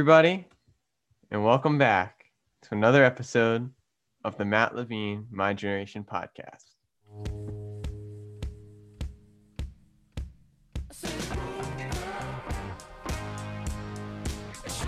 Everybody, 0.00 0.46
and 1.30 1.44
welcome 1.44 1.76
back 1.76 2.24
to 2.62 2.68
another 2.72 3.04
episode 3.04 3.68
of 4.24 4.38
the 4.38 4.46
Matt 4.46 4.74
Levine 4.74 5.26
My 5.30 5.52
Generation 5.52 6.06
podcast. 6.10 6.64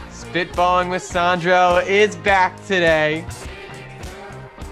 Spitballing 0.08 0.88
with 0.88 1.02
Sandro 1.02 1.76
is 1.86 2.16
back 2.16 2.56
today. 2.64 3.26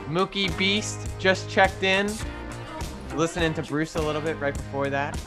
Mookie 0.09 0.57
Beast 0.57 1.07
just 1.19 1.51
checked 1.51 1.83
in. 1.83 2.11
Listening 3.15 3.53
to 3.53 3.63
Bruce 3.63 3.95
a 3.95 4.01
little 4.01 4.23
bit 4.23 4.41
right 4.41 4.55
before 4.55 4.89
that. 4.89 5.21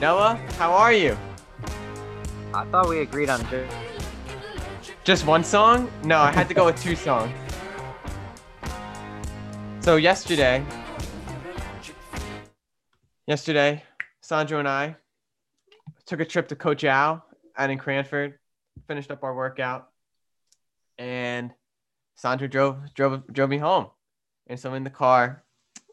Noah, 0.00 0.34
how 0.58 0.70
are 0.70 0.92
you? 0.92 1.16
I 2.52 2.66
thought 2.66 2.90
we 2.90 2.98
agreed 2.98 3.30
on. 3.30 3.40
Just 5.10 5.26
one 5.26 5.42
song? 5.42 5.90
No, 6.04 6.18
I 6.20 6.30
had 6.30 6.46
to 6.46 6.54
go 6.54 6.66
with 6.66 6.80
two 6.80 6.94
songs. 7.08 7.32
So 9.80 9.96
yesterday, 9.96 10.64
yesterday, 13.26 13.82
Sandro 14.20 14.60
and 14.60 14.68
I 14.68 14.94
took 16.06 16.20
a 16.20 16.24
trip 16.24 16.46
to 16.46 16.54
Coach 16.54 16.84
Al 16.84 17.24
out 17.56 17.70
in 17.70 17.76
Cranford, 17.76 18.38
finished 18.86 19.10
up 19.10 19.24
our 19.24 19.34
workout, 19.34 19.88
and 20.96 21.52
Sandro 22.14 22.46
drove 22.46 22.94
drove 22.94 23.26
drove 23.32 23.50
me 23.50 23.58
home. 23.58 23.88
And 24.46 24.60
so 24.60 24.74
in 24.74 24.84
the 24.84 24.90
car, 24.90 25.42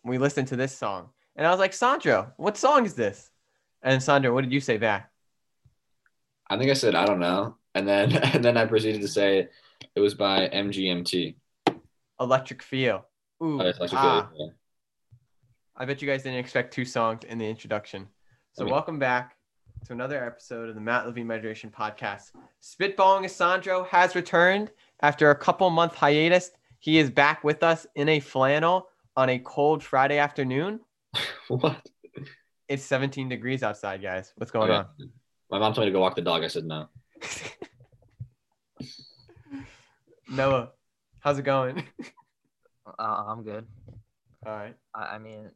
we 0.04 0.20
listened 0.20 0.50
to 0.50 0.56
this 0.56 0.78
song, 0.78 1.10
and 1.36 1.48
I 1.48 1.50
was 1.50 1.60
like, 1.60 1.74
Sandro, 1.74 2.34
what 2.38 2.56
song 2.56 2.86
is 2.86 2.94
this? 2.94 3.32
And 3.82 4.04
Sandro, 4.04 4.32
what 4.32 4.44
did 4.44 4.54
you 4.54 4.62
say 4.62 4.78
back? 4.78 5.12
I 6.48 6.58
think 6.60 6.70
I 6.70 6.76
said 6.76 6.94
I 6.94 7.08
don't 7.08 7.20
know, 7.20 7.56
and 7.78 7.88
then 7.88 8.12
and 8.34 8.44
then 8.44 8.58
I 8.58 8.66
proceeded 8.66 9.02
to 9.02 9.08
say 9.08 9.48
it 9.96 10.00
was 10.00 10.16
by 10.16 10.50
MGMT. 10.50 11.36
Electric 12.20 12.64
Feel. 12.64 13.06
Ooh, 13.44 13.62
Oh, 13.62 13.66
like 13.80 13.94
ah. 13.94 14.30
yeah. 14.36 14.48
I 15.76 15.86
bet 15.86 16.02
you 16.02 16.08
guys 16.08 16.24
didn't 16.24 16.40
expect 16.40 16.74
two 16.74 16.86
songs 16.86 17.24
in 17.24 17.38
the 17.38 17.48
introduction. 17.48 18.08
So 18.54 18.64
I 18.64 18.66
mean- 18.66 18.74
welcome 18.74 19.00
back 19.00 19.36
to 19.86 19.94
another 19.94 20.26
episode 20.26 20.70
of 20.70 20.76
the 20.76 20.82
Matt 20.82 21.06
Levine 21.06 21.28
Meditation 21.28 21.70
Podcast. 21.70 22.32
Spitballing 22.64 23.22
with 23.22 23.32
Sandro 23.32 23.84
has 23.84 24.16
returned 24.16 24.72
after 25.02 25.30
a 25.30 25.36
couple 25.36 25.70
month 25.70 25.94
hiatus. 25.94 26.50
He 26.80 26.98
is 26.98 27.12
back 27.12 27.44
with 27.44 27.62
us 27.62 27.86
in 27.96 28.10
a 28.10 28.20
flannel 28.20 28.88
on 29.16 29.30
a 29.30 29.38
cold 29.40 29.84
Friday 29.84 30.18
afternoon. 30.18 30.80
What? 31.48 31.88
It's 32.68 32.84
17 32.84 33.30
degrees 33.30 33.64
outside, 33.64 34.02
guys. 34.02 34.34
What's 34.36 34.52
going 34.52 34.70
Okay. 34.70 34.90
My 35.50 35.60
mom 35.60 35.74
told 35.74 35.86
me 35.86 35.92
to 35.92 35.96
go 35.96 36.02
walk 36.02 36.16
the 36.16 36.22
dog. 36.22 36.44
I 36.44 36.48
said 36.50 36.66
no. 36.66 36.90
On? 37.22 38.86
Noah, 40.30 40.70
how's 41.20 41.40
it 41.40 41.44
going? 41.44 41.84
Uh, 43.00 43.24
I'm 43.28 43.44
good. 43.44 43.66
All 44.46 44.54
right. 44.56 44.76
I, 44.96 45.16
I 45.16 45.20
mean, 45.20 45.50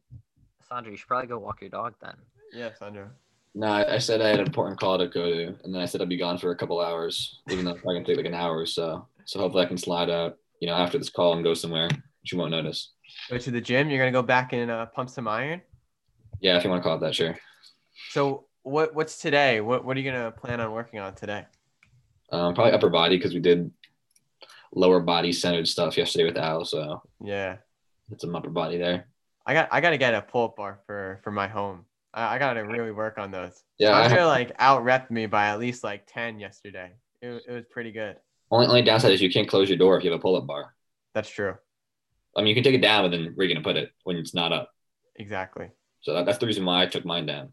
Sandra, 0.68 0.90
you 0.90 0.96
should 0.96 1.08
probably 1.08 1.28
go 1.28 1.38
walk 1.38 1.60
your 1.60 1.70
dog 1.70 1.94
then. 2.00 2.14
Yeah, 2.52 2.70
Sandra. 2.78 3.10
No, 3.54 3.66
I, 3.66 3.94
I 3.94 3.98
said 3.98 4.20
I 4.20 4.28
had 4.28 4.40
an 4.40 4.46
important 4.46 4.80
call 4.80 4.98
to 4.98 5.08
go 5.08 5.26
to, 5.26 5.46
and 5.64 5.74
then 5.74 5.80
I 5.82 5.86
said 5.86 6.00
I'd 6.00 6.08
be 6.08 6.16
gone 6.16 6.38
for 6.38 6.50
a 6.50 6.56
couple 6.56 6.80
hours, 6.80 7.40
even 7.50 7.64
though 7.64 7.72
I 7.72 7.94
can 7.94 8.04
take 8.04 8.16
like 8.16 8.26
an 8.26 8.34
hour 8.34 8.56
or 8.56 8.66
so. 8.66 9.06
So 9.24 9.38
hopefully 9.38 9.64
I 9.64 9.68
can 9.68 9.78
slide 9.78 10.10
out, 10.10 10.38
you 10.60 10.68
know, 10.68 10.74
after 10.74 10.98
this 10.98 11.10
call 11.10 11.34
and 11.34 11.44
go 11.44 11.54
somewhere 11.54 11.88
she 12.24 12.36
won't 12.36 12.50
notice. 12.50 12.92
Go 13.30 13.38
to 13.38 13.50
the 13.50 13.60
gym. 13.60 13.90
You're 13.90 13.98
gonna 13.98 14.12
go 14.12 14.22
back 14.22 14.52
and 14.52 14.70
uh, 14.70 14.86
pump 14.86 15.10
some 15.10 15.28
iron. 15.28 15.62
Yeah, 16.40 16.56
if 16.56 16.64
you 16.64 16.70
want 16.70 16.82
to 16.82 16.88
call 16.88 16.96
it 16.96 17.00
that, 17.00 17.14
sure. 17.14 17.36
So 18.10 18.46
what 18.62 18.94
what's 18.94 19.18
today? 19.18 19.60
What 19.60 19.84
what 19.84 19.96
are 19.96 20.00
you 20.00 20.10
gonna 20.10 20.30
plan 20.30 20.60
on 20.60 20.72
working 20.72 21.00
on 21.00 21.14
today? 21.14 21.46
Um, 22.32 22.54
probably 22.54 22.72
upper 22.72 22.88
body 22.88 23.16
because 23.18 23.34
we 23.34 23.40
did 23.40 23.70
lower 24.74 25.00
body 25.00 25.32
centered 25.32 25.68
stuff 25.68 25.96
yesterday 25.98 26.24
with 26.24 26.38
Al, 26.38 26.64
so 26.64 27.02
Yeah. 27.22 27.58
it's 28.10 28.22
some 28.22 28.34
upper 28.34 28.48
body 28.50 28.78
there. 28.78 29.06
I 29.44 29.52
got 29.54 29.68
I 29.70 29.80
gotta 29.80 29.98
get 29.98 30.14
a 30.14 30.22
pull 30.22 30.46
up 30.46 30.56
bar 30.56 30.80
for 30.86 31.20
for 31.22 31.30
my 31.30 31.46
home. 31.48 31.84
I, 32.14 32.36
I 32.36 32.38
gotta 32.38 32.64
really 32.64 32.90
work 32.92 33.18
on 33.18 33.30
those. 33.30 33.62
Yeah, 33.78 33.92
I 33.96 34.08
have- 34.08 34.26
like 34.26 34.52
out 34.58 34.82
repped 34.82 35.10
me 35.10 35.26
by 35.26 35.48
at 35.48 35.58
least 35.58 35.84
like 35.84 36.04
ten 36.06 36.38
yesterday. 36.38 36.92
It, 37.20 37.42
it 37.46 37.52
was 37.52 37.64
pretty 37.70 37.92
good. 37.92 38.16
Only 38.50 38.66
only 38.66 38.82
downside 38.82 39.12
is 39.12 39.20
you 39.20 39.30
can't 39.32 39.48
close 39.48 39.68
your 39.68 39.78
door 39.78 39.98
if 39.98 40.04
you 40.04 40.10
have 40.10 40.18
a 40.18 40.22
pull 40.22 40.36
up 40.36 40.46
bar. 40.46 40.74
That's 41.14 41.28
true. 41.28 41.54
I 42.36 42.40
mean, 42.40 42.48
you 42.48 42.54
can 42.54 42.64
take 42.64 42.74
it 42.74 42.80
down, 42.80 43.04
but 43.04 43.10
then 43.10 43.32
where 43.34 43.44
are 43.44 43.48
you 43.48 43.54
gonna 43.54 43.64
put 43.64 43.76
it 43.76 43.90
when 44.04 44.16
it's 44.16 44.32
not 44.34 44.52
up? 44.52 44.70
Exactly. 45.16 45.68
So 46.00 46.14
that, 46.14 46.24
that's 46.24 46.38
the 46.38 46.46
reason 46.46 46.64
why 46.64 46.82
I 46.82 46.86
took 46.86 47.04
mine 47.04 47.26
down. 47.26 47.52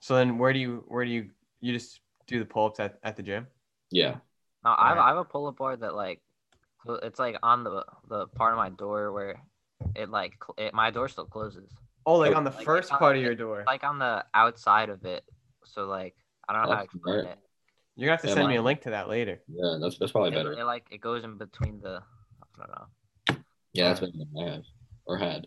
So 0.00 0.16
then 0.16 0.36
where 0.38 0.52
do 0.52 0.58
you 0.58 0.84
where 0.88 1.04
do 1.04 1.10
you 1.12 1.30
you 1.60 1.72
just 1.72 2.00
do 2.26 2.38
the 2.38 2.44
pull 2.44 2.66
ups 2.66 2.80
at, 2.80 2.98
at 3.04 3.16
the 3.16 3.22
gym? 3.22 3.46
Yeah. 3.90 4.16
No, 4.64 4.74
I 4.76 4.88
have, 4.88 4.98
Alright. 4.98 5.04
I 5.04 5.08
have 5.08 5.16
a 5.18 5.24
pull-up 5.24 5.56
bar 5.56 5.76
that 5.76 5.94
like, 5.94 6.20
it's 7.02 7.18
like 7.18 7.36
on 7.42 7.64
the 7.64 7.84
the 8.08 8.26
part 8.28 8.52
of 8.52 8.56
my 8.58 8.70
door 8.70 9.12
where 9.12 9.42
it 9.94 10.10
like 10.10 10.34
it, 10.56 10.72
my 10.72 10.90
door 10.90 11.08
still 11.08 11.26
closes. 11.26 11.70
Oh, 12.06 12.16
like 12.16 12.32
Oh, 12.32 12.36
on 12.36 12.44
the 12.44 12.50
like, 12.50 12.64
first 12.64 12.86
it's 12.86 12.92
on- 12.92 12.98
part 12.98 13.16
of 13.16 13.22
your 13.22 13.34
door. 13.34 13.64
Like 13.66 13.84
on 13.84 13.98
the 13.98 14.24
outside 14.32 14.88
of 14.88 15.04
it. 15.04 15.24
So 15.64 15.86
like, 15.86 16.14
I 16.48 16.52
don't 16.52 16.62
know 16.62 16.68
how 16.68 16.78
to 16.78 16.84
explain 16.84 17.20
smart. 17.20 17.26
it. 17.26 17.38
You're 17.96 18.06
gonna 18.06 18.12
have 18.16 18.22
to 18.22 18.28
Yeah, 18.28 18.34
send 18.34 18.48
me 18.48 18.56
a 18.56 18.62
link 18.62 18.80
to 18.82 18.90
that 18.90 19.08
later. 19.08 19.40
Yeah, 19.48 19.78
that's 19.80 19.98
that's 19.98 20.12
probably 20.12 20.30
It, 20.30 20.34
better. 20.34 20.52
it 20.52 20.64
like 20.64 20.86
it 20.90 21.00
goes 21.00 21.24
in 21.24 21.36
between 21.36 21.80
the. 21.80 22.00
I 22.42 22.66
don't 22.66 22.70
know. 22.70 23.36
Yeah, 23.72 23.88
that's 23.88 24.00
better 24.00 24.12
than 24.12 24.28
I 24.40 24.50
have 24.54 24.64
or 25.04 25.18
had. 25.18 25.46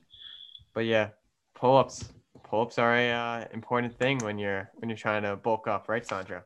But 0.73 0.85
yeah, 0.85 1.09
pull 1.55 1.77
ups. 1.77 2.13
Pull 2.43 2.61
ups 2.61 2.77
are 2.77 2.95
a 2.95 3.11
uh, 3.11 3.45
important 3.53 3.97
thing 3.97 4.17
when 4.19 4.37
you're 4.37 4.69
when 4.79 4.89
you're 4.89 4.97
trying 4.97 5.23
to 5.23 5.35
bulk 5.37 5.67
up, 5.67 5.87
right, 5.89 6.05
Sandra? 6.05 6.43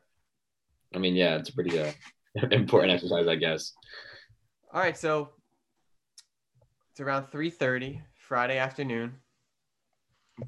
I 0.96 0.98
mean, 0.98 1.14
yeah, 1.14 1.36
it's 1.36 1.50
a 1.50 1.52
pretty 1.52 1.78
uh, 1.78 1.92
important 2.50 2.92
exercise, 2.92 3.28
I 3.28 3.36
guess. 3.36 3.72
All 4.72 4.80
right, 4.80 4.96
so 4.96 5.30
it's 6.90 7.00
around 7.00 7.26
3:30 7.26 8.00
Friday 8.14 8.58
afternoon. 8.58 9.14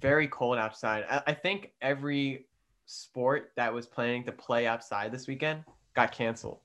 Very 0.01 0.27
cold 0.27 0.59
outside. 0.59 1.05
I, 1.09 1.23
I 1.29 1.35
think 1.35 1.73
every 1.83 2.47
sport 2.87 3.53
that 3.57 3.73
was 3.73 3.87
planning 3.87 4.25
to 4.25 4.33
play 4.33 4.67
outside 4.67 5.13
this 5.13 5.27
weekend 5.27 5.65
got 5.95 6.13
canceled 6.13 6.61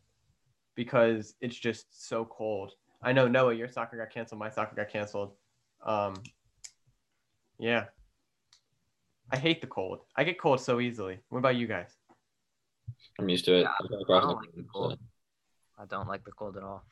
because 0.76 1.36
it's 1.42 1.58
just 1.58 2.08
so 2.08 2.26
cold. 2.26 2.72
I 3.02 3.12
know 3.12 3.28
Noah, 3.28 3.54
your 3.54 3.68
soccer 3.68 3.98
got 3.98 4.12
canceled. 4.12 4.40
My 4.40 4.50
soccer 4.50 4.76
got 4.76 4.90
canceled. 4.90 5.34
Um, 5.86 6.16
yeah, 7.60 7.86
I 9.32 9.38
hate 9.38 9.60
the 9.60 9.68
cold. 9.68 10.00
I 10.16 10.24
get 10.24 10.40
cold 10.40 10.62
so 10.62 10.80
easily. 10.80 11.20
What 11.30 11.40
about 11.40 11.58
you 11.58 11.68
guys? 11.68 11.98
I'm 13.20 13.30
used 13.30 13.46
to 13.46 13.56
it. 13.56 13.62
Yeah, 13.62 13.70
I've 13.80 13.90
come 13.90 13.98
I 14.00 14.02
across 14.02 14.24
don't 14.24 14.36
like 14.38 14.56
the 14.56 14.62
so- 14.64 14.68
cold. 14.74 15.00
I 15.80 15.86
don't 15.86 16.08
like 16.08 16.24
the 16.24 16.32
cold 16.32 16.58
at 16.58 16.64
all. 16.64 16.84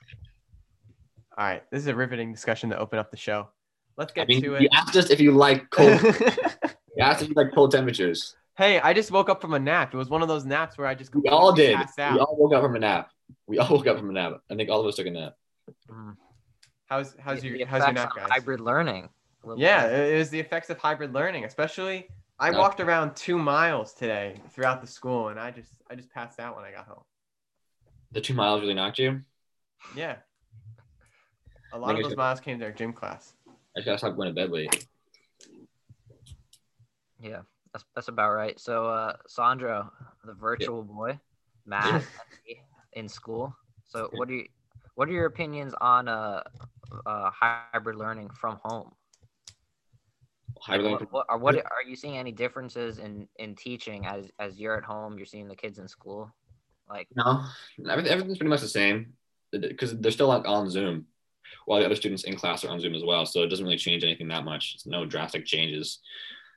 All 1.37 1.45
right, 1.45 1.63
this 1.71 1.81
is 1.81 1.87
a 1.87 1.95
riveting 1.95 2.31
discussion 2.33 2.69
to 2.71 2.77
open 2.77 2.99
up 2.99 3.09
the 3.11 3.17
show. 3.17 3.47
Let's 3.97 4.11
I 4.13 4.15
get 4.15 4.27
mean, 4.27 4.41
to 4.41 4.47
you 4.47 4.55
it. 4.55 4.69
asked 4.73 4.95
us 4.95 5.09
if 5.09 5.19
you 5.21 5.31
like 5.31 5.69
cold. 5.71 6.01
you 6.01 6.99
asked 7.03 7.21
if 7.21 7.29
you 7.29 7.33
like 7.35 7.53
cold 7.53 7.71
temperatures. 7.71 8.35
Hey, 8.57 8.79
I 8.79 8.93
just 8.93 9.11
woke 9.11 9.29
up 9.29 9.39
from 9.41 9.53
a 9.53 9.59
nap. 9.59 9.93
It 9.93 9.97
was 9.97 10.09
one 10.09 10.21
of 10.21 10.27
those 10.27 10.45
naps 10.45 10.77
where 10.77 10.87
I 10.87 10.93
just 10.95 11.15
We 11.15 11.29
all 11.29 11.53
did. 11.53 11.75
passed 11.75 11.97
We 11.97 12.19
all 12.19 12.35
woke 12.37 12.53
up 12.53 12.63
from 12.63 12.75
a 12.75 12.79
nap. 12.79 13.09
We 13.47 13.59
all 13.59 13.69
woke 13.75 13.87
up 13.87 13.97
from 13.97 14.09
a 14.09 14.13
nap. 14.13 14.41
I 14.49 14.55
think 14.55 14.69
all 14.69 14.81
of 14.81 14.87
us 14.87 14.95
took 14.95 15.07
a 15.07 15.11
nap. 15.11 15.33
Mm. 15.89 16.15
How's 16.87 17.15
how's 17.19 17.41
The- 17.41 17.47
your 17.47 17.57
the 17.59 17.63
how's 17.65 17.79
your 17.81 17.91
effects 17.91 18.15
nap, 18.15 18.15
guys? 18.15 18.29
Hybrid 18.29 18.59
learning. 18.59 19.09
Yeah, 19.57 19.87
bit. 19.87 19.99
it 19.99 20.15
it 20.15 20.17
was 20.17 20.29
the 20.29 20.39
effects 20.39 20.69
of 20.69 20.77
hybrid 20.79 21.13
learning. 21.13 21.45
Especially, 21.45 22.09
I 22.41 22.49
No. 22.49 22.57
walked 22.57 22.79
around 22.79 23.15
two 23.15 23.37
miles 23.37 23.93
today 23.93 24.41
throughout 24.49 24.81
the 24.81 24.87
school, 24.87 25.27
and 25.27 25.39
I 25.39 25.51
just 25.51 25.71
I 25.91 25.95
just 25.95 26.09
passed 26.09 26.39
out 26.39 26.55
when 26.55 26.65
I 26.65 26.71
got 26.71 26.87
home. 26.87 27.03
The 28.13 28.19
two 28.19 28.33
miles 28.33 28.61
really 28.61 28.73
knocked 28.73 28.97
you. 28.97 29.21
Yeah, 29.95 30.17
a 31.71 31.77
lot 31.77 31.95
of 31.95 32.01
those 32.01 32.11
should- 32.13 32.17
miles 32.17 32.39
came 32.39 32.57
to 32.59 32.65
our 32.65 32.71
gym 32.71 32.93
class. 32.93 33.35
I 33.77 33.81
gotta 33.81 33.99
stop 33.99 34.15
going 34.15 34.27
to 34.27 34.33
bed 34.33 34.49
late. 34.49 34.87
Yeah, 37.19 37.41
that's 37.71 37.85
that's 37.93 38.07
about 38.07 38.31
right. 38.31 38.59
So, 38.59 38.87
uh, 38.87 39.17
Sandro, 39.27 39.91
the 40.23 40.33
virtual 40.33 40.83
boy, 40.83 41.19
Matt, 41.67 42.03
in 42.93 43.07
school. 43.07 43.55
So, 43.85 44.09
what 44.13 44.29
are 44.29 44.33
you, 44.33 44.47
what 44.95 45.07
are 45.07 45.11
your 45.11 45.27
opinions 45.27 45.75
on 45.79 46.07
uh, 46.07 46.41
uh 47.05 47.29
hybrid 47.31 47.97
learning 47.97 48.31
from 48.31 48.59
home? 48.63 48.95
What, 50.67 51.11
what, 51.11 51.25
are 51.29 51.37
what 51.37 51.55
are 51.55 51.83
you 51.87 51.95
seeing 51.95 52.17
any 52.17 52.31
differences 52.31 52.99
in 52.99 53.27
in 53.37 53.55
teaching 53.55 54.05
as 54.05 54.31
as 54.39 54.59
you're 54.59 54.77
at 54.77 54.83
home? 54.83 55.17
You're 55.17 55.25
seeing 55.25 55.47
the 55.47 55.55
kids 55.55 55.79
in 55.79 55.87
school, 55.87 56.31
like 56.89 57.07
No, 57.15 57.43
everything, 57.89 58.11
everything's 58.11 58.37
pretty 58.37 58.49
much 58.49 58.61
the 58.61 58.67
same 58.67 59.13
because 59.51 59.97
they're 59.99 60.11
still 60.11 60.31
on, 60.31 60.45
on 60.45 60.69
Zoom, 60.69 61.07
while 61.65 61.79
the 61.79 61.85
other 61.85 61.95
students 61.95 62.23
in 62.23 62.35
class 62.35 62.63
are 62.63 62.69
on 62.69 62.79
Zoom 62.79 62.95
as 62.95 63.03
well. 63.03 63.25
So 63.25 63.43
it 63.43 63.47
doesn't 63.47 63.65
really 63.65 63.77
change 63.77 64.03
anything 64.03 64.27
that 64.29 64.45
much. 64.45 64.73
It's 64.75 64.85
no 64.85 65.05
drastic 65.05 65.45
changes. 65.45 65.99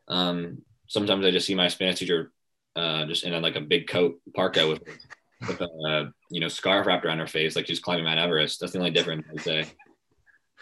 Um, 0.09 0.63
sometimes 0.87 1.25
I 1.25 1.31
just 1.31 1.47
see 1.47 1.55
my 1.55 1.69
Spanish 1.69 1.99
teacher 1.99 2.33
uh, 2.77 3.07
just 3.07 3.25
in 3.25 3.33
a, 3.33 3.41
like 3.41 3.57
a 3.57 3.61
big 3.61 3.89
coat 3.89 4.21
parka 4.35 4.67
with 4.69 4.83
with 5.49 5.61
a 5.61 6.13
you 6.31 6.41
know 6.41 6.49
scarf 6.49 6.87
wrapped 6.87 7.05
around 7.05 7.19
her 7.19 7.27
face, 7.27 7.57
like 7.57 7.67
she's 7.67 7.81
climbing 7.81 8.05
Mount 8.05 8.21
Everest. 8.21 8.61
That's 8.61 8.73
the 8.73 8.79
only 8.79 8.91
difference 8.91 9.27
I'd 9.31 9.41
say. 9.41 9.65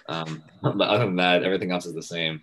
Um, 0.09 0.43
but 0.63 0.89
other 0.89 1.07
than 1.07 1.17
that, 1.17 1.43
everything 1.43 1.73
else 1.73 1.87
is 1.87 1.95
the 1.95 2.03
same. 2.03 2.43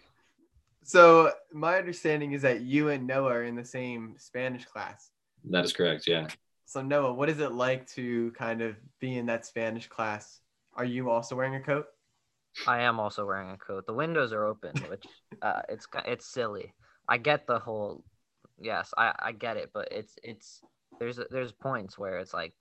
So 0.89 1.31
my 1.53 1.77
understanding 1.77 2.31
is 2.31 2.41
that 2.41 2.61
you 2.61 2.89
and 2.89 3.05
Noah 3.05 3.33
are 3.33 3.43
in 3.43 3.55
the 3.55 3.63
same 3.63 4.15
Spanish 4.17 4.65
class. 4.65 5.11
That 5.51 5.63
is 5.63 5.71
correct. 5.71 6.07
Yeah. 6.07 6.25
So 6.65 6.81
Noah, 6.81 7.13
what 7.13 7.29
is 7.29 7.39
it 7.39 7.51
like 7.51 7.87
to 7.89 8.31
kind 8.31 8.63
of 8.63 8.75
be 8.99 9.15
in 9.15 9.27
that 9.27 9.45
Spanish 9.45 9.87
class? 9.87 10.39
Are 10.73 10.85
you 10.85 11.11
also 11.11 11.35
wearing 11.35 11.53
a 11.53 11.59
coat? 11.59 11.85
I 12.65 12.81
am 12.81 12.99
also 12.99 13.23
wearing 13.23 13.51
a 13.51 13.57
coat. 13.57 13.85
The 13.85 13.93
windows 13.93 14.33
are 14.33 14.45
open, 14.45 14.73
which 14.89 15.05
uh, 15.43 15.61
it's 15.69 15.85
it's 16.07 16.25
silly. 16.25 16.73
I 17.07 17.19
get 17.19 17.45
the 17.45 17.59
whole, 17.59 18.03
yes, 18.59 18.91
I, 18.97 19.13
I 19.19 19.31
get 19.33 19.57
it, 19.57 19.69
but 19.71 19.89
it's 19.91 20.15
it's 20.23 20.59
there's 20.97 21.19
there's 21.29 21.51
points 21.51 21.99
where 21.99 22.17
it's 22.17 22.33
like, 22.33 22.53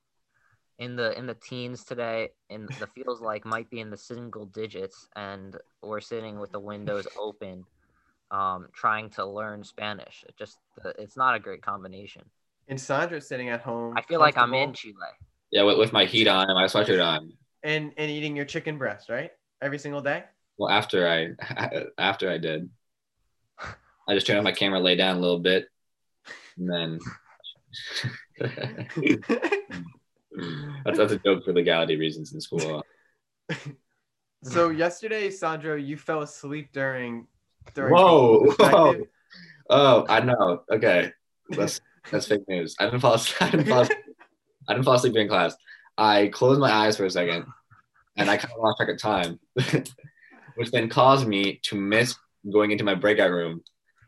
in 0.79 0.97
the 0.97 1.19
in 1.19 1.25
the 1.27 1.35
teens 1.35 1.83
today, 1.83 2.29
in 2.51 2.67
the 2.79 2.89
feels 2.89 3.23
like 3.23 3.47
might 3.47 3.71
be 3.71 3.81
in 3.81 3.89
the 3.89 3.97
single 3.97 4.45
digits, 4.45 5.09
and 5.17 5.57
we're 5.83 6.03
sitting 6.03 6.39
with 6.39 6.53
the 6.53 6.61
windows 6.61 7.07
open, 7.19 7.65
um, 8.31 8.69
trying 8.73 9.11
to 9.11 9.25
learn 9.25 9.65
Spanish. 9.65 10.25
It 10.29 10.37
just 10.37 10.59
it's 10.99 11.17
not 11.17 11.35
a 11.35 11.39
great 11.39 11.63
combination. 11.63 12.23
And 12.69 12.81
Sandra's 12.81 13.27
sitting 13.27 13.49
at 13.49 13.61
home. 13.61 13.95
I 13.97 14.03
feel 14.03 14.21
like 14.21 14.37
I'm 14.37 14.53
in 14.55 14.75
Chile. 14.75 14.95
Yeah, 15.51 15.63
with, 15.63 15.79
with 15.79 15.93
my 15.93 16.05
heat 16.05 16.29
on 16.29 16.51
and 16.51 16.55
my 16.55 16.65
sweatshirt 16.65 17.05
on. 17.05 17.33
And 17.63 17.93
and 17.97 18.11
eating 18.11 18.37
your 18.37 18.45
chicken 18.45 18.79
breast, 18.79 19.09
right? 19.09 19.31
Every 19.63 19.79
single 19.79 20.03
day. 20.03 20.25
Well, 20.59 20.71
after 20.71 21.09
I 21.09 21.31
after 21.99 22.31
I 22.31 22.39
did, 22.39 22.69
I 24.09 24.15
just 24.15 24.27
turned 24.27 24.39
on 24.39 24.45
my 24.45 24.53
camera, 24.53 24.81
lay 24.81 24.97
down 24.97 25.17
a 25.17 25.21
little 25.21 25.41
bit, 25.41 25.67
and 26.59 26.71
then 26.71 26.99
that's 30.85 30.99
that's 30.99 31.13
a 31.13 31.19
joke 31.19 31.45
for 31.45 31.53
legality 31.53 31.97
reasons 31.97 32.33
in 32.35 32.41
school. 32.41 32.85
so 34.43 34.69
yesterday, 34.69 35.31
Sandro, 35.31 35.77
you 35.77 35.97
fell 35.97 36.23
asleep 36.23 36.71
during 36.73 36.79
during 37.09 37.27
Whoa, 37.91 38.45
whoa. 38.59 38.95
Oh, 39.71 40.07
I 40.09 40.21
know. 40.21 40.63
Okay, 40.73 41.13
that's 41.51 41.81
that's 42.11 42.27
fake 42.27 42.49
news. 42.49 42.75
I 42.81 42.87
didn't 42.87 43.01
fall. 43.01 43.15
asleep- 43.15 43.43
I 43.43 43.51
didn't 43.51 43.67
fall. 43.69 43.81
asleep- 43.83 43.99
I 44.67 44.73
didn't 44.73 44.85
fall 44.87 44.95
asleep 44.95 45.13
during 45.13 45.29
class. 45.29 45.55
I 45.99 46.29
closed 46.29 46.59
my 46.59 46.73
eyes 46.73 46.97
for 46.97 47.05
a 47.05 47.11
second, 47.11 47.45
and 48.17 48.31
I 48.31 48.39
kind 48.39 48.53
of 48.55 48.61
lost 48.63 48.79
track 48.79 48.89
of 48.89 48.99
time, 48.99 49.39
which 50.55 50.71
then 50.71 50.89
caused 50.89 51.27
me 51.27 51.61
to 51.65 51.77
miss 51.77 52.15
going 52.51 52.71
into 52.71 52.85
my 52.85 52.95
breakout 52.95 53.31
room. 53.31 53.63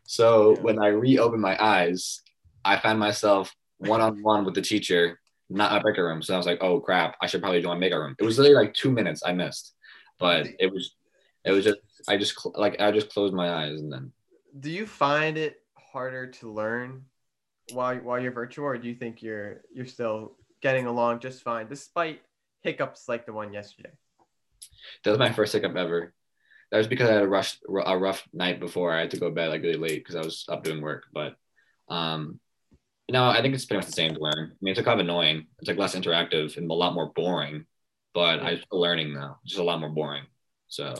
So 0.07 0.55
when 0.61 0.79
I 0.81 0.87
reopened 0.87 1.41
my 1.43 1.55
eyes, 1.63 2.21
I 2.65 2.77
found 2.77 2.97
myself 2.99 3.53
one 3.77 4.01
on 4.01 4.23
one 4.23 4.45
with 4.45 4.55
the 4.55 4.61
teacher, 4.63 5.19
not 5.49 5.71
in 5.71 5.77
my 5.77 5.81
breakout 5.83 6.05
room. 6.05 6.23
So 6.23 6.33
I 6.33 6.37
was 6.37 6.47
like, 6.47 6.63
"Oh 6.63 6.79
crap! 6.79 7.17
I 7.21 7.27
should 7.27 7.41
probably 7.41 7.61
join 7.61 7.75
my 7.75 7.79
breakout 7.81 7.99
room." 8.01 8.15
It 8.19 8.25
was 8.25 8.39
literally 8.39 8.65
like 8.65 8.73
two 8.73 8.89
minutes 8.91 9.21
I 9.23 9.33
missed, 9.33 9.75
but 10.17 10.47
it 10.59 10.71
was, 10.73 10.95
it 11.45 11.51
was 11.51 11.63
just 11.65 11.79
I 12.07 12.17
just 12.17 12.39
cl- 12.39 12.55
like 12.57 12.79
I 12.79 12.91
just 12.91 13.13
closed 13.13 13.33
my 13.33 13.51
eyes 13.51 13.79
and 13.79 13.91
then 13.91 14.11
Do 14.59 14.69
you 14.69 14.85
find 14.85 15.37
it 15.37 15.61
harder 15.75 16.27
to 16.27 16.51
learn 16.51 17.05
while 17.71 17.97
while 17.97 18.19
you're 18.19 18.31
virtual, 18.31 18.65
or 18.65 18.77
do 18.77 18.87
you 18.87 18.95
think 18.95 19.21
you're 19.21 19.61
you're 19.73 19.85
still 19.85 20.37
getting 20.61 20.85
along 20.85 21.19
just 21.19 21.41
fine 21.43 21.67
despite 21.67 22.21
hiccups 22.61 23.07
like 23.09 23.25
the 23.25 23.33
one 23.33 23.53
yesterday? 23.53 23.91
That 25.03 25.11
was 25.11 25.19
my 25.19 25.31
first 25.31 25.53
hiccup 25.53 25.75
ever. 25.75 26.13
That 26.71 26.77
was 26.77 26.87
because 26.87 27.09
I 27.09 27.13
had 27.13 27.23
a 27.23 27.27
rush, 27.27 27.59
a 27.85 27.97
rough 27.97 28.27
night 28.33 28.59
before. 28.59 28.93
I 28.93 29.01
had 29.01 29.11
to 29.11 29.17
go 29.17 29.29
to 29.29 29.35
bed 29.35 29.49
like 29.49 29.61
really 29.61 29.77
late 29.77 29.99
because 29.99 30.15
I 30.15 30.21
was 30.21 30.45
up 30.49 30.63
doing 30.63 30.81
work. 30.81 31.03
But 31.13 31.35
um, 31.89 32.39
no, 33.09 33.27
I 33.29 33.41
think 33.41 33.53
it's 33.53 33.65
pretty 33.65 33.79
much 33.79 33.87
the 33.87 33.91
same 33.91 34.13
to 34.13 34.21
learn. 34.21 34.51
I 34.53 34.57
mean, 34.61 34.71
it's 34.71 34.77
like 34.77 34.85
kind 34.85 34.99
of 34.99 35.05
annoying. 35.05 35.47
It's 35.59 35.67
like 35.67 35.77
less 35.77 35.95
interactive 35.95 36.55
and 36.57 36.69
a 36.71 36.73
lot 36.73 36.93
more 36.93 37.11
boring. 37.13 37.65
But 38.13 38.41
I'm 38.41 38.57
still 38.57 38.79
learning 38.79 39.13
though. 39.13 39.37
It's 39.43 39.53
just 39.53 39.61
a 39.61 39.63
lot 39.63 39.79
more 39.79 39.89
boring. 39.89 40.23
So 40.67 40.95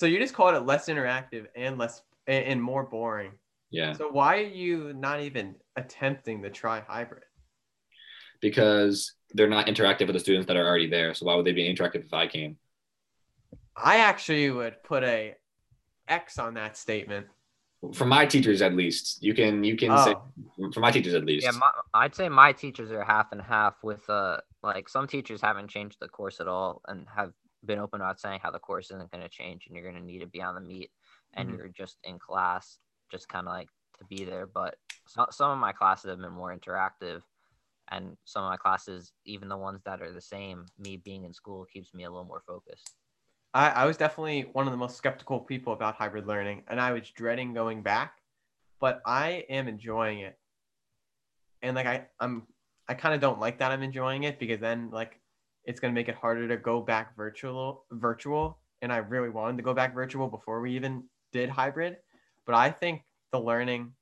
So 0.00 0.06
you 0.06 0.18
just 0.18 0.32
called 0.32 0.54
it 0.54 0.60
less 0.60 0.88
interactive 0.88 1.44
and 1.54 1.76
less 1.76 2.00
and, 2.26 2.46
and 2.46 2.62
more 2.62 2.84
boring. 2.84 3.32
yeah, 3.70 3.92
So 3.92 4.08
why 4.08 4.38
are 4.38 4.46
you 4.46 4.94
not 4.94 5.20
even 5.20 5.56
attempting 5.76 6.40
to 6.42 6.48
try 6.48 6.80
hybrid? 6.80 7.24
because 8.40 9.12
they're 9.34 9.50
not 9.50 9.66
interactive 9.66 10.06
with 10.06 10.14
the 10.14 10.18
students 10.20 10.46
that 10.46 10.56
are 10.56 10.66
already 10.66 10.88
there. 10.88 11.12
So 11.12 11.26
why 11.26 11.34
would 11.34 11.44
they 11.44 11.52
be 11.52 11.68
interactive 11.68 12.06
if 12.06 12.14
I 12.14 12.26
came? 12.26 12.56
I 13.76 13.98
actually 13.98 14.50
would 14.50 14.82
put 14.82 15.04
a 15.04 15.34
X 16.08 16.38
on 16.38 16.54
that 16.54 16.78
statement. 16.78 17.26
For 17.92 18.06
my 18.06 18.24
teachers, 18.24 18.62
at 18.62 18.74
least, 18.74 19.22
you 19.22 19.34
can 19.34 19.62
you 19.62 19.76
can 19.76 19.90
say 19.98 20.14
Oh, 20.14 20.70
for 20.72 20.80
my 20.80 20.90
teachers 20.90 21.12
at 21.12 21.26
least. 21.26 21.44
Yeah, 21.44 21.50
my, 21.52 21.70
I'd 21.92 22.14
say 22.14 22.30
my 22.30 22.52
teachers 22.52 22.90
are 22.90 23.04
half 23.04 23.32
and 23.32 23.42
half. 23.42 23.74
With 23.82 24.08
uh, 24.08 24.38
like 24.62 24.88
some 24.88 25.06
teachers 25.06 25.42
haven't 25.42 25.68
changed 25.68 25.98
the 26.00 26.08
course 26.08 26.40
at 26.40 26.48
all 26.48 26.80
and 26.88 27.06
have 27.14 27.34
been 27.64 27.78
open 27.78 28.00
about 28.00 28.20
saying 28.20 28.40
how 28.42 28.50
the 28.50 28.58
course 28.58 28.90
isn't 28.90 29.10
going 29.10 29.22
to 29.22 29.28
change 29.28 29.66
and 29.66 29.76
you're 29.76 29.88
going 29.90 30.00
to 30.00 30.06
need 30.06 30.20
to 30.20 30.26
be 30.26 30.42
on 30.42 30.54
the 30.54 30.60
meet 30.60 30.90
and 31.34 31.48
Mhm. 31.48 31.58
you're 31.58 31.68
just 31.68 31.98
in 32.04 32.18
class, 32.18 32.78
just 33.10 33.28
kind 33.28 33.46
of 33.46 33.52
like 33.52 33.68
to 33.98 34.04
be 34.06 34.24
there. 34.24 34.46
But 34.46 34.76
so, 35.06 35.26
some 35.30 35.50
of 35.50 35.58
my 35.58 35.72
classes 35.72 36.10
have 36.10 36.20
been 36.20 36.32
more 36.32 36.56
interactive, 36.56 37.22
and 37.90 38.16
some 38.24 38.44
of 38.44 38.50
my 38.50 38.56
classes, 38.56 39.12
even 39.24 39.48
the 39.48 39.56
ones 39.56 39.82
that 39.84 40.00
are 40.02 40.12
the 40.12 40.20
same, 40.20 40.66
me 40.78 40.96
being 40.96 41.24
in 41.24 41.32
school 41.32 41.64
keeps 41.64 41.92
me 41.94 42.04
a 42.04 42.10
little 42.10 42.24
more 42.24 42.42
focused. 42.46 42.94
I, 43.52 43.70
I 43.70 43.84
was 43.86 43.96
definitely 43.96 44.42
one 44.52 44.66
of 44.66 44.72
the 44.72 44.76
most 44.78 44.96
skeptical 44.96 45.40
people 45.40 45.72
about 45.72 45.96
hybrid 45.96 46.26
learning, 46.26 46.62
and 46.68 46.80
I 46.80 46.92
was 46.92 47.10
dreading 47.10 47.52
going 47.52 47.82
back, 47.82 48.18
but 48.80 49.02
I 49.04 49.44
am 49.50 49.68
enjoying 49.68 50.20
it. 50.20 50.38
And 51.62 51.74
like 51.76 51.86
I, 51.86 52.06
I'm, 52.18 52.46
I 52.88 52.94
kind 52.94 53.14
of 53.14 53.20
don't 53.20 53.40
like 53.40 53.58
that 53.58 53.72
I'm 53.72 53.82
enjoying 53.82 54.22
it 54.24 54.38
because 54.38 54.60
then 54.60 54.90
like 54.90 55.19
it's 55.64 55.80
gonna 55.80 55.92
make 55.92 56.08
it 56.08 56.14
harder 56.14 56.48
to 56.48 56.56
go 56.56 56.80
back 56.80 57.16
virtual, 57.16 57.84
virtual. 57.90 58.58
And 58.82 58.92
I 58.92 58.98
really 58.98 59.28
wanted 59.28 59.58
to 59.58 59.62
go 59.62 59.74
back 59.74 59.94
virtual 59.94 60.28
before 60.28 60.60
we 60.60 60.74
even 60.74 61.04
did 61.32 61.50
hybrid, 61.50 61.98
but 62.46 62.54
I 62.54 62.70
think 62.70 63.02
the 63.30 63.38
learning, 63.38 63.92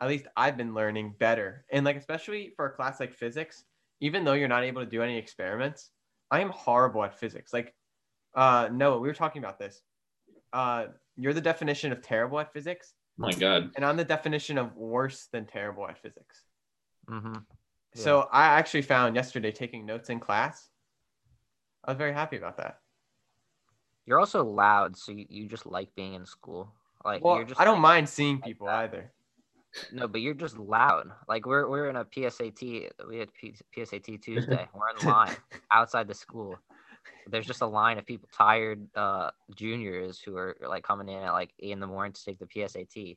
at 0.00 0.08
least 0.08 0.26
I've 0.36 0.56
been 0.56 0.74
learning 0.74 1.14
better. 1.18 1.64
And 1.70 1.84
like 1.84 1.96
especially 1.96 2.52
for 2.56 2.66
a 2.66 2.70
class 2.70 2.98
like 3.00 3.14
physics, 3.14 3.64
even 4.00 4.24
though 4.24 4.32
you're 4.32 4.48
not 4.48 4.64
able 4.64 4.82
to 4.84 4.90
do 4.90 5.02
any 5.02 5.16
experiments, 5.16 5.90
I 6.30 6.40
am 6.40 6.50
horrible 6.50 7.04
at 7.04 7.18
physics. 7.18 7.52
Like 7.52 7.74
uh, 8.34 8.68
Noah, 8.72 8.98
we 8.98 9.06
were 9.08 9.14
talking 9.14 9.42
about 9.42 9.58
this. 9.58 9.80
Uh, 10.52 10.86
you're 11.16 11.32
the 11.32 11.40
definition 11.40 11.92
of 11.92 12.02
terrible 12.02 12.40
at 12.40 12.52
physics, 12.52 12.94
Oh 13.20 13.22
my 13.22 13.32
god. 13.32 13.70
and 13.76 13.84
I'm 13.84 13.96
the 13.96 14.04
definition 14.04 14.58
of 14.58 14.76
worse 14.76 15.28
than 15.32 15.46
terrible 15.46 15.86
at 15.88 15.98
physics. 15.98 16.42
Mm-hmm. 17.08 17.34
So 17.94 18.28
I 18.32 18.46
actually 18.46 18.82
found 18.82 19.14
yesterday 19.14 19.52
taking 19.52 19.86
notes 19.86 20.10
in 20.10 20.18
class. 20.18 20.68
I 21.84 21.90
was 21.90 21.98
very 21.98 22.12
happy 22.12 22.36
about 22.36 22.56
that. 22.58 22.78
You're 24.06 24.20
also 24.20 24.44
loud, 24.44 24.96
so 24.96 25.12
you, 25.12 25.26
you 25.28 25.46
just 25.48 25.66
like 25.66 25.94
being 25.94 26.14
in 26.14 26.26
school. 26.26 26.72
Like 27.04 27.22
Well, 27.24 27.36
you're 27.36 27.44
just 27.44 27.60
I 27.60 27.64
don't 27.64 27.74
like- 27.74 27.82
mind 27.82 28.08
seeing 28.08 28.36
like 28.36 28.44
people 28.44 28.66
that. 28.66 28.76
either. 28.76 29.10
No, 29.92 30.06
but 30.06 30.20
you're 30.20 30.34
just 30.34 30.56
loud. 30.56 31.10
Like 31.28 31.46
we're 31.46 31.68
we're 31.68 31.88
in 31.90 31.96
a 31.96 32.04
PSAT. 32.04 32.90
We 33.08 33.18
had 33.18 33.32
P- 33.34 33.56
PSAT 33.76 34.22
Tuesday. 34.22 34.68
We're 34.74 34.90
in 35.00 35.06
line 35.08 35.34
outside 35.72 36.06
the 36.06 36.14
school. 36.14 36.56
There's 37.26 37.46
just 37.46 37.60
a 37.60 37.66
line 37.66 37.98
of 37.98 38.06
people, 38.06 38.28
tired 38.32 38.86
uh, 38.94 39.30
juniors 39.56 40.20
who 40.20 40.36
are 40.36 40.56
like 40.60 40.84
coming 40.84 41.08
in 41.08 41.20
at 41.24 41.32
like 41.32 41.52
eight 41.58 41.72
in 41.72 41.80
the 41.80 41.88
morning 41.88 42.12
to 42.12 42.24
take 42.24 42.38
the 42.38 42.46
PSAT. 42.46 43.16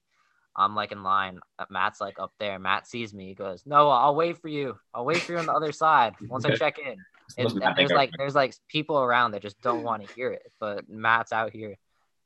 I'm 0.56 0.74
like 0.74 0.92
in 0.92 1.04
line. 1.04 1.40
Uh, 1.60 1.66
Matt's 1.70 2.02
like 2.02 2.20
up 2.20 2.34
there. 2.40 2.58
Matt 2.58 2.88
sees 2.88 3.14
me. 3.14 3.28
He 3.28 3.34
goes, 3.36 3.64
"No, 3.68 3.90
I'll 3.90 4.16
wait 4.16 4.40
for 4.40 4.48
you. 4.48 4.80
I'll 4.96 5.06
wait 5.06 5.22
for 5.22 5.34
you 5.34 5.38
on 5.38 5.46
the 5.46 5.54
other 5.54 5.72
side 5.72 6.16
once 6.28 6.44
I 6.46 6.56
check 6.56 6.80
in." 6.80 6.96
It's 7.28 7.36
the 7.36 7.42
And, 7.42 7.46
most 7.46 7.54
and 7.54 7.60
mad 7.60 7.76
thing 7.76 7.88
there's 7.88 7.96
like 7.96 8.12
there's 8.18 8.36
like 8.36 8.56
people 8.68 8.98
around 9.00 9.32
that 9.32 9.42
just 9.42 9.60
don't 9.62 9.84
want 9.84 10.08
to 10.08 10.14
hear 10.14 10.32
it, 10.32 10.52
but 10.60 10.90
Matt's 10.90 11.32
out 11.32 11.52
here 11.52 11.76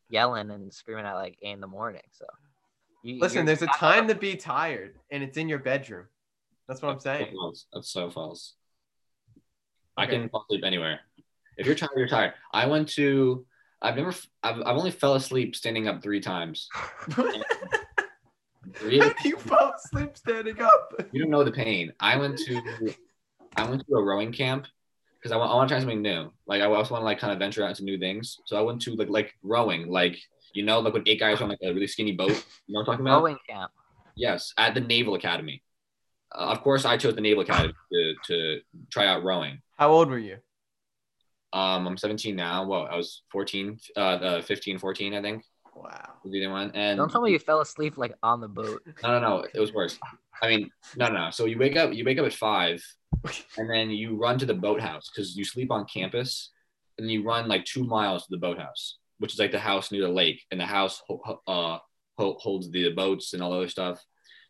yelling 0.09 0.51
and 0.51 0.73
screaming 0.73 1.05
at 1.05 1.13
like 1.13 1.37
eight 1.41 1.53
in 1.53 1.61
the 1.61 1.67
morning. 1.67 2.01
So 2.11 2.25
you, 3.03 3.19
Listen, 3.19 3.45
there's 3.45 3.63
a 3.63 3.67
time 3.67 4.07
to 4.09 4.15
be 4.15 4.35
tired, 4.35 4.95
and 5.09 5.23
it's 5.23 5.37
in 5.37 5.49
your 5.49 5.59
bedroom. 5.59 6.05
That's 6.67 6.81
what 6.81 6.89
I'm 6.89 6.95
That's 6.95 7.03
so 7.03 7.09
saying. 7.09 7.33
false. 7.33 7.65
That's 7.73 7.91
so 7.91 8.09
false. 8.11 8.53
I 9.97 10.05
can 10.05 10.29
fall 10.29 10.45
asleep 10.49 10.63
anywhere. 10.63 10.99
If 11.57 11.65
you're 11.65 11.75
tired, 11.75 11.91
you're 11.97 12.07
tired. 12.07 12.33
I 12.53 12.67
went 12.67 12.89
to. 12.89 13.45
I've 13.81 13.95
never. 13.95 14.13
I've, 14.43 14.57
I've 14.59 14.77
only 14.77 14.91
fell 14.91 15.15
asleep 15.15 15.55
standing 15.55 15.87
up 15.87 16.03
three 16.03 16.19
times. 16.21 16.69
Three. 18.75 19.03
you 19.25 19.37
fall 19.37 19.73
asleep 19.75 20.15
standing 20.15 20.61
up. 20.61 20.93
You 21.11 21.21
don't 21.21 21.31
know 21.31 21.43
the 21.43 21.51
pain. 21.51 21.91
I 21.99 22.15
went 22.17 22.37
to. 22.37 22.93
I 23.57 23.67
went 23.69 23.85
to 23.87 23.95
a 23.95 24.03
rowing 24.03 24.31
camp 24.31 24.67
because 25.21 25.31
I 25.31 25.37
want. 25.37 25.51
I 25.51 25.55
want 25.55 25.69
to 25.69 25.75
try 25.75 25.79
something 25.79 26.01
new. 26.01 26.31
Like 26.47 26.61
I 26.61 26.65
also 26.65 26.93
want 26.93 27.01
to 27.01 27.05
like 27.05 27.19
kind 27.19 27.31
of 27.31 27.39
venture 27.39 27.63
out 27.63 27.69
into 27.69 27.83
new 27.83 27.99
things. 27.99 28.39
So 28.45 28.57
I 28.57 28.61
went 28.61 28.81
to 28.83 28.95
like 28.95 29.09
like 29.09 29.33
rowing. 29.43 29.87
Like 29.87 30.17
you 30.53 30.63
know, 30.63 30.79
like 30.79 30.93
when 30.93 31.03
eight 31.05 31.19
guys 31.19 31.41
on 31.41 31.49
like 31.49 31.59
a 31.63 31.73
really 31.73 31.87
skinny 31.87 32.13
boat. 32.13 32.29
You 32.67 32.73
know 32.73 32.79
what 32.79 32.81
I'm 32.81 32.85
talking 32.85 33.05
about? 33.05 33.21
rowing 33.21 33.37
camp. 33.47 33.71
Yes, 34.15 34.53
at 34.57 34.73
the 34.73 34.81
Naval 34.81 35.15
Academy. 35.15 35.61
Uh, 36.33 36.45
of 36.45 36.61
course, 36.61 36.85
I 36.85 36.97
chose 36.97 37.15
the 37.15 37.21
Naval 37.21 37.43
Academy 37.43 37.73
to, 37.91 38.13
to 38.27 38.59
try 38.89 39.05
out 39.05 39.23
rowing. 39.23 39.61
How 39.77 39.89
old 39.91 40.09
were 40.09 40.19
you? 40.19 40.37
Um, 41.53 41.85
I'm 41.85 41.97
17 41.97 42.35
now. 42.35 42.65
Well, 42.65 42.87
I 42.89 42.95
was 42.95 43.23
14, 43.31 43.77
uh, 43.97 43.99
uh 43.99 44.41
15, 44.41 44.79
14, 44.79 45.13
I 45.13 45.21
think. 45.21 45.43
Wow. 45.75 46.13
Was 46.23 46.31
the 46.31 46.47
one. 46.47 46.71
And 46.73 46.97
Don't 46.97 47.09
tell 47.11 47.21
me 47.21 47.31
you 47.31 47.39
fell 47.39 47.61
asleep 47.61 47.97
like 47.97 48.13
on 48.23 48.41
the 48.41 48.47
boat. 48.47 48.81
no, 49.03 49.19
no, 49.19 49.19
no, 49.19 49.45
it 49.53 49.59
was 49.59 49.73
worse. 49.73 49.97
I 50.41 50.47
mean, 50.47 50.69
no, 50.95 51.07
no, 51.07 51.25
no. 51.25 51.31
So 51.31 51.45
you 51.45 51.57
wake 51.57 51.75
up, 51.77 51.93
you 51.93 52.03
wake 52.05 52.19
up 52.19 52.25
at 52.25 52.33
five, 52.33 52.83
and 53.57 53.69
then 53.69 53.89
you 53.89 54.15
run 54.17 54.37
to 54.39 54.45
the 54.45 54.53
boathouse 54.53 55.09
because 55.09 55.35
you 55.35 55.43
sleep 55.45 55.71
on 55.71 55.85
campus, 55.85 56.51
and 56.97 57.09
you 57.09 57.23
run 57.23 57.47
like 57.47 57.65
two 57.65 57.83
miles 57.83 58.23
to 58.23 58.27
the 58.31 58.37
boathouse, 58.37 58.97
which 59.19 59.33
is 59.33 59.39
like 59.39 59.51
the 59.51 59.59
house 59.59 59.91
near 59.91 60.01
the 60.03 60.09
lake, 60.09 60.41
and 60.51 60.59
the 60.59 60.65
house 60.65 61.01
ho- 61.07 61.21
ho- 61.23 61.41
uh 61.47 61.77
holds 62.17 62.69
the 62.69 62.89
boats 62.91 63.33
and 63.33 63.41
all 63.41 63.53
other 63.53 63.67
stuff. 63.67 63.97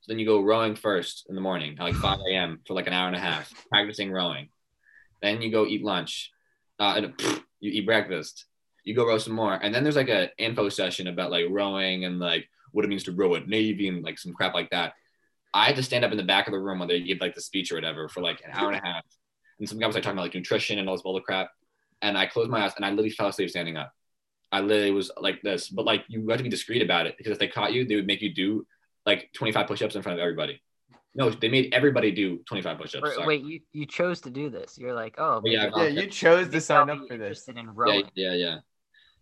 So 0.01 0.11
then 0.11 0.19
you 0.19 0.25
go 0.25 0.41
rowing 0.41 0.75
first 0.75 1.25
in 1.29 1.35
the 1.35 1.41
morning 1.41 1.77
at 1.79 1.83
like 1.83 1.93
5 1.95 2.19
a.m. 2.31 2.59
for 2.67 2.73
like 2.73 2.87
an 2.87 2.93
hour 2.93 3.07
and 3.07 3.15
a 3.15 3.19
half, 3.19 3.53
practicing 3.69 4.11
rowing. 4.11 4.49
Then 5.21 5.41
you 5.41 5.51
go 5.51 5.65
eat 5.65 5.83
lunch. 5.83 6.31
Uh, 6.79 6.93
and 6.97 7.17
pff, 7.17 7.43
you 7.59 7.71
eat 7.71 7.85
breakfast. 7.85 8.45
You 8.83 8.95
go 8.95 9.05
row 9.07 9.17
some 9.17 9.33
more. 9.33 9.53
And 9.53 9.73
then 9.73 9.83
there's 9.83 9.95
like 9.95 10.09
a 10.09 10.29
info 10.37 10.69
session 10.69 11.07
about 11.07 11.31
like 11.31 11.45
rowing 11.49 12.05
and 12.05 12.19
like 12.19 12.47
what 12.71 12.85
it 12.85 12.87
means 12.87 13.03
to 13.03 13.11
row 13.11 13.35
at 13.35 13.47
Navy 13.47 13.87
and 13.87 14.03
like 14.03 14.17
some 14.17 14.33
crap 14.33 14.53
like 14.53 14.69
that. 14.71 14.93
I 15.53 15.65
had 15.65 15.75
to 15.75 15.83
stand 15.83 16.05
up 16.05 16.11
in 16.11 16.17
the 16.17 16.23
back 16.23 16.47
of 16.47 16.53
the 16.53 16.59
room 16.59 16.79
when 16.79 16.87
they 16.87 17.01
give 17.01 17.19
like 17.19 17.35
the 17.35 17.41
speech 17.41 17.71
or 17.71 17.75
whatever 17.75 18.07
for 18.07 18.21
like 18.21 18.41
an 18.45 18.51
hour 18.53 18.71
and 18.71 18.81
a 18.81 18.87
half. 18.87 19.03
And 19.59 19.67
some 19.67 19.77
guy 19.79 19.87
was 19.87 19.95
like 19.95 20.03
talking 20.03 20.17
about 20.17 20.23
like 20.23 20.35
nutrition 20.35 20.79
and 20.79 20.87
all 20.87 20.95
this 20.95 21.03
bull 21.03 21.19
crap. 21.21 21.49
And 22.01 22.17
I 22.17 22.25
closed 22.25 22.49
my 22.49 22.63
eyes 22.63 22.73
and 22.75 22.85
I 22.85 22.89
literally 22.89 23.11
fell 23.11 23.27
asleep 23.27 23.49
standing 23.49 23.77
up. 23.77 23.91
I 24.51 24.61
literally 24.61 24.91
was 24.91 25.11
like 25.19 25.41
this, 25.41 25.69
but 25.69 25.85
like 25.85 26.03
you 26.07 26.27
had 26.29 26.37
to 26.37 26.43
be 26.43 26.49
discreet 26.49 26.81
about 26.81 27.05
it 27.05 27.15
because 27.17 27.31
if 27.31 27.39
they 27.39 27.47
caught 27.47 27.73
you, 27.73 27.85
they 27.85 27.95
would 27.95 28.07
make 28.07 28.21
you 28.21 28.33
do 28.33 28.65
like 29.05 29.29
25 29.33 29.67
push-ups 29.67 29.95
in 29.95 30.01
front 30.01 30.19
of 30.19 30.23
everybody. 30.23 30.61
No, 31.13 31.29
they 31.29 31.49
made 31.49 31.73
everybody 31.73 32.11
do 32.11 32.37
25 32.47 32.77
push-ups. 32.77 33.17
Wait, 33.17 33.27
wait, 33.27 33.43
you, 33.43 33.59
you 33.73 33.85
chose 33.85 34.21
to 34.21 34.29
do 34.29 34.49
this. 34.49 34.77
You're 34.77 34.93
like, 34.93 35.15
oh, 35.17 35.41
Yeah, 35.43 35.69
Yeah, 35.75 35.87
you 35.87 36.07
chose 36.07 36.49
to 36.49 36.61
sign 36.61 36.89
up 36.89 36.99
for 37.07 37.17
this. 37.17 37.47
interested 37.47 37.57
in 37.57 37.65
yeah, 37.65 37.71
rowing. 37.75 38.11
yeah, 38.15 38.33
yeah, 38.33 38.57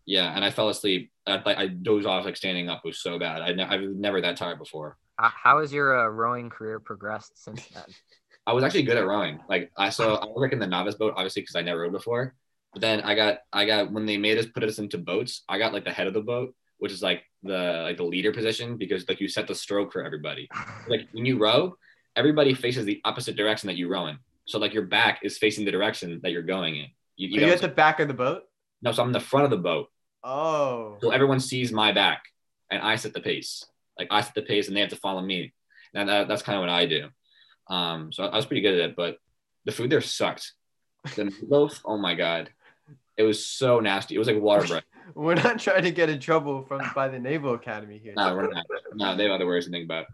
yeah. 0.05 0.33
And 0.35 0.43
I 0.43 0.49
fell 0.51 0.69
asleep. 0.69 1.11
I, 1.27 1.41
I 1.45 1.67
dozed 1.67 2.07
off 2.07 2.25
like 2.25 2.37
standing 2.37 2.69
up. 2.69 2.81
It 2.83 2.87
was 2.87 2.99
so 2.99 3.19
bad. 3.19 3.41
I, 3.41 3.53
ne- 3.53 3.63
I 3.63 3.77
was 3.77 3.95
never 3.95 4.21
that 4.21 4.37
tired 4.37 4.59
before. 4.59 4.97
How, 5.17 5.29
how 5.29 5.59
has 5.59 5.71
your 5.71 5.97
uh, 5.97 6.07
rowing 6.07 6.49
career 6.49 6.79
progressed 6.79 7.43
since 7.43 7.65
then? 7.67 7.83
I 8.47 8.53
was 8.53 8.63
actually 8.63 8.83
good 8.83 8.97
at 8.97 9.05
rowing. 9.05 9.39
Like 9.47 9.71
I 9.77 9.89
so 9.89 10.15
I 10.15 10.25
was 10.25 10.37
like 10.37 10.53
in 10.53 10.59
the 10.59 10.65
novice 10.65 10.95
boat, 10.95 11.13
obviously 11.15 11.43
because 11.43 11.55
I 11.55 11.61
never 11.61 11.81
rowed 11.81 11.91
before. 11.91 12.33
But 12.73 12.81
then 12.81 13.01
I 13.01 13.13
got 13.13 13.39
I 13.53 13.65
got 13.65 13.91
when 13.91 14.07
they 14.07 14.17
made 14.17 14.39
us 14.39 14.47
put 14.47 14.63
us 14.63 14.79
into 14.79 14.97
boats, 14.97 15.43
I 15.47 15.59
got 15.59 15.73
like 15.73 15.85
the 15.85 15.91
head 15.91 16.07
of 16.07 16.13
the 16.15 16.21
boat, 16.21 16.55
which 16.79 16.91
is 16.91 17.03
like 17.03 17.23
the 17.43 17.81
like 17.83 17.97
the 17.97 18.03
leader 18.03 18.31
position 18.31 18.77
because 18.77 19.07
like 19.07 19.19
you 19.19 19.27
set 19.27 19.47
the 19.47 19.53
stroke 19.53 19.91
for 19.93 20.03
everybody. 20.03 20.49
Like 20.87 21.07
when 21.11 21.25
you 21.25 21.37
row, 21.37 21.75
everybody 22.15 22.55
faces 22.55 22.85
the 22.85 22.99
opposite 23.05 23.35
direction 23.35 23.67
that 23.67 23.75
you 23.75 23.87
row 23.87 24.07
in. 24.07 24.17
So 24.45 24.57
like 24.57 24.73
your 24.73 24.87
back 24.87 25.19
is 25.21 25.37
facing 25.37 25.65
the 25.65 25.71
direction 25.71 26.19
that 26.23 26.31
you're 26.31 26.41
going 26.41 26.77
in. 26.77 26.87
You, 27.17 27.27
Are 27.27 27.41
you 27.41 27.47
you 27.47 27.53
at 27.53 27.61
the 27.61 27.67
back 27.67 27.99
of 27.99 28.07
the 28.07 28.15
boat? 28.15 28.43
No, 28.81 28.91
so 28.91 29.01
I'm 29.01 29.09
in 29.09 29.13
the 29.13 29.19
front 29.19 29.45
of 29.45 29.51
the 29.51 29.57
boat. 29.57 29.87
Oh. 30.23 30.97
So 31.01 31.11
everyone 31.11 31.39
sees 31.39 31.71
my 31.71 31.91
back 31.91 32.23
and 32.69 32.81
I 32.81 32.95
set 32.95 33.13
the 33.13 33.21
pace. 33.21 33.65
Like 33.97 34.07
I 34.11 34.21
set 34.21 34.35
the 34.35 34.41
pace 34.41 34.67
and 34.67 34.75
they 34.75 34.81
have 34.81 34.89
to 34.89 34.95
follow 34.95 35.21
me. 35.21 35.53
And 35.93 36.07
that, 36.07 36.27
that's 36.27 36.41
kind 36.41 36.57
of 36.57 36.61
what 36.61 36.69
I 36.69 36.85
do. 36.85 37.09
Um, 37.67 38.11
so 38.11 38.23
I 38.23 38.35
was 38.35 38.45
pretty 38.45 38.61
good 38.61 38.79
at 38.79 38.91
it, 38.91 38.95
but 38.95 39.17
the 39.65 39.71
food 39.71 39.89
there 39.89 40.01
sucked. 40.01 40.53
The 41.15 41.25
meatloaf, 41.25 41.81
oh 41.85 41.97
my 41.97 42.15
God. 42.15 42.49
It 43.17 43.23
was 43.23 43.45
so 43.45 43.79
nasty. 43.79 44.15
It 44.15 44.19
was 44.19 44.27
like 44.27 44.39
water 44.39 44.65
bread. 44.65 44.83
We're 45.15 45.35
not 45.35 45.59
trying 45.59 45.83
to 45.83 45.91
get 45.91 46.09
in 46.09 46.19
trouble 46.19 46.63
from 46.63 46.81
by 46.95 47.09
the 47.09 47.19
Naval 47.19 47.53
Academy 47.53 47.97
here. 47.97 48.13
No, 48.15 48.35
we're 48.35 48.47
not. 48.47 48.65
No, 48.93 49.17
they 49.17 49.23
have 49.23 49.33
other 49.33 49.47
words 49.47 49.65
to 49.65 49.71
think 49.71 49.85
about. 49.85 50.05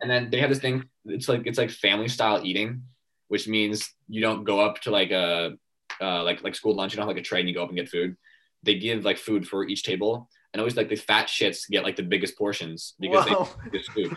And 0.00 0.08
then 0.08 0.30
they 0.30 0.38
have 0.38 0.48
this 0.48 0.60
thing, 0.60 0.84
it's 1.04 1.28
like 1.28 1.42
it's 1.46 1.58
like 1.58 1.70
family 1.70 2.06
style 2.06 2.40
eating, 2.44 2.84
which 3.26 3.48
means 3.48 3.92
you 4.08 4.20
don't 4.20 4.44
go 4.44 4.60
up 4.60 4.80
to 4.82 4.90
like 4.90 5.10
a 5.10 5.58
uh, 6.00 6.22
like 6.24 6.42
like 6.44 6.54
school 6.54 6.74
lunch, 6.74 6.92
you 6.92 6.96
don't 6.96 7.06
have 7.06 7.14
like 7.14 7.20
a 7.22 7.26
tray 7.26 7.40
and 7.40 7.48
you 7.48 7.54
go 7.54 7.62
up 7.62 7.68
and 7.68 7.76
get 7.78 7.88
food. 7.88 8.16
They 8.62 8.78
give 8.78 9.04
like 9.04 9.18
food 9.18 9.46
for 9.46 9.66
each 9.66 9.82
table. 9.84 10.28
And 10.52 10.60
always 10.60 10.76
like 10.76 10.88
the 10.88 10.96
fat 10.96 11.26
shits 11.26 11.68
get 11.68 11.84
like 11.84 11.96
the 11.96 12.02
biggest 12.02 12.38
portions 12.38 12.94
because 12.98 13.26
they 13.26 13.32
Whoa. 13.32 13.44
get 13.64 13.72
biggest 13.72 13.90
food. 13.92 14.16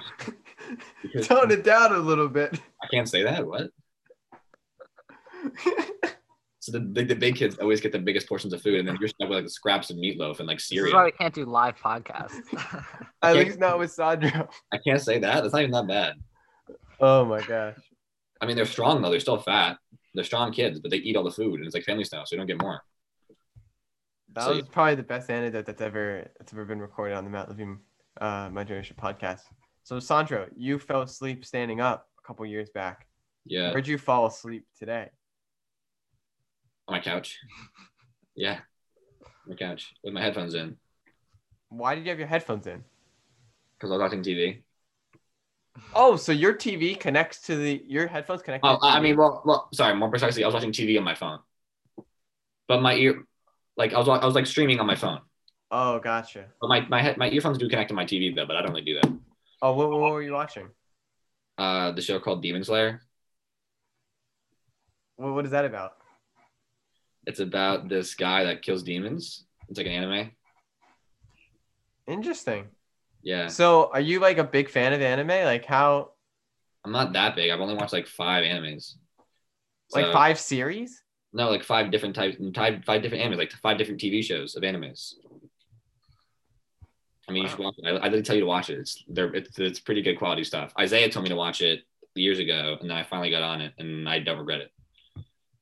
Because- 1.02 1.28
Tone 1.28 1.52
it 1.52 1.64
down 1.64 1.94
a 1.94 1.98
little 1.98 2.30
bit. 2.30 2.58
I 2.82 2.88
can't 2.92 3.10
say 3.10 3.24
that. 3.24 3.46
What? 3.46 3.68
So 6.62 6.74
the, 6.74 6.80
the, 6.80 7.04
the 7.06 7.16
big 7.16 7.36
kids 7.38 7.58
always 7.58 7.80
get 7.80 7.94
the 7.94 8.00
biggest 8.00 8.28
portions 8.28 8.52
of 8.52 8.62
food, 8.62 8.80
and 8.80 8.88
then 8.88 8.98
you're 9.00 9.08
stuck 9.08 9.30
with 9.30 9.38
like 9.38 9.46
the 9.46 9.50
scraps 9.50 9.90
of 9.90 9.96
meatloaf 9.98 10.40
and 10.40 10.48
like 10.48 10.58
This 10.58 10.64
is 10.64 10.70
cereal. 10.70 10.96
why 10.98 11.06
we 11.06 11.12
can't 11.14 11.34
do 11.34 11.46
live 11.46 11.78
podcasts. 11.78 12.36
At 13.22 13.36
least 13.38 13.60
not 13.60 13.80
with 13.80 13.92
Sandro. 13.92 14.50
I 14.74 14.78
can't 14.86 15.02
say 15.02 15.20
that. 15.20 15.42
That's 15.42 15.54
not 15.54 15.62
even 15.62 15.72
that 15.72 15.88
bad. 15.88 16.14
Oh 17.00 17.24
my 17.26 17.42
gosh. 17.42 17.78
I 18.42 18.46
mean, 18.46 18.58
they're 18.58 18.66
strong 18.66 19.02
though. 19.02 19.10
They're 19.10 19.22
still 19.22 19.38
fat. 19.40 19.78
They're 20.14 20.24
strong 20.24 20.52
kids, 20.52 20.80
but 20.80 20.92
they 20.92 20.98
eat 20.98 21.16
all 21.16 21.24
the 21.24 21.32
food, 21.32 21.56
and 21.56 21.66
it's 21.66 21.76
like 21.76 21.84
family 21.84 22.04
style, 22.04 22.26
so 22.26 22.36
you 22.36 22.38
don't 22.40 22.48
get 22.48 22.62
more. 22.62 22.82
That 24.34 24.44
So- 24.46 24.56
was 24.56 24.68
probably 24.70 24.96
the 24.96 25.04
best 25.04 25.30
anecdote 25.30 25.66
that's 25.66 25.82
ever 25.82 26.32
that's 26.38 26.52
ever 26.54 26.66
been 26.66 26.80
recorded 26.82 27.16
on 27.16 27.24
the 27.24 27.30
Matt 27.30 27.50
Levine 27.50 27.80
uh, 28.22 28.50
My 28.52 28.64
Generation 28.64 28.96
podcast. 29.00 29.42
So 29.84 30.00
Sandro, 30.00 30.48
you 30.56 30.78
fell 30.80 31.02
asleep 31.02 31.46
standing 31.46 31.80
up 31.82 32.08
a 32.24 32.28
couple 32.28 32.46
years 32.46 32.70
back. 32.70 33.08
Yeah, 33.46 33.72
Where'd 33.72 33.88
you 33.88 33.98
fall 33.98 34.28
asleep 34.28 34.66
today? 34.78 35.10
on 36.88 36.94
my 36.96 37.02
couch. 37.02 37.38
Yeah, 38.36 38.60
my 39.48 39.56
couch 39.56 39.94
with 40.04 40.14
my 40.14 40.22
headphones 40.22 40.54
in 40.54 40.78
Why 41.68 41.94
did 41.96 42.06
you 42.06 42.10
have 42.12 42.20
your 42.20 42.28
headphones 42.28 42.68
in? 42.68 42.84
because 43.78 43.92
I 43.92 43.96
was 43.96 44.02
watching 44.02 44.24
TV. 44.24 44.62
Oh, 45.94 46.16
so 46.16 46.32
your 46.32 46.54
TV 46.54 47.00
connects 47.00 47.42
to 47.44 47.56
the 47.56 47.84
your 47.88 48.08
headphones 48.08 48.42
connect. 48.42 48.64
Oh, 48.66 48.78
I 48.82 49.00
mean, 49.00 49.18
well, 49.18 49.42
well, 49.46 49.70
sorry, 49.74 49.96
more 49.96 50.10
precisely, 50.10 50.44
I 50.44 50.48
was 50.48 50.54
watching 50.54 50.72
TV 50.72 50.98
on 50.98 51.04
my 51.04 51.16
phone, 51.16 51.40
but 52.68 52.82
my 52.82 52.96
ear, 52.96 53.26
like 53.78 53.94
I 53.94 54.00
was, 54.00 54.08
I 54.08 54.26
was 54.26 54.36
like 54.36 54.46
streaming 54.46 54.80
on 54.80 54.86
my 54.88 54.96
phone. 54.96 55.22
Oh, 55.72 56.00
gotcha. 56.00 56.46
But 56.62 56.68
my 56.68 56.82
my 56.88 57.02
head, 57.02 57.18
my 57.18 57.30
earphones 57.30 57.58
do 57.58 57.70
connect 57.70 57.90
to 57.90 57.96
my 57.96 58.06
TV 58.06 58.36
though, 58.36 58.46
but 58.46 58.56
I 58.56 58.62
don't 58.62 58.72
really 58.72 58.86
do 58.86 58.96
that. 58.96 59.12
Oh, 59.62 59.74
what, 59.74 59.90
what 59.90 60.12
were 60.12 60.22
you 60.22 60.34
watching? 60.34 60.70
Uh, 61.58 61.92
the 61.92 62.02
show 62.02 62.20
called 62.20 62.42
Demon 62.42 62.64
Slayer. 62.64 63.02
What, 65.18 65.34
what 65.34 65.46
is 65.46 65.52
that 65.52 65.66
about? 65.66 65.98
It's 67.26 67.42
about 67.42 67.90
this 67.90 68.16
guy 68.16 68.46
that 68.46 68.62
kills 68.62 68.84
demons. 68.84 69.46
It's 69.68 69.78
like 69.78 69.88
an 69.88 69.94
anime. 69.94 70.32
Interesting. 72.08 72.68
Yeah, 73.22 73.48
So, 73.48 73.90
are 73.94 74.00
you 74.00 74.20
like 74.20 74.38
a 74.38 74.44
big 74.44 74.70
fan 74.70 74.94
of 74.94 75.02
anime? 75.02 75.28
Like 75.28 75.66
how 75.66 76.12
I'm 76.86 76.92
not 76.92 77.14
that 77.14 77.36
big. 77.36 77.52
I've 77.52 77.60
only 77.60 77.76
watched 77.76 77.94
like 77.94 78.08
five 78.08 78.44
animes. 78.44 78.96
like 79.92 80.12
five 80.14 80.40
series? 80.40 81.04
No, 81.34 81.50
like 81.50 81.64
five 81.64 81.92
different 81.92 82.16
types, 82.16 82.38
five, 82.56 82.84
five 82.86 83.02
different 83.04 83.24
animes, 83.24 83.38
like 83.38 83.52
five 83.52 83.78
different 83.78 84.00
TV 84.00 84.24
shows 84.24 84.56
of 84.56 84.64
animes. 84.64 85.14
I 87.28 87.32
mean, 87.32 87.44
you 87.44 87.50
should 87.50 87.60
watch 87.60 87.76
it. 87.78 87.86
I, 87.86 88.06
I 88.06 88.10
did 88.10 88.26
tell 88.26 88.36
you 88.36 88.42
to 88.42 88.48
watch 88.48 88.70
it. 88.70 88.80
It's 88.80 89.04
they're 89.08 89.34
it's, 89.36 89.60
it's 89.60 89.80
pretty 89.80 90.02
good 90.02 90.18
quality 90.18 90.44
stuff. 90.44 90.74
Isaiah 90.80 91.10
told 91.10 91.24
me 91.24 91.30
to 91.30 91.36
watch 91.36 91.62
it 91.62 91.82
years 92.16 92.40
ago, 92.40 92.78
and 92.82 92.90
then 92.90 92.98
I 92.98 93.04
finally 93.04 93.30
got 93.30 93.44
on 93.44 93.62
it, 93.62 93.74
and 93.78 94.10
I 94.10 94.20
don't 94.20 94.40
regret 94.40 94.62
it. 94.62 94.72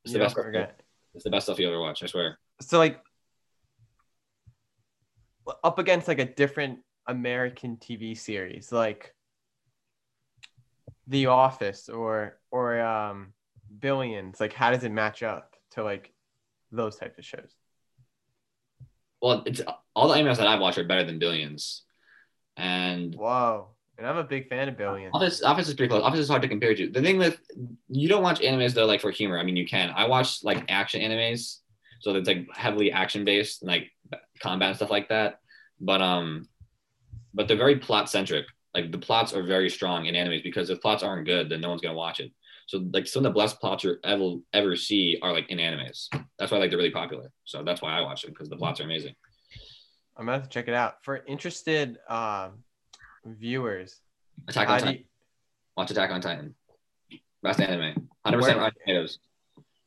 It's 0.06 0.14
You 0.14 0.14
the 0.14 0.20
best. 0.20 0.36
Stuff, 0.36 0.70
it's 1.14 1.24
the 1.24 1.30
best 1.30 1.48
stuff 1.48 1.60
you 1.60 1.68
ever 1.68 1.82
watch. 1.82 2.04
I 2.04 2.06
swear. 2.06 2.40
So 2.62 2.78
like 2.78 3.02
up 5.64 5.80
against 5.80 6.08
like 6.08 6.20
a 6.20 6.26
different 6.26 6.80
American 7.08 7.78
TV 7.78 8.18
series, 8.18 8.72
like 8.72 9.14
The 11.08 11.28
Office 11.28 11.90
or 11.90 12.40
or 12.52 12.80
um 12.82 13.34
Billions, 13.80 14.40
like 14.40 14.54
how 14.54 14.72
does 14.72 14.84
it 14.84 14.92
match 14.92 15.24
up 15.24 15.56
to 15.72 15.84
like 15.84 16.14
those 16.72 16.96
types 16.96 17.18
of 17.18 17.26
shows? 17.26 17.56
Well, 19.22 19.44
it's 19.46 19.62
all 19.96 20.08
the 20.08 20.16
animes 20.16 20.38
that 20.38 20.48
I've 20.48 20.60
watched 20.60 20.78
are 20.78 20.84
better 20.84 21.04
than 21.04 21.20
Billions, 21.20 21.84
and 22.56 23.16
Whoa. 23.16 23.70
And 23.98 24.06
I'm 24.06 24.18
a 24.18 24.24
big 24.24 24.48
fan 24.48 24.70
of 24.70 24.78
Billions. 24.78 25.12
Office 25.14 25.42
Office 25.42 25.68
is 25.68 25.74
pretty 25.74 25.90
close. 25.90 26.04
Office 26.04 26.20
is 26.20 26.30
hard 26.30 26.44
to 26.44 26.48
compare 26.48 26.76
to. 26.76 26.90
The 26.90 27.02
thing 27.02 27.18
with 27.18 27.40
you 27.90 28.08
don't 28.08 28.22
watch 28.22 28.40
animes 28.42 28.74
though, 28.74 28.86
like 28.86 29.02
for 29.02 29.10
humor. 29.10 29.40
I 29.40 29.44
mean, 29.44 29.58
you 29.58 29.66
can. 29.66 29.92
I 29.96 30.08
watch 30.08 30.44
like 30.44 30.64
action 30.70 31.02
animes, 31.02 31.60
so 32.02 32.14
it's 32.14 32.28
like 32.28 32.48
heavily 32.54 32.92
action 32.92 33.26
based, 33.26 33.64
like 33.64 33.92
combat 34.40 34.70
and 34.70 34.76
stuff 34.76 34.92
like 34.92 35.10
that. 35.10 35.40
But 35.80 36.02
um, 36.02 36.48
but 37.38 37.48
they're 37.48 37.56
very 37.56 37.78
plot 37.78 38.10
centric. 38.10 38.46
Like 38.74 38.92
the 38.92 38.98
plots 38.98 39.32
are 39.34 39.44
very 39.44 39.70
strong 39.70 40.08
in 40.08 40.16
animes 40.16 40.44
because 40.44 40.70
if 40.70 40.82
plots 40.82 41.04
aren't 41.04 41.26
good, 41.26 41.50
then 41.50 41.62
no 41.62 41.70
one's 41.70 41.82
gonna 41.82 41.96
watch 41.96 42.20
it. 42.20 42.32
So 42.68 42.84
like 42.92 43.08
some 43.08 43.26
of 43.26 43.34
the 43.34 43.40
best 43.40 43.62
plots 43.62 43.84
you 43.86 43.96
ever 44.04 44.34
ever 44.54 44.76
see 44.76 45.18
are 45.22 45.32
like 45.32 45.50
in 45.50 45.60
animes. 45.60 46.08
That's 46.38 46.52
why 46.52 46.58
like 46.58 46.70
they're 46.72 46.78
really 46.78 46.92
popular. 46.92 47.32
So 47.46 47.64
that's 47.64 47.82
why 47.82 47.92
I 47.98 48.02
watch 48.02 48.24
them 48.24 48.32
because 48.32 48.50
the 48.50 48.58
plots 48.58 48.82
are 48.82 48.84
amazing. 48.84 49.14
I'm 50.18 50.26
gonna 50.26 50.40
have 50.40 50.44
to 50.44 50.50
check 50.50 50.68
it 50.68 50.74
out. 50.74 50.96
For 51.04 51.24
interested 51.28 51.98
um 52.10 52.64
viewers, 53.26 54.02
Attack 54.48 54.70
on 54.70 54.80
Titan. 54.80 54.94
you, 54.96 55.04
Watch 55.78 55.92
Attack 55.92 56.10
on 56.12 56.22
Titan. 56.22 56.56
Best 57.44 57.62
anime. 57.62 58.10
Hundred 58.26 58.40
Where- 58.40 58.42
percent 58.42 58.60
Rotten 58.60 58.80
Tomatoes. 58.86 59.20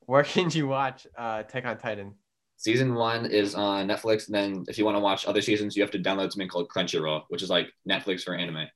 where 0.07 0.23
can 0.25 0.51
you 0.51 0.67
watch 0.69 1.07
uh 1.19 1.43
Attack 1.47 1.67
on 1.67 1.77
Titan? 1.79 2.15
Season 2.61 2.95
one 2.95 3.25
is 3.25 3.55
on 3.55 3.89
Netflix. 3.89 4.27
And 4.27 4.35
then 4.35 4.65
if 4.69 4.77
you 4.77 4.85
want 4.85 4.95
to 4.95 5.01
watch 5.01 5.27
other 5.27 5.41
seasons, 5.41 5.75
you 5.75 5.83
have 5.83 5.91
to 5.93 5.99
download 5.99 6.31
something 6.31 6.47
called 6.47 6.69
Crunchyroll, 6.69 7.23
which 7.29 7.43
is 7.43 7.49
like 7.49 7.73
Netflix 7.89 8.21
for 8.23 8.35
anime. 8.35 8.67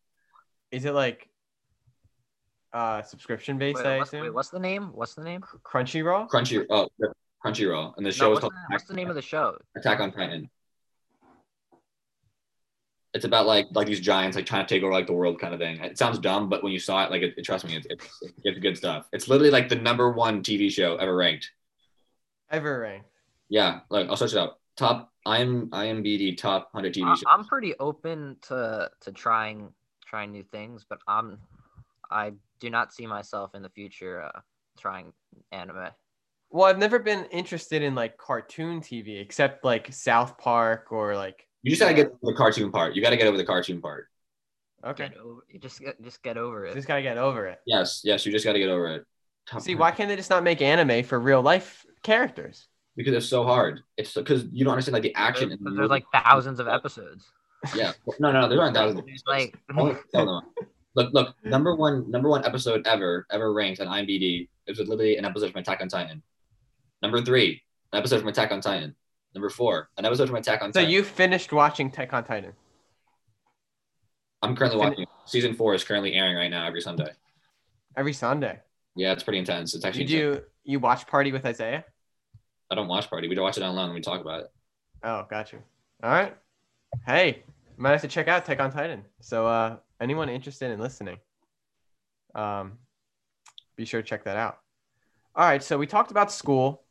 Is 0.71 0.87
it 0.87 0.93
like 0.93 1.29
uh 2.73 3.03
subscription 3.03 3.59
based, 3.59 3.77
Wait, 3.77 3.87
I 3.87 3.99
what's, 3.99 4.09
assume? 4.09 4.23
wait, 4.23 4.33
what's 4.33 4.49
the 4.49 4.59
name? 4.59 4.85
What's 4.95 5.13
the 5.15 5.23
name? 5.23 5.43
Crunchyroll? 5.63 6.31
Crunchy 6.31 6.65
oh 6.71 6.89
Crunchyroll. 7.45 7.93
And 7.99 8.07
the 8.07 8.09
No, 8.09 8.15
show 8.15 8.33
is 8.33 8.39
called 8.39 8.55
the, 8.55 8.73
what's 8.73 8.85
the 8.85 8.95
name 8.95 9.11
of 9.11 9.17
the 9.17 9.23
show? 9.23 9.59
Attack 9.77 10.01
on 10.01 10.13
Titan. 10.13 10.49
It's 13.13 13.27
about 13.27 13.45
like 13.45 13.67
like 13.73 13.87
these 13.87 14.01
giants 14.01 14.35
like 14.35 14.47
trying 14.47 14.65
to 14.65 14.75
take 14.75 14.83
over 14.83 14.95
like 14.95 15.07
the 15.07 15.13
world 15.13 15.39
kind 15.39 15.53
of 15.53 15.61
thing. 15.61 15.79
It 15.81 15.99
sounds 15.99 16.19
dumb, 16.19 16.49
but 16.49 16.63
when 16.63 16.73
you 16.73 16.79
saw 16.79 17.05
it, 17.05 17.11
like 17.11 17.21
it, 17.21 17.35
it- 17.37 17.45
trust 17.45 17.67
me, 17.67 17.77
it's, 17.77 17.87
it's 17.91 18.23
it's 18.45 18.59
good 18.61 18.79
stuff. 18.79 19.07
It's 19.13 19.29
literally 19.29 19.51
like 19.51 19.69
the 19.69 19.77
number 19.77 20.11
one 20.11 20.43
TV 20.43 20.71
show 20.71 20.97
ever 20.97 21.15
ranked. 21.15 21.51
Ever 22.51 22.81
ranked. 22.81 23.11
Yeah, 23.55 23.81
like 23.89 24.09
I'll 24.09 24.17
search 24.17 24.33
it 24.33 24.39
up. 24.39 24.59
Top 24.77 25.13
I'm 25.25 25.69
IMBD 25.71 26.37
top 26.37 26.73
hundred 26.73 26.93
TV 26.93 27.07
I- 27.07 27.15
shows. 27.15 27.23
I'm 27.31 27.45
pretty 27.45 27.75
open 27.79 28.37
to 28.49 28.91
to 29.03 29.13
trying 29.13 29.73
trying 30.05 30.33
new 30.33 30.43
things, 30.43 30.85
but 30.89 30.99
I'm 31.07 31.39
I 32.11 32.33
do 32.59 32.69
not 32.69 32.93
see 32.93 33.07
myself 33.07 33.55
in 33.55 33.63
the 33.63 33.69
future 33.69 34.23
uh, 34.23 34.41
trying 34.77 35.13
anime. 35.53 35.91
Well, 36.51 36.65
I've 36.65 36.79
never 36.79 36.99
been 36.99 37.27
interested 37.27 37.81
in 37.83 37.95
like 37.95 38.17
cartoon 38.17 38.81
TV 38.81 39.21
except 39.21 39.65
like 39.65 39.93
South 39.93 40.37
Park 40.37 40.89
or 40.91 41.15
like 41.15 41.47
You 41.63 41.71
just 41.71 41.81
gotta 41.81 41.95
get 41.95 42.07
over 42.09 42.33
the 42.33 42.35
cartoon 42.35 42.73
part. 42.73 42.97
You 42.97 43.03
gotta 43.03 43.17
get 43.17 43.29
over 43.29 43.37
the 43.37 43.45
cartoon 43.45 43.81
part. 43.81 44.09
okay. 44.85 45.11
Get 45.11 45.19
over, 45.19 45.41
you 45.49 45.61
just 45.61 45.79
get 45.79 46.03
just 46.03 46.25
get 46.25 46.37
over 46.37 46.67
it. 46.67 46.75
Just 46.75 46.89
gotta 46.89 47.03
get 47.03 47.19
over 47.19 47.47
it. 47.47 47.61
Yes, 47.67 48.01
yes, 48.03 48.27
you 48.27 48.33
just 48.33 48.45
gotta 48.45 48.59
get 48.59 48.69
over 48.69 48.89
it. 48.89 49.07
See, 49.61 49.77
why 49.77 49.93
can't 49.93 50.09
they 50.09 50.17
just 50.17 50.31
not 50.31 50.43
make 50.43 50.61
anime 50.61 51.05
for 51.05 51.21
real 51.21 51.41
life 51.41 51.87
characters? 52.03 52.67
Because 52.97 53.15
it's 53.15 53.27
so 53.27 53.45
hard. 53.45 53.81
It's 53.97 54.15
because 54.15 54.45
you 54.53 54.65
don't 54.65 54.73
understand 54.73 54.93
like 54.95 55.03
the 55.03 55.15
action. 55.15 55.51
in 55.53 55.59
the 55.63 55.71
There's 55.71 55.91
like 55.91 56.05
thousands 56.13 56.61
of 56.61 56.69
episodes. 56.69 57.27
Yeah. 57.75 57.93
No, 58.21 58.31
no, 58.31 58.43
no. 58.43 58.49
There's 58.49 58.59
not 58.61 58.75
thousands. 58.75 59.01
of 59.01 59.05
episodes. 59.09 59.23
like 59.27 59.57
Only- 59.77 59.97
no, 60.15 60.25
no. 60.25 60.43
Look, 60.97 61.13
look. 61.13 61.35
Number 61.45 61.75
one, 61.75 62.09
number 62.09 62.29
one 62.29 62.45
episode 62.45 62.87
ever, 62.87 63.27
ever 63.33 63.53
ranked 63.53 63.81
on 63.81 63.89
IMDb. 63.89 64.49
It 64.67 64.79
was 64.79 64.87
literally 64.89 65.17
an 65.17 65.25
episode 65.25 65.51
from 65.51 65.61
Attack 65.63 65.81
on 65.83 65.89
Titan. 65.89 66.23
Number 67.03 67.21
three, 67.21 67.63
an 67.93 67.99
episode 67.99 68.21
from 68.21 68.29
Attack 68.29 68.53
on 68.53 68.61
Titan. 68.61 68.95
Number 69.35 69.51
four, 69.51 69.89
an 69.99 70.05
episode 70.05 70.29
from 70.29 70.37
Attack 70.37 70.63
on 70.63 70.73
So 70.73 70.79
Titan. 70.81 70.89
So 70.91 70.93
you 70.97 71.03
finished 71.03 71.53
watching 71.53 71.89
Attack 71.89 72.13
on 72.13 72.23
Titan. 72.25 72.53
I'm 74.43 74.55
currently 74.55 74.79
fin- 74.81 74.89
watching. 74.91 75.07
Season 75.27 75.55
four 75.55 75.75
is 75.75 75.83
currently 75.85 76.13
airing 76.15 76.37
right 76.37 76.49
now 76.51 76.67
every 76.67 76.81
Sunday. 76.81 77.11
Every 77.97 78.13
Sunday. 78.13 78.61
Yeah, 78.95 79.13
it's 79.13 79.23
pretty 79.25 79.39
intense. 79.39 79.75
It's 79.75 79.85
actually. 79.85 80.05
Did 80.05 80.11
you 80.13 80.43
you 80.63 80.79
watch 80.79 81.07
Party 81.09 81.33
with 81.33 81.45
Isaiah? 81.45 81.85
I 82.75 82.77
don't 82.77 82.89
watch 82.89 83.09
Party. 83.09 83.29
We 83.29 83.37
don't 83.37 83.45
watch 83.45 83.57
it 83.57 83.63
online 83.63 83.85
and 83.85 83.95
we 83.95 84.01
talk 84.01 84.21
about 84.21 84.41
it. 84.41 84.47
Oh, 85.05 85.25
got 85.31 85.53
you. 85.53 85.61
All 86.03 86.11
right. 86.11 86.37
Hey, 87.07 87.45
might 87.77 87.93
have 87.93 88.01
to 88.01 88.09
check 88.09 88.27
out 88.27 88.43
Attack 88.43 88.59
on 88.59 88.73
Titan. 88.73 89.05
So 89.21 89.47
uh 89.47 89.77
anyone 90.01 90.29
interested 90.29 90.73
in 90.73 90.81
listening, 90.81 91.19
um, 92.35 92.73
be 93.77 93.85
sure 93.85 94.03
to 94.03 94.09
check 94.09 94.25
that 94.25 94.37
out. 94.37 94.59
All 95.37 95.47
right. 95.47 95.63
So 95.63 95.79
we 95.79 95.87
talked 95.87 96.11
about 96.11 96.33
school, 96.33 96.83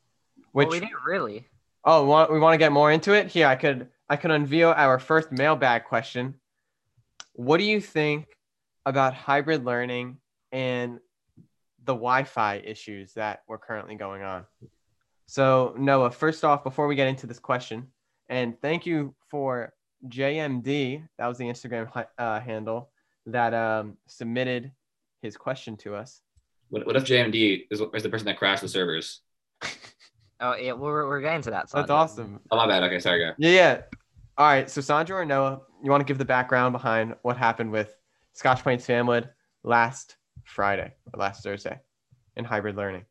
which 0.54 0.70
well, 0.70 0.72
we 0.72 0.80
didn't 0.80 1.04
really. 1.06 1.48
oh, 1.84 2.04
we 2.04 2.10
want, 2.10 2.32
we 2.32 2.40
want 2.40 2.54
to 2.54 2.58
get 2.58 2.72
more 2.72 2.90
into 2.90 3.12
it. 3.12 3.28
Here, 3.28 3.48
I 3.48 3.58
could 3.58 3.90
I 4.08 4.16
could 4.16 4.32
unveil 4.32 4.70
our 4.70 5.00
first 5.00 5.34
mailbag 5.34 5.84
question. 5.84 6.36
What 7.34 7.58
do 7.58 7.66
you 7.66 7.82
think 7.82 8.28
about 8.86 9.14
hybrid 9.14 9.66
learning 9.66 10.20
and 10.54 11.00
the 11.84 11.94
Wi-Fi 11.94 12.62
issues 12.64 13.16
that 13.16 13.44
were 13.50 13.58
currently 13.58 13.96
going 13.96 14.22
on? 14.22 14.46
So 15.34 15.74
Noah, 15.80 16.12
first 16.12 16.46
off, 16.46 16.64
before 16.64 16.86
we 16.86 16.94
get 16.94 17.08
into 17.08 17.26
this 17.26 17.40
question, 17.40 17.88
and 18.30 18.54
thank 18.62 18.86
you 18.86 19.16
for 19.32 19.74
JMD. 20.08 21.08
That 21.18 21.26
was 21.26 21.40
the 21.40 21.46
Instagram 21.46 21.90
uh, 22.20 22.40
handle 22.40 22.92
that 23.26 23.52
um, 23.52 23.98
submitted 24.06 24.72
his 25.24 25.36
question 25.36 25.76
to 25.78 25.96
us. 25.96 26.22
What, 26.70 26.86
what 26.86 26.96
if 26.96 27.06
JMD 27.06 27.66
is, 27.72 27.82
is 27.82 28.04
the 28.04 28.10
person 28.10 28.28
that 28.28 28.38
crashed 28.38 28.62
the 28.62 28.68
servers? 28.68 29.22
Oh 30.40 30.56
yeah, 30.56 30.74
we're 30.74 31.08
we're 31.08 31.22
getting 31.22 31.42
to 31.44 31.50
that. 31.50 31.68
That's 31.72 31.90
awesome. 31.90 32.40
Oh 32.52 32.58
my 32.58 32.68
bad. 32.68 32.84
Okay, 32.84 33.00
sorry, 33.00 33.26
guy. 33.26 33.34
Yeah, 33.40 33.50
yeah. 33.50 33.82
All 34.38 34.46
right. 34.46 34.70
So 34.70 34.82
Sandra 34.82 35.18
or 35.18 35.26
Noah, 35.26 35.62
you 35.84 35.90
want 35.90 36.02
to 36.02 36.06
give 36.06 36.20
the 36.20 36.26
background 36.26 36.74
behind 36.74 37.16
what 37.24 37.38
happened 37.38 37.72
with 37.72 37.96
Scotch 38.34 38.62
Plains 38.62 38.86
Fanwood 38.86 39.30
last 39.64 40.18
Friday 40.44 40.94
or 41.12 41.20
last 41.20 41.42
Thursday 41.42 41.80
in 42.36 42.46
hybrid 42.46 42.76
learning? 42.76 43.06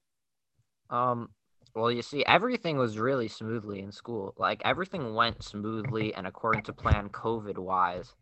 Um, 0.88 1.30
well, 1.74 1.90
you 1.90 2.02
see, 2.02 2.24
everything 2.24 2.76
was 2.76 2.98
really 2.98 3.28
smoothly 3.28 3.80
in 3.80 3.92
school. 3.92 4.34
Like 4.36 4.62
everything 4.64 5.14
went 5.14 5.42
smoothly 5.42 6.14
and 6.14 6.26
according 6.26 6.62
to 6.64 6.72
plan, 6.72 7.08
COVID 7.08 7.58
wise, 7.58 8.14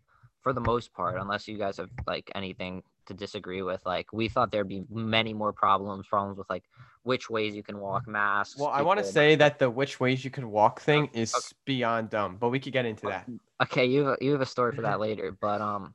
for 0.42 0.52
the 0.52 0.60
most 0.60 0.92
part. 0.92 1.18
Unless 1.18 1.48
you 1.48 1.58
guys 1.58 1.76
have 1.78 1.90
like 2.06 2.30
anything 2.34 2.82
to 3.06 3.14
disagree 3.14 3.62
with, 3.62 3.80
like 3.84 4.12
we 4.12 4.28
thought 4.28 4.52
there'd 4.52 4.68
be 4.68 4.84
many 4.90 5.34
more 5.34 5.52
problems, 5.52 6.06
problems 6.06 6.38
with 6.38 6.48
like 6.48 6.64
which 7.02 7.30
ways 7.30 7.54
you 7.54 7.62
can 7.62 7.78
walk 7.78 8.06
masks. 8.06 8.60
Well, 8.60 8.70
I 8.70 8.82
want 8.82 8.98
to 9.00 9.04
say 9.04 9.34
that 9.36 9.58
the 9.58 9.70
which 9.70 10.00
ways 10.00 10.24
you 10.24 10.30
can 10.30 10.50
walk 10.50 10.80
thing 10.80 11.08
is 11.12 11.34
Okay. 11.34 11.46
beyond 11.64 12.10
dumb, 12.10 12.36
but 12.38 12.50
we 12.50 12.60
could 12.60 12.72
get 12.72 12.86
into 12.86 13.06
that. 13.06 13.28
Okay, 13.62 13.86
you 13.86 14.06
have, 14.06 14.18
you 14.20 14.32
have 14.32 14.40
a 14.40 14.46
story 14.46 14.72
for 14.72 14.82
that 14.82 15.00
later, 15.00 15.36
but 15.40 15.60
um. 15.60 15.94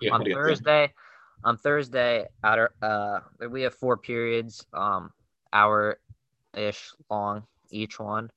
Yeah, 0.00 0.14
on 0.14 0.20
what 0.20 0.32
Thursday, 0.32 0.92
on 1.44 1.58
Thursday, 1.58 2.26
at 2.42 2.58
our, 2.58 2.70
uh, 2.80 3.20
we 3.50 3.62
have 3.62 3.74
four 3.74 3.98
periods, 3.98 4.64
um, 4.72 5.10
hour 5.52 5.98
ish 6.56 6.92
long 7.10 7.44
each 7.70 7.98
one. 7.98 8.30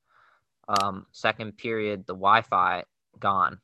Um, 0.67 1.05
second 1.11 1.57
period, 1.57 2.05
the 2.05 2.13
Wi-Fi 2.13 2.83
gone. 3.19 3.59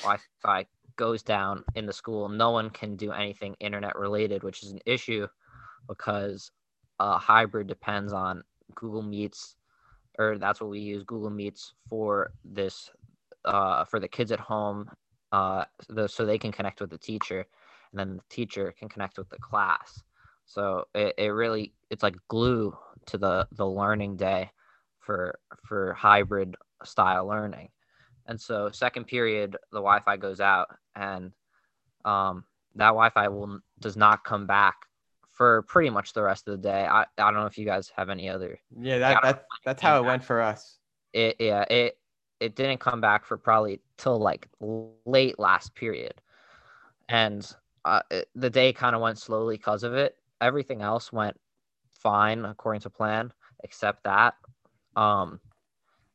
Wi-Fi 0.00 0.66
goes 0.96 1.22
down 1.22 1.64
in 1.74 1.86
the 1.86 1.92
school. 1.92 2.28
No 2.28 2.50
one 2.50 2.70
can 2.70 2.96
do 2.96 3.12
anything 3.12 3.56
internet 3.60 3.96
related, 3.96 4.42
which 4.42 4.62
is 4.62 4.70
an 4.70 4.80
issue 4.86 5.26
because 5.88 6.50
uh, 7.00 7.18
hybrid 7.18 7.66
depends 7.66 8.12
on 8.12 8.42
Google 8.74 9.02
Meets, 9.02 9.56
or 10.18 10.38
that's 10.38 10.60
what 10.60 10.70
we 10.70 10.80
use 10.80 11.02
Google 11.04 11.30
Meets 11.30 11.74
for 11.88 12.32
this, 12.44 12.90
uh, 13.44 13.84
for 13.84 13.98
the 13.98 14.08
kids 14.08 14.30
at 14.30 14.40
home 14.40 14.88
uh, 15.34 15.64
the, 15.88 16.06
so 16.06 16.24
they 16.24 16.38
can 16.38 16.52
connect 16.52 16.80
with 16.80 16.90
the 16.90 16.98
teacher 16.98 17.44
and 17.90 17.98
then 17.98 18.16
the 18.16 18.22
teacher 18.28 18.72
can 18.78 18.88
connect 18.88 19.18
with 19.18 19.28
the 19.30 19.38
class 19.38 20.00
so 20.46 20.84
it, 20.94 21.14
it 21.18 21.28
really 21.28 21.72
it's 21.90 22.04
like 22.04 22.14
glue 22.28 22.76
to 23.06 23.18
the 23.18 23.48
the 23.52 23.66
learning 23.66 24.16
day 24.16 24.50
for 25.00 25.38
for 25.64 25.94
hybrid 25.94 26.56
style 26.84 27.26
learning. 27.26 27.68
And 28.26 28.40
so 28.40 28.70
second 28.70 29.06
period 29.06 29.56
the 29.70 29.78
wi-fi 29.78 30.16
goes 30.16 30.40
out 30.40 30.68
and 30.94 31.32
um, 32.04 32.44
that 32.74 32.88
wi-fi 32.88 33.28
will 33.28 33.60
does 33.80 33.96
not 33.96 34.24
come 34.24 34.46
back 34.46 34.76
for 35.30 35.62
pretty 35.62 35.90
much 35.90 36.12
the 36.12 36.22
rest 36.22 36.46
of 36.48 36.52
the 36.52 36.68
day. 36.68 36.84
I, 36.84 37.02
I 37.02 37.30
don't 37.30 37.34
know 37.34 37.46
if 37.46 37.58
you 37.58 37.66
guys 37.66 37.90
have 37.96 38.08
any 38.08 38.28
other 38.28 38.58
Yeah, 38.80 38.98
that, 38.98 39.22
that 39.22 39.44
that's 39.64 39.82
how 39.82 40.00
it 40.00 40.04
went 40.04 40.24
for 40.24 40.40
us. 40.40 40.78
it 41.12 41.36
yeah 41.38 41.62
it 41.70 41.98
it 42.40 42.56
didn't 42.56 42.80
come 42.80 43.00
back 43.00 43.24
for 43.24 43.36
probably 43.36 43.80
till 43.96 44.18
like 44.18 44.48
late 45.06 45.38
last 45.38 45.74
period. 45.74 46.14
And 47.08 47.48
uh, 47.84 48.00
it, 48.10 48.28
the 48.34 48.50
day 48.50 48.72
kind 48.72 48.94
of 48.96 49.02
went 49.02 49.18
slowly 49.18 49.56
because 49.56 49.82
of 49.82 49.94
it. 49.94 50.16
Everything 50.40 50.82
else 50.82 51.12
went 51.12 51.38
fine 52.04 52.44
according 52.44 52.82
to 52.82 52.90
plan 52.90 53.32
except 53.64 54.04
that. 54.04 54.34
Um 54.94 55.40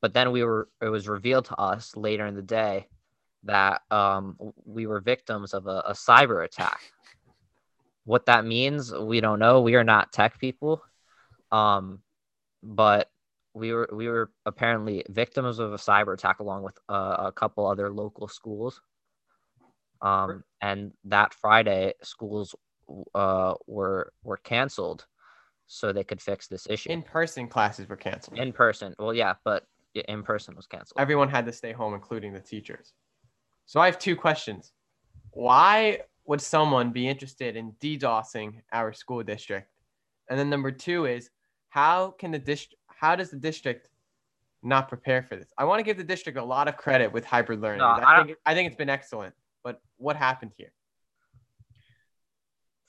but 0.02 0.14
then 0.14 0.32
we 0.32 0.44
were 0.46 0.70
it 0.82 0.88
was 0.88 1.10
revealed 1.10 1.46
to 1.46 1.60
us 1.60 1.98
later 1.98 2.26
in 2.26 2.36
the 2.36 2.42
day 2.42 2.88
that 3.44 3.82
um 3.92 4.38
we 4.66 4.88
were 4.88 5.02
victims 5.02 5.54
of 5.54 5.68
a, 5.68 5.84
a 5.88 5.94
cyber 5.94 6.46
attack. 6.46 6.80
What 8.06 8.28
that 8.28 8.46
means 8.46 8.94
we 8.94 9.20
don't 9.20 9.40
know. 9.40 9.62
We 9.62 9.76
are 9.76 9.84
not 9.84 10.14
tech 10.14 10.40
people. 10.40 10.82
Um 11.52 12.02
but 12.64 13.10
we 13.54 13.74
were 13.74 13.90
we 13.92 14.08
were 14.08 14.32
apparently 14.46 15.04
victims 15.10 15.60
of 15.60 15.74
a 15.74 15.78
cyber 15.78 16.14
attack 16.14 16.40
along 16.40 16.64
with 16.64 16.78
uh, 16.88 17.16
a 17.28 17.32
couple 17.32 17.66
other 17.66 17.90
local 17.90 18.28
schools. 18.28 18.80
Um 20.02 20.44
and 20.62 20.92
that 21.06 21.34
friday 21.34 21.94
schools 22.04 22.56
uh 23.16 23.56
were 23.68 24.14
were 24.24 24.38
canceled 24.38 25.06
so 25.72 25.94
they 25.94 26.04
could 26.04 26.20
fix 26.20 26.48
this 26.48 26.68
issue 26.68 26.90
In 26.90 27.04
person 27.04 27.48
classes 27.48 27.88
were 27.88 27.96
canceled. 27.96 28.40
in 28.40 28.52
person 28.52 28.94
well 29.00 29.14
yeah 29.14 29.36
but 29.46 29.66
in 29.94 30.24
person 30.24 30.56
was 30.56 30.66
canceled 30.66 31.00
Everyone 31.00 31.30
had 31.30 31.46
to 31.46 31.52
stay 31.52 31.72
home, 31.72 31.94
including 31.94 32.32
the 32.34 32.40
teachers. 32.40 32.94
So 33.66 33.80
I 33.80 33.86
have 33.86 33.98
two 34.00 34.16
questions. 34.16 34.72
Why 35.32 36.02
would 36.26 36.42
someone 36.42 36.92
be 36.92 37.08
interested 37.08 37.56
in 37.56 37.72
DDoSing 37.82 38.62
our 38.72 38.94
school 38.94 39.24
district? 39.24 39.70
And 40.30 40.38
then 40.40 40.50
number 40.50 40.72
two 40.72 41.06
is 41.06 41.30
how 41.70 42.12
can 42.20 42.32
the 42.32 42.40
district 42.40 42.76
how 42.88 43.16
does 43.16 43.30
the 43.32 43.38
district 43.38 43.90
not 44.62 44.90
prepare 44.90 45.24
for 45.24 45.36
this? 45.38 45.52
I 45.58 45.64
want 45.66 45.80
to 45.80 45.84
give 45.84 45.98
the 45.98 46.04
district 46.04 46.38
a 46.38 46.44
lot 46.44 46.68
of 46.68 46.78
credit 46.78 47.12
with 47.12 47.26
hybrid 47.26 47.62
learning. 47.62 47.80
No, 47.80 47.86
I, 47.86 48.22
I 48.22 48.24
think 48.24 48.38
I 48.46 48.54
think 48.54 48.68
it's 48.68 48.76
been 48.78 48.90
excellent. 48.90 49.34
But 49.64 49.82
what 49.98 50.16
happened 50.16 50.52
here? 50.58 50.72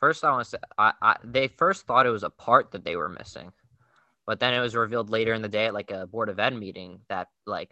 First, 0.01 0.25
I 0.25 0.31
want 0.33 0.45
to 0.45 0.51
say, 0.51 0.59
I, 0.79 0.93
I, 1.03 1.17
they 1.23 1.49
first 1.49 1.87
thought 1.87 2.07
it 2.07 2.11
was 2.11 2.23
a 2.23 2.31
part 2.31 2.73
that 2.73 2.85
they 2.85 2.97
were 2.97 3.09
missing, 3.09 3.53
but 4.27 4.41
then 4.41 4.55
it 4.55 4.61
was 4.61 4.75
revealed 4.75 5.11
later 5.11 5.35
in 5.35 5.43
the 5.43 5.49
day 5.49 5.67
at 5.67 5.75
like 5.75 5.91
a 5.91 6.07
board 6.07 6.31
of 6.31 6.39
ed 6.39 6.57
meeting 6.57 7.01
that 7.09 7.29
like, 7.47 7.71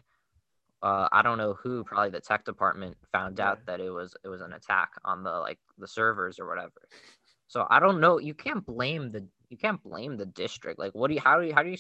uh, 0.83 1.09
I 1.11 1.23
don't 1.23 1.39
know 1.39 1.55
who, 1.55 1.83
probably 1.85 2.11
the 2.11 2.21
tech 2.21 2.45
department 2.45 2.97
found 3.13 3.41
out 3.41 3.67
that 3.67 3.81
it 3.81 3.91
was 3.91 4.15
it 4.23 4.29
was 4.29 4.43
an 4.43 4.53
attack 4.53 4.91
on 5.05 5.25
the 5.25 5.33
like 5.33 5.59
the 5.79 5.89
servers 5.89 6.39
or 6.39 6.47
whatever. 6.47 6.89
So 7.49 7.67
I 7.69 7.81
don't 7.81 8.01
know. 8.01 8.19
You 8.19 8.35
can't 8.35 8.65
blame 8.65 9.11
the 9.11 9.27
you 9.49 9.57
can't 9.57 9.83
blame 9.83 10.17
the 10.17 10.27
district. 10.27 10.79
Like, 10.79 10.95
what 10.95 11.09
do 11.09 11.15
you? 11.15 11.21
How 11.21 11.41
do 11.41 11.47
you? 11.47 11.55
How 11.55 11.63
do 11.63 11.71
you? 11.71 11.79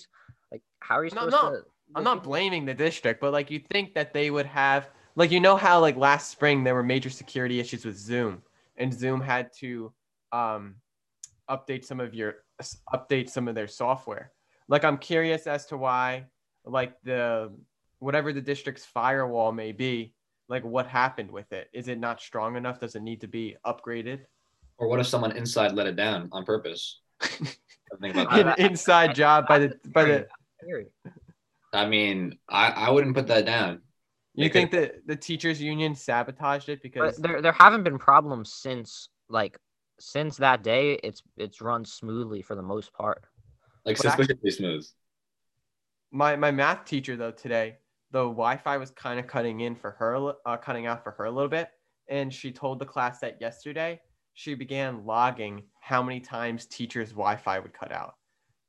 Like, 0.50 0.62
how 0.80 0.98
are 0.98 1.04
you 1.04 1.10
supposed 1.10 1.30
No, 1.30 1.42
no. 1.42 1.56
to? 1.56 1.62
I'm 1.94 2.04
not 2.04 2.24
blaming 2.24 2.64
the 2.64 2.74
district, 2.74 3.20
but 3.20 3.32
like 3.32 3.50
you 3.50 3.60
think 3.60 3.94
that 3.94 4.12
they 4.12 4.30
would 4.30 4.46
have 4.46 4.88
like 5.14 5.30
you 5.30 5.40
know 5.40 5.56
how 5.56 5.80
like 5.80 5.96
last 5.96 6.30
spring 6.30 6.64
there 6.64 6.74
were 6.74 6.82
major 6.82 7.10
security 7.10 7.60
issues 7.60 7.84
with 7.84 7.96
Zoom 7.96 8.42
and 8.76 8.92
Zoom 8.92 9.20
had 9.20 9.52
to 9.58 9.92
um 10.32 10.76
update 11.48 11.84
some 11.84 12.00
of 12.00 12.14
your 12.14 12.36
update 12.92 13.30
some 13.30 13.48
of 13.48 13.54
their 13.54 13.68
software. 13.68 14.32
Like 14.68 14.84
I'm 14.84 14.98
curious 14.98 15.46
as 15.46 15.66
to 15.66 15.76
why 15.76 16.26
like 16.64 16.94
the 17.02 17.52
whatever 17.98 18.32
the 18.32 18.40
district's 18.40 18.84
firewall 18.84 19.52
may 19.52 19.72
be, 19.72 20.14
like 20.48 20.64
what 20.64 20.86
happened 20.86 21.30
with 21.30 21.52
it? 21.52 21.68
Is 21.72 21.88
it 21.88 21.98
not 21.98 22.20
strong 22.20 22.56
enough? 22.56 22.80
Does 22.80 22.94
it 22.94 23.02
need 23.02 23.20
to 23.22 23.28
be 23.28 23.56
upgraded? 23.66 24.20
Or 24.78 24.88
what 24.88 25.00
if 25.00 25.06
someone 25.06 25.32
inside 25.36 25.72
let 25.72 25.86
it 25.86 25.96
down 25.96 26.28
on 26.32 26.44
purpose? 26.44 27.00
Think 28.00 28.14
about 28.14 28.38
An 28.38 28.54
inside 28.58 29.14
job 29.14 29.48
by 29.48 29.58
the 29.58 29.74
by 29.92 30.04
the. 30.04 30.28
I 31.72 31.86
mean, 31.86 32.38
I, 32.48 32.70
I 32.70 32.90
wouldn't 32.90 33.14
put 33.14 33.26
that 33.26 33.44
down. 33.44 33.82
You 34.34 34.44
They 34.44 34.52
think 34.52 34.70
that 34.70 35.06
the 35.06 35.16
teachers 35.16 35.60
union 35.60 35.94
sabotaged 35.94 36.68
it 36.68 36.78
But 36.78 36.82
because 36.82 37.16
there 37.16 37.42
there 37.42 37.52
haven't 37.52 37.82
been 37.82 37.98
problems 37.98 38.52
since 38.52 39.08
like 39.28 39.58
since 40.00 40.36
that 40.38 40.62
day. 40.62 40.94
It's 41.02 41.22
it's 41.36 41.60
run 41.60 41.84
smoothly 41.84 42.42
for 42.42 42.54
the 42.54 42.62
most 42.62 42.92
part. 42.92 43.24
Like 43.84 44.02
Well, 44.02 44.12
suspiciously 44.12 44.50
smooth. 44.50 44.86
my 46.10 46.36
my 46.36 46.50
math 46.50 46.84
teacher 46.84 47.16
though 47.16 47.30
today 47.30 47.78
the 48.10 48.22
Wi-Fi 48.22 48.76
was 48.78 48.90
kind 48.90 49.20
of 49.20 49.26
cutting 49.26 49.60
in 49.60 49.74
for 49.74 49.90
her, 49.92 50.32
uh, 50.46 50.56
cutting 50.56 50.86
out 50.86 51.04
for 51.04 51.10
her 51.12 51.24
a 51.24 51.30
little 51.30 51.48
bit, 51.48 51.68
and 52.08 52.32
she 52.32 52.50
told 52.50 52.78
the 52.78 52.86
class 52.86 53.18
that 53.20 53.38
yesterday 53.40 54.00
she 54.32 54.54
began 54.54 55.04
logging 55.04 55.64
how 55.80 56.02
many 56.02 56.20
times 56.20 56.64
teachers' 56.66 57.10
Wi-Fi 57.10 57.58
would 57.58 57.74
cut 57.74 57.92
out, 57.92 58.14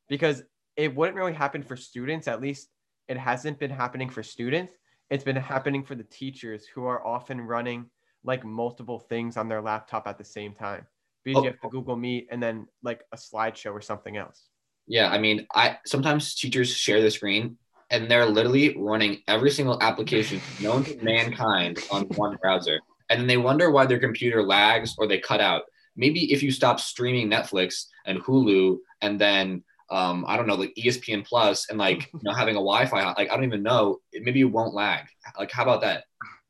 because 0.10 0.44
it 0.76 0.94
wouldn't 0.94 1.16
really 1.16 1.34
happen 1.34 1.64
for 1.64 1.78
students. 1.78 2.28
At 2.28 2.42
least 2.42 2.70
it 3.08 3.18
hasn't 3.18 3.60
been 3.60 3.72
happening 3.72 4.10
for 4.10 4.24
students. 4.24 4.74
It's 5.10 5.24
been 5.24 5.36
happening 5.36 5.84
for 5.84 5.96
the 5.96 6.04
teachers 6.04 6.66
who 6.66 6.84
are 6.86 7.06
often 7.06 7.42
running 7.42 7.90
like 8.24 8.44
multiple 8.44 9.00
things 9.00 9.38
on 9.38 9.48
their 9.48 9.62
laptop 9.62 10.06
at 10.08 10.18
the 10.18 10.24
same 10.26 10.54
time 10.54 10.86
because 11.30 11.42
Oh. 11.42 11.46
you 11.46 11.52
have 11.52 11.62
to 11.62 11.70
Google 11.70 11.96
Meet 11.96 12.28
and 12.32 12.42
then 12.42 12.68
like 12.84 13.02
a 13.12 13.18
slideshow 13.18 13.72
or 13.72 13.82
something 13.82 14.18
else. 14.18 14.48
Yeah, 14.88 15.10
I 15.12 15.18
mean, 15.20 15.46
I 15.54 15.78
sometimes 15.86 16.34
teachers 16.36 16.74
share 16.74 17.02
the 17.02 17.12
screen 17.12 17.58
and 17.92 18.10
they're 18.10 18.26
literally 18.26 18.76
running 18.78 19.22
every 19.28 19.52
single 19.52 19.82
application 19.82 20.42
known 20.62 20.84
to 20.86 20.98
mankind 21.04 21.80
on 21.92 22.04
one 22.16 22.38
browser. 22.42 22.80
And 23.10 23.20
then 23.20 23.28
they 23.28 23.38
wonder 23.38 23.72
why 23.72 23.86
their 23.86 24.00
computer 24.00 24.44
lags 24.44 24.96
or 24.98 25.08
they 25.08 25.20
cut 25.20 25.42
out. 25.42 25.64
Maybe 25.96 26.32
if 26.32 26.42
you 26.44 26.52
stop 26.52 26.80
streaming 26.80 27.30
Netflix 27.30 27.86
and 28.06 28.20
Hulu 28.20 28.78
and 29.02 29.20
then 29.20 29.64
um, 29.92 30.24
I 30.28 30.38
don't 30.38 30.46
know, 30.46 30.54
like 30.56 30.74
ESPN 30.78 31.26
Plus 31.26 31.68
and 31.70 31.80
like 31.80 32.10
you 32.14 32.20
know 32.24 32.34
having 32.34 32.56
a 32.56 32.60
Wi-Fi, 32.60 33.14
like 33.14 33.30
I 33.32 33.36
don't 33.36 33.44
even 33.44 33.64
know, 33.64 34.00
maybe 34.14 34.40
you 34.40 34.48
won't 34.48 34.74
lag. 34.76 35.06
Like 35.38 35.52
how 35.52 35.64
about 35.64 35.82
that? 35.82 36.04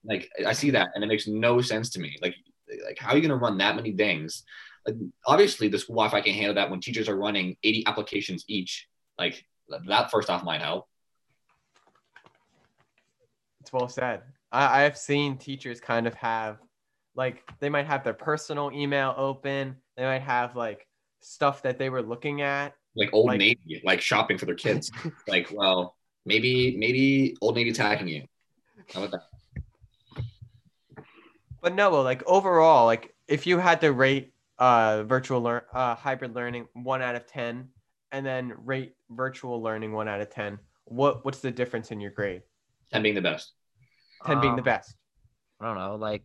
Like 0.03 0.29
I 0.45 0.53
see 0.53 0.71
that 0.71 0.89
and 0.93 1.03
it 1.03 1.07
makes 1.07 1.27
no 1.27 1.61
sense 1.61 1.89
to 1.91 1.99
me. 1.99 2.17
Like 2.21 2.35
like 2.85 2.97
how 2.99 3.11
are 3.11 3.15
you 3.15 3.21
gonna 3.21 3.35
run 3.37 3.57
that 3.59 3.75
many 3.77 3.93
things? 3.93 4.43
Obviously 5.25 5.67
the 5.67 5.79
school 5.79 5.95
Wi-Fi 5.95 6.21
can 6.21 6.33
handle 6.33 6.55
that 6.55 6.69
when 6.69 6.79
teachers 6.79 7.09
are 7.09 7.15
running 7.17 7.57
80 7.63 7.83
applications 7.87 8.45
each. 8.47 8.87
Like 9.17 9.45
that 9.87 10.11
first 10.11 10.29
off 10.29 10.43
might 10.43 10.61
help. 10.61 10.87
It's 13.61 13.73
well 13.73 13.89
said. 13.89 14.21
I, 14.51 14.85
I've 14.85 14.97
seen 14.97 15.37
teachers 15.37 15.79
kind 15.79 16.07
of 16.07 16.13
have 16.15 16.57
like 17.15 17.43
they 17.59 17.69
might 17.69 17.85
have 17.85 18.03
their 18.03 18.13
personal 18.13 18.71
email 18.73 19.13
open. 19.17 19.75
They 19.97 20.03
might 20.03 20.21
have 20.21 20.55
like 20.55 20.87
stuff 21.21 21.61
that 21.63 21.77
they 21.77 21.89
were 21.89 22.01
looking 22.01 22.41
at. 22.41 22.75
Like 22.95 23.09
Old 23.13 23.27
Like- 23.27 23.39
Navy, 23.39 23.81
like 23.83 24.01
shopping 24.01 24.37
for 24.37 24.45
their 24.45 24.55
kids. 24.55 24.91
like, 25.27 25.49
well, 25.53 25.95
maybe 26.25 26.75
maybe 26.77 27.35
Old 27.41 27.55
Navy 27.55 27.69
attacking 27.69 28.07
you. 28.07 28.23
How 28.93 29.03
about 29.03 29.11
that? 29.11 30.23
But 31.61 31.75
no, 31.75 32.01
like 32.01 32.23
overall, 32.25 32.85
like 32.85 33.13
if 33.27 33.45
you 33.45 33.57
had 33.57 33.81
to 33.81 33.91
rate 33.91 34.33
uh 34.59 35.03
virtual 35.03 35.41
learn 35.41 35.61
uh 35.73 35.95
hybrid 35.95 36.35
learning 36.35 36.67
one 36.73 37.01
out 37.01 37.15
of 37.15 37.25
ten, 37.27 37.69
and 38.11 38.25
then 38.25 38.53
rate 38.65 38.95
virtual 39.09 39.61
learning 39.61 39.93
one 39.93 40.07
out 40.07 40.21
of 40.21 40.29
ten, 40.29 40.59
what 40.85 41.25
what's 41.25 41.39
the 41.39 41.51
difference 41.51 41.91
in 41.91 41.99
your 42.01 42.11
grade? 42.11 42.43
10 42.91 43.03
being 43.03 43.15
the 43.15 43.21
best. 43.21 43.53
Ten 44.25 44.39
being 44.39 44.55
the 44.55 44.61
Um, 44.61 44.63
best. 44.63 44.95
I 45.61 45.65
don't 45.65 45.77
know. 45.77 45.95
Like 45.95 46.23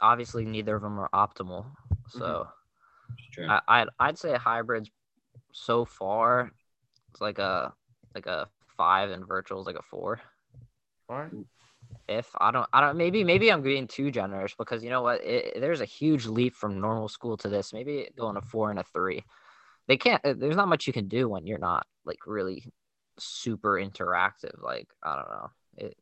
obviously 0.00 0.44
neither 0.44 0.76
of 0.76 0.82
them 0.82 0.98
are 0.98 1.10
optimal. 1.14 1.66
So 2.08 2.48
True. 3.32 3.48
I, 3.48 3.60
I'd 3.68 3.88
I'd 3.98 4.18
say 4.18 4.34
hybrids 4.36 4.90
so 5.52 5.84
far 5.84 6.52
it's 7.10 7.20
like 7.20 7.38
a 7.38 7.74
like 8.14 8.26
a 8.26 8.48
five 8.76 9.10
and 9.10 9.26
virtual 9.26 9.60
is 9.60 9.66
like 9.66 9.76
a 9.76 9.82
four. 9.82 10.20
All 11.08 11.18
right. 11.18 11.32
If 12.08 12.30
I 12.40 12.50
don't 12.52 12.68
I 12.72 12.80
don't 12.80 12.96
maybe 12.96 13.24
maybe 13.24 13.50
I'm 13.50 13.62
being 13.62 13.88
too 13.88 14.10
generous 14.12 14.54
because 14.56 14.84
you 14.84 14.90
know 14.90 15.02
what 15.02 15.24
it, 15.24 15.60
there's 15.60 15.80
a 15.80 15.84
huge 15.84 16.26
leap 16.26 16.54
from 16.54 16.80
normal 16.80 17.08
school 17.08 17.36
to 17.38 17.48
this. 17.48 17.72
Maybe 17.72 18.08
going 18.16 18.36
a 18.36 18.40
four 18.40 18.70
and 18.70 18.78
a 18.78 18.84
three. 18.84 19.24
They 19.88 19.96
can't. 19.96 20.24
uh, 20.24 20.34
There's 20.36 20.56
not 20.56 20.68
much 20.68 20.86
you 20.86 20.92
can 20.92 21.08
do 21.08 21.28
when 21.28 21.46
you're 21.46 21.58
not 21.58 21.86
like 22.04 22.18
really 22.26 22.72
super 23.18 23.72
interactive. 23.72 24.62
Like 24.62 24.88
I 25.02 25.16
don't 25.16 25.30
know. 25.30 25.50
It, 25.78 25.96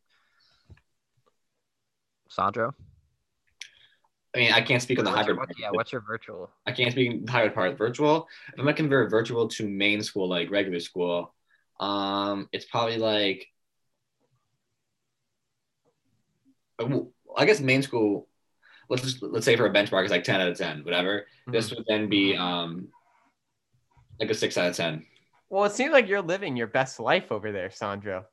Sandro, 2.29 2.75
I 4.35 4.39
mean, 4.39 4.53
I 4.53 4.61
can't 4.61 4.83
speak 4.83 4.99
on 4.99 5.05
the 5.05 5.11
What's 5.11 5.27
your- 5.27 5.37
hybrid. 5.37 5.49
what- 5.49 5.59
yeah, 5.59 5.71
what's 5.71 5.93
your 5.93 6.01
virtual? 6.01 6.51
I 6.67 6.73
can't 6.73 6.93
speak 6.93 7.25
the 7.25 7.33
hybrid 7.33 7.55
part. 7.55 7.79
Virtual. 7.79 8.29
If 8.49 8.59
I'm 8.59 8.65
gonna 8.65 8.75
convert 8.77 9.11
virtual 9.11 9.49
to 9.49 9.69
main 9.69 10.03
school, 10.03 10.29
like 10.29 10.51
regular 10.51 10.81
school, 10.81 11.33
um, 11.81 12.49
it's 12.53 12.65
probably 12.67 12.99
like. 12.99 13.47
uh, 13.47 13.51
I 16.81 17.45
guess 17.45 17.61
main 17.61 17.83
school. 17.83 18.29
Let's 18.89 19.03
just, 19.03 19.23
let's 19.23 19.47
say 19.47 19.57
for 19.57 19.67
a 19.67 19.73
benchmark 19.73 20.05
is 20.05 20.11
like 20.11 20.25
10 20.25 20.41
out 20.41 20.49
of 20.49 20.59
10, 20.59 20.85
whatever. 20.85 21.21
Mm-hmm. 21.21 21.53
This 21.53 21.71
would 21.71 21.85
then 21.89 22.09
be 22.09 22.35
mm-hmm. 22.35 22.43
um, 22.43 22.89
like 24.21 24.31
a 24.31 24.35
six 24.35 24.59
out 24.59 24.69
of 24.69 24.77
10. 24.77 25.05
Well, 25.49 25.65
it 25.65 25.73
seems 25.73 25.93
like 25.93 26.09
you're 26.09 26.23
living 26.23 26.57
your 26.57 26.67
best 26.67 27.01
life 27.01 27.31
over 27.33 27.53
there, 27.53 27.71
Sandro. 27.71 28.25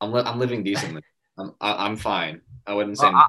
I'm 0.00 0.12
li- 0.12 0.22
I'm 0.24 0.38
living 0.38 0.62
decently. 0.62 1.02
I'm 1.38 1.54
I- 1.60 1.86
I'm 1.86 1.96
fine. 1.96 2.40
I 2.66 2.74
wouldn't 2.74 2.98
uh, 2.98 3.02
say. 3.02 3.08
Well, 3.08 3.16
I, 3.16 3.28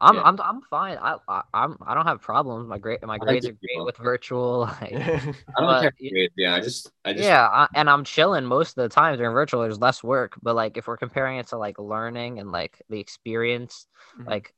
I'm, 0.00 0.16
yeah. 0.16 0.22
I'm 0.22 0.40
I'm 0.40 0.60
fine. 0.62 0.96
I, 0.98 1.16
I 1.28 1.42
I'm 1.52 1.76
I 1.84 1.94
don't 1.94 2.06
have 2.06 2.20
problems. 2.20 2.68
My 2.68 2.78
grade 2.78 3.00
my 3.02 3.18
grades 3.18 3.46
these 3.46 3.48
are 3.48 3.52
great 3.52 3.84
with 3.84 3.96
virtual. 3.96 4.60
Like, 4.80 4.92
I 5.56 5.60
don't 5.60 5.68
but 5.68 5.80
care. 5.80 5.92
y- 6.00 6.10
grades. 6.10 6.34
Yeah, 6.36 6.54
I 6.54 6.60
just 6.60 6.92
I 7.04 7.12
just 7.12 7.24
yeah, 7.24 7.46
I, 7.48 7.68
and 7.74 7.90
I'm 7.90 8.04
chilling 8.04 8.44
most 8.44 8.70
of 8.78 8.82
the 8.82 8.88
time 8.88 9.16
during 9.16 9.32
virtual. 9.32 9.62
There's 9.62 9.80
less 9.80 10.02
work, 10.04 10.36
but 10.42 10.54
like 10.54 10.76
if 10.76 10.86
we're 10.86 10.96
comparing 10.96 11.38
it 11.38 11.48
to 11.48 11.56
like 11.58 11.78
learning 11.78 12.38
and 12.38 12.52
like 12.52 12.80
the 12.88 13.00
experience, 13.00 13.86
Mhm. 14.18 14.26
like 14.28 14.54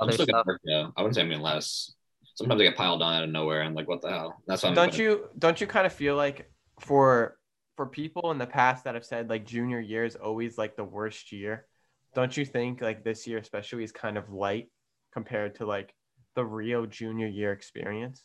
I'm 0.00 0.08
other 0.08 0.12
stuff. 0.24 0.46
work. 0.46 0.60
Yeah, 0.64 0.88
I 0.96 1.02
wouldn't 1.02 1.14
say 1.16 1.20
I'm 1.22 1.28
getting 1.28 1.42
less. 1.42 1.92
Sometimes 2.34 2.60
I 2.60 2.64
get 2.64 2.76
piled 2.76 3.02
on 3.02 3.14
out 3.14 3.24
of 3.24 3.30
nowhere, 3.30 3.60
and 3.62 3.74
like, 3.74 3.88
what 3.88 4.00
the 4.00 4.08
hell? 4.10 4.42
That's 4.46 4.62
why 4.62 4.70
I'm. 4.70 4.74
don't 4.74 4.96
you 4.98 5.28
don't 5.38 5.60
you 5.60 5.66
kind 5.66 5.86
of 5.86 5.92
feel 5.92 6.16
like 6.16 6.50
for 6.80 7.36
for 7.76 7.86
people 7.86 8.30
in 8.30 8.38
the 8.38 8.46
past 8.46 8.84
that 8.84 8.94
have 8.94 9.04
said 9.04 9.28
like 9.28 9.44
junior 9.46 9.80
year 9.80 10.04
is 10.04 10.16
always 10.16 10.58
like 10.58 10.76
the 10.76 10.84
worst 10.84 11.32
year 11.32 11.66
don't 12.14 12.36
you 12.36 12.44
think 12.44 12.80
like 12.80 13.04
this 13.04 13.26
year 13.26 13.38
especially 13.38 13.84
is 13.84 13.92
kind 13.92 14.18
of 14.18 14.30
light 14.30 14.68
compared 15.12 15.54
to 15.56 15.66
like 15.66 15.94
the 16.34 16.44
real 16.44 16.86
junior 16.86 17.26
year 17.26 17.52
experience 17.52 18.24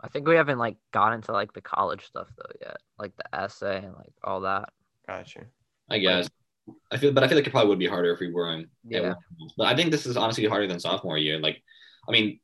I 0.00 0.08
think 0.08 0.28
we 0.28 0.36
haven't 0.36 0.58
like 0.58 0.76
gotten 0.92 1.14
into 1.14 1.32
like 1.32 1.52
the 1.52 1.60
college 1.60 2.06
stuff 2.06 2.28
though 2.36 2.52
yet, 2.60 2.76
like 2.98 3.16
the 3.16 3.34
essay 3.34 3.78
and 3.78 3.94
like 3.94 4.12
all 4.22 4.42
that. 4.42 4.68
gotcha 5.06 5.46
I 5.90 5.98
guess. 5.98 6.28
I 6.92 6.98
feel, 6.98 7.12
but 7.12 7.24
I 7.24 7.28
feel 7.28 7.36
like 7.38 7.46
it 7.46 7.50
probably 7.50 7.70
would 7.70 7.78
be 7.78 7.86
harder 7.86 8.12
if 8.12 8.20
we 8.20 8.30
weren't. 8.30 8.68
at 8.92 9.02
Yeah. 9.02 9.14
one. 9.38 9.50
But 9.56 9.68
I 9.68 9.74
think 9.74 9.90
this 9.90 10.06
is 10.06 10.16
honestly 10.16 10.44
harder 10.44 10.66
than 10.66 10.78
sophomore 10.78 11.16
year. 11.16 11.40
Like, 11.40 11.62
I 12.06 12.12
mean, 12.12 12.40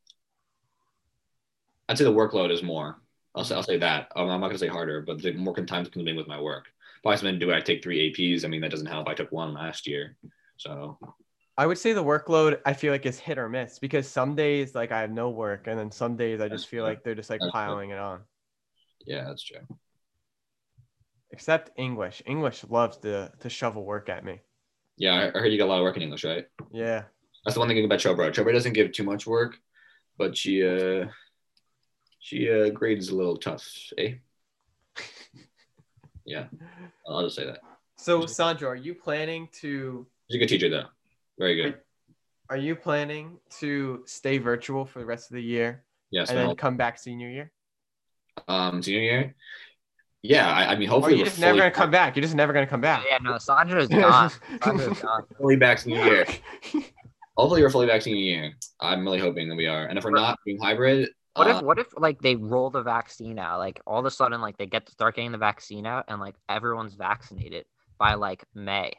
I'd 1.88 1.98
say 1.98 2.04
the 2.04 2.12
workload 2.12 2.50
is 2.50 2.62
more. 2.62 3.00
I'll 3.34 3.44
say, 3.44 3.54
I'll 3.54 3.62
say 3.62 3.78
that. 3.78 4.10
Um, 4.16 4.30
I'm 4.30 4.40
not 4.40 4.48
gonna 4.48 4.58
say 4.58 4.68
harder, 4.68 5.02
but 5.02 5.20
the 5.20 5.32
more 5.32 5.54
time 5.54 5.84
consuming 5.84 6.16
with 6.16 6.26
my 6.26 6.40
work. 6.40 6.66
If 7.04 7.06
I 7.06 7.16
to 7.16 7.38
do 7.38 7.52
I 7.52 7.60
take 7.60 7.82
three 7.82 8.10
APs. 8.10 8.44
I 8.44 8.48
mean, 8.48 8.62
that 8.62 8.70
doesn't 8.70 8.86
help. 8.86 9.08
I 9.08 9.14
took 9.14 9.30
one 9.30 9.52
last 9.52 9.86
year, 9.86 10.16
so 10.56 10.98
i 11.56 11.66
would 11.66 11.78
say 11.78 11.92
the 11.92 12.02
workload 12.04 12.60
i 12.66 12.72
feel 12.72 12.92
like 12.92 13.06
is 13.06 13.18
hit 13.18 13.38
or 13.38 13.48
miss 13.48 13.78
because 13.78 14.08
some 14.08 14.34
days 14.34 14.74
like 14.74 14.92
i 14.92 15.00
have 15.00 15.10
no 15.10 15.30
work 15.30 15.66
and 15.66 15.78
then 15.78 15.90
some 15.90 16.16
days 16.16 16.40
i 16.40 16.48
just 16.48 16.66
feel 16.68 16.82
true. 16.82 16.90
like 16.90 17.02
they're 17.04 17.14
just 17.14 17.30
like 17.30 17.40
That's 17.40 17.52
true. 17.52 17.60
piling 17.62 17.90
it 17.90 17.98
on 17.98 18.20
yeah, 19.06 19.24
that's 19.24 19.42
true. 19.42 19.60
except 21.30 21.70
english 21.76 22.22
english 22.26 22.64
loves 22.70 22.96
to 22.98 23.30
to 23.40 23.48
shovel 23.50 23.84
work 23.84 24.08
at 24.08 24.24
me 24.24 24.40
Yeah, 24.96 25.30
I 25.34 25.38
heard 25.38 25.50
you 25.52 25.58
got 25.58 25.66
a 25.66 25.72
lot 25.74 25.78
of 25.80 25.84
work 25.84 25.96
in 25.96 26.02
English, 26.02 26.24
right? 26.24 26.46
yeah 26.72 27.02
That's 27.44 27.54
the 27.54 27.60
one 27.60 27.68
thing 27.68 27.84
about 27.84 27.98
Chobra. 27.98 28.30
Chobra 28.32 28.52
doesn't 28.52 28.74
give 28.74 28.92
too 28.92 29.02
much 29.04 29.26
work, 29.26 29.58
but 30.16 30.36
she 30.36 30.62
uh 30.64 31.06
she 32.20 32.48
uh 32.48 32.70
grades 32.70 33.08
a 33.10 33.16
little 33.16 33.36
tough, 33.36 33.66
eh? 33.98 34.14
yeah, 36.24 36.46
I'll 37.08 37.24
just 37.24 37.36
say 37.36 37.44
that. 37.44 37.58
so 37.96 38.24
sandro 38.26 38.68
are 38.70 38.76
you 38.76 38.94
planning 38.94 39.48
to 39.60 40.06
She's 40.30 40.36
a 40.36 40.38
good 40.38 40.48
teacher 40.48 40.68
though. 40.68 40.86
Very 41.38 41.56
good. 41.56 41.76
Are 42.50 42.56
you 42.56 42.76
planning 42.76 43.38
to 43.60 44.02
stay 44.06 44.38
virtual 44.38 44.84
for 44.84 44.98
the 44.98 45.06
rest 45.06 45.30
of 45.30 45.34
the 45.36 45.42
year 45.42 45.84
Yes. 46.10 46.28
and 46.28 46.38
then 46.38 46.46
whole- 46.46 46.54
come 46.56 46.76
back 46.76 46.98
senior 46.98 47.28
year? 47.30 47.52
um 48.48 48.82
senior 48.82 49.00
year. 49.00 49.34
Yeah, 50.22 50.50
I, 50.50 50.72
I 50.72 50.76
mean 50.76 50.88
Or 50.88 50.92
hopefully 50.92 51.16
you're 51.16 51.26
just 51.26 51.38
never 51.38 51.58
gonna 51.58 51.70
come 51.70 51.90
back. 51.90 52.16
You're 52.16 52.22
just 52.22 52.34
never 52.34 52.52
gonna 52.52 52.66
come 52.66 52.80
back. 52.80 53.04
Yeah, 53.08 53.18
no, 53.22 53.36
Sandra's 53.38 53.88
gone. 53.88 54.30
Sandra's 54.62 55.00
gone. 55.02 55.22
fully 55.38 55.56
back 55.56 55.78
senior 55.78 56.04
year. 56.04 56.26
Hopefully 57.36 57.62
we're 57.62 57.70
fully 57.70 57.86
back 57.86 58.00
senior 58.02 58.20
year. 58.20 58.52
I'm 58.80 59.02
really 59.04 59.18
hoping 59.18 59.48
that 59.48 59.56
we 59.56 59.66
are. 59.66 59.86
And 59.86 59.98
if 59.98 60.04
we're 60.04 60.12
not 60.12 60.38
doing 60.46 60.58
hybrid, 60.60 61.08
What 61.34 61.48
uh, 61.48 61.50
if 61.56 61.62
what 61.62 61.78
if 61.80 61.86
like 61.96 62.20
they 62.22 62.36
roll 62.36 62.70
the 62.70 62.82
vaccine 62.82 63.38
out? 63.38 63.58
Like 63.58 63.80
all 63.86 63.98
of 63.98 64.06
a 64.06 64.10
sudden, 64.10 64.40
like 64.40 64.56
they 64.56 64.66
get 64.66 64.86
to 64.86 64.92
start 64.92 65.16
getting 65.16 65.32
the 65.32 65.38
vaccine 65.38 65.84
out, 65.84 66.04
and 66.08 66.20
like 66.20 66.36
everyone's 66.48 66.94
vaccinated 66.94 67.66
by 67.98 68.14
like 68.14 68.44
May. 68.54 68.92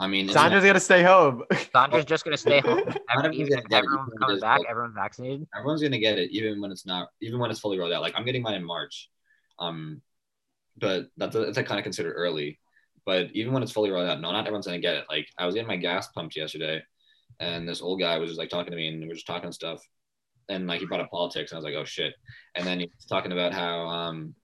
I 0.00 0.06
mean, 0.06 0.24
it's 0.24 0.34
Sandra's 0.34 0.64
not- 0.64 0.70
gonna 0.70 0.80
stay 0.80 1.02
home. 1.02 1.44
Sandra's 1.72 2.06
just 2.06 2.24
gonna 2.24 2.36
stay 2.36 2.60
home. 2.60 2.78
Every, 2.88 2.98
everyone's 3.10 3.38
even 3.38 3.50
gonna 3.50 3.68
get 3.68 3.78
it, 3.78 3.84
everyone's 3.84 4.08
even 4.08 4.18
coming 4.18 4.36
it's 4.36 4.42
back, 4.42 4.60
everyone's 4.68 4.94
vaccinated. 4.94 5.46
everyone's 5.54 5.82
gonna 5.82 5.98
get 5.98 6.18
it, 6.18 6.30
even 6.30 6.60
when 6.60 6.72
it's 6.72 6.86
not, 6.86 7.08
even 7.20 7.38
when 7.38 7.50
it's 7.50 7.60
fully 7.60 7.78
rolled 7.78 7.92
out. 7.92 8.00
Like 8.00 8.14
I'm 8.16 8.24
getting 8.24 8.42
mine 8.42 8.54
in 8.54 8.64
March, 8.64 9.10
um, 9.58 10.00
but 10.78 11.08
that's 11.18 11.36
that's 11.36 11.56
like 11.56 11.66
kind 11.66 11.78
of 11.78 11.84
considered 11.84 12.14
early. 12.14 12.58
But 13.04 13.28
even 13.34 13.52
when 13.52 13.62
it's 13.62 13.72
fully 13.72 13.90
rolled 13.90 14.08
out, 14.08 14.20
no, 14.20 14.32
not 14.32 14.46
everyone's 14.46 14.66
gonna 14.66 14.78
get 14.80 14.94
it. 14.94 15.04
Like 15.10 15.26
I 15.38 15.44
was 15.44 15.54
getting 15.54 15.68
my 15.68 15.76
gas 15.76 16.08
pumped 16.08 16.34
yesterday, 16.34 16.82
and 17.38 17.68
this 17.68 17.82
old 17.82 18.00
guy 18.00 18.16
was 18.16 18.30
just 18.30 18.38
like 18.38 18.48
talking 18.48 18.70
to 18.70 18.76
me, 18.76 18.88
and 18.88 19.00
we 19.02 19.08
were 19.08 19.14
just 19.14 19.26
talking 19.26 19.52
stuff, 19.52 19.82
and 20.48 20.66
like 20.66 20.80
he 20.80 20.86
brought 20.86 21.00
up 21.00 21.10
politics, 21.10 21.52
and 21.52 21.56
I 21.56 21.58
was 21.58 21.64
like, 21.64 21.74
oh 21.74 21.84
shit. 21.84 22.14
And 22.54 22.66
then 22.66 22.80
he's 22.80 22.88
talking 23.06 23.32
about 23.32 23.52
how 23.52 23.86
um, 23.86 24.34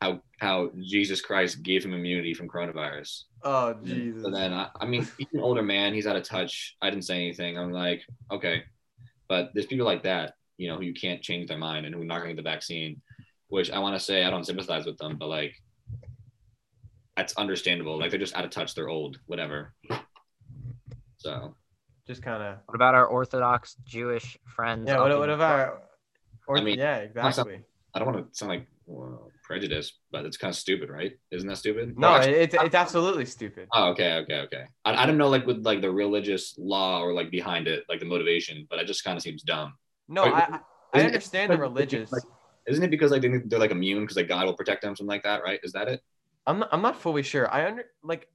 how 0.00 0.20
how 0.38 0.70
Jesus 0.80 1.20
Christ 1.20 1.62
gave 1.62 1.84
him 1.84 1.92
immunity 1.92 2.34
from 2.34 2.48
coronavirus. 2.48 3.24
oh 3.42 3.74
Jesus. 3.84 4.22
So 4.22 4.30
then, 4.30 4.52
I, 4.52 4.68
I 4.80 4.86
mean, 4.86 5.06
he's 5.18 5.26
an 5.32 5.40
older 5.40 5.62
man. 5.62 5.92
He's 5.94 6.06
out 6.06 6.16
of 6.16 6.22
touch. 6.22 6.76
I 6.80 6.90
didn't 6.90 7.04
say 7.04 7.16
anything. 7.16 7.58
I'm 7.58 7.72
like, 7.72 8.02
okay. 8.30 8.62
But 9.28 9.50
there's 9.52 9.66
people 9.66 9.86
like 9.86 10.04
that, 10.04 10.34
you 10.56 10.68
know, 10.68 10.76
who 10.76 10.84
you 10.84 10.94
can't 10.94 11.20
change 11.20 11.48
their 11.48 11.58
mind 11.58 11.84
and 11.86 11.94
who 11.94 12.02
are 12.02 12.04
not 12.04 12.18
going 12.18 12.28
to 12.28 12.34
get 12.34 12.42
the 12.42 12.48
vaccine, 12.48 13.00
which 13.48 13.70
I 13.70 13.78
want 13.78 13.94
to 13.96 14.00
say 14.00 14.24
I 14.24 14.30
don't 14.30 14.46
sympathize 14.46 14.86
with 14.86 14.96
them, 14.98 15.16
but 15.18 15.28
like, 15.28 15.54
that's 17.16 17.34
understandable. 17.36 17.98
Like, 17.98 18.10
they're 18.10 18.20
just 18.20 18.36
out 18.36 18.44
of 18.44 18.50
touch. 18.50 18.74
They're 18.74 18.88
old, 18.88 19.18
whatever. 19.26 19.74
So, 21.16 21.56
Just 22.06 22.22
kind 22.22 22.42
of. 22.42 22.58
What 22.66 22.76
about 22.76 22.94
our 22.94 23.06
Orthodox 23.06 23.74
Jewish 23.84 24.38
friends? 24.46 24.86
Yeah. 24.86 25.00
What, 25.00 25.18
what 25.18 25.28
about? 25.28 25.82
Or, 26.46 26.56
I 26.56 26.62
mean, 26.62 26.78
yeah, 26.78 26.98
exactly. 26.98 27.60
I 27.92 27.98
don't 27.98 28.14
want 28.14 28.32
to 28.32 28.38
sound 28.38 28.50
like 28.50 28.66
well, 28.86 29.27
prejudiced, 29.48 29.94
but 30.12 30.24
it's 30.26 30.36
kind 30.36 30.50
of 30.52 30.56
stupid, 30.56 30.90
right? 30.90 31.12
Isn't 31.32 31.48
that 31.48 31.56
stupid? 31.56 31.98
No, 31.98 32.08
Well, 32.08 32.16
actually- 32.18 32.34
it's 32.44 32.54
it's 32.54 32.74
absolutely 32.74 33.24
stupid. 33.24 33.66
Oh, 33.72 33.88
okay, 33.92 34.12
okay, 34.22 34.40
okay. 34.46 34.64
I, 34.84 35.02
I 35.02 35.06
don't 35.06 35.18
know, 35.18 35.28
like 35.28 35.46
with 35.46 35.64
like 35.64 35.80
the 35.80 35.90
religious 35.90 36.54
law 36.58 37.00
or 37.02 37.12
like 37.14 37.30
behind 37.30 37.66
it, 37.66 37.84
like 37.88 37.98
the 38.00 38.06
motivation, 38.06 38.66
but 38.70 38.78
it 38.78 38.86
just 38.86 39.02
kind 39.02 39.16
of 39.16 39.22
seems 39.22 39.42
dumb. 39.42 39.74
No, 40.08 40.22
I 40.24 40.60
I- 40.94 41.00
it- 41.00 41.06
understand 41.06 41.52
the 41.52 41.58
religious. 41.58 42.12
like- 42.12 42.22
Isn't 42.68 42.84
it 42.84 42.90
because 42.90 43.10
like 43.10 43.22
they, 43.22 43.32
they're 43.46 43.58
like 43.58 43.70
immune 43.72 44.02
because 44.02 44.16
like 44.18 44.28
God 44.28 44.44
will 44.46 44.54
protect 44.62 44.82
them, 44.82 44.94
something 44.94 45.08
like 45.16 45.24
that, 45.24 45.42
right? 45.42 45.58
Is 45.64 45.72
that 45.72 45.88
it? 45.88 46.00
I'm 46.46 46.58
not, 46.60 46.68
I'm 46.72 46.82
not 46.82 46.96
fully 47.00 47.22
sure. 47.22 47.50
I 47.52 47.66
under 47.66 47.84
like 48.02 48.28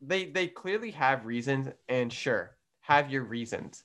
they 0.00 0.24
they 0.36 0.46
clearly 0.48 0.90
have 0.92 1.26
reasons 1.26 1.68
and 1.88 2.10
sure 2.12 2.56
have 2.80 3.10
your 3.10 3.24
reasons, 3.24 3.84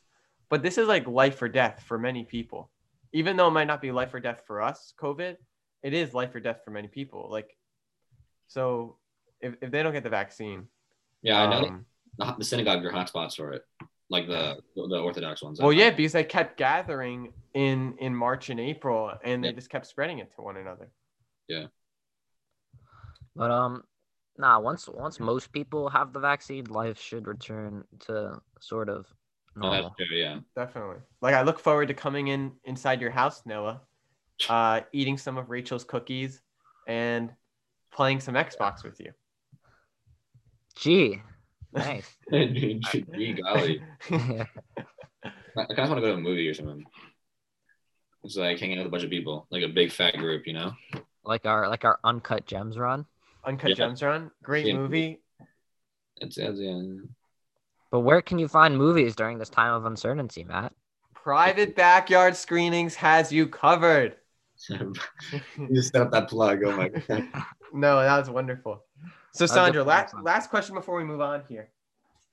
but 0.50 0.62
this 0.64 0.78
is 0.78 0.88
like 0.88 1.06
life 1.08 1.42
or 1.42 1.50
death 1.50 1.84
for 1.86 1.98
many 2.00 2.24
people. 2.24 2.70
Even 3.14 3.36
though 3.36 3.50
it 3.50 3.52
might 3.60 3.68
not 3.68 3.82
be 3.82 3.92
life 3.92 4.14
or 4.14 4.22
death 4.22 4.44
for 4.48 4.62
us, 4.62 4.94
COVID, 4.98 5.36
it 5.84 5.94
is 5.94 6.14
life 6.14 6.34
or 6.36 6.40
death 6.40 6.62
for 6.64 6.72
many 6.72 6.88
people. 6.88 7.28
Like, 7.32 7.58
so 8.48 8.98
if, 9.40 9.56
if 9.62 9.72
they 9.72 9.82
don't 9.84 9.94
get 9.94 10.04
the 10.04 10.10
vaccine, 10.10 10.68
Yeah, 11.22 11.42
I 11.44 11.50
know. 11.50 11.68
um, 11.68 11.86
the, 12.18 12.36
the 12.40 12.46
synagogue 12.46 12.84
are 12.86 12.92
hotspots 12.92 13.36
for 13.36 13.54
it, 13.54 13.66
like 14.10 14.28
the 14.28 14.58
the 14.76 15.00
Orthodox 15.00 15.42
ones. 15.42 15.60
well, 15.60 15.74
yeah, 15.74 15.90
because 15.90 16.12
they 16.12 16.24
kept 16.24 16.58
gathering 16.58 17.34
in 17.54 17.96
in 18.00 18.16
March 18.16 18.50
and 18.50 18.60
April, 18.60 19.12
and 19.24 19.44
they 19.44 19.50
Yeah. 19.50 19.54
just 19.56 19.70
kept 19.70 19.88
spreading 19.88 20.20
it 20.20 20.32
to 20.36 20.42
one 20.42 20.58
another. 20.58 20.92
Yeah. 21.48 21.68
But 23.36 23.52
um, 23.52 23.84
nah. 24.38 24.60
Once 24.60 24.88
once 24.90 25.20
most 25.20 25.52
people 25.52 25.90
have 25.90 26.12
the 26.14 26.20
vaccine, 26.20 26.66
life 26.66 27.00
should 27.00 27.28
return 27.28 27.84
to 28.08 28.42
sort 28.60 28.90
of 28.90 29.08
Oh, 29.62 29.70
that's 29.70 29.82
normal. 29.84 29.96
true. 29.98 30.18
Yeah. 30.18 30.40
Definitely. 30.56 30.98
Like 31.22 31.34
I 31.36 31.42
look 31.42 31.60
forward 31.60 31.88
to 31.90 31.94
coming 31.94 32.28
in 32.28 32.54
inside 32.66 33.02
your 33.02 33.12
house, 33.12 33.46
Noah, 33.46 33.82
uh, 34.50 34.82
eating 34.92 35.18
some 35.18 35.38
of 35.38 35.50
Rachel's 35.50 35.84
cookies 35.84 36.42
and 36.88 37.32
playing 37.92 38.20
some 38.20 38.36
Xbox 38.36 38.84
with 38.84 39.00
you. 39.00 39.12
Gee, 40.76 41.22
nice. 41.74 42.18
Gee 42.32 43.34
golly, 43.44 43.84
I, 44.10 44.48
I 45.56 45.66
kind 45.66 45.80
of 45.80 45.90
want 45.90 45.98
to 45.98 46.02
go 46.02 46.08
to 46.08 46.14
a 46.14 46.18
movie 46.18 46.48
or 46.48 46.54
something. 46.54 46.86
It's 48.24 48.36
like 48.38 48.60
hanging 48.60 48.78
out 48.78 48.82
with 48.84 48.88
a 48.88 48.92
bunch 48.92 49.04
of 49.04 49.10
people, 49.10 49.48
like 49.52 49.64
a 49.64 49.68
big 49.68 49.92
fat 49.92 50.16
group, 50.18 50.48
you 50.48 50.54
know. 50.54 50.74
like 51.24 51.46
our 51.46 51.68
like 51.68 51.84
our 51.86 52.00
uncut 52.04 52.46
gems 52.46 52.78
run. 52.78 53.06
Uncut 53.44 53.70
Yeah. 53.72 53.76
Gems 53.76 54.04
Run, 54.04 54.30
great 54.44 54.68
Yeah. 54.68 54.76
movie. 54.76 55.20
It's, 56.18 56.38
it's 56.38 56.60
yeah. 56.60 56.82
But 57.90 58.02
where 58.02 58.22
can 58.22 58.38
you 58.38 58.48
find 58.48 58.78
movies 58.78 59.16
during 59.16 59.40
this 59.40 59.50
time 59.50 59.74
of 59.74 59.86
uncertainty, 59.86 60.44
Matt? 60.44 60.74
Private 61.16 61.76
Backyard 61.76 62.36
Screenings 62.36 62.94
has 62.96 63.32
you 63.34 63.48
covered. 63.48 64.16
you 64.70 65.68
just 65.74 65.92
set 65.94 66.12
that 66.12 66.30
plug. 66.30 66.64
Oh 66.64 66.76
my 66.76 66.90
god. 66.90 67.28
No, 67.74 68.02
that 68.02 68.20
was 68.20 68.30
wonderful. 68.30 68.84
So 69.32 69.46
Sandra, 69.46 69.82
last 69.82 70.14
last 70.22 70.50
question 70.50 70.76
before 70.76 70.98
we 70.98 71.06
move 71.06 71.22
on 71.22 71.44
here. 71.48 71.70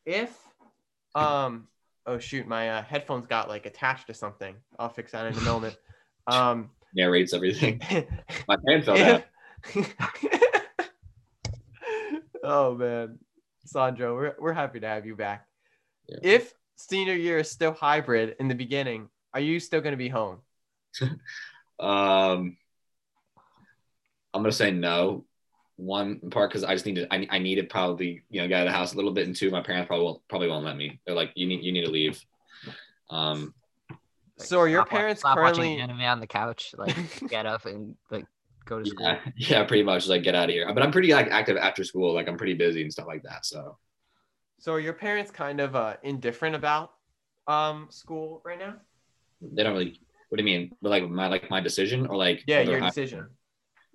If 0.05 0.37
um 1.15 1.69
oh 2.07 2.19
shoot, 2.19 2.49
my 2.49 2.71
uh, 2.71 2.83
headphones 2.83 3.27
got 3.27 3.49
like 3.49 3.65
attached 3.65 4.09
to 4.09 4.15
something. 4.15 4.57
I'll 4.81 4.89
fix 4.89 5.13
that 5.13 5.27
in 5.27 5.39
a 5.39 5.41
moment. 5.43 5.77
Um 6.27 6.71
Narrates 6.93 7.35
everything. 7.35 7.81
My 8.49 8.57
pan 8.67 8.83
fell 8.83 8.97
down. 8.97 9.23
oh 12.43 12.75
man, 12.75 13.19
Sandro, 13.65 14.17
we're 14.17 14.35
we're 14.41 14.53
happy 14.53 14.81
to 14.81 14.89
have 14.89 15.07
you 15.07 15.15
back. 15.15 15.47
Yeah. 16.09 16.19
If 16.23 16.53
senior 16.75 17.15
year 17.15 17.39
is 17.39 17.49
still 17.49 17.73
hybrid 17.73 18.35
in 18.41 18.49
the 18.49 18.57
beginning, 18.57 19.09
are 19.35 19.41
you 19.41 19.61
still 19.61 19.81
going 19.81 19.93
to 19.93 19.99
be 19.99 20.09
home? 20.09 20.39
Um, 21.81 22.57
I'm 24.35 24.43
gonna 24.43 24.53
say 24.53 24.71
no. 24.71 25.25
One 25.77 26.19
part 26.31 26.51
because 26.51 26.65
I 26.65 26.75
just 26.75 26.87
need 26.87 26.97
to. 26.97 27.13
I, 27.15 27.27
I 27.31 27.39
need 27.39 27.57
to 27.57 27.63
probably 27.65 28.23
you 28.31 28.41
know 28.43 28.49
get 28.49 28.61
out 28.61 28.67
of 28.67 28.73
the 28.73 28.77
house 28.77 28.93
a 28.95 28.97
little 28.97 29.13
bit, 29.13 29.27
and 29.27 29.37
two, 29.37 29.51
my 29.51 29.63
parents 29.63 29.87
probably 29.87 30.05
won't 30.07 30.23
probably 30.29 30.49
won't 30.49 30.65
let 30.65 30.77
me. 30.77 31.01
They're 31.07 31.15
like, 31.15 31.31
you 31.37 31.47
need 31.47 31.63
you 31.63 31.73
need 31.73 31.85
to 31.85 31.91
leave. 31.91 32.21
Um, 33.11 33.55
So 34.39 34.59
are 34.61 34.69
your 34.69 34.83
Stop 34.83 34.93
wa- 34.93 34.99
parents 34.99 35.21
stop 35.21 35.35
currently? 35.35 35.69
watching 35.69 35.81
anime 35.81 36.01
on 36.03 36.21
the 36.21 36.27
couch? 36.27 36.75
Like 36.77 36.97
get 37.29 37.47
up 37.47 37.67
and 37.67 37.97
like 38.11 38.27
go 38.65 38.79
to 38.79 38.87
school. 38.87 39.07
yeah, 39.07 39.21
yeah, 39.37 39.65
pretty 39.65 39.83
much 39.83 40.07
like 40.09 40.23
get 40.23 40.35
out 40.35 40.49
of 40.49 40.55
here. 40.55 40.73
But 40.73 40.83
I'm 40.83 40.91
pretty 40.93 41.13
like 41.13 41.29
active 41.29 41.57
after 41.57 41.85
school. 41.85 42.15
Like 42.15 42.29
I'm 42.29 42.37
pretty 42.39 42.55
busy 42.55 42.83
and 42.83 42.93
stuff 42.93 43.07
like 43.07 43.23
that. 43.25 43.45
So 43.47 43.79
So 44.59 44.73
are 44.75 44.81
your 44.81 44.93
parents 44.93 45.31
kind 45.31 45.61
of 45.61 45.75
uh, 45.75 45.97
indifferent 46.03 46.55
about 46.55 46.93
um 47.47 47.89
school 47.91 48.43
right 48.45 48.59
now? 48.59 48.77
they 49.41 49.63
don't 49.63 49.73
really. 49.75 50.01
What 50.29 50.39
do 50.39 50.45
you 50.45 50.59
mean? 50.59 50.71
But 50.83 50.91
like 50.91 51.09
my 51.09 51.29
like 51.29 51.51
my 51.51 51.61
decision 51.61 52.07
or 52.07 52.17
like 52.17 52.43
Yeah, 52.47 52.59
whether 52.61 52.71
your 52.73 52.83
I- 52.83 52.89
decision. 52.89 53.27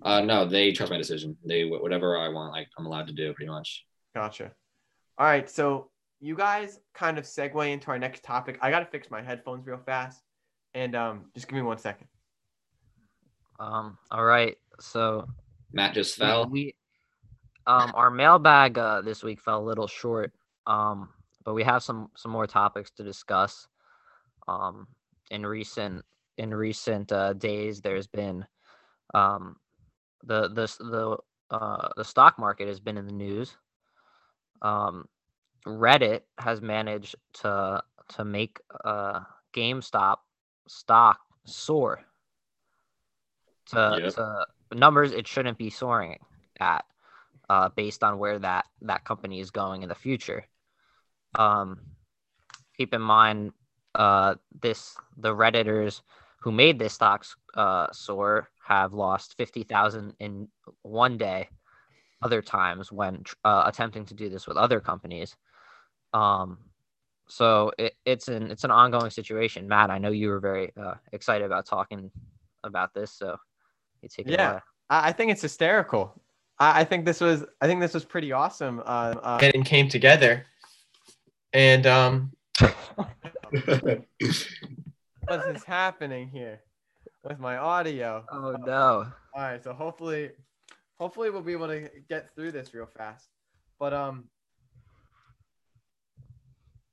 Uh, 0.02 0.20
no, 0.20 0.44
they 0.44 0.72
trust 0.72 0.90
my 0.90 0.98
decision. 0.98 1.36
They 1.46 1.64
whatever 1.64 2.18
I 2.18 2.28
want, 2.28 2.52
like 2.52 2.68
I'm 2.76 2.84
allowed 2.86 3.06
to 3.06 3.12
do 3.14 3.32
pretty 3.32 3.50
much. 3.50 3.86
Gotcha. 4.14 4.52
All 5.16 5.26
right, 5.26 5.48
so 5.48 5.90
you 6.20 6.34
guys 6.36 6.80
kind 6.94 7.16
of 7.18 7.24
segue 7.24 7.70
into 7.70 7.88
our 7.88 7.98
next 7.98 8.22
topic. 8.24 8.58
I 8.60 8.70
gotta 8.70 8.86
fix 8.86 9.10
my 9.10 9.22
headphones 9.22 9.66
real 9.66 9.80
fast, 9.86 10.20
and 10.74 10.94
um, 10.96 11.26
just 11.34 11.46
give 11.48 11.54
me 11.56 11.62
one 11.62 11.78
second. 11.78 12.08
Um. 13.60 13.98
All 14.10 14.24
right. 14.24 14.56
So 14.80 15.28
Matt 15.72 15.94
just 15.94 16.16
fell. 16.16 16.48
We, 16.48 16.74
um, 17.66 17.92
our 17.94 18.10
mailbag 18.10 18.76
uh, 18.76 19.00
this 19.02 19.22
week 19.22 19.40
fell 19.40 19.60
a 19.62 19.64
little 19.64 19.86
short. 19.86 20.32
Um, 20.66 21.08
but 21.44 21.54
we 21.54 21.62
have 21.62 21.82
some 21.82 22.10
some 22.16 22.32
more 22.32 22.46
topics 22.46 22.90
to 22.92 23.04
discuss. 23.04 23.68
Um, 24.48 24.88
in 25.30 25.46
recent 25.46 26.04
in 26.38 26.54
recent 26.54 27.12
uh, 27.12 27.32
days, 27.32 27.80
there's 27.80 28.06
been 28.06 28.46
um, 29.12 29.56
the 30.24 30.48
the 30.48 30.76
the 30.84 31.18
uh, 31.54 31.88
the 31.96 32.04
stock 32.04 32.38
market 32.38 32.68
has 32.68 32.80
been 32.80 32.96
in 32.96 33.06
the 33.06 33.12
news. 33.12 33.56
Um, 34.62 35.06
Reddit 35.66 36.22
has 36.38 36.60
managed 36.60 37.16
to 37.42 37.82
to 38.16 38.24
make 38.24 38.60
uh, 38.84 39.20
GameStop 39.54 40.16
stock 40.66 41.20
soar 41.44 42.04
to, 43.70 43.98
Yep. 44.02 44.14
to 44.14 44.46
numbers 44.72 45.12
it 45.12 45.26
shouldn't 45.26 45.58
be 45.58 45.70
soaring 45.70 46.18
at 46.60 46.84
uh, 47.48 47.68
based 47.70 48.02
on 48.02 48.18
where 48.18 48.38
that 48.38 48.66
that 48.82 49.04
company 49.04 49.40
is 49.40 49.50
going 49.50 49.82
in 49.82 49.88
the 49.88 49.94
future. 49.94 50.44
Um, 51.34 51.80
keep 52.76 52.94
in 52.94 53.00
mind 53.00 53.52
uh, 53.94 54.34
this 54.60 54.96
the 55.16 55.34
redditors 55.34 56.02
who 56.44 56.52
made 56.52 56.78
this 56.78 56.92
stocks 56.92 57.34
uh, 57.54 57.86
soar 57.90 58.50
have 58.62 58.92
lost 58.92 59.34
fifty 59.38 59.62
thousand 59.62 60.12
in 60.20 60.46
one 60.82 61.16
day. 61.16 61.48
Other 62.22 62.42
times 62.42 62.92
when 62.92 63.24
uh, 63.44 63.64
attempting 63.66 64.04
to 64.06 64.14
do 64.14 64.28
this 64.28 64.46
with 64.46 64.56
other 64.58 64.80
companies. 64.80 65.36
Um, 66.12 66.58
so 67.28 67.72
it, 67.78 67.94
it's 68.04 68.28
an 68.28 68.50
it's 68.50 68.64
an 68.64 68.70
ongoing 68.70 69.10
situation. 69.10 69.68
Matt, 69.68 69.90
I 69.90 69.96
know 69.98 70.10
you 70.10 70.28
were 70.28 70.38
very 70.40 70.70
uh, 70.76 70.94
excited 71.12 71.46
about 71.46 71.64
talking 71.64 72.10
about 72.62 72.92
this, 72.92 73.10
so 73.10 73.38
you 74.02 74.08
take 74.10 74.26
it 74.26 74.32
Yeah. 74.32 74.50
away. 74.50 74.58
I, 74.90 75.08
I 75.08 75.12
think 75.12 75.32
it's 75.32 75.42
hysterical. 75.42 76.14
I, 76.58 76.80
I 76.80 76.84
think 76.84 77.06
this 77.06 77.20
was 77.20 77.44
I 77.62 77.66
think 77.66 77.80
this 77.80 77.94
was 77.94 78.04
pretty 78.04 78.32
awesome. 78.32 78.80
Uh, 78.80 79.14
uh, 79.22 79.50
and 79.54 79.64
came 79.64 79.88
together, 79.88 80.44
and 81.54 81.86
um, 81.86 82.32
what 85.26 85.48
is 85.48 85.64
happening 85.64 86.28
here 86.28 86.60
with 87.22 87.38
my 87.38 87.56
audio? 87.56 88.24
Oh 88.30 88.56
no. 88.64 89.06
All 89.34 89.42
right, 89.42 89.62
so 89.62 89.72
hopefully, 89.72 90.30
hopefully 90.98 91.30
we'll 91.30 91.42
be 91.42 91.52
able 91.52 91.68
to 91.68 91.88
get 92.08 92.34
through 92.34 92.52
this 92.52 92.74
real 92.74 92.86
fast. 92.86 93.28
But 93.78 93.92
um, 93.92 94.24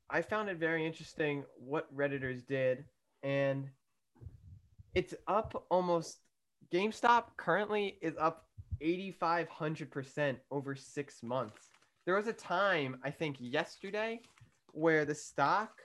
I 0.09 0.21
found 0.21 0.49
it 0.49 0.57
very 0.57 0.85
interesting 0.85 1.43
what 1.57 1.93
redditors 1.95 2.45
did, 2.45 2.85
and 3.23 3.69
it's 4.95 5.13
up 5.27 5.65
almost. 5.69 6.19
GameStop 6.73 7.25
currently 7.35 7.97
is 8.01 8.15
up 8.17 8.45
8,500% 8.81 10.37
over 10.51 10.73
six 10.73 11.21
months. 11.21 11.69
There 12.05 12.15
was 12.15 12.27
a 12.27 12.33
time, 12.33 12.97
I 13.03 13.11
think 13.11 13.35
yesterday, 13.39 14.21
where 14.71 15.03
the 15.03 15.13
stock, 15.13 15.80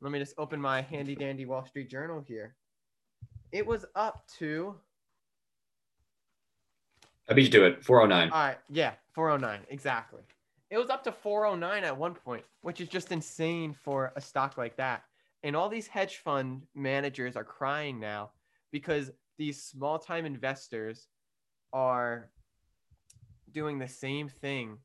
let 0.00 0.12
me 0.12 0.18
just 0.18 0.34
open 0.38 0.60
my 0.60 0.82
handy 0.82 1.14
dandy 1.14 1.44
Wall 1.44 1.64
Street 1.64 1.90
Journal 1.90 2.24
here. 2.26 2.56
It 3.52 3.66
was 3.66 3.84
up 3.94 4.22
to, 4.38 4.74
I 7.28 7.34
beat 7.34 7.52
you 7.52 7.60
to 7.60 7.66
it. 7.66 7.84
409. 7.84 8.30
all 8.30 8.46
right, 8.46 8.58
yeah, 8.70 8.92
409, 9.14 9.66
exactly. 9.68 10.22
It 10.70 10.78
was 10.78 10.88
up 10.88 11.02
to 11.04 11.12
409 11.12 11.84
at 11.84 11.96
one 11.96 12.14
point, 12.14 12.44
which 12.62 12.80
is 12.80 12.88
just 12.88 13.12
insane 13.12 13.74
for 13.74 14.12
a 14.16 14.20
stock 14.20 14.56
like 14.56 14.76
that. 14.76 15.02
And 15.42 15.56
all 15.56 15.68
these 15.68 15.86
hedge 15.86 16.18
fund 16.18 16.62
managers 16.74 17.36
are 17.36 17.44
crying 17.44 17.98
now 17.98 18.30
because 18.70 19.10
these 19.36 19.62
small 19.62 19.98
time 19.98 20.26
investors 20.26 21.08
are 21.72 22.30
doing 23.52 23.78
the 23.78 23.88
same 23.88 24.28
thing 24.28 24.78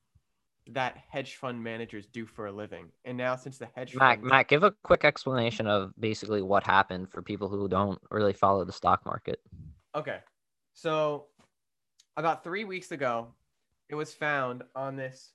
that 0.68 0.98
hedge 1.10 1.36
fund 1.36 1.64
managers 1.64 2.08
do 2.08 2.26
for 2.26 2.48
a 2.48 2.52
living. 2.52 2.88
And 3.06 3.18
now 3.18 3.36
since 3.36 3.58
the 3.58 3.68
hedge 3.76 3.96
Matt, 3.96 4.20
fund 4.20 4.30
Matt, 4.30 4.48
give 4.48 4.64
a 4.64 4.72
quick 4.84 5.06
explanation 5.06 5.68
of 5.68 5.92
basically 6.00 6.42
what 6.42 6.66
happened 6.66 7.12
for 7.12 7.22
people 7.22 7.48
who 7.48 7.68
don't 7.68 8.00
really 8.10 8.34
follow 8.34 8.66
the 8.66 8.72
stock 8.72 9.06
market. 9.06 9.40
Okay. 9.94 10.20
So 10.74 11.28
about 12.18 12.44
3 12.44 12.64
weeks 12.64 12.92
ago, 12.92 13.28
it 13.90 13.96
was 13.96 14.14
found 14.14 14.64
on 14.76 14.96
this 14.96 15.34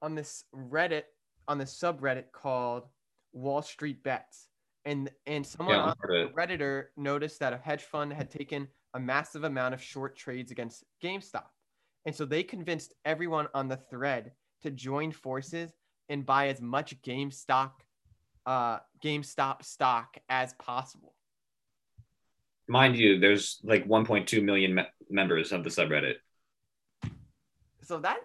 on 0.00 0.14
this 0.14 0.44
Reddit 0.54 1.04
on 1.46 1.58
this 1.58 1.78
subreddit 1.78 2.32
called 2.32 2.88
Wall 3.32 3.62
Street 3.62 4.02
Bets. 4.02 4.48
And 4.86 5.10
and 5.26 5.46
someone 5.46 5.76
Yeah, 5.76 5.82
on 5.82 5.88
I've 5.90 5.96
heard 6.00 6.16
of 6.16 6.30
a 6.30 6.32
Redditor 6.32 6.86
noticed 6.96 7.38
that 7.40 7.52
a 7.52 7.58
hedge 7.58 7.82
fund 7.82 8.12
had 8.12 8.30
taken 8.30 8.68
a 8.94 9.00
massive 9.00 9.44
amount 9.44 9.74
of 9.74 9.82
short 9.82 10.16
trades 10.16 10.50
against 10.50 10.84
GameStop. 11.02 11.46
And 12.06 12.14
so 12.14 12.24
they 12.24 12.42
convinced 12.42 12.94
everyone 13.04 13.48
on 13.54 13.68
the 13.68 13.76
thread 13.76 14.32
to 14.64 14.70
join 14.70 15.12
forces 15.12 15.70
and 16.08 16.26
buy 16.26 16.48
as 16.48 16.60
much 16.60 17.00
GameStop 17.02 17.72
uh 18.46 18.78
GameStop 19.02 19.64
stock 19.64 20.16
as 20.28 20.52
possible. 20.54 21.14
Mind 22.68 22.96
you, 22.96 23.18
there's 23.20 23.60
like 23.62 23.86
1.2 23.86 24.42
million 24.42 24.74
me- 24.74 24.86
members 25.10 25.52
of 25.52 25.64
the 25.64 25.70
subreddit. 25.70 26.14
So 27.82 27.98
that 28.00 28.18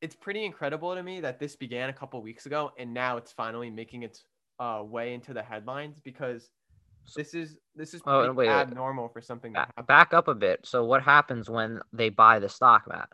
it's 0.00 0.14
pretty 0.14 0.44
incredible 0.44 0.94
to 0.94 1.02
me 1.02 1.20
that 1.20 1.38
this 1.40 1.56
began 1.56 1.88
a 1.88 1.92
couple 1.92 2.20
weeks 2.22 2.46
ago 2.46 2.70
and 2.78 2.92
now 2.94 3.16
it's 3.16 3.32
finally 3.32 3.70
making 3.70 4.02
its 4.04 4.24
uh, 4.60 4.82
way 4.84 5.14
into 5.14 5.32
the 5.34 5.42
headlines 5.42 6.00
because 6.00 6.48
this 7.16 7.34
is 7.34 7.56
this 7.74 7.94
is 7.94 8.02
Oh, 8.06 8.18
pretty 8.18 8.28
and 8.28 8.36
wait, 8.36 8.48
wait. 8.48 8.54
abnormal 8.54 9.08
for 9.08 9.20
something 9.20 9.52
that 9.54 9.74
Ba- 9.76 9.82
Back 9.84 10.14
up 10.14 10.28
a 10.28 10.34
bit. 10.34 10.60
So 10.64 10.84
what 10.84 11.02
happens 11.02 11.48
when 11.50 11.80
they 11.92 12.08
buy 12.08 12.38
the 12.38 12.48
stock, 12.48 12.84
Matt? 12.88 13.08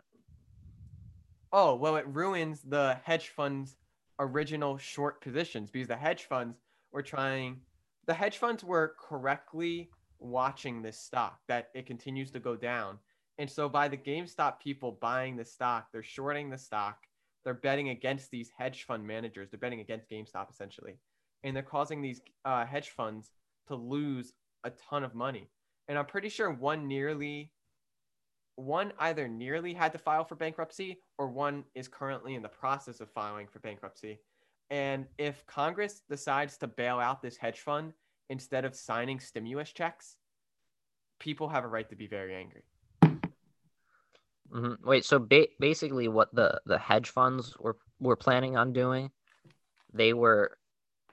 Oh, 1.55 1.75
well, 1.75 1.97
it 1.97 2.07
ruins 2.07 2.63
the 2.63 2.97
hedge 3.03 3.29
fund's 3.29 3.77
original 4.19 4.79
short 4.79 5.21
positions 5.21 5.69
because 5.69 5.87
the 5.87 5.95
hedge 5.95 6.23
funds 6.23 6.57
were 6.91 7.03
trying, 7.03 7.61
the 8.07 8.13
hedge 8.15 8.39
funds 8.39 8.63
were 8.63 8.95
correctly 8.99 9.91
watching 10.17 10.81
this 10.81 10.97
stock 10.97 11.39
that 11.47 11.69
it 11.75 11.85
continues 11.85 12.31
to 12.31 12.39
go 12.39 12.55
down. 12.55 12.97
And 13.37 13.47
so 13.47 13.69
by 13.69 13.87
the 13.87 13.97
GameStop 13.97 14.59
people 14.59 14.97
buying 14.99 15.35
the 15.35 15.45
stock, 15.45 15.89
they're 15.91 16.01
shorting 16.01 16.49
the 16.49 16.57
stock. 16.57 16.97
They're 17.43 17.53
betting 17.53 17.89
against 17.89 18.31
these 18.31 18.49
hedge 18.57 18.85
fund 18.85 19.05
managers. 19.05 19.51
They're 19.51 19.59
betting 19.59 19.79
against 19.79 20.09
GameStop 20.09 20.49
essentially. 20.49 20.97
And 21.43 21.55
they're 21.55 21.61
causing 21.61 22.01
these 22.01 22.19
uh, 22.45 22.65
hedge 22.65 22.89
funds 22.89 23.29
to 23.67 23.75
lose 23.75 24.33
a 24.63 24.71
ton 24.71 25.03
of 25.03 25.13
money. 25.13 25.51
And 25.87 25.99
I'm 25.99 26.07
pretty 26.07 26.29
sure 26.29 26.51
one 26.51 26.87
nearly 26.87 27.51
one 28.55 28.93
either 28.99 29.27
nearly 29.27 29.73
had 29.73 29.91
to 29.93 29.97
file 29.97 30.23
for 30.23 30.35
bankruptcy 30.35 30.99
or 31.17 31.27
one 31.27 31.63
is 31.75 31.87
currently 31.87 32.35
in 32.35 32.41
the 32.41 32.49
process 32.49 33.01
of 33.01 33.09
filing 33.09 33.47
for 33.47 33.59
bankruptcy. 33.59 34.19
And 34.69 35.05
if 35.17 35.45
Congress 35.45 36.01
decides 36.09 36.57
to 36.57 36.67
bail 36.67 36.99
out 36.99 37.21
this 37.21 37.37
hedge 37.37 37.59
fund 37.59 37.93
instead 38.29 38.65
of 38.65 38.75
signing 38.75 39.19
stimulus 39.19 39.71
checks, 39.71 40.17
people 41.19 41.49
have 41.49 41.63
a 41.63 41.67
right 41.67 41.89
to 41.89 41.95
be 41.95 42.07
very 42.07 42.35
angry. 42.35 42.63
hmm 44.51 44.73
Wait, 44.83 45.05
so 45.05 45.19
ba- 45.19 45.47
basically, 45.59 46.07
what 46.07 46.33
the 46.33 46.61
the 46.65 46.77
hedge 46.77 47.09
funds 47.09 47.57
were 47.59 47.77
were 47.99 48.15
planning 48.15 48.55
on 48.57 48.73
doing, 48.73 49.11
they 49.93 50.13
were 50.13 50.57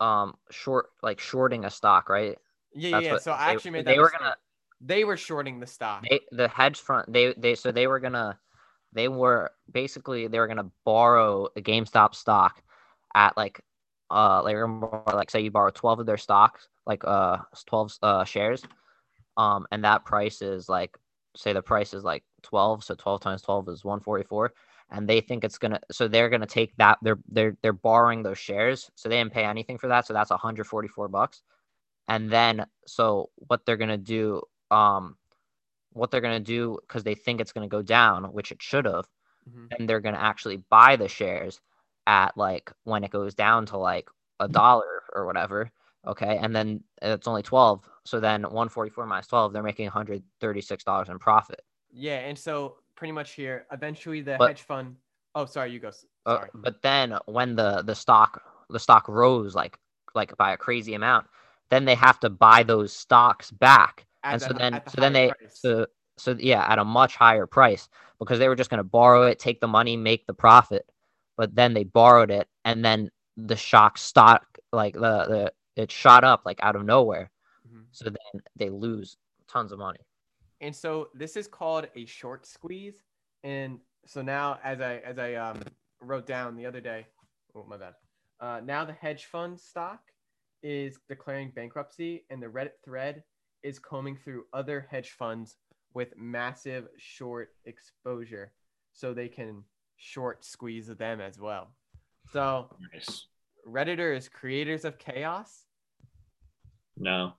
um 0.00 0.36
short 0.50 0.90
like 1.02 1.20
shorting 1.20 1.64
a 1.64 1.70
stock, 1.70 2.08
right? 2.08 2.38
Yeah, 2.74 2.88
yeah, 2.88 3.00
That's 3.00 3.04
yeah. 3.06 3.18
So 3.18 3.32
I 3.32 3.46
they- 3.46 3.52
actually 3.52 3.70
made 3.72 3.86
that 3.86 3.92
they 3.92 3.98
were 3.98 4.10
gonna 4.10 4.36
They 4.80 5.04
were 5.04 5.16
shorting 5.16 5.60
the 5.60 5.66
stock. 5.66 6.04
they, 6.08 6.20
the 6.32 6.48
hedge 6.48 6.78
fund 6.80 7.06
they 7.08 7.34
they 7.36 7.54
so 7.54 7.70
they 7.70 7.86
were 7.86 8.00
gonna 8.00 8.38
they 8.92 9.08
were 9.08 9.50
basically 9.70 10.26
they 10.26 10.38
were 10.38 10.48
gonna 10.48 10.70
borrow 10.84 11.46
a 11.56 11.60
GameStop 11.60 12.14
stock 12.14 12.62
at 13.14 13.36
like 13.36 13.60
uh 14.10 14.42
like 14.42 14.56
like 15.14 15.30
say 15.30 15.40
you 15.40 15.50
borrow 15.50 15.70
12 15.70 16.00
of 16.00 16.06
their 16.06 16.16
stocks 16.16 16.68
like 16.86 17.04
uh 17.04 17.38
12 17.66 17.98
uh 18.02 18.24
shares 18.24 18.62
um 19.36 19.66
and 19.70 19.84
that 19.84 20.04
price 20.04 20.42
is 20.42 20.68
like 20.68 20.96
say 21.36 21.52
the 21.52 21.62
price 21.62 21.94
is 21.94 22.02
like 22.02 22.24
12 22.42 22.82
so 22.84 22.94
12 22.94 23.20
times 23.20 23.42
12 23.42 23.68
is 23.68 23.84
144 23.84 24.52
and 24.90 25.08
they 25.08 25.20
think 25.20 25.44
it's 25.44 25.58
gonna 25.58 25.80
so 25.92 26.08
they're 26.08 26.28
gonna 26.28 26.46
take 26.46 26.74
that 26.76 26.98
they're 27.02 27.18
they're 27.28 27.56
they're 27.62 27.72
borrowing 27.72 28.22
those 28.22 28.38
shares 28.38 28.90
so 28.96 29.08
they 29.08 29.16
didn't 29.16 29.32
pay 29.32 29.44
anything 29.44 29.78
for 29.78 29.88
that 29.88 30.06
so 30.06 30.12
that's 30.12 30.30
144 30.30 31.08
bucks 31.08 31.42
and 32.08 32.30
then 32.30 32.66
so 32.86 33.30
what 33.36 33.64
they're 33.64 33.76
gonna 33.76 33.96
do 33.96 34.42
um 34.70 35.16
what 35.92 36.10
they're 36.10 36.20
going 36.20 36.38
to 36.42 36.52
do 36.58 36.78
because 36.82 37.02
they 37.02 37.14
think 37.16 37.40
it's 37.40 37.52
going 37.52 37.68
to 37.68 37.76
go 37.76 37.82
down, 37.82 38.24
which 38.32 38.52
it 38.52 38.62
should 38.62 38.84
have, 38.84 39.08
Mhm. 39.48 39.68
and 39.78 39.88
they're 39.88 40.00
going 40.00 40.14
to 40.14 40.20
actually 40.22 40.58
buy 40.70 40.94
the 40.96 41.08
shares 41.08 41.60
at 42.06 42.36
like 42.36 42.72
when 42.84 43.02
it 43.02 43.10
goes 43.10 43.34
down 43.34 43.66
to 43.66 43.76
like 43.76 44.08
a 44.38 44.46
dollar 44.48 45.02
or 45.12 45.26
whatever. 45.26 45.70
Okay. 46.06 46.38
And 46.40 46.54
then 46.54 46.82
it's 47.02 47.26
only 47.28 47.42
12. 47.42 47.84
So 48.04 48.20
then 48.20 48.42
144 48.42 49.04
minus 49.06 49.26
12, 49.26 49.52
they're 49.52 49.62
making 49.64 49.88
$136 49.90 51.08
in 51.08 51.18
profit. 51.18 51.60
Yeah, 51.92 52.18
and 52.20 52.38
so 52.38 52.76
pretty 52.94 53.12
much 53.12 53.32
here, 53.32 53.66
eventually 53.72 54.20
the 54.20 54.36
But- 54.38 54.48
hedge 54.50 54.62
fund. 54.62 54.96
Oh, 55.34 55.44
sorry, 55.46 55.72
you 55.72 55.80
go. 55.80 55.88
s- 55.88 56.06
Uh, 56.26 56.46
but 56.54 56.82
then 56.82 57.18
when 57.26 57.56
the, 57.56 57.82
the 57.82 57.94
stock, 57.94 58.42
the 58.68 58.78
stock 58.78 59.08
rose 59.08 59.54
like, 59.54 59.78
like 60.14 60.36
by 60.36 60.52
a 60.52 60.56
crazy 60.56 60.94
amount, 60.94 61.26
then 61.68 61.84
they 61.84 61.94
have 61.96 62.18
to 62.20 62.30
buy 62.30 62.62
those 62.62 62.92
stocks 62.92 63.50
back. 63.50 64.06
And 64.22 64.40
so 64.40 64.52
then 64.52 64.80
the 64.84 64.90
so 64.90 65.00
then 65.00 65.12
they 65.12 65.28
price. 65.28 65.60
so 65.60 65.86
so 66.18 66.36
yeah 66.38 66.64
at 66.68 66.78
a 66.78 66.84
much 66.84 67.16
higher 67.16 67.46
price 67.46 67.88
because 68.18 68.38
they 68.38 68.48
were 68.48 68.56
just 68.56 68.70
going 68.70 68.78
to 68.78 68.84
borrow 68.84 69.22
it 69.22 69.38
take 69.38 69.60
the 69.60 69.68
money 69.68 69.96
make 69.96 70.26
the 70.26 70.34
profit. 70.34 70.86
But 71.36 71.54
then 71.54 71.74
they 71.74 71.84
borrowed 71.84 72.30
it 72.30 72.48
and 72.64 72.84
then 72.84 73.10
the 73.36 73.56
shock 73.56 73.96
stock 73.98 74.44
like 74.72 74.94
the, 74.94 75.00
the 75.00 75.52
it 75.76 75.90
shot 75.90 76.24
up 76.24 76.42
like 76.44 76.58
out 76.62 76.76
of 76.76 76.84
nowhere. 76.84 77.30
Mhm. 77.66 77.86
so 77.92 78.04
then 78.04 78.42
they 78.56 78.68
lose 78.70 79.16
tons 79.48 79.72
of 79.72 79.78
money. 79.78 80.00
And 80.60 80.74
so 80.74 81.08
this 81.14 81.36
is 81.36 81.46
called 81.48 81.88
a 81.94 82.04
short 82.04 82.46
squeeze. 82.46 83.02
And 83.42 83.78
so 84.06 84.22
now 84.22 84.58
as 84.62 84.80
i 84.80 84.96
as 84.98 85.18
i 85.18 85.34
um 85.34 85.60
wrote 86.00 86.26
down 86.26 86.56
the 86.56 86.66
other 86.66 86.80
day 86.80 87.06
oh 87.54 87.64
my 87.68 87.76
bad. 87.76 87.94
Uh, 88.40 88.60
now 88.64 88.84
the 88.84 88.92
hedge 88.92 89.26
fund 89.26 89.58
stock 89.60 90.00
is 90.62 90.98
declaring 91.08 91.50
bankruptcy 91.54 92.24
and 92.30 92.42
the 92.42 92.46
reddit 92.46 92.72
thread 92.84 93.22
is 93.62 93.78
combing 93.78 94.16
through 94.16 94.44
other 94.52 94.86
hedge 94.90 95.10
funds 95.10 95.56
with 95.94 96.16
massive 96.16 96.86
short 96.98 97.50
exposure 97.64 98.52
so 98.92 99.12
they 99.12 99.28
can 99.28 99.62
short 99.96 100.44
squeeze 100.44 100.86
them 100.86 101.20
as 101.20 101.38
well 101.38 101.68
so 102.32 102.68
Nice. 102.92 103.26
redditors 103.68 104.30
creators 104.30 104.84
of 104.84 104.98
chaos 104.98 105.64
No. 106.96 107.34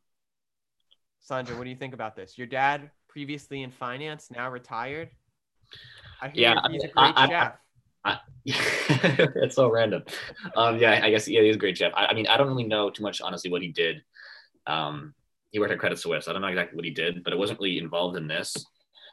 sandro 1.20 1.58
what 1.58 1.64
do 1.64 1.70
you 1.70 1.76
think 1.76 1.94
about 1.94 2.16
this 2.16 2.38
your 2.38 2.48
dad 2.48 2.92
previously 3.08 3.64
in 3.64 3.72
finance 3.72 4.30
now 4.32 4.50
retired 4.50 5.10
i 6.22 6.28
hear 6.30 6.42
Yeah, 6.44 6.60
I 6.64 6.72
he's 6.72 6.84
a 6.84 6.88
great 6.90 7.14
I- 7.16 7.24
I- 7.26 7.28
chef 7.28 7.54
it's 8.46 9.56
so 9.56 9.70
random. 9.70 10.02
Um, 10.56 10.80
yeah, 10.80 11.00
I 11.04 11.12
guess 11.12 11.28
yeah, 11.28 11.42
he's 11.42 11.56
a 11.56 11.60
great 11.60 11.78
chef. 11.78 11.94
I, 11.96 12.08
I 12.08 12.14
mean, 12.16 12.26
I 12.26 12.38
don't 12.38 12.48
really 12.48 12.64
know 12.64 12.90
too 12.90 13.04
much, 13.04 13.22
honestly, 13.22 13.52
what 13.52 13.62
he 13.62 13.68
did. 13.68 14.02
Um, 14.66 15.14
he 15.52 15.60
worked 15.60 15.74
at 15.74 15.80
Credit 15.80 16.00
Suisse. 16.00 16.28
I 16.28 16.34
don't 16.34 16.42
know 16.42 16.48
exactly 16.48 16.76
what 16.76 16.86
he 16.86 16.92
did, 16.92 17.24
but 17.24 17.34
it 17.34 17.40
wasn't 17.40 17.60
really 17.60 17.78
involved 17.78 18.18
in 18.18 18.28
this, 18.28 18.66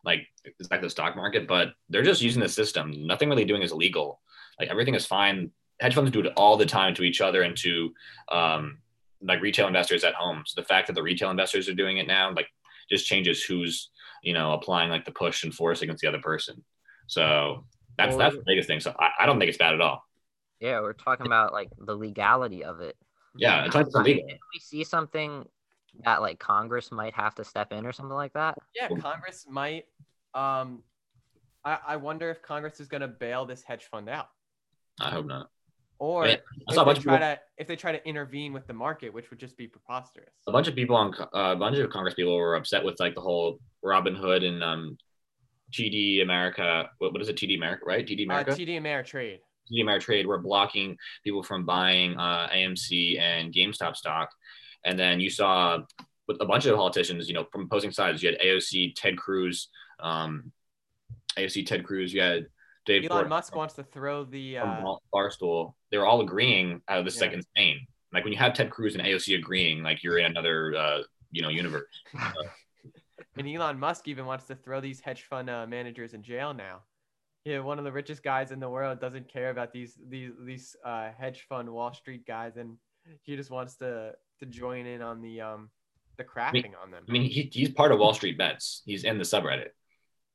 like 0.04 0.26
exactly 0.44 0.86
the 0.86 0.90
stock 0.90 1.16
market. 1.16 1.46
But 1.46 1.68
they're 1.88 2.02
just 2.02 2.22
using 2.22 2.40
the 2.40 2.48
system. 2.48 3.06
Nothing 3.06 3.28
really 3.28 3.44
doing 3.44 3.62
is 3.62 3.72
illegal. 3.72 4.20
Like 4.58 4.68
everything 4.68 4.94
is 4.94 5.04
fine. 5.04 5.50
Hedge 5.80 5.94
funds 5.94 6.10
do 6.10 6.20
it 6.20 6.32
all 6.36 6.56
the 6.56 6.66
time 6.66 6.94
to 6.94 7.02
each 7.02 7.20
other 7.20 7.42
and 7.42 7.56
to 7.58 7.92
um, 8.30 8.78
like 9.22 9.40
retail 9.40 9.66
investors 9.66 10.04
at 10.04 10.14
home. 10.14 10.42
So 10.46 10.60
the 10.60 10.66
fact 10.66 10.86
that 10.86 10.94
the 10.94 11.02
retail 11.02 11.30
investors 11.30 11.68
are 11.68 11.74
doing 11.74 11.98
it 11.98 12.06
now, 12.06 12.32
like, 12.34 12.48
just 12.90 13.06
changes 13.06 13.42
who's 13.44 13.90
you 14.22 14.32
know 14.32 14.52
applying 14.52 14.90
like 14.90 15.04
the 15.04 15.12
push 15.12 15.44
and 15.44 15.54
force 15.54 15.82
against 15.82 16.00
the 16.00 16.08
other 16.08 16.20
person. 16.20 16.64
So 17.06 17.64
that's 17.96 18.10
Well, 18.10 18.18
that's 18.18 18.36
the 18.36 18.44
biggest 18.46 18.68
thing. 18.68 18.80
So 18.80 18.94
I, 18.98 19.10
I 19.20 19.26
don't 19.26 19.38
think 19.38 19.48
it's 19.48 19.58
bad 19.58 19.74
at 19.74 19.80
all. 19.80 20.04
Yeah, 20.60 20.80
we're 20.80 20.92
talking 20.92 21.26
about 21.26 21.52
like 21.52 21.68
the 21.78 21.94
legality 21.94 22.64
of 22.64 22.80
it. 22.80 22.96
Yeah, 23.36 23.64
it's 23.64 23.74
not 23.74 24.04
legal. 24.04 24.24
We 24.26 24.60
see 24.60 24.84
something 24.84 25.44
that 26.04 26.20
like 26.22 26.38
Congress 26.38 26.90
might 26.92 27.14
have 27.14 27.34
to 27.36 27.44
step 27.44 27.72
in 27.72 27.86
or 27.86 27.92
something 27.92 28.14
like 28.14 28.32
that? 28.34 28.56
Yeah, 28.74 28.88
Congress 29.00 29.46
might. 29.48 29.86
Um, 30.34 30.82
I, 31.64 31.78
I 31.88 31.96
wonder 31.96 32.30
if 32.30 32.42
Congress 32.42 32.80
is 32.80 32.88
going 32.88 33.00
to 33.00 33.08
bail 33.08 33.44
this 33.44 33.62
hedge 33.62 33.84
fund 33.90 34.08
out, 34.08 34.28
I 35.00 35.10
hope 35.10 35.26
not. 35.26 35.50
or 35.98 36.26
Yeah, 36.26 36.34
I 36.34 36.36
if 36.68 36.74
saw 36.74 36.82
a 36.82 36.84
they 36.84 36.88
bunch 36.90 36.98
of 36.98 37.04
try 37.04 37.14
people, 37.18 37.26
to 37.28 37.40
if 37.58 37.66
they 37.66 37.76
try 37.76 37.92
to 37.92 38.08
intervene 38.08 38.52
with 38.52 38.66
the 38.66 38.72
market, 38.74 39.12
which 39.12 39.30
would 39.30 39.40
just 39.40 39.56
be 39.56 39.66
preposterous. 39.66 40.30
a 40.46 40.52
bunch 40.52 40.68
of 40.68 40.74
people 40.74 40.96
on 40.96 41.14
uh, 41.20 41.26
a 41.52 41.56
bunch 41.56 41.76
of 41.78 41.90
Congress 41.90 42.14
people 42.14 42.36
were 42.36 42.54
upset 42.54 42.84
with 42.84 42.98
like 43.00 43.14
the 43.14 43.20
whole 43.20 43.58
Robinhood 43.84 44.44
and 44.44 44.62
um, 44.62 44.96
TD 45.72 46.22
America. 46.22 46.88
What, 46.98 47.12
what 47.12 47.20
is 47.22 47.28
it? 47.28 47.36
TD 47.36 47.56
America, 47.56 47.82
right? 47.86 48.06
TD 48.06 48.24
America. 48.24 48.52
Uh, 48.52 48.54
America. 48.54 48.72
TD 48.72 48.80
Ameritrade. 48.80 49.38
TD 49.70 49.84
Ameritrade 49.84 50.24
were 50.26 50.38
blocking 50.38 50.96
people 51.24 51.42
from 51.42 51.66
buying 51.66 52.16
uh, 52.16 52.48
AMC 52.54 53.18
and 53.20 53.52
GameStop 53.52 53.96
stock. 53.96 54.30
And 54.84 54.98
then 54.98 55.20
you 55.20 55.30
saw 55.30 55.78
with 56.26 56.40
a 56.40 56.44
bunch 56.44 56.66
of 56.66 56.76
politicians, 56.76 57.28
you 57.28 57.34
know, 57.34 57.46
from 57.50 57.62
opposing 57.62 57.90
sides, 57.90 58.22
you 58.22 58.30
had 58.30 58.40
AOC, 58.40 58.94
Ted 58.94 59.16
Cruz, 59.16 59.68
um, 60.00 60.52
AOC, 61.36 61.66
Ted 61.66 61.84
Cruz, 61.84 62.12
you 62.12 62.20
had 62.20 62.46
Dave 62.86 63.04
Elon 63.04 63.18
Ford 63.18 63.28
Musk 63.28 63.54
wants 63.54 63.74
to 63.74 63.82
throw 63.82 64.24
the. 64.24 64.58
Uh, 64.58 64.64
Bar- 64.64 64.98
Barstool. 65.14 65.74
They 65.90 65.98
were 65.98 66.06
all 66.06 66.20
agreeing 66.20 66.80
how 66.86 67.02
this 67.02 67.16
is 67.16 67.20
like 67.20 67.32
Yeah. 67.32 67.40
insane. 67.56 67.86
Like 68.12 68.24
when 68.24 68.32
you 68.32 68.38
have 68.38 68.54
Ted 68.54 68.70
Cruz 68.70 68.94
and 68.94 69.04
AOC 69.04 69.36
agreeing, 69.36 69.82
like 69.82 70.02
you're 70.02 70.18
in 70.18 70.24
another, 70.24 70.74
uh, 70.74 71.02
you 71.30 71.42
know, 71.42 71.50
universe. 71.50 72.02
and 73.36 73.46
Elon 73.46 73.78
Musk 73.78 74.08
even 74.08 74.24
wants 74.24 74.46
to 74.46 74.54
throw 74.54 74.80
these 74.80 75.00
hedge 75.00 75.24
fund 75.24 75.50
uh, 75.50 75.66
managers 75.66 76.14
in 76.14 76.22
jail 76.22 76.54
now. 76.54 76.80
Yeah, 77.44 77.60
one 77.60 77.78
of 77.78 77.84
the 77.84 77.92
richest 77.92 78.22
guys 78.22 78.50
in 78.50 78.60
the 78.60 78.68
world 78.68 79.00
doesn't 79.00 79.28
care 79.28 79.50
about 79.50 79.72
these 79.72 79.98
these 80.08 80.32
these 80.40 80.76
uh, 80.84 81.10
hedge 81.18 81.46
fund 81.48 81.68
Wall 81.70 81.92
Street 81.92 82.26
guys, 82.26 82.56
and 82.56 82.76
he 83.22 83.36
just 83.36 83.50
wants 83.50 83.76
to 83.76 84.12
to 84.40 84.46
join 84.46 84.86
in 84.86 85.02
on 85.02 85.20
the 85.20 85.40
um 85.40 85.70
the 86.16 86.24
crafting 86.24 86.72
on 86.82 86.90
them. 86.90 87.04
I 87.08 87.12
mean, 87.12 87.22
he, 87.22 87.48
he's 87.52 87.70
part 87.70 87.92
of 87.92 87.98
Wall 88.00 88.12
Street 88.14 88.36
Bets. 88.36 88.82
He's 88.84 89.04
in 89.04 89.18
the 89.18 89.24
subreddit. 89.24 89.68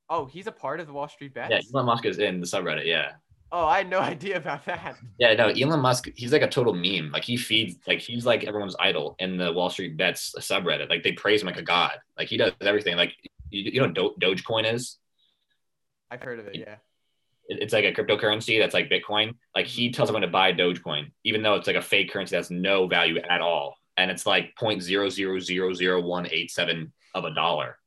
oh, 0.10 0.26
he's 0.26 0.48
a 0.48 0.52
part 0.52 0.80
of 0.80 0.88
the 0.88 0.94
Wall 0.94 1.08
Street 1.10 1.34
Bets. 1.34 1.52
Yeah, 1.52 1.60
Elon 1.74 1.86
Musk 1.88 2.06
is 2.06 2.20
in 2.20 2.40
the 2.40 2.46
subreddit. 2.46 2.86
Yeah. 2.86 3.12
Oh, 3.52 3.66
I 3.66 3.80
had 3.80 3.90
no 3.90 4.00
idea 4.14 4.38
about 4.38 4.66
that. 4.66 4.96
Yeah, 5.20 5.34
no, 5.34 5.48
Elon 5.50 5.80
Musk, 5.82 6.10
he's 6.16 6.32
like 6.32 6.42
a 6.42 6.48
total 6.48 6.74
meme. 6.74 7.12
Like 7.12 7.24
he 7.24 7.38
feeds, 7.38 7.76
like 7.86 8.00
he's 8.00 8.26
like 8.26 8.46
everyone's 8.46 8.76
idol 8.80 9.16
in 9.20 9.38
the 9.38 9.52
Wall 9.52 9.70
Street 9.70 9.98
Bets 9.98 10.34
subreddit. 10.40 10.90
Like 10.90 11.04
they 11.04 11.12
praise 11.12 11.42
him 11.42 11.48
like 11.48 11.58
a 11.58 11.62
god. 11.64 11.94
Like 12.18 12.30
he 12.30 12.38
does 12.38 12.54
everything. 12.62 12.96
Like 12.96 13.14
you, 13.50 13.72
you 13.74 13.82
know 13.82 13.92
Do- 13.92 14.16
Dogecoin 14.22 14.72
is? 14.74 14.98
I've 16.10 16.22
heard 16.22 16.40
of 16.40 16.48
it. 16.48 16.56
Yeah. 16.56 16.76
It's 17.50 17.74
like 17.74 17.84
a 17.84 17.92
cryptocurrency 17.92 18.58
that's 18.60 18.74
like 18.74 18.90
Bitcoin. 18.90 19.34
Like 19.54 19.66
he 19.68 19.92
tells 19.92 20.10
everyone 20.10 20.22
to 20.22 20.30
buy 20.30 20.54
Dogecoin, 20.54 21.12
even 21.26 21.44
though 21.44 21.56
it's 21.56 21.68
like 21.68 21.76
a 21.76 21.82
fake 21.82 22.12
currency 22.12 22.36
that's 22.38 22.50
no 22.50 22.88
value 22.88 23.18
at 23.18 23.42
all, 23.42 23.76
and 23.98 24.10
it's 24.12 24.26
like 24.26 24.56
point 24.58 24.82
zero 24.82 25.10
zero 25.10 25.40
zero 25.40 25.74
zero 25.74 26.02
one 26.02 26.28
eight 26.32 26.52
seven 26.52 26.92
of 27.14 27.26
a 27.26 27.34
dollar. 27.34 27.78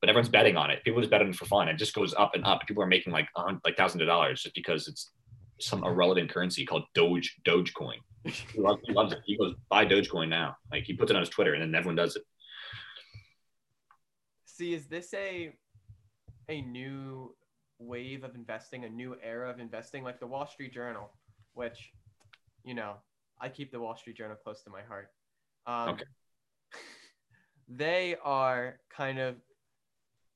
But 0.00 0.08
everyone's 0.08 0.28
betting 0.28 0.56
on 0.56 0.70
it. 0.70 0.82
People 0.84 1.00
just 1.00 1.10
betting 1.10 1.32
for 1.32 1.44
fun. 1.44 1.68
It 1.68 1.76
just 1.76 1.94
goes 1.94 2.12
up 2.14 2.34
and 2.34 2.44
up. 2.44 2.66
People 2.66 2.82
are 2.82 2.88
making 2.88 3.12
like 3.12 3.28
like 3.64 3.76
thousands 3.76 4.02
of 4.02 4.08
dollars 4.08 4.42
just 4.42 4.54
because 4.54 4.88
it's 4.88 5.10
some 5.60 5.84
irrelevant 5.84 6.30
currency 6.30 6.64
called 6.64 6.84
Doge 6.94 7.36
Dogecoin. 7.44 7.98
He 8.24 8.60
loves, 8.60 8.80
he 8.84 8.92
loves 8.92 9.12
it. 9.12 9.20
He 9.26 9.36
goes 9.36 9.54
buy 9.68 9.84
Dogecoin 9.84 10.28
now. 10.28 10.56
Like 10.70 10.84
he 10.84 10.94
puts 10.94 11.10
it 11.10 11.16
on 11.16 11.22
his 11.22 11.28
Twitter, 11.28 11.54
and 11.54 11.62
then 11.62 11.74
everyone 11.74 11.96
does 11.96 12.16
it. 12.16 12.22
See, 14.44 14.74
is 14.74 14.86
this 14.86 15.12
a 15.14 15.52
a 16.48 16.60
new 16.62 17.34
wave 17.78 18.24
of 18.24 18.34
investing, 18.34 18.84
a 18.84 18.88
new 18.88 19.16
era 19.22 19.50
of 19.50 19.58
investing, 19.58 20.04
like 20.04 20.20
the 20.20 20.26
Wall 20.26 20.46
Street 20.46 20.72
Journal, 20.72 21.10
which, 21.54 21.92
you 22.64 22.74
know, 22.74 22.94
I 23.40 23.48
keep 23.48 23.72
the 23.72 23.80
Wall 23.80 23.96
Street 23.96 24.16
Journal 24.16 24.36
close 24.36 24.62
to 24.62 24.70
my 24.70 24.82
heart. 24.82 25.10
Um, 25.66 25.90
Okay. 25.90 26.04
They 27.68 28.16
are 28.22 28.80
kind 28.94 29.18
of 29.18 29.36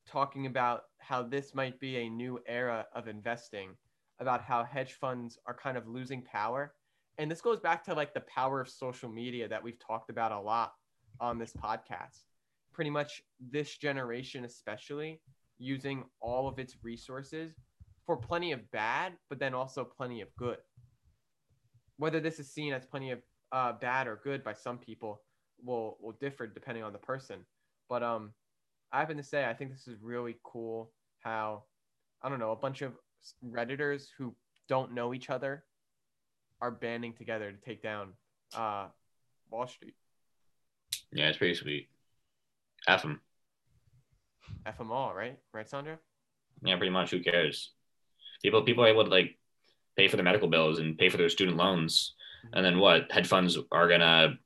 talking 0.07 0.47
about 0.47 0.85
how 0.99 1.23
this 1.23 1.55
might 1.55 1.79
be 1.79 1.97
a 1.99 2.09
new 2.09 2.41
era 2.47 2.87
of 2.95 3.09
investing, 3.09 3.77
about 4.21 4.41
how 4.41 4.65
hedge 4.65 4.95
funds 4.95 5.39
are 5.47 5.53
kind 5.53 5.77
of 5.77 5.87
losing 5.87 6.23
power. 6.23 6.73
And 7.19 7.31
this 7.31 7.43
goes 7.43 7.61
back 7.61 7.85
to 7.85 7.95
like 7.95 8.15
the 8.15 8.23
power 8.23 8.61
of 8.61 8.71
social 8.71 9.11
media 9.11 9.49
that 9.49 9.63
we've 9.63 9.79
talked 9.79 10.09
about 10.09 10.33
a 10.33 10.41
lot 10.41 10.73
on 11.21 11.39
this 11.39 11.53
podcast 11.53 12.25
pretty 12.77 12.91
much 12.91 13.23
this 13.51 13.79
generation 13.79 14.45
especially 14.45 15.19
using 15.59 16.05
all 16.21 16.47
of 16.47 16.59
its 16.59 16.77
resources 16.83 17.55
for 18.05 18.19
plenty 18.19 18.53
of 18.53 18.71
bad 18.71 19.15
but 19.31 19.39
then 19.39 19.55
also 19.55 19.83
plenty 19.83 20.21
of 20.21 20.29
good 20.37 20.59
whether 21.97 22.21
this 22.21 22.39
is 22.39 22.53
seen 22.53 22.75
as 22.75 22.85
plenty 22.85 23.11
of 23.11 23.21
uh, 23.53 23.73
bad 23.73 24.07
or 24.07 24.21
good 24.23 24.43
by 24.45 24.53
some 24.53 24.79
people 24.79 25.23
will 25.65 25.97
will 26.01 26.13
differ 26.21 26.47
depending 26.47 26.85
on 26.85 26.93
the 26.93 26.99
person 26.99 27.41
but 27.89 28.03
um 28.03 28.33
i 28.93 28.99
happen 29.01 29.17
to 29.17 29.23
say 29.23 29.45
i 29.47 29.55
think 29.55 29.71
this 29.73 29.89
is 29.89 29.97
really 30.03 30.37
cool 30.43 30.93
how 31.21 31.63
i 32.23 32.29
don't 32.29 32.39
know 32.39 32.53
a 32.53 32.57
bunch 32.57 32.83
of 32.83 32.93
redditors 33.45 34.09
who 34.19 34.35
don't 34.69 34.93
know 34.93 35.15
each 35.15 35.31
other 35.31 35.65
are 36.61 36.71
banding 36.71 37.13
together 37.15 37.51
to 37.51 37.59
take 37.59 37.83
down 37.83 38.13
uh 38.55 38.87
wall 39.51 39.67
street 39.67 39.95
Yeah, 41.13 41.29
it's 41.29 41.39
pretty 41.39 41.55
sweet. 41.55 41.89
F 42.89 43.03
him. 43.03 43.21
fml 44.67 45.15
right 45.15 45.39
right 45.53 45.69
sandro 45.69 45.97
Yeah, 46.63 46.77
pretty 46.77 46.91
much. 46.93 47.11
Who 47.11 47.21
cares? 47.23 47.73
People 48.43 48.63
people 48.63 48.85
are 48.85 48.89
able 48.89 49.05
to 49.05 49.11
like 49.11 49.39
pay 49.97 50.09
for 50.09 50.17
their 50.17 50.25
medical 50.25 50.49
bills 50.49 50.79
and 50.79 50.99
pay 50.99 51.09
for 51.09 51.17
their 51.17 51.29
student 51.29 51.57
loans, 51.57 52.15
and 52.53 52.65
then 52.65 52.79
what? 52.79 53.11
Hedge 53.11 53.27
funds 53.27 53.59
are 53.71 53.89
gonna 53.89 54.39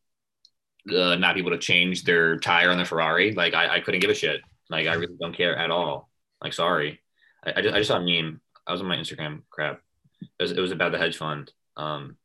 uh, 0.94 1.16
not 1.16 1.34
be 1.34 1.40
able 1.40 1.50
to 1.50 1.58
change 1.58 2.04
their 2.04 2.38
tire 2.38 2.70
on 2.70 2.76
their 2.76 2.86
Ferrari. 2.86 3.32
Like 3.32 3.54
I, 3.54 3.76
I 3.76 3.80
couldn't 3.80 4.00
give 4.00 4.10
a 4.10 4.14
shit. 4.14 4.40
Like 4.68 4.86
I 4.86 4.94
really 4.94 5.16
don't 5.20 5.36
care 5.36 5.56
at 5.56 5.70
all. 5.70 6.10
Like 6.42 6.52
sorry, 6.52 7.00
I, 7.44 7.54
I 7.56 7.62
just 7.62 7.74
I 7.74 7.78
just 7.78 7.88
saw 7.88 7.98
a 7.98 8.04
meme. 8.04 8.40
I 8.66 8.72
was 8.72 8.80
on 8.80 8.88
my 8.88 8.96
Instagram. 8.96 9.42
Crap. 9.50 9.80
It 10.20 10.42
was, 10.42 10.52
it 10.52 10.60
was 10.60 10.70
about 10.70 10.92
the 10.92 10.98
hedge 10.98 11.16
fund. 11.16 11.50
Um, 11.76 12.16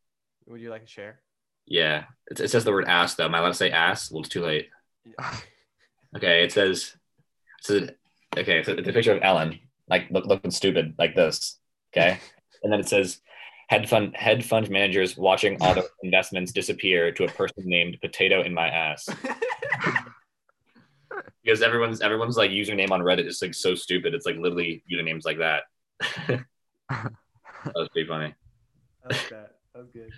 would 0.48 0.62
you 0.62 0.70
like 0.70 0.82
to 0.82 0.88
share 0.88 1.22
yeah, 1.68 2.06
it, 2.30 2.40
it 2.40 2.50
says 2.50 2.64
the 2.64 2.72
word 2.72 2.86
ass 2.86 3.16
though. 3.16 3.26
Am 3.26 3.36
I 3.36 3.40
allowed 3.40 3.50
to 3.50 3.56
say 3.56 3.72
ass? 3.72 4.12
Well, 4.12 4.22
it's 4.22 4.30
too 4.30 4.44
late. 4.44 4.70
Okay, 6.16 6.46
it 6.46 6.52
says, 6.54 6.96
it 7.60 7.66
says 7.66 7.90
okay, 8.38 8.64
so 8.64 8.72
it's 8.72 8.88
a 8.88 8.94
picture 8.94 9.12
of 9.12 9.22
Ellen, 9.22 9.60
like 9.90 10.10
look, 10.12 10.26
looking 10.26 10.50
stupid, 10.50 10.96
like 10.98 11.14
this. 11.14 11.60
Okay, 11.92 12.18
and 12.64 12.72
then 12.72 12.80
it 12.80 12.88
says, 12.88 13.20
hedge 13.68 13.88
fund 13.90 14.16
hedge 14.16 14.46
fund 14.46 14.70
managers 14.70 15.18
watching 15.18 15.62
all 15.62 15.74
their 15.74 15.84
investments 16.04 16.52
disappear 16.52 17.12
to 17.12 17.26
a 17.26 17.28
person 17.28 17.64
named 17.66 17.98
Potato 18.02 18.44
in 18.44 18.54
my 18.54 18.68
ass. 18.68 19.08
Because 21.44 21.62
everyone's 21.62 22.02
everyone's 22.02 22.38
like 22.38 22.50
username 22.50 22.90
on 22.90 23.02
Reddit 23.02 23.28
is 23.28 23.40
like 23.40 23.54
so 23.54 23.76
stupid. 23.76 24.16
It's 24.16 24.26
like 24.26 24.36
literally 24.38 24.84
usernames 24.92 25.26
like 25.26 25.38
that. 25.38 25.64
that 26.28 26.44
was 27.76 27.88
pretty 27.90 28.08
funny. 28.08 28.34
I 29.04 29.14
like 29.14 29.30
that. 29.30 29.52
That 29.74 29.80
was 29.80 29.92
good. 29.92 30.10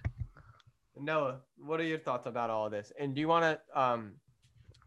Noah, 0.99 1.39
what 1.57 1.81
are 1.81 1.83
your 1.83 1.99
thoughts 1.99 2.27
about 2.27 2.49
all 2.49 2.65
of 2.67 2.71
this? 2.71 2.93
And 2.97 3.13
do 3.13 3.19
you 3.19 3.27
want 3.27 3.43
to 3.43 3.79
um, 3.79 4.13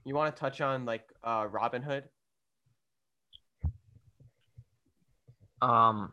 you 0.05 0.15
want 0.15 0.35
to 0.35 0.41
touch 0.41 0.61
on 0.61 0.87
like 0.87 1.05
uh, 1.23 1.47
Robinhood? 1.47 2.05
Um, 5.63 6.13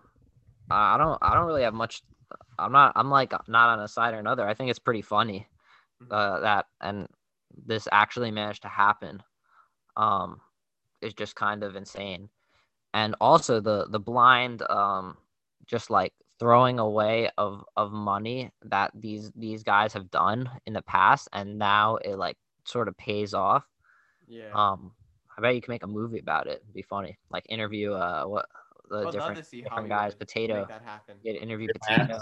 I 0.70 0.98
don't. 0.98 1.18
I 1.22 1.34
don't 1.34 1.46
really 1.46 1.64
have 1.64 1.74
much. 1.74 2.02
I'm 2.60 2.72
not. 2.72 2.94
I'm 2.96 3.10
like 3.10 3.34
not 3.48 3.70
on 3.70 3.80
a 3.80 3.88
side 3.88 4.14
or 4.14 4.20
another. 4.20 4.48
I 4.48 4.54
think 4.54 4.70
it's 4.70 4.80
pretty 4.80 5.02
funny 5.02 5.48
uh, 6.12 6.40
that 6.42 6.66
and 6.82 7.08
this 7.66 7.88
actually 7.92 8.32
managed 8.32 8.64
to 8.64 8.68
happen. 8.68 9.24
Um, 9.96 10.42
is 11.02 11.14
just 11.14 11.36
kind 11.36 11.64
of 11.64 11.76
insane, 11.76 12.30
and 12.94 13.16
also 13.22 13.60
the 13.60 13.88
the 13.90 14.00
blind 14.00 14.62
um, 14.70 15.18
just 15.66 15.90
like 15.90 16.14
throwing 16.40 16.80
away 16.80 17.30
of 17.38 17.64
of 17.76 17.92
money 17.92 18.52
that 18.64 18.92
these 18.94 19.32
these 19.36 19.64
guys 19.64 19.94
have 19.94 20.12
done 20.12 20.50
in 20.66 20.74
the 20.74 20.82
past, 20.82 21.28
and 21.34 21.58
now 21.58 21.96
it 21.98 22.16
like 22.16 22.38
sort 22.66 22.88
of 22.88 22.98
pays 22.98 23.34
off. 23.34 23.66
Yeah. 24.28 24.52
Um, 24.54 24.92
I 25.38 25.42
bet 25.42 25.56
you 25.56 25.62
can 25.62 25.72
make 25.72 25.84
a 25.84 25.88
movie 25.88 26.20
about 26.20 26.48
it. 26.48 26.62
It'd 26.64 26.74
be 26.74 26.82
funny. 26.82 27.18
Like 27.30 27.46
interview 27.50 27.94
uh 27.94 28.24
what 28.26 28.48
the 28.90 28.98
I'd 28.98 29.04
love 29.04 29.12
different 29.14 29.38
to 29.38 29.44
see 29.44 29.62
different 29.62 29.90
Hollywood 29.90 29.98
guys. 29.98 30.12
make 30.14 30.20
Potato. 30.20 30.66
that 30.68 30.82
happen. 30.84 31.16
Get 31.24 31.36
interview 31.42 31.68
Yeah. 31.90 31.98
potato. 32.06 32.20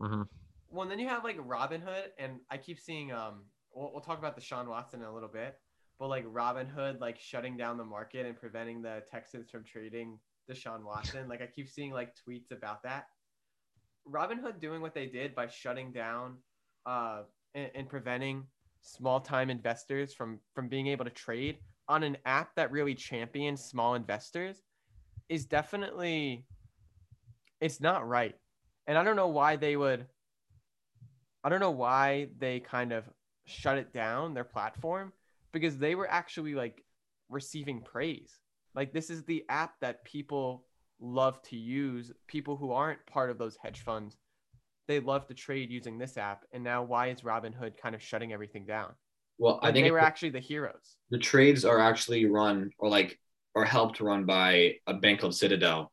hmm 0.00 0.22
Well, 0.70 0.82
and 0.82 0.90
then 0.90 0.98
you 0.98 1.08
have 1.08 1.24
like 1.24 1.38
Robinhood, 1.38 2.08
and 2.18 2.40
I 2.50 2.56
keep 2.58 2.78
seeing 2.78 3.12
um, 3.12 3.44
we'll, 3.74 3.92
we'll 3.92 4.00
talk 4.02 4.18
about 4.18 4.38
Deshaun 4.38 4.68
Watson 4.68 5.00
in 5.00 5.06
a 5.06 5.12
little 5.14 5.28
bit, 5.28 5.56
but 5.98 6.08
like 6.08 6.24
Robinhood 6.26 7.00
like 7.00 7.18
shutting 7.18 7.56
down 7.56 7.76
the 7.76 7.84
market 7.84 8.26
and 8.26 8.36
preventing 8.36 8.82
the 8.82 9.02
Texans 9.10 9.50
from 9.50 9.64
trading 9.64 10.18
Deshaun 10.50 10.84
Watson. 10.84 11.28
like 11.28 11.42
I 11.42 11.46
keep 11.46 11.68
seeing 11.68 11.92
like 11.92 12.12
tweets 12.28 12.50
about 12.52 12.82
that. 12.84 13.06
Robinhood 14.08 14.60
doing 14.60 14.80
what 14.80 14.94
they 14.94 15.06
did 15.06 15.34
by 15.34 15.48
shutting 15.48 15.92
down 15.92 16.36
uh 16.86 17.22
and, 17.54 17.70
and 17.74 17.88
preventing 17.88 18.44
small 18.80 19.20
time 19.20 19.50
investors 19.50 20.14
from 20.14 20.38
from 20.54 20.68
being 20.68 20.86
able 20.86 21.04
to 21.04 21.10
trade 21.10 21.58
on 21.88 22.04
an 22.04 22.16
app 22.24 22.54
that 22.54 22.70
really 22.70 22.94
champions 22.94 23.64
small 23.64 23.94
investors 23.96 24.62
is 25.28 25.46
definitely 25.46 26.46
it's 27.60 27.80
not 27.80 28.06
right 28.06 28.36
and 28.86 28.96
I 28.96 29.02
don't 29.02 29.16
know 29.16 29.28
why 29.28 29.56
they 29.56 29.76
would. 29.76 30.06
I 31.42 31.48
don't 31.48 31.60
know 31.60 31.70
why 31.70 32.28
they 32.38 32.60
kind 32.60 32.92
of 32.92 33.04
shut 33.44 33.78
it 33.78 33.92
down 33.92 34.34
their 34.34 34.44
platform 34.44 35.12
because 35.52 35.78
they 35.78 35.94
were 35.94 36.10
actually 36.10 36.54
like 36.54 36.84
receiving 37.28 37.82
praise. 37.82 38.38
Like 38.74 38.92
this 38.92 39.10
is 39.10 39.24
the 39.24 39.44
app 39.48 39.74
that 39.80 40.04
people 40.04 40.66
love 41.00 41.40
to 41.42 41.56
use. 41.56 42.12
People 42.26 42.56
who 42.56 42.72
aren't 42.72 43.04
part 43.06 43.30
of 43.30 43.38
those 43.38 43.56
hedge 43.56 43.80
funds, 43.80 44.16
they 44.88 45.00
love 45.00 45.26
to 45.26 45.34
trade 45.34 45.70
using 45.70 45.98
this 45.98 46.16
app. 46.16 46.44
And 46.52 46.62
now 46.62 46.82
why 46.82 47.08
is 47.08 47.22
Robinhood 47.22 47.76
kind 47.76 47.94
of 47.94 48.02
shutting 48.02 48.32
everything 48.32 48.66
down? 48.66 48.92
Well, 49.38 49.60
I 49.62 49.70
think 49.70 49.84
they 49.84 49.90
were 49.90 49.98
actually 49.98 50.30
the 50.30 50.40
heroes. 50.40 50.96
the 51.10 51.18
trades 51.18 51.64
are 51.64 51.78
actually 51.78 52.24
run 52.24 52.70
or 52.78 52.88
like 52.88 53.18
are 53.56 53.64
helped 53.64 54.00
run 54.00 54.24
by 54.24 54.74
a 54.86 54.94
bank 54.94 55.20
called 55.20 55.34
Citadel 55.34 55.90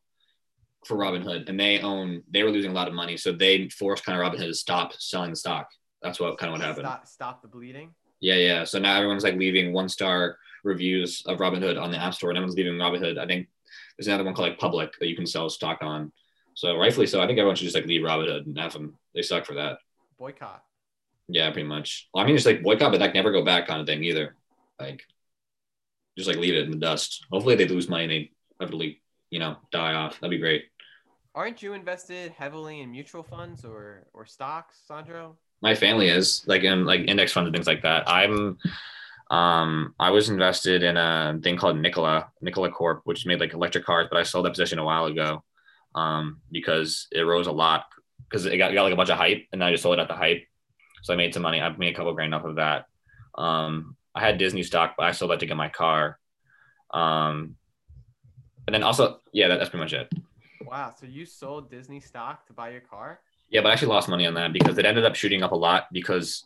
for 0.86 0.98
Robinhood, 0.98 1.48
and 1.50 1.60
they 1.60 1.80
own. 1.80 2.22
They 2.30 2.44
were 2.44 2.52
losing 2.52 2.72
a 2.72 2.74
lot 2.74 2.90
of 2.90 2.94
money, 2.94 3.18
so 3.18 3.32
they 3.32 3.70
forced 3.70 4.06
kind 4.06 4.20
of 4.20 4.26
Robinhood 4.26 4.48
to 4.48 4.54
stop 4.54 4.94
selling 4.94 5.32
the 5.32 5.36
stock. 5.38 5.70
That's 6.02 6.20
what 6.20 6.38
kind 6.38 6.54
of 6.54 6.60
what 6.60 6.68
happened. 6.68 6.86
Stop, 6.86 7.08
stop 7.08 7.42
the 7.42 7.48
bleeding. 7.48 7.96
Yeah, 8.20 8.36
yeah. 8.36 8.64
So 8.66 8.80
now 8.80 8.96
everyone's 8.96 9.24
like 9.24 9.36
leaving 9.36 9.74
one 9.74 9.88
star 9.88 10.38
reviews 10.64 11.24
of 11.26 11.40
Robinhood 11.40 11.82
on 11.82 11.90
the 11.90 11.98
App 11.98 12.14
Store, 12.14 12.30
and 12.30 12.38
everyone's 12.38 12.58
leaving 12.58 12.74
Robinhood. 12.74 13.18
I 13.18 13.26
think 13.26 13.48
there's 13.98 14.08
another 14.08 14.26
one 14.26 14.34
called 14.34 14.50
like 14.50 14.60
Public 14.60 15.00
that 15.00 15.08
you 15.08 15.16
can 15.16 15.26
sell 15.26 15.50
stock 15.50 15.80
on. 15.82 16.12
So 16.56 16.78
rightfully 16.78 17.08
so. 17.08 17.22
I 17.22 17.28
think 17.28 17.40
everyone 17.40 17.56
should 17.56 17.64
just 17.64 17.76
like 17.76 17.86
leave 17.86 18.02
Robinhood 18.02 18.46
and 18.46 18.58
have 18.58 18.74
them. 18.74 18.98
They 19.16 19.22
suck 19.22 19.46
for 19.46 19.56
that. 19.56 19.78
Boycott. 20.20 20.64
Yeah, 21.30 21.50
pretty 21.52 21.68
much. 21.68 22.10
Well, 22.14 22.24
I 22.24 22.28
mean, 22.28 22.36
just 22.36 22.46
like 22.46 22.62
boycott, 22.62 22.92
but 22.92 23.00
like 23.00 23.14
never 23.14 23.32
go 23.32 23.46
back 23.46 23.68
kind 23.68 23.80
of 23.80 23.88
thing 23.88 24.04
either. 24.04 24.36
Like, 24.80 25.04
just 26.18 26.28
like 26.28 26.38
leave 26.38 26.54
it 26.54 26.66
in 26.66 26.72
the 26.72 26.78
dust. 26.78 27.26
Hopefully 27.32 27.56
they 27.56 27.68
lose 27.68 27.90
money 27.90 28.04
and 28.04 28.12
they 28.12 28.32
eventually, 28.60 29.02
you 29.30 29.40
know, 29.40 29.58
die 29.72 29.94
off. 29.94 30.20
That'd 30.20 30.32
be 30.32 30.38
great. 30.38 30.66
Aren't 31.36 31.64
you 31.64 31.74
invested 31.74 32.32
heavily 32.32 32.82
in 32.82 32.92
mutual 32.92 33.24
funds 33.24 33.66
or 33.66 34.08
or 34.14 34.26
stocks, 34.26 34.82
Sandro? 34.88 35.38
My 35.62 35.74
family 35.76 36.10
is 36.10 36.44
like 36.46 36.64
in 36.64 36.86
like 36.86 37.02
index 37.08 37.32
funds 37.32 37.48
and 37.48 37.56
things 37.56 37.68
like 37.68 37.82
that. 37.84 38.08
I'm, 38.08 38.58
um, 39.32 39.96
I 40.00 40.12
was 40.12 40.30
invested 40.30 40.84
in 40.84 40.98
a 40.98 41.40
thing 41.42 41.58
called 41.58 41.78
Nikola, 41.78 42.28
Nikola 42.42 42.70
Corp, 42.70 43.02
which 43.06 43.26
made 43.26 43.40
like 43.40 43.54
electric 43.54 43.86
cars, 43.86 44.08
but 44.12 44.20
I 44.20 44.24
sold 44.24 44.46
that 44.46 44.52
position 44.52 44.78
a 44.78 44.86
while 44.86 45.06
ago, 45.06 45.44
um, 45.96 46.42
because 46.52 47.08
it 47.12 47.22
rose 47.22 47.48
a 47.48 47.52
lot 47.52 47.86
because 48.30 48.46
it 48.46 48.58
got, 48.58 48.72
it 48.72 48.76
got 48.76 48.84
like 48.84 48.94
a 48.94 48.98
bunch 48.98 49.10
of 49.10 49.18
hype, 49.18 49.46
and 49.52 49.64
I 49.64 49.72
just 49.72 49.84
sold 49.84 49.98
it 49.98 50.02
at 50.02 50.08
the 50.08 50.16
hype. 50.16 50.44
So 51.04 51.14
I 51.14 51.18
made 51.18 51.34
some 51.34 51.44
money. 51.44 51.62
I 51.62 51.70
made 51.70 51.94
a 51.94 51.96
couple 51.96 52.14
grand 52.14 52.34
off 52.34 52.46
of 52.46 52.56
that. 52.56 52.86
Um, 53.36 53.96
I 54.16 54.22
had 54.22 54.38
Disney 54.38 54.64
stock, 54.64 54.96
but 54.98 55.06
I 55.06 55.12
sold 55.12 55.32
that 55.32 55.40
to 55.40 55.46
get 55.46 55.58
my 55.58 55.70
car. 55.70 56.20
Um, 56.94 57.56
and 58.68 58.74
then 58.74 58.84
also, 58.84 59.20
yeah, 59.34 59.48
that, 59.48 59.58
that's 59.58 59.70
pretty 59.70 59.84
much 59.84 59.94
it. 59.94 60.12
Wow. 60.66 60.94
So 61.00 61.06
you 61.06 61.26
sold 61.26 61.70
Disney 61.70 62.00
stock 62.00 62.46
to 62.48 62.54
buy 62.54 62.70
your 62.70 62.82
car? 62.82 63.20
Yeah, 63.50 63.62
but 63.62 63.70
I 63.70 63.74
actually 63.74 63.90
lost 63.90 64.10
money 64.10 64.26
on 64.26 64.34
that 64.36 64.54
because 64.54 64.78
it 64.78 64.86
ended 64.86 65.06
up 65.06 65.16
shooting 65.16 65.44
up 65.44 65.52
a 65.52 65.56
lot 65.56 65.88
because 65.92 66.46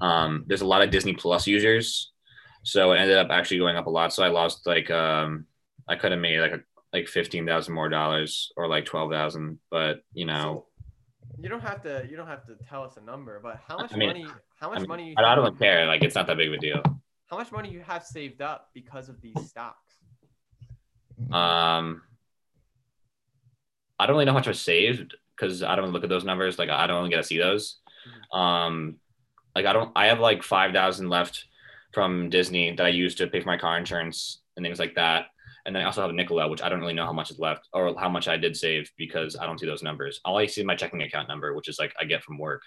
um, 0.00 0.44
there's 0.46 0.60
a 0.60 0.66
lot 0.66 0.82
of 0.82 0.90
Disney 0.90 1.14
Plus 1.14 1.46
users, 1.46 2.12
so 2.62 2.92
it 2.92 2.98
ended 2.98 3.16
up 3.16 3.28
actually 3.30 3.58
going 3.58 3.76
up 3.76 3.86
a 3.86 3.90
lot. 3.90 4.12
So 4.12 4.22
I 4.22 4.28
lost 4.28 4.66
like 4.66 4.90
um, 4.90 5.46
I 5.88 5.96
could 5.96 6.12
have 6.12 6.20
made 6.20 6.40
like 6.40 6.52
a, 6.52 6.60
like 6.92 7.08
fifteen 7.08 7.46
thousand 7.46 7.74
more 7.74 7.88
dollars 7.88 8.52
or 8.56 8.68
like 8.68 8.84
twelve 8.84 9.10
thousand, 9.10 9.60
but 9.70 10.02
you 10.12 10.26
know, 10.26 10.42
So 10.54 10.71
you 11.38 11.48
don't 11.48 11.60
have 11.60 11.82
to 11.82 12.06
you 12.10 12.16
don't 12.16 12.26
have 12.26 12.44
to 12.46 12.54
tell 12.68 12.84
us 12.84 12.96
a 12.96 13.00
number, 13.04 13.40
but 13.42 13.60
how 13.66 13.76
much 13.76 13.92
I 13.92 13.96
mean- 13.96 14.08
money 14.08 14.26
how 14.60 14.68
much 14.70 14.78
I, 14.78 14.80
mean, 14.80 14.88
money 14.88 15.08
you 15.10 15.14
I, 15.18 15.34
don't 15.34 15.58
care. 15.58 15.86
Like 15.86 16.02
it's 16.02 16.14
not 16.14 16.26
that 16.26 16.36
big 16.36 16.48
of 16.48 16.54
a 16.54 16.58
deal. 16.58 16.82
how 17.28 17.36
much 17.36 17.50
money 17.50 17.70
you 17.70 17.80
have 17.80 18.04
saved 18.04 18.40
up 18.42 18.70
because 18.74 19.08
of 19.08 19.20
these 19.20 19.48
stocks? 19.48 19.96
Um, 21.30 22.02
I 23.98 24.06
don't 24.06 24.14
really 24.14 24.24
know 24.24 24.32
how 24.32 24.38
much 24.38 24.48
I 24.48 24.52
saved 24.52 25.14
because 25.36 25.62
I 25.62 25.76
don't 25.76 25.92
look 25.92 26.04
at 26.04 26.08
those 26.08 26.24
numbers. 26.24 26.58
Like 26.58 26.68
I 26.68 26.86
don't 26.86 26.98
really 26.98 27.10
get 27.10 27.16
to 27.16 27.24
see 27.24 27.38
those. 27.38 27.78
Um, 28.32 28.96
like 29.54 29.66
I 29.66 29.72
don't. 29.72 29.92
I 29.96 30.06
have 30.06 30.20
like 30.20 30.42
five 30.42 30.72
thousand 30.72 31.08
left 31.08 31.44
from 31.92 32.30
Disney 32.30 32.74
that 32.74 32.86
I 32.86 32.88
use 32.90 33.14
to 33.16 33.26
pay 33.26 33.40
for 33.40 33.46
my 33.48 33.58
car 33.58 33.76
insurance 33.78 34.40
and 34.56 34.64
things 34.64 34.78
like 34.78 34.94
that. 34.94 35.26
And 35.64 35.74
then 35.74 35.82
I 35.82 35.86
also 35.86 36.00
have 36.00 36.10
a 36.10 36.12
Nikola, 36.12 36.48
which 36.48 36.62
I 36.62 36.68
don't 36.68 36.80
really 36.80 36.92
know 36.92 37.06
how 37.06 37.12
much 37.12 37.30
is 37.30 37.38
left 37.38 37.68
or 37.72 37.94
how 37.98 38.08
much 38.08 38.26
I 38.28 38.36
did 38.36 38.56
save 38.56 38.90
because 38.96 39.36
I 39.36 39.46
don't 39.46 39.58
see 39.58 39.66
those 39.66 39.82
numbers. 39.82 40.20
All 40.24 40.38
I 40.38 40.46
see 40.46 40.60
is 40.60 40.66
my 40.66 40.74
checking 40.74 41.02
account 41.02 41.28
number, 41.28 41.54
which 41.54 41.68
is 41.68 41.78
like 41.78 41.94
I 42.00 42.04
get 42.04 42.22
from 42.24 42.38
work. 42.38 42.62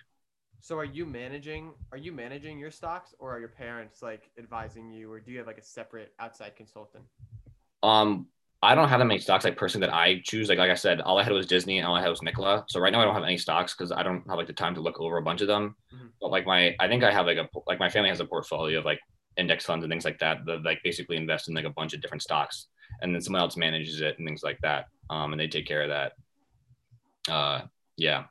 So 0.61 0.77
are 0.77 0.85
you 0.85 1.05
managing 1.05 1.73
are 1.91 1.97
you 1.97 2.11
managing 2.11 2.57
your 2.57 2.71
stocks 2.71 3.13
or 3.19 3.35
are 3.35 3.39
your 3.39 3.49
parents 3.49 4.01
like 4.01 4.31
advising 4.39 4.89
you 4.89 5.11
or 5.11 5.19
do 5.19 5.31
you 5.31 5.37
have 5.37 5.47
like 5.47 5.59
a 5.59 5.63
separate 5.63 6.13
outside 6.19 6.55
consultant? 6.55 7.03
Um, 7.83 8.27
I 8.63 8.73
don't 8.73 8.89
have 8.89 8.99
that 8.99 9.05
many 9.05 9.19
stocks 9.19 9.43
like 9.43 9.57
personally 9.57 9.85
that 9.87 9.93
I 9.93 10.21
choose. 10.23 10.49
Like 10.49 10.57
like 10.57 10.71
I 10.71 10.75
said, 10.75 11.01
all 11.01 11.19
I 11.19 11.23
had 11.23 11.33
was 11.33 11.45
Disney 11.45 11.77
and 11.77 11.85
all 11.85 11.95
I 11.95 12.01
had 12.01 12.09
was 12.09 12.23
Nikola. 12.23 12.65
So 12.67 12.79
right 12.79 12.91
now 12.91 13.01
I 13.01 13.05
don't 13.05 13.13
have 13.13 13.23
any 13.23 13.37
stocks 13.37 13.75
because 13.75 13.91
I 13.91 14.01
don't 14.01 14.27
have 14.27 14.37
like 14.37 14.47
the 14.47 14.53
time 14.53 14.73
to 14.75 14.81
look 14.81 14.99
over 14.99 15.17
a 15.17 15.21
bunch 15.21 15.41
of 15.41 15.47
them. 15.47 15.75
Mhm. 15.93 16.09
But 16.19 16.31
like 16.31 16.47
my 16.47 16.75
I 16.79 16.87
think 16.87 17.03
I 17.03 17.11
have 17.11 17.27
like 17.27 17.37
a 17.37 17.47
like 17.67 17.79
my 17.79 17.89
family 17.89 18.09
has 18.09 18.21
a 18.21 18.25
portfolio 18.25 18.79
of 18.79 18.85
like 18.85 18.99
index 19.37 19.65
funds 19.65 19.83
and 19.83 19.91
things 19.91 20.05
like 20.05 20.17
that 20.19 20.45
that 20.45 20.63
like 20.63 20.81
basically 20.83 21.17
invest 21.17 21.49
in 21.49 21.53
like 21.53 21.65
a 21.65 21.69
bunch 21.69 21.93
of 21.93 22.01
different 22.01 22.23
stocks 22.23 22.67
and 23.01 23.13
then 23.13 23.21
someone 23.21 23.41
else 23.41 23.57
manages 23.57 24.01
it 24.01 24.17
and 24.17 24.27
things 24.27 24.43
like 24.43 24.59
that. 24.61 24.85
Um, 25.09 25.33
and 25.33 25.39
they 25.39 25.47
take 25.47 25.67
care 25.67 25.83
of 25.83 25.89
that. 25.89 26.13
Uh, 27.31 27.61
yeah, 27.97 28.25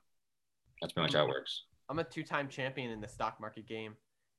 that's 0.81 0.93
pretty 0.93 1.07
much 1.07 1.15
how 1.15 1.25
it 1.25 1.29
works. 1.29 1.65
I'm 1.89 1.99
a 1.99 2.05
two-time 2.05 2.49
champion 2.49 2.91
in 2.91 3.01
the 3.01 3.09
stock 3.09 3.41
market 3.41 3.67
game. 3.67 3.95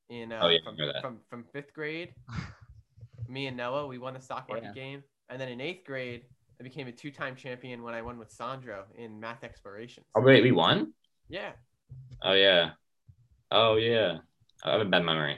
In 0.09 0.31
uh, 0.31 0.39
Oh, 0.43 0.49
yeah, 0.49 0.59
from, 0.63 0.77
from 1.01 1.19
from 1.29 1.43
fifth 1.51 1.73
grade, 1.73 2.13
me 3.27 3.47
and 3.47 3.57
Noah 3.57 3.87
we 3.87 3.97
won 3.97 4.13
the 4.13 4.21
stock 4.21 4.47
market 4.47 4.65
Yeah. 4.75 4.83
game, 4.83 5.03
and 5.29 5.41
then 5.41 5.49
in 5.49 5.59
eighth 5.59 5.83
grade 5.85 6.23
I 6.59 6.63
became 6.63 6.87
a 6.87 6.91
two-time 6.91 7.35
champion 7.35 7.81
when 7.83 7.93
I 7.93 8.01
won 8.01 8.17
with 8.17 8.31
Sandro 8.31 8.85
in 8.97 9.19
math 9.19 9.43
explorations. 9.43 10.05
Oh 10.15 10.21
wait, 10.21 10.43
we 10.43 10.51
won. 10.51 10.93
Yeah, 11.27 11.51
Oh 12.23 12.33
yeah. 12.33 12.71
Oh 13.51 13.75
yeah. 13.77 14.17
I 14.63 14.71
have 14.71 14.81
a 14.81 14.85
bad 14.85 15.03
memory. 15.03 15.37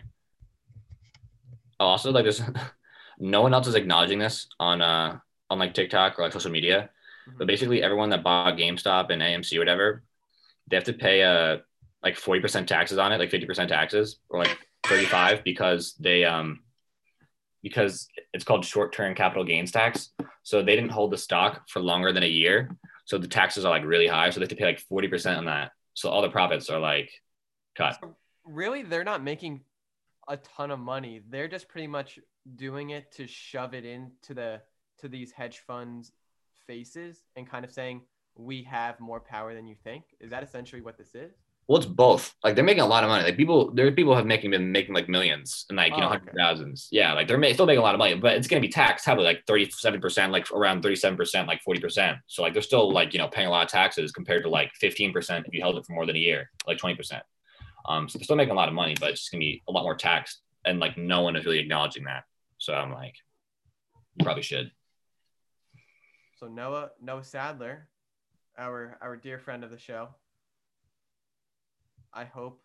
Oh, 1.79 1.85
also 1.87 2.11
like 2.11 2.25
this 2.25 2.41
no 3.17 3.41
one 3.41 3.53
else 3.53 3.67
is 3.67 3.75
acknowledging 3.75 4.19
this 4.19 4.47
on 4.59 4.81
uh 4.81 5.19
on 5.49 5.59
like 5.59 5.73
TikTok 5.73 6.19
or 6.19 6.23
like 6.23 6.33
social 6.33 6.51
media. 6.51 6.89
But 7.37 7.45
Mhm. 7.45 7.47
basically 7.47 7.83
everyone 7.83 8.09
that 8.09 8.23
bought 8.23 8.57
GameStop 8.57 9.09
and 9.11 9.21
AMC 9.21 9.57
or 9.57 9.59
whatever, 9.59 10.03
they 10.67 10.75
have 10.77 10.85
to 10.85 10.93
pay 10.93 11.23
uh 11.23 11.57
like 12.03 12.15
40% 12.15 12.67
taxes 12.67 12.97
on 12.97 13.11
it, 13.11 13.17
like 13.17 13.31
50% 13.31 13.67
taxes 13.69 14.19
or 14.29 14.39
like 14.39 14.57
35 14.85 15.43
because 15.43 15.95
they 15.95 16.23
um 16.25 16.63
because 17.63 18.07
it's 18.33 18.45
called 18.45 18.63
short-term 18.63 19.15
capital 19.15 19.43
gains 19.43 19.71
tax. 19.71 20.11
So 20.43 20.61
they 20.61 20.75
didn't 20.75 20.91
hold 20.91 21.11
the 21.11 21.17
stock 21.17 21.67
for 21.69 21.81
longer 21.81 22.13
than 22.13 22.23
a 22.23 22.27
year. 22.27 22.69
So 23.05 23.17
the 23.17 23.27
taxes 23.27 23.65
are 23.65 23.69
like 23.71 23.83
really 23.83 24.07
high. 24.07 24.29
So 24.29 24.39
they 24.39 24.43
have 24.43 24.49
to 24.49 24.55
pay 24.55 24.65
like 24.65 24.83
40% 24.89 25.37
on 25.37 25.45
that. 25.45 25.71
So 25.93 26.09
all 26.09 26.21
the 26.21 26.29
profits 26.29 26.69
are 26.69 26.79
like 26.79 27.09
cut. 27.75 27.97
So 27.99 28.15
really, 28.45 28.83
they're 28.83 29.03
not 29.03 29.23
making 29.23 29.61
a 30.27 30.37
ton 30.37 30.71
of 30.71 30.79
money. 30.79 31.21
They're 31.27 31.47
just 31.47 31.67
pretty 31.67 31.87
much 31.87 32.19
doing 32.55 32.91
it 32.91 33.11
to 33.13 33.27
shove 33.27 33.73
it 33.73 33.85
into 33.85 34.33
the 34.33 34.61
to 34.99 35.07
these 35.07 35.31
hedge 35.31 35.59
funds 35.59 36.11
faces 36.65 37.23
and 37.35 37.49
kind 37.49 37.63
of 37.63 37.71
saying 37.71 38.01
we 38.35 38.63
have 38.63 38.99
more 38.99 39.19
power 39.19 39.53
than 39.53 39.67
you 39.67 39.75
think. 39.83 40.03
Is 40.19 40.29
that 40.31 40.43
essentially 40.43 40.81
what 40.81 40.97
this 40.97 41.15
is? 41.15 41.33
Well, 41.67 41.77
it's 41.77 41.85
both. 41.85 42.33
Like 42.45 42.55
they're 42.55 42.63
making 42.63 42.83
a 42.83 42.87
lot 42.87 43.03
of 43.03 43.09
money. 43.09 43.25
Like 43.25 43.35
people, 43.35 43.71
there 43.73 43.85
are 43.87 43.91
people 43.91 44.15
have 44.15 44.25
making 44.25 44.51
been 44.51 44.71
making 44.71 44.95
like 44.95 45.09
millions 45.09 45.65
and 45.69 45.75
like 45.75 45.93
you 45.93 45.99
know 45.99 46.09
Oh, 46.09 46.13
okay. 46.13 46.31
thousands. 46.37 46.87
Yeah, 46.91 47.11
like 47.13 47.27
they're 47.27 47.37
ma- 47.37 47.51
still 47.51 47.65
making 47.65 47.79
a 47.79 47.83
lot 47.83 47.93
of 47.93 47.99
money, 47.99 48.15
but 48.15 48.35
it's 48.37 48.47
gonna 48.47 48.61
be 48.61 48.69
taxed 48.69 49.05
heavily, 49.05 49.25
like 49.25 49.43
thirty 49.45 49.69
seven 49.69 49.99
percent, 49.99 50.31
like 50.31 50.49
around 50.51 50.81
thirty 50.81 50.95
seven 50.95 51.17
percent, 51.17 51.45
like 51.47 51.61
forty 51.61 51.81
percent. 51.81 52.19
So 52.27 52.41
like 52.41 52.53
they're 52.53 52.61
still 52.61 52.89
like 52.91 53.13
you 53.13 53.19
know 53.19 53.27
paying 53.27 53.47
a 53.47 53.49
lot 53.49 53.65
of 53.65 53.69
taxes 53.69 54.13
compared 54.13 54.43
to 54.43 54.49
like 54.49 54.71
fifteen 54.75 55.11
percent 55.11 55.45
if 55.45 55.53
you 55.53 55.61
held 55.61 55.77
it 55.77 55.85
for 55.85 55.91
more 55.91 56.05
than 56.05 56.15
a 56.15 56.19
year, 56.19 56.49
like 56.65 56.77
twenty 56.77 56.95
percent. 56.95 57.23
Um, 57.89 58.07
so 58.07 58.17
they're 58.17 58.23
still 58.23 58.37
making 58.37 58.53
a 58.53 58.55
lot 58.55 58.69
of 58.69 58.73
money, 58.73 58.95
but 58.97 59.09
it's 59.09 59.21
just 59.21 59.31
gonna 59.31 59.39
be 59.39 59.61
a 59.67 59.71
lot 59.73 59.83
more 59.83 59.95
taxed, 59.95 60.39
and 60.63 60.79
like 60.79 60.97
no 60.97 61.21
one 61.21 61.35
is 61.35 61.45
really 61.45 61.59
acknowledging 61.59 62.05
that. 62.05 62.23
So 62.57 62.73
I'm 62.73 62.91
like, 62.91 63.15
you 64.15 64.23
probably 64.23 64.43
should. 64.43 64.71
So 66.39 66.47
Noah 66.47 66.91
Noah 67.01 67.23
Sadler, 67.23 67.87
our 68.57 68.97
our 69.01 69.15
dear 69.15 69.39
friend 69.39 69.63
of 69.63 69.71
the 69.71 69.77
show. 69.77 70.09
I 72.13 72.25
hope 72.25 72.61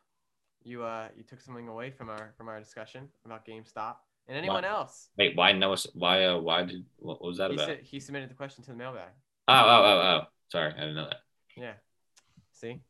you 0.62 0.82
uh 0.82 1.08
you 1.16 1.24
took 1.24 1.40
something 1.40 1.68
away 1.68 1.90
from 1.90 2.08
our 2.08 2.32
from 2.36 2.48
our 2.48 2.58
discussion 2.58 3.08
about 3.24 3.46
GameStop 3.46 3.96
and 4.28 4.36
anyone 4.36 4.64
else. 4.64 5.08
Wait, 5.18 5.36
why 5.36 5.52
no? 5.52 5.76
Why? 5.94 6.24
Uh, 6.24 6.38
why 6.38 6.64
did? 6.64 6.84
What 6.98 7.22
was 7.22 7.38
that 7.38 7.50
He, 7.50 7.56
about? 7.56 7.66
said, 7.66 7.80
he 7.82 8.00
submitted 8.00 8.30
the 8.30 8.34
question 8.34 8.62
to 8.64 8.70
the 8.70 8.76
mailbag. 8.76 9.10
Oh, 9.48 9.54
oh, 9.54 9.84
oh, 9.84 10.00
oh. 10.00 10.20
Sorry, 10.50 10.72
I 10.72 10.80
didn't 10.80 10.94
know 10.94 11.04
that. 11.04 11.22
Yeah. 11.56 11.72
See. 12.52 12.80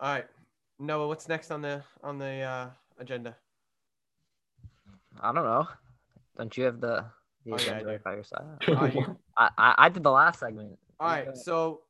All 0.00 0.14
right, 0.14 0.26
Noah. 0.78 1.08
What's 1.08 1.28
next 1.28 1.50
on 1.50 1.62
the 1.62 1.82
on 2.02 2.18
the 2.18 2.40
uh, 2.42 2.70
agenda? 2.98 3.36
I 5.20 5.32
don't 5.32 5.44
know. 5.44 5.66
Don't 6.36 6.56
you 6.56 6.64
have 6.64 6.80
the 6.80 7.04
the 7.44 7.52
Oh, 7.54 7.56
yeah, 7.58 7.72
agenda 7.76 7.98
do. 7.98 8.02
by 8.04 8.14
your 8.14 8.24
side? 8.24 8.44
All 8.68 8.74
right, 8.74 8.96
I, 9.36 9.50
I 9.58 9.74
I 9.78 9.88
did 9.88 10.02
the 10.02 10.10
last 10.10 10.40
segment. 10.40 10.78
all 11.00 11.08
right. 11.08 11.36
So, 11.36 11.80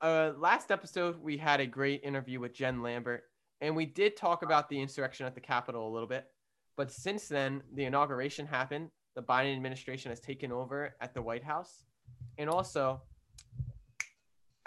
uh, 0.00 0.32
last 0.38 0.70
episode 0.70 1.20
we 1.20 1.36
had 1.36 1.60
a 1.60 1.66
great 1.66 2.02
interview 2.04 2.38
with 2.40 2.54
Jen 2.54 2.82
Lambert, 2.82 3.24
and 3.60 3.74
we 3.74 3.84
did 3.86 4.16
talk 4.16 4.42
about 4.42 4.68
the 4.68 4.80
insurrection 4.80 5.26
at 5.26 5.34
the 5.34 5.40
Capitol 5.40 5.88
a 5.88 5.92
little 5.92 6.08
bit. 6.08 6.26
But 6.76 6.90
since 6.92 7.28
then, 7.28 7.62
the 7.74 7.84
inauguration 7.84 8.46
happened. 8.46 8.90
The 9.16 9.22
Biden 9.22 9.54
administration 9.54 10.10
has 10.10 10.20
taken 10.20 10.50
over 10.52 10.94
at 11.00 11.14
the 11.14 11.22
White 11.22 11.44
House, 11.44 11.84
and 12.38 12.48
also 12.50 13.00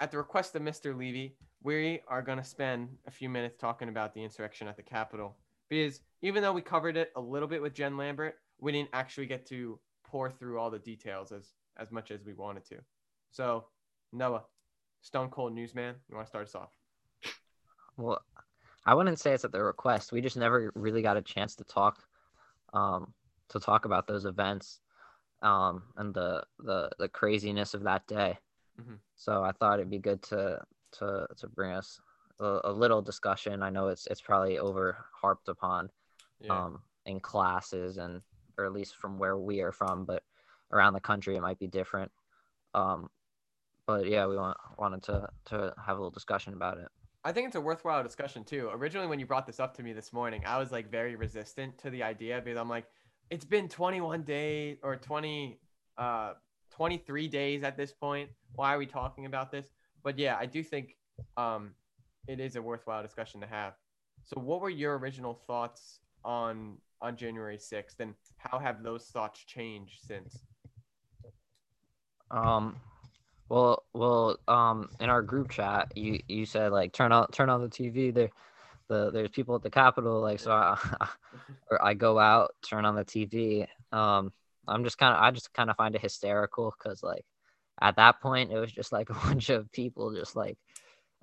at 0.00 0.10
the 0.10 0.16
request 0.18 0.54
of 0.54 0.62
Mr. 0.62 0.96
Levy, 0.96 1.36
we 1.62 2.00
are 2.08 2.22
going 2.22 2.38
to 2.38 2.44
spend 2.44 2.88
a 3.06 3.10
few 3.10 3.28
minutes 3.28 3.56
talking 3.58 3.88
about 3.88 4.14
the 4.14 4.22
insurrection 4.22 4.68
at 4.68 4.76
the 4.76 4.82
Capitol 4.82 5.36
because 5.68 6.00
even 6.22 6.42
though 6.42 6.52
we 6.52 6.62
covered 6.62 6.96
it 6.96 7.12
a 7.16 7.20
little 7.20 7.48
bit 7.48 7.62
with 7.62 7.74
Jen 7.74 7.96
Lambert, 7.96 8.36
we 8.58 8.72
didn't 8.72 8.90
actually 8.92 9.26
get 9.26 9.46
to 9.46 9.78
pour 10.04 10.30
through 10.30 10.58
all 10.58 10.70
the 10.70 10.78
details 10.78 11.32
as 11.32 11.52
as 11.76 11.92
much 11.92 12.10
as 12.10 12.24
we 12.24 12.34
wanted 12.34 12.64
to. 12.66 12.76
So, 13.30 13.66
Noah, 14.12 14.44
Stone 15.02 15.30
Cold 15.30 15.52
Newsman, 15.54 15.94
you 16.08 16.16
want 16.16 16.26
to 16.26 16.30
start 16.30 16.48
us 16.48 16.54
off? 16.54 16.76
Well, 17.96 18.20
I 18.84 18.94
wouldn't 18.94 19.18
say 19.18 19.32
it's 19.32 19.44
at 19.44 19.52
the 19.52 19.62
request. 19.62 20.12
We 20.12 20.20
just 20.20 20.36
never 20.36 20.72
really 20.74 21.02
got 21.02 21.16
a 21.16 21.22
chance 21.22 21.54
to 21.56 21.64
talk, 21.64 22.02
um, 22.72 23.12
to 23.50 23.60
talk 23.60 23.84
about 23.84 24.06
those 24.06 24.24
events, 24.24 24.80
um, 25.42 25.82
and 25.96 26.14
the 26.14 26.44
the 26.58 26.90
the 26.98 27.08
craziness 27.08 27.74
of 27.74 27.84
that 27.84 28.06
day. 28.06 28.38
Mhm. 28.80 28.98
So 29.14 29.42
I 29.42 29.52
thought 29.52 29.78
it'd 29.78 29.90
be 29.90 29.98
good 29.98 30.22
to 30.24 30.64
to 30.92 31.26
to 31.36 31.48
bring 31.48 31.72
us 31.72 32.00
a, 32.40 32.60
a 32.64 32.72
little 32.72 33.02
discussion. 33.02 33.62
I 33.62 33.70
know 33.70 33.88
it's 33.88 34.06
it's 34.06 34.20
probably 34.20 34.58
over 34.58 35.04
harped 35.20 35.48
upon, 35.48 35.90
Yeah. 36.40 36.64
um, 36.64 36.82
in 37.06 37.20
classes 37.20 37.98
and 37.98 38.22
or 38.56 38.64
at 38.64 38.72
least 38.72 38.96
from 38.96 39.18
where 39.18 39.36
we 39.36 39.60
are 39.60 39.72
from, 39.72 40.04
but 40.04 40.22
around 40.72 40.92
the 40.92 41.00
country 41.00 41.36
it 41.36 41.40
might 41.40 41.58
be 41.58 41.66
different. 41.66 42.10
Um, 42.74 43.08
but 43.86 44.06
yeah, 44.06 44.26
we 44.26 44.36
want 44.36 44.56
wanted 44.76 45.02
to 45.04 45.28
to 45.46 45.74
have 45.84 45.96
a 45.96 46.00
little 46.00 46.10
discussion 46.10 46.52
about 46.52 46.78
it. 46.78 46.88
I 47.24 47.32
think 47.32 47.48
it's 47.48 47.56
a 47.56 47.60
worthwhile 47.60 48.02
discussion 48.02 48.44
too. 48.44 48.70
Originally, 48.72 49.08
when 49.08 49.18
you 49.18 49.26
brought 49.26 49.46
this 49.46 49.60
up 49.60 49.74
to 49.76 49.82
me 49.82 49.92
this 49.92 50.12
morning, 50.12 50.42
I 50.46 50.58
was 50.58 50.70
like 50.70 50.90
very 50.90 51.16
resistant 51.16 51.76
to 51.78 51.90
the 51.90 52.02
idea 52.02 52.40
because 52.42 52.56
I'm 52.56 52.68
like, 52.68 52.86
it's 53.30 53.44
been 53.44 53.68
21 53.68 54.22
days 54.22 54.78
or 54.82 54.96
20, 54.96 55.60
uh, 55.98 56.34
23 56.70 57.28
days 57.28 57.64
at 57.64 57.76
this 57.76 57.92
point. 57.92 58.30
Why 58.54 58.72
are 58.74 58.78
we 58.78 58.86
talking 58.86 59.26
about 59.26 59.50
this? 59.50 59.66
But 60.04 60.18
yeah, 60.18 60.36
I 60.38 60.46
do 60.46 60.62
think 60.62 60.96
um, 61.36 61.74
it 62.28 62.38
is 62.38 62.56
a 62.56 62.62
worthwhile 62.62 63.02
discussion 63.02 63.40
to 63.40 63.46
have. 63.46 63.72
So, 64.24 64.40
what 64.40 64.60
were 64.60 64.70
your 64.70 64.98
original 64.98 65.34
thoughts 65.34 66.00
on 66.24 66.76
on 67.00 67.16
January 67.16 67.56
6th, 67.56 68.00
and 68.00 68.14
how 68.36 68.58
have 68.58 68.82
those 68.82 69.06
thoughts 69.06 69.40
changed 69.40 70.00
since? 70.06 70.38
Um, 72.30 72.76
well, 73.48 73.84
well, 73.94 74.36
um, 74.46 74.90
in 75.00 75.08
our 75.08 75.22
group 75.22 75.50
chat, 75.50 75.92
you 75.96 76.20
you 76.28 76.44
said 76.44 76.70
like 76.70 76.92
turn 76.92 77.12
on 77.12 77.28
turn 77.28 77.48
on 77.48 77.62
the 77.62 77.68
TV. 77.68 78.12
There, 78.12 78.30
the 78.88 79.10
there's 79.10 79.30
people 79.30 79.54
at 79.54 79.62
the 79.62 79.70
Capitol. 79.70 80.20
Like 80.20 80.40
so, 80.40 80.52
I, 80.52 80.76
or 81.70 81.82
I 81.82 81.94
go 81.94 82.18
out, 82.18 82.54
turn 82.62 82.84
on 82.84 82.94
the 82.94 83.04
TV. 83.04 83.66
Um, 83.90 84.32
I'm 84.66 84.84
just 84.84 84.98
kind 84.98 85.14
of 85.14 85.22
I 85.22 85.30
just 85.30 85.52
kind 85.54 85.70
of 85.70 85.76
find 85.76 85.94
it 85.94 86.02
hysterical 86.02 86.74
because 86.76 87.02
like 87.02 87.24
at 87.80 87.96
that 87.96 88.20
point 88.20 88.52
it 88.52 88.58
was 88.58 88.72
just 88.72 88.92
like 88.92 89.08
a 89.10 89.14
bunch 89.14 89.48
of 89.48 89.70
people 89.72 90.14
just 90.14 90.36
like 90.36 90.58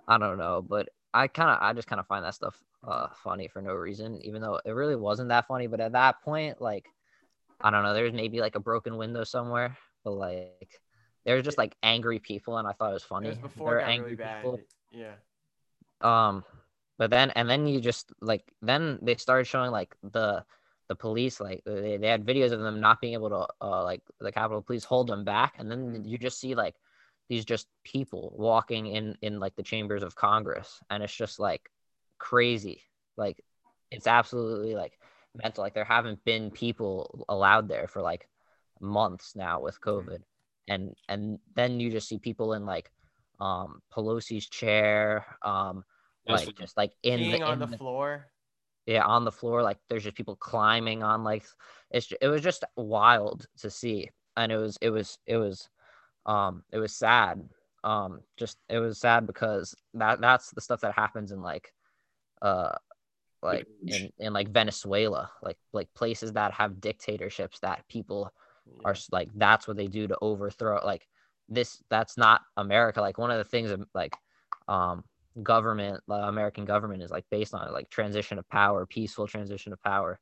I 0.08 0.18
don't 0.18 0.38
know, 0.38 0.62
but 0.62 0.90
I 1.14 1.28
kind 1.28 1.50
of 1.50 1.58
I 1.62 1.74
just 1.74 1.88
kind 1.88 2.00
of 2.00 2.08
find 2.08 2.26
that 2.26 2.36
stuff 2.36 2.62
uh 2.88 3.08
funny 3.24 3.48
for 3.48 3.62
no 3.62 3.74
reason, 3.74 4.20
even 4.22 4.42
though 4.42 4.60
it 4.66 4.72
really 4.72 4.96
wasn't 4.96 5.30
that 5.30 5.48
funny. 5.48 5.68
But 5.68 5.80
at 5.82 5.94
that 5.94 6.22
point, 6.22 6.62
like 6.62 6.86
I 7.62 7.72
don't 7.72 7.84
know, 7.84 7.94
there's 7.94 8.14
maybe 8.14 8.42
like 8.42 8.56
a 8.56 8.60
broken 8.60 8.98
window 8.98 9.24
somewhere, 9.24 9.78
but 10.04 10.12
like 10.12 10.82
there's 11.26 11.44
just 11.44 11.58
like 11.58 11.76
angry 11.84 12.20
people, 12.20 12.58
and 12.58 12.68
I 12.68 12.74
thought 12.74 12.92
it 12.92 12.94
was 12.94 13.04
funny. 13.04 13.28
It 13.28 13.30
was 13.30 13.38
before 13.40 13.68
There 13.72 13.80
it 13.80 13.82
were 13.82 13.82
got 13.82 13.90
angry 13.90 14.16
really 14.16 14.36
people. 14.36 14.60
Yeah. 14.92 15.16
Um, 16.02 16.44
but 16.98 17.10
then 17.10 17.32
and 17.32 17.50
then 17.50 17.68
you 17.68 17.80
just 17.82 18.14
like 18.22 18.44
then 18.62 19.00
they 19.02 19.16
started 19.16 19.46
showing 19.46 19.72
like 19.72 19.96
the 20.04 20.46
the 20.88 20.96
police 20.96 21.40
like 21.40 21.64
they, 21.66 21.98
they 21.98 22.08
had 22.08 22.26
videos 22.26 22.52
of 22.52 22.60
them 22.60 22.80
not 22.80 23.02
being 23.02 23.14
able 23.14 23.30
to 23.30 23.48
uh 23.66 23.84
like 23.84 24.02
the 24.20 24.32
Capitol 24.32 24.62
Police 24.62 24.84
hold 24.84 25.08
them 25.08 25.24
back, 25.24 25.56
and 25.58 25.72
then 25.72 26.04
you 26.06 26.18
just 26.18 26.40
see 26.40 26.54
like 26.54 26.76
these 27.30 27.46
just 27.46 27.68
people 27.84 28.34
walking 28.38 28.88
in 28.88 29.18
in 29.22 29.40
like 29.40 29.56
the 29.56 29.64
chambers 29.64 30.04
of 30.04 30.16
Congress, 30.16 30.80
and 30.90 31.04
it's 31.04 31.16
just 31.16 31.40
like 31.40 31.70
crazy. 32.18 32.82
Like 33.18 33.44
it's 33.92 34.08
absolutely 34.08 34.76
like 34.76 35.00
mental. 35.36 35.64
Like 35.64 35.74
there 35.74 35.86
haven't 35.86 36.24
been 36.26 36.52
people 36.52 37.26
allowed 37.30 37.68
there 37.68 37.88
for 37.88 38.02
like 38.02 38.28
months 38.82 39.36
now 39.36 39.60
with 39.62 39.80
COVID, 39.82 40.20
and 40.68 40.96
and 41.08 41.40
then 41.56 41.80
you 41.80 41.92
just 41.92 42.08
see 42.08 42.20
people 42.20 42.54
in 42.54 42.66
like 42.66 42.92
um 43.40 43.82
Pelosi's 43.94 44.48
chair, 44.50 45.26
um 45.42 45.84
like 46.28 46.56
just 46.58 46.78
like 46.78 46.94
in 47.04 47.20
the, 47.32 47.42
on 47.42 47.54
in 47.54 47.60
the 47.60 47.68
the 47.68 47.78
floor. 47.78 48.28
yeah 48.86 49.04
on 49.06 49.26
the 49.26 49.32
floor 49.32 49.62
like 49.62 49.78
there's 49.90 50.04
just 50.04 50.16
people 50.16 50.36
climbing 50.36 51.04
on 51.04 51.24
like 51.24 51.46
it's 51.92 52.12
it 52.22 52.28
was 52.28 52.42
just 52.42 52.64
wild 52.76 53.46
to 53.58 53.70
see 53.70 54.10
and 54.38 54.52
it 54.52 54.58
was 54.58 54.78
it 54.82 54.90
was 54.90 55.20
it 55.28 55.38
was 55.38 55.70
um 56.26 56.64
it 56.72 56.78
was 56.80 56.96
sad 56.96 57.48
um 57.84 58.22
just 58.38 58.58
it 58.70 58.80
was 58.80 59.00
sad 59.00 59.28
because 59.28 59.76
that 59.94 60.20
that's 60.20 60.52
the 60.52 60.62
stuff 60.62 60.82
that 60.82 60.94
happens 60.94 61.32
in 61.32 61.42
like 61.42 61.74
uh 62.42 62.74
like 63.44 63.68
in, 63.86 64.12
in 64.18 64.34
like 64.34 64.50
Venezuela 64.50 65.30
like 65.44 65.58
like 65.72 65.94
places 65.94 66.34
that 66.34 66.52
have 66.52 66.82
dictatorships 66.82 67.60
that 67.60 67.88
people 67.88 68.34
are 68.84 68.96
like 69.12 69.30
that's 69.36 69.68
what 69.68 69.78
they 69.78 69.88
do 69.88 70.08
to 70.08 70.18
overthrow 70.22 70.84
like 70.84 71.08
this 71.48 71.84
that's 71.90 72.18
not 72.18 72.42
america. 72.58 73.00
Like 73.00 73.20
one 73.20 73.32
of 73.32 73.38
the 73.38 73.44
things 73.44 73.72
like 73.94 74.16
um 74.68 75.04
government 75.44 76.02
the 76.08 76.16
american 76.16 76.66
government 76.66 77.04
is 77.04 77.12
like 77.12 77.26
based 77.30 77.54
on 77.54 77.72
like 77.72 77.90
transition 77.90 78.40
of 78.40 78.50
power 78.50 78.86
peaceful 78.86 79.28
transition 79.28 79.74
of 79.74 79.82
power. 79.84 80.20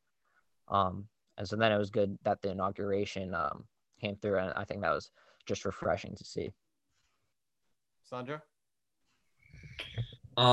Um 0.67 1.07
and 1.37 1.47
so 1.47 1.55
then 1.55 1.71
it 1.71 1.77
was 1.77 1.89
good 1.89 2.17
that 2.23 2.41
the 2.41 2.51
inauguration 2.51 3.33
um 3.33 3.63
came 4.01 4.17
through 4.17 4.37
and 4.37 4.53
i 4.57 4.65
think 4.65 4.81
that 4.81 4.91
was 4.91 5.09
just 5.45 5.65
refreshing 5.65 6.15
to 6.15 6.23
see 6.23 6.53
Sandro. 8.03 8.41
Um, 10.35 10.49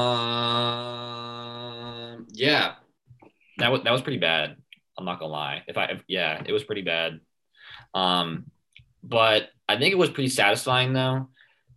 yeah, 2.33 2.75
that 3.59 3.71
was 3.73 3.83
that 3.83 3.93
was 3.93 4.03
pretty 4.03 4.19
bad. 4.19 4.57
I'm 4.97 5.05
not 5.05 5.19
gonna 5.19 5.33
lie. 5.33 5.63
If 5.67 5.77
I, 5.77 5.85
if, 5.87 6.03
yeah, 6.07 6.43
it 6.45 6.53
was 6.53 6.65
pretty 6.65 6.83
bad. 6.83 7.21
Um, 7.95 8.51
but 9.03 9.51
I 9.69 9.79
think 9.79 9.93
it 9.93 9.99
was 9.99 10.11
pretty 10.11 10.29
satisfying 10.29 10.93
though, 10.93 11.29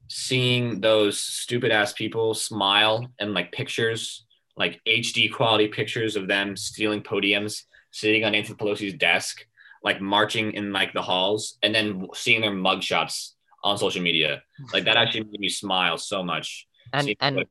seeing 0.08 0.82
those 0.82 1.20
stupid 1.20 1.72
ass 1.72 1.94
people 1.94 2.34
smile 2.34 3.08
and 3.20 3.34
like 3.34 3.52
pictures, 3.52 4.26
like 4.58 4.82
HD 4.88 5.32
quality 5.32 5.68
pictures 5.68 6.16
of 6.16 6.28
them 6.28 6.56
stealing 6.56 7.02
podiums, 7.02 7.64
sitting 7.92 8.24
on 8.24 8.34
Nancy 8.34 8.54
Pelosi's 8.54 8.94
desk, 8.94 9.46
like 9.84 10.00
marching 10.02 10.54
in 10.54 10.72
like 10.74 10.94
the 10.94 11.02
halls, 11.02 11.58
and 11.64 11.74
then 11.76 12.08
seeing 12.14 12.42
their 12.42 12.52
mugshots 12.52 13.32
on 13.64 13.78
social 13.78 14.02
media. 14.02 14.42
Like 14.74 14.86
that 14.86 14.98
actually 14.98 15.24
made 15.26 15.40
me 15.40 15.50
smile 15.50 15.98
so 15.98 16.24
much. 16.24 16.68
and 16.94 17.06
Seeing 17.06 17.18
and 17.20 17.36
what- 17.38 17.48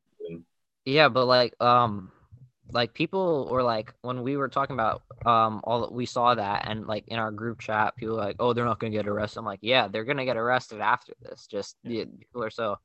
Yeah, 0.84 1.08
but 1.08 1.26
like 1.26 1.54
um 1.62 2.10
like 2.72 2.94
people 2.94 3.48
were 3.50 3.62
like 3.62 3.92
when 4.00 4.22
we 4.22 4.36
were 4.38 4.48
talking 4.48 4.72
about 4.74 5.02
um 5.26 5.60
all 5.64 5.90
we 5.92 6.06
saw 6.06 6.34
that 6.34 6.66
and 6.68 6.86
like 6.86 7.04
in 7.08 7.18
our 7.18 7.30
group 7.30 7.60
chat 7.60 7.94
people 7.96 8.14
were 8.16 8.22
like 8.22 8.36
oh 8.40 8.52
they're 8.54 8.64
not 8.64 8.78
gonna 8.80 8.90
get 8.98 9.06
arrested 9.06 9.40
i'm 9.40 9.44
like 9.44 9.58
yeah 9.62 9.88
they're 9.88 10.04
gonna 10.04 10.24
get 10.24 10.38
arrested 10.38 10.80
after 10.80 11.12
this 11.20 11.46
just 11.46 11.76
Yeah. 11.82 12.04
the 12.04 12.16
people 12.18 12.42
are 12.42 12.48
so 12.50 12.78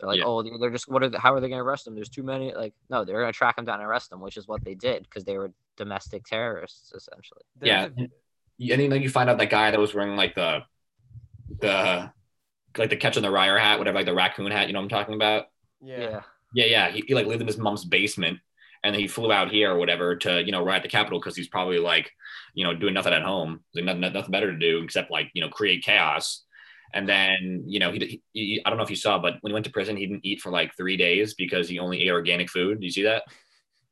they're 0.00 0.08
like 0.08 0.18
Yeah. 0.20 0.24
oh 0.24 0.42
they're- 0.42 0.56
they're 0.58 0.70
just 0.70 0.88
what 0.88 1.02
are 1.02 1.10
they, 1.10 1.18
how 1.18 1.34
are 1.34 1.40
they 1.40 1.50
gonna 1.50 1.62
arrest 1.62 1.84
them 1.84 1.94
there's 1.94 2.08
too 2.08 2.22
many 2.22 2.54
like 2.54 2.72
no 2.88 3.04
they're 3.04 3.20
gonna 3.20 3.32
track 3.34 3.56
them 3.56 3.66
down 3.66 3.80
and 3.80 3.86
arrest 3.88 4.08
them 4.08 4.20
which 4.20 4.38
is 4.38 4.48
what 4.48 4.64
they 4.64 4.74
did 4.74 5.02
because 5.02 5.24
they 5.24 5.36
were 5.36 5.52
domestic 5.76 6.24
terrorists 6.24 6.92
essentially 6.94 7.42
There's 7.58 7.68
yeah, 7.68 8.04
a- 8.04 8.08
and 8.60 8.70
and 8.70 8.80
then 8.80 8.90
like 8.90 9.02
you 9.02 9.10
find 9.10 9.28
out 9.28 9.38
that 9.38 9.50
guy 9.50 9.70
that 9.70 9.80
was 9.80 9.94
wearing 9.94 10.16
like 10.16 10.34
the 10.34 10.60
the 11.60 12.10
like 12.76 12.90
the 12.90 12.96
catch 12.96 13.16
on 13.16 13.22
the 13.22 13.30
Ryer 13.30 13.58
hat, 13.58 13.78
whatever, 13.78 13.98
like 13.98 14.06
the 14.06 14.14
raccoon 14.14 14.50
hat. 14.50 14.66
You 14.66 14.72
know 14.72 14.80
what 14.80 14.84
I'm 14.84 14.88
talking 14.88 15.14
about? 15.14 15.46
yeah. 15.82 15.98
yeah 15.98 16.20
Yeah, 16.54 16.64
yeah. 16.66 16.90
He, 16.90 17.04
he 17.06 17.14
like 17.14 17.26
lived 17.26 17.40
in 17.40 17.46
his 17.46 17.58
mom's 17.58 17.84
basement, 17.84 18.38
and 18.82 18.94
then 18.94 19.00
he 19.00 19.08
flew 19.08 19.32
out 19.32 19.50
here 19.50 19.72
or 19.72 19.78
whatever 19.78 20.16
to 20.16 20.42
you 20.44 20.52
know 20.52 20.64
ride 20.64 20.82
the 20.82 20.88
Capitol 20.88 21.20
because 21.20 21.36
he's 21.36 21.48
probably 21.48 21.78
like 21.78 22.10
you 22.54 22.64
know 22.64 22.74
doing 22.74 22.94
nothing 22.94 23.12
at 23.12 23.22
home, 23.22 23.60
like 23.74 23.84
nothing, 23.84 24.00
nothing 24.00 24.30
better 24.30 24.52
to 24.52 24.58
do 24.58 24.82
except 24.82 25.10
like 25.10 25.30
you 25.34 25.42
know 25.42 25.48
create 25.48 25.84
chaos. 25.84 26.42
And 26.92 27.08
then 27.08 27.64
you 27.66 27.80
know 27.80 27.90
he, 27.90 28.22
he 28.32 28.62
I 28.64 28.70
don't 28.70 28.78
know 28.78 28.84
if 28.84 28.90
you 28.90 28.96
saw, 28.96 29.18
but 29.18 29.34
when 29.40 29.50
he 29.50 29.54
went 29.54 29.66
to 29.66 29.72
prison, 29.72 29.96
he 29.96 30.06
didn't 30.06 30.24
eat 30.24 30.40
for 30.40 30.50
like 30.50 30.76
three 30.76 30.96
days 30.96 31.34
because 31.34 31.68
he 31.68 31.78
only 31.78 32.02
ate 32.02 32.10
organic 32.10 32.50
food. 32.50 32.80
Do 32.80 32.86
you 32.86 32.92
see 32.92 33.02
that? 33.02 33.24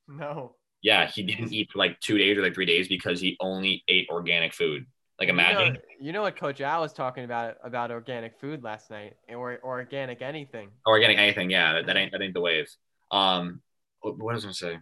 No. 0.06 0.56
Yeah, 0.82 1.06
he 1.08 1.22
didn't 1.22 1.52
eat 1.52 1.70
for 1.70 1.78
like 1.78 2.00
two 2.00 2.18
days 2.18 2.36
or 2.36 2.42
like 2.42 2.54
three 2.54 2.66
days 2.66 2.88
because 2.88 3.20
he 3.20 3.36
only 3.40 3.84
ate 3.88 4.08
organic 4.10 4.52
food. 4.52 4.84
Like 5.18 5.28
You 5.28 5.34
know- 5.34 5.42
imagine. 5.42 5.78
You 6.00 6.12
know, 6.12 6.22
what 6.22 6.34
Coach 6.36 6.60
Al 6.60 6.80
was 6.80 6.92
talking 6.92 7.22
about 7.24 7.56
about 7.62 7.92
organic 7.92 8.38
food 8.40 8.64
last 8.64 8.90
night, 8.90 9.14
or 9.28 9.58
or 9.62 9.78
organic 9.78 10.20
anything. 10.20 10.70
organic 10.84 11.16
anything. 11.18 11.48
Yeah, 11.50 11.74
that, 11.74 11.86
that 11.86 11.96
ain't 11.96 12.10
that 12.10 12.20
ain't 12.22 12.34
the 12.34 12.40
wave. 12.40 12.68
Um, 13.12 13.62
what, 14.00 14.18
what 14.18 14.34
was 14.34 14.44
I 14.44 14.46
gonna 14.46 14.54
say? 14.54 14.78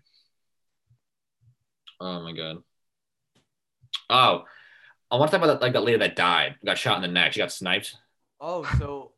Oh 2.00 2.22
my 2.22 2.32
god. 2.32 2.62
Oh, 4.08 4.44
I 5.10 5.16
want 5.16 5.30
to 5.30 5.36
talk 5.36 5.44
about 5.44 5.60
that, 5.60 5.62
like 5.62 5.74
that 5.74 5.82
lady 5.84 5.98
that 5.98 6.16
died, 6.16 6.56
got 6.64 6.78
shot 6.78 6.96
in 6.96 7.02
the 7.02 7.08
neck. 7.08 7.32
She 7.34 7.40
got 7.40 7.52
sniped. 7.52 7.96
Oh, 8.40 8.64
so 8.78 9.12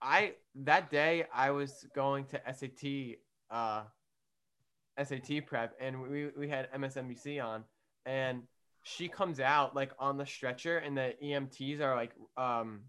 I 0.00 0.34
that 0.54 0.90
day 0.90 1.26
I 1.34 1.50
was 1.50 1.86
going 1.94 2.26
to 2.26 2.40
SAT 2.54 3.16
uh 3.50 3.82
SAT 5.02 5.46
prep 5.46 5.74
and 5.80 6.00
we 6.02 6.30
we 6.36 6.48
had 6.48 6.70
MSNBC 6.72 7.42
on 7.44 7.64
and 8.06 8.42
she 8.82 9.08
comes 9.08 9.40
out 9.40 9.74
like 9.74 9.92
on 9.98 10.16
the 10.16 10.26
stretcher 10.26 10.78
and 10.78 10.96
the 10.96 11.14
EMTs 11.22 11.80
are 11.80 11.94
like 11.94 12.12
um 12.36 12.80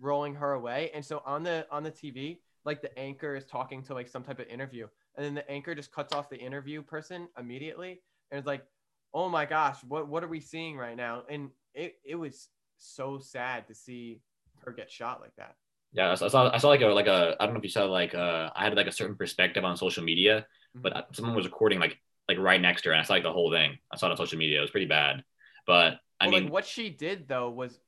rolling 0.00 0.34
her 0.34 0.52
away 0.52 0.90
and 0.94 1.04
so 1.04 1.22
on 1.24 1.42
the 1.42 1.66
on 1.70 1.82
the 1.82 1.90
TV 1.90 2.38
like 2.64 2.80
the 2.80 2.96
anchor 2.98 3.36
is 3.36 3.44
talking 3.44 3.82
to 3.84 3.94
like 3.94 4.08
some 4.08 4.22
type 4.22 4.38
of 4.38 4.46
interview, 4.48 4.86
and 5.16 5.24
then 5.24 5.34
the 5.34 5.48
anchor 5.50 5.74
just 5.74 5.92
cuts 5.92 6.14
off 6.14 6.30
the 6.30 6.38
interview 6.38 6.82
person 6.82 7.28
immediately, 7.38 8.00
and 8.30 8.38
it's 8.38 8.46
like, 8.46 8.64
oh 9.12 9.28
my 9.28 9.44
gosh, 9.44 9.78
what 9.86 10.08
what 10.08 10.24
are 10.24 10.28
we 10.28 10.40
seeing 10.40 10.76
right 10.76 10.96
now? 10.96 11.22
And 11.28 11.50
it 11.74 11.96
it 12.04 12.14
was 12.14 12.48
so 12.78 13.18
sad 13.18 13.66
to 13.68 13.74
see 13.74 14.20
her 14.64 14.72
get 14.72 14.90
shot 14.90 15.20
like 15.20 15.34
that. 15.36 15.56
Yeah, 15.92 16.10
I 16.10 16.14
saw 16.14 16.50
I 16.50 16.58
saw 16.58 16.68
like 16.68 16.80
a 16.80 16.86
like 16.86 17.06
a 17.06 17.36
I 17.38 17.44
don't 17.44 17.54
know 17.54 17.58
if 17.58 17.64
you 17.64 17.70
saw 17.70 17.84
like 17.84 18.14
uh 18.14 18.50
I 18.54 18.64
had 18.64 18.74
like 18.74 18.86
a 18.86 18.92
certain 18.92 19.16
perspective 19.16 19.64
on 19.64 19.76
social 19.76 20.02
media, 20.02 20.46
but 20.74 21.08
someone 21.12 21.34
was 21.34 21.46
recording 21.46 21.78
like 21.78 21.98
like 22.28 22.38
right 22.38 22.60
next 22.60 22.82
to 22.82 22.88
her, 22.88 22.92
and 22.94 23.00
I 23.02 23.04
saw 23.04 23.14
like 23.14 23.22
the 23.22 23.32
whole 23.32 23.50
thing. 23.50 23.78
I 23.92 23.96
saw 23.96 24.06
it 24.06 24.10
on 24.12 24.16
social 24.16 24.38
media. 24.38 24.58
It 24.58 24.62
was 24.62 24.70
pretty 24.70 24.86
bad, 24.86 25.22
but 25.66 25.98
I 26.20 26.26
Well, 26.26 26.30
mean, 26.32 26.44
like 26.44 26.52
what 26.52 26.66
she 26.66 26.90
did 26.90 27.28
though 27.28 27.50
was 27.50 27.78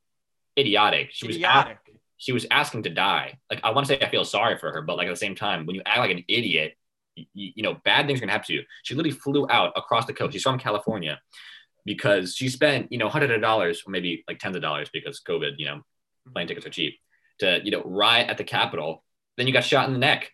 idiotic. 0.58 1.08
She 1.12 1.26
was 1.26 1.36
idiotic. 1.36 1.78
she 2.18 2.32
was 2.32 2.46
asking 2.50 2.84
to 2.84 2.90
die. 2.90 3.38
Like 3.50 3.60
I 3.64 3.70
want 3.70 3.86
to 3.86 3.94
say 3.94 4.00
I 4.00 4.10
feel 4.10 4.24
sorry 4.24 4.58
for 4.58 4.72
her, 4.72 4.82
but 4.82 4.96
like 4.96 5.06
at 5.08 5.10
the 5.10 5.16
same 5.16 5.34
time, 5.34 5.66
when 5.66 5.76
you 5.76 5.82
act 5.86 5.98
like 5.98 6.10
an 6.10 6.24
idiot, 6.28 6.74
you, 7.14 7.24
you 7.34 7.62
know 7.62 7.74
bad 7.84 8.06
things 8.06 8.18
are 8.18 8.20
gonna 8.20 8.32
happen 8.32 8.46
to 8.46 8.52
you. 8.54 8.62
She 8.82 8.94
literally 8.94 9.16
flew 9.16 9.46
out 9.50 9.72
across 9.76 10.06
the 10.06 10.12
coast. 10.12 10.32
She's 10.32 10.42
from 10.42 10.58
California 10.58 11.20
because 11.84 12.34
she 12.34 12.48
spent 12.48 12.92
you 12.92 12.98
know 12.98 13.08
hundreds 13.08 13.32
of 13.32 13.40
dollars, 13.40 13.82
or 13.86 13.90
maybe 13.90 14.24
like 14.28 14.38
tens 14.38 14.56
of 14.56 14.62
dollars 14.62 14.90
because 14.92 15.20
COVID, 15.26 15.52
you 15.58 15.66
know, 15.66 15.76
mm-hmm. 15.76 16.32
plane 16.32 16.46
tickets 16.46 16.66
are 16.66 16.70
cheap 16.70 16.98
to 17.38 17.60
you 17.64 17.70
know 17.70 17.82
riot 17.84 18.28
at 18.28 18.38
the 18.38 18.44
Capitol. 18.44 19.02
Then 19.36 19.46
you 19.46 19.52
got 19.52 19.64
shot 19.64 19.86
in 19.86 19.92
the 19.92 19.98
neck. 19.98 20.32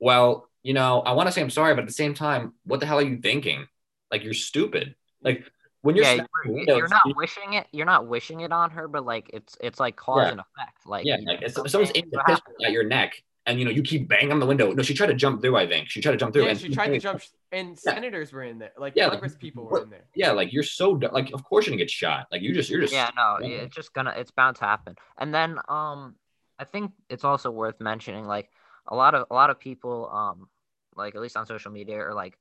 Well, 0.00 0.48
you 0.62 0.74
know, 0.74 1.00
I 1.00 1.12
want 1.12 1.28
to 1.28 1.32
say 1.32 1.40
I'm 1.40 1.50
sorry, 1.50 1.74
but 1.74 1.82
at 1.82 1.88
the 1.88 1.92
same 1.94 2.14
time, 2.14 2.54
what 2.64 2.80
the 2.80 2.86
hell 2.86 2.98
are 2.98 3.02
you 3.02 3.18
thinking? 3.18 3.66
Like 4.10 4.24
you're 4.24 4.34
stupid. 4.34 4.94
Like 5.22 5.44
when 5.82 5.96
you're 5.96 6.04
yeah, 6.04 6.14
you're, 6.44 6.54
windows, 6.54 6.78
you're 6.78 6.88
not 6.88 7.02
you- 7.06 7.14
wishing 7.16 7.54
it. 7.54 7.66
You're 7.72 7.86
not 7.86 8.06
wishing 8.06 8.40
it 8.40 8.52
on 8.52 8.70
her, 8.70 8.88
but 8.88 9.04
like 9.04 9.30
it's 9.32 9.56
it's 9.60 9.80
like 9.80 9.96
cause 9.96 10.22
Yeah. 10.22 10.30
and 10.32 10.40
effect. 10.40 10.86
Like 10.86 11.04
yeah, 11.04 11.16
like 11.24 11.42
if 11.42 11.52
someone's 11.52 11.92
aiming 11.94 12.12
a 12.14 12.24
pistol 12.24 12.52
at 12.64 12.72
your 12.72 12.84
neck 12.84 13.22
and 13.46 13.58
you 13.58 13.64
know 13.64 13.70
you 13.70 13.82
keep 13.82 14.08
banging 14.08 14.32
on 14.32 14.38
the 14.38 14.46
window. 14.46 14.72
No, 14.72 14.82
she 14.82 14.94
tried 14.94 15.08
to 15.08 15.14
jump 15.14 15.42
through. 15.42 15.56
I 15.56 15.66
think 15.66 15.88
she 15.88 16.00
tried 16.00 16.12
to 16.12 16.18
jump 16.18 16.32
through. 16.32 16.44
Yeah, 16.44 16.50
and 16.50 16.60
she 16.60 16.68
tried 16.68 16.88
to 16.88 16.98
jump, 16.98 17.22
and 17.50 17.76
senators 17.78 18.32
were 18.32 18.44
in 18.44 18.58
there, 18.58 18.72
like 18.78 18.92
Yeah, 18.94 19.08
like, 19.08 19.38
people 19.40 19.64
were 19.64 19.82
in 19.82 19.90
there. 19.90 20.04
Yeah, 20.14 20.32
like 20.32 20.52
you're 20.52 20.62
so 20.62 20.90
like 20.90 21.32
of 21.32 21.42
course 21.44 21.66
you're 21.66 21.72
gonna 21.72 21.82
get 21.82 21.90
shot. 21.90 22.28
Like 22.30 22.42
you 22.42 22.54
just 22.54 22.70
you're 22.70 22.80
just 22.80 22.92
yeah 22.92 23.10
no 23.16 23.38
yeah. 23.40 23.62
it's 23.62 23.74
just 23.74 23.92
gonna 23.92 24.14
it's 24.16 24.30
bound 24.30 24.56
to 24.56 24.64
happen 24.64 24.94
and 25.18 25.34
then 25.34 25.58
um 25.68 26.14
i 26.58 26.64
think 26.64 26.92
it's 27.08 27.24
also 27.24 27.50
worth 27.50 27.80
mentioning 27.80 28.26
like 28.26 28.50
a 28.88 28.94
lot 28.94 29.14
of 29.14 29.26
a 29.30 29.34
lot 29.34 29.50
of 29.50 29.58
people 29.58 30.08
um 30.10 30.48
like 30.96 31.14
at 31.14 31.20
least 31.20 31.36
on 31.36 31.46
social 31.46 31.72
media 31.72 31.98
or 31.98 32.14
like 32.14 32.38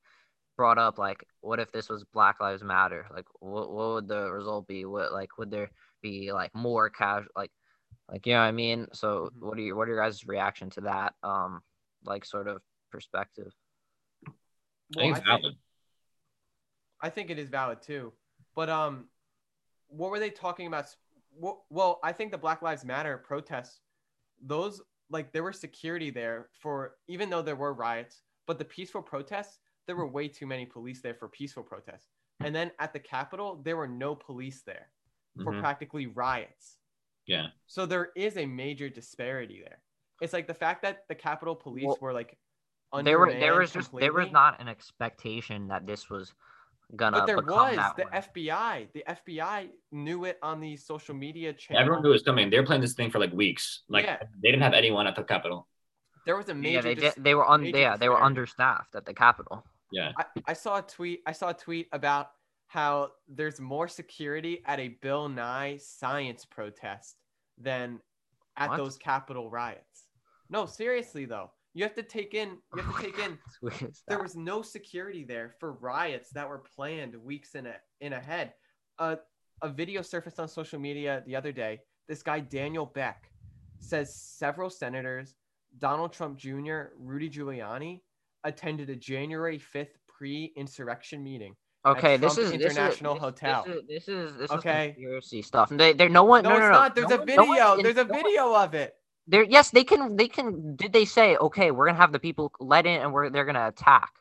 brought 0.57 0.77
up 0.77 0.97
like 0.97 1.23
what 1.41 1.59
if 1.59 1.71
this 1.71 1.89
was 1.89 2.03
black 2.13 2.39
lives 2.39 2.63
matter 2.63 3.07
like 3.13 3.25
what, 3.39 3.71
what 3.71 3.93
would 3.93 4.07
the 4.07 4.31
result 4.31 4.67
be 4.67 4.85
what 4.85 5.11
like 5.11 5.37
would 5.37 5.49
there 5.49 5.71
be 6.01 6.31
like 6.31 6.53
more 6.53 6.89
casual 6.89 7.31
like 7.35 7.51
like 8.09 8.25
you 8.27 8.33
know 8.33 8.39
what 8.39 8.45
i 8.45 8.51
mean 8.51 8.87
so 8.93 9.31
Mhm. 9.35 9.41
what 9.41 9.57
are 9.57 9.61
your 9.61 9.75
what 9.75 9.87
are 9.87 9.93
your 9.93 10.01
guys 10.03 10.25
reaction 10.27 10.69
to 10.69 10.81
that 10.81 11.13
um 11.23 11.61
like 12.05 12.25
sort 12.25 12.47
of 12.47 12.61
perspective 12.91 13.51
I 14.97 15.01
think 15.01 15.17
it's 15.17 15.25
valid. 15.25 15.55
I 17.01 17.09
think 17.09 17.29
it 17.29 17.39
is 17.39 17.49
valid 17.49 17.81
too. 17.81 18.13
But 18.55 18.69
um, 18.69 19.05
what 19.87 20.11
were 20.11 20.19
they 20.19 20.29
talking 20.29 20.67
about? 20.67 20.85
Well, 21.35 21.65
well, 21.69 21.99
I 22.03 22.11
think 22.11 22.31
the 22.31 22.37
Black 22.37 22.61
Lives 22.61 22.83
Matter 22.83 23.17
protests, 23.17 23.79
those 24.45 24.81
like 25.09 25.31
there 25.31 25.43
were 25.43 25.53
security 25.53 26.09
there 26.09 26.49
for 26.59 26.95
even 27.07 27.29
though 27.29 27.41
there 27.41 27.55
were 27.55 27.73
riots, 27.73 28.21
but 28.51 28.59
the 28.59 28.65
peaceful 28.65 29.01
protests 29.01 29.59
there 29.87 29.95
were 29.95 30.05
way 30.05 30.27
too 30.27 30.45
many 30.45 30.65
police 30.65 31.01
there 31.01 31.13
for 31.15 31.29
peaceful 31.29 31.63
protests. 31.63 32.09
And 32.41 32.53
then 32.53 32.69
at 32.79 32.91
the 32.91 32.99
Capitol 32.99 33.61
there 33.63 33.77
were 33.77 33.87
no 33.87 34.13
police 34.13 34.61
there 34.63 34.87
for 35.41 35.53
Mhm. 35.53 35.61
practically 35.61 36.07
riots. 36.07 36.77
Yeah. 37.27 37.47
So 37.67 37.85
there 37.85 38.11
is 38.13 38.35
a 38.35 38.45
major 38.45 38.89
disparity 38.89 39.61
there. 39.61 39.81
It's 40.21 40.33
like 40.33 40.47
the 40.47 40.53
fact 40.65 40.81
that 40.81 41.07
the 41.07 41.15
Capitol 41.15 41.55
Police 41.55 41.85
Well, 41.85 41.97
were 42.01 42.11
like 42.13 42.37
there 43.05 43.19
were 43.19 43.31
there 43.31 43.57
was 43.57 43.71
just 43.71 43.89
there 43.95 44.11
was 44.11 44.29
not 44.31 44.59
an 44.59 44.67
expectation 44.67 45.69
that 45.69 45.85
this 45.87 46.09
was 46.09 46.33
gonna 46.97 47.19
But 47.19 47.25
there 47.27 47.37
was 47.37 47.75
that 47.77 47.95
the 47.95 48.03
way. 48.03 48.11
FBI. 48.11 48.87
The 48.91 49.03
FBI 49.07 49.69
knew 49.93 50.25
it 50.25 50.37
on 50.43 50.59
the 50.59 50.75
social 50.75 51.15
media 51.15 51.53
channel. 51.53 51.79
Everyone 51.81 52.03
knew 52.03 52.09
it 52.09 52.19
was 52.19 52.23
coming. 52.23 52.49
They 52.49 52.59
were 52.59 52.65
playing 52.65 52.81
this 52.81 52.95
thing 52.95 53.09
for 53.11 53.19
like 53.19 53.31
weeks. 53.31 53.83
Like 53.87 54.03
Yeah. 54.05 54.17
they 54.43 54.51
didn't 54.51 54.63
have 54.63 54.73
anyone 54.73 55.07
at 55.07 55.15
the 55.15 55.23
Capitol. 55.23 55.69
There 56.25 56.37
was 56.37 56.49
a 56.49 56.53
major. 56.53 56.75
yeah, 56.75 56.81
they 56.81 56.95
dis- 56.95 57.15
did. 57.15 57.23
They 57.23 57.35
were 57.35 57.45
on. 57.45 57.65
Yeah, 57.65 57.97
they 57.97 58.09
were 58.09 58.21
understaffed 58.21 58.95
at 58.95 59.05
the 59.05 59.13
Capitol. 59.13 59.63
Yeah. 59.91 60.11
I, 60.17 60.25
I 60.47 60.53
saw 60.53 60.77
a 60.77 60.81
tweet. 60.81 61.21
I 61.25 61.31
saw 61.31 61.49
a 61.49 61.53
tweet 61.53 61.87
about 61.91 62.31
how 62.67 63.09
there's 63.27 63.59
more 63.59 63.87
security 63.87 64.61
at 64.65 64.79
a 64.79 64.89
Bill 65.01 65.27
Nye 65.27 65.77
science 65.77 66.45
protest 66.45 67.17
than 67.57 67.99
at 68.55 68.69
What? 68.69 68.77
those 68.77 68.97
Capitol 68.97 69.49
riots. 69.49 70.05
No, 70.49 70.65
seriously 70.65 71.25
though, 71.25 71.51
you 71.73 71.83
have 71.83 71.95
to 71.95 72.03
take 72.03 72.33
in. 72.33 72.57
You 72.75 72.81
have 72.81 72.95
to 72.95 73.01
take 73.03 73.19
in. 73.19 73.37
There 74.07 74.21
was 74.21 74.35
no 74.35 74.61
security 74.61 75.23
there 75.25 75.53
for 75.59 75.73
riots 75.73 76.29
that 76.31 76.47
were 76.47 76.59
planned 76.75 77.15
weeks 77.15 77.55
in 77.55 77.65
a, 77.67 77.75
in 77.99 78.13
ahead. 78.13 78.53
Uh, 78.99 79.17
a 79.61 79.69
video 79.69 80.01
surfaced 80.01 80.39
on 80.39 80.47
social 80.47 80.79
media 80.79 81.23
the 81.25 81.35
other 81.35 81.51
day. 81.51 81.79
This 82.07 82.23
guy 82.23 82.39
Daniel 82.39 82.85
Beck 82.85 83.29
says 83.79 84.15
several 84.15 84.69
senators, 84.69 85.35
Donald 85.79 86.13
Trump 86.13 86.37
Jr., 86.37 86.91
Rudy 86.99 87.29
Giuliani, 87.29 88.01
attended 88.43 88.89
a 88.89 88.95
January 88.95 89.59
5th 89.59 89.89
pre-insurrection 90.07 91.23
meeting. 91.23 91.55
okay, 91.85 92.17
this 92.17 92.37
is 92.37 92.51
this 92.51 92.61
is- 92.61 92.61
International 92.77 93.13
this, 93.15 93.23
Hotel. 93.23 93.65
This 93.87 94.07
is 94.07 94.33
this 94.37 94.49
is, 94.49 94.51
Okay. 94.51 94.89
is 94.89 94.95
conspiracy 94.95 95.41
stuff. 95.41 95.69
They, 95.69 95.93
they, 95.93 96.07
no 96.09 96.23
one. 96.23 96.43
No, 96.43 96.49
No, 96.49 96.55
it's 96.55 96.61
no, 96.61 96.67
no, 96.67 96.73
not. 96.73 96.95
There's 96.95 97.09
no 97.09 97.15
a 97.15 97.17
one- 97.19 97.27
no 97.27 97.35
one 97.45 97.47
video. 97.55 97.73
in- 97.75 97.83
There's 97.83 97.97
a 97.97 98.03
no 98.05 98.13
one- 98.13 98.23
video 98.23 98.53
of 98.55 98.73
it. 98.75 98.95
There, 99.27 99.43
yes, 99.43 99.69
they 99.69 99.83
can. 99.83 100.15
They 100.15 100.27
can. 100.27 100.75
Did 100.75 100.93
they 100.93 101.05
say 101.05 101.37
okay? 101.37 101.71
We're 101.71 101.85
gonna 101.87 101.97
have 101.97 102.11
the 102.11 102.19
people 102.19 102.51
let 102.59 102.85
in, 102.85 103.01
and 103.01 103.13
we're 103.13 103.29
they're 103.29 103.45
gonna 103.45 103.67
attack. 103.67 104.11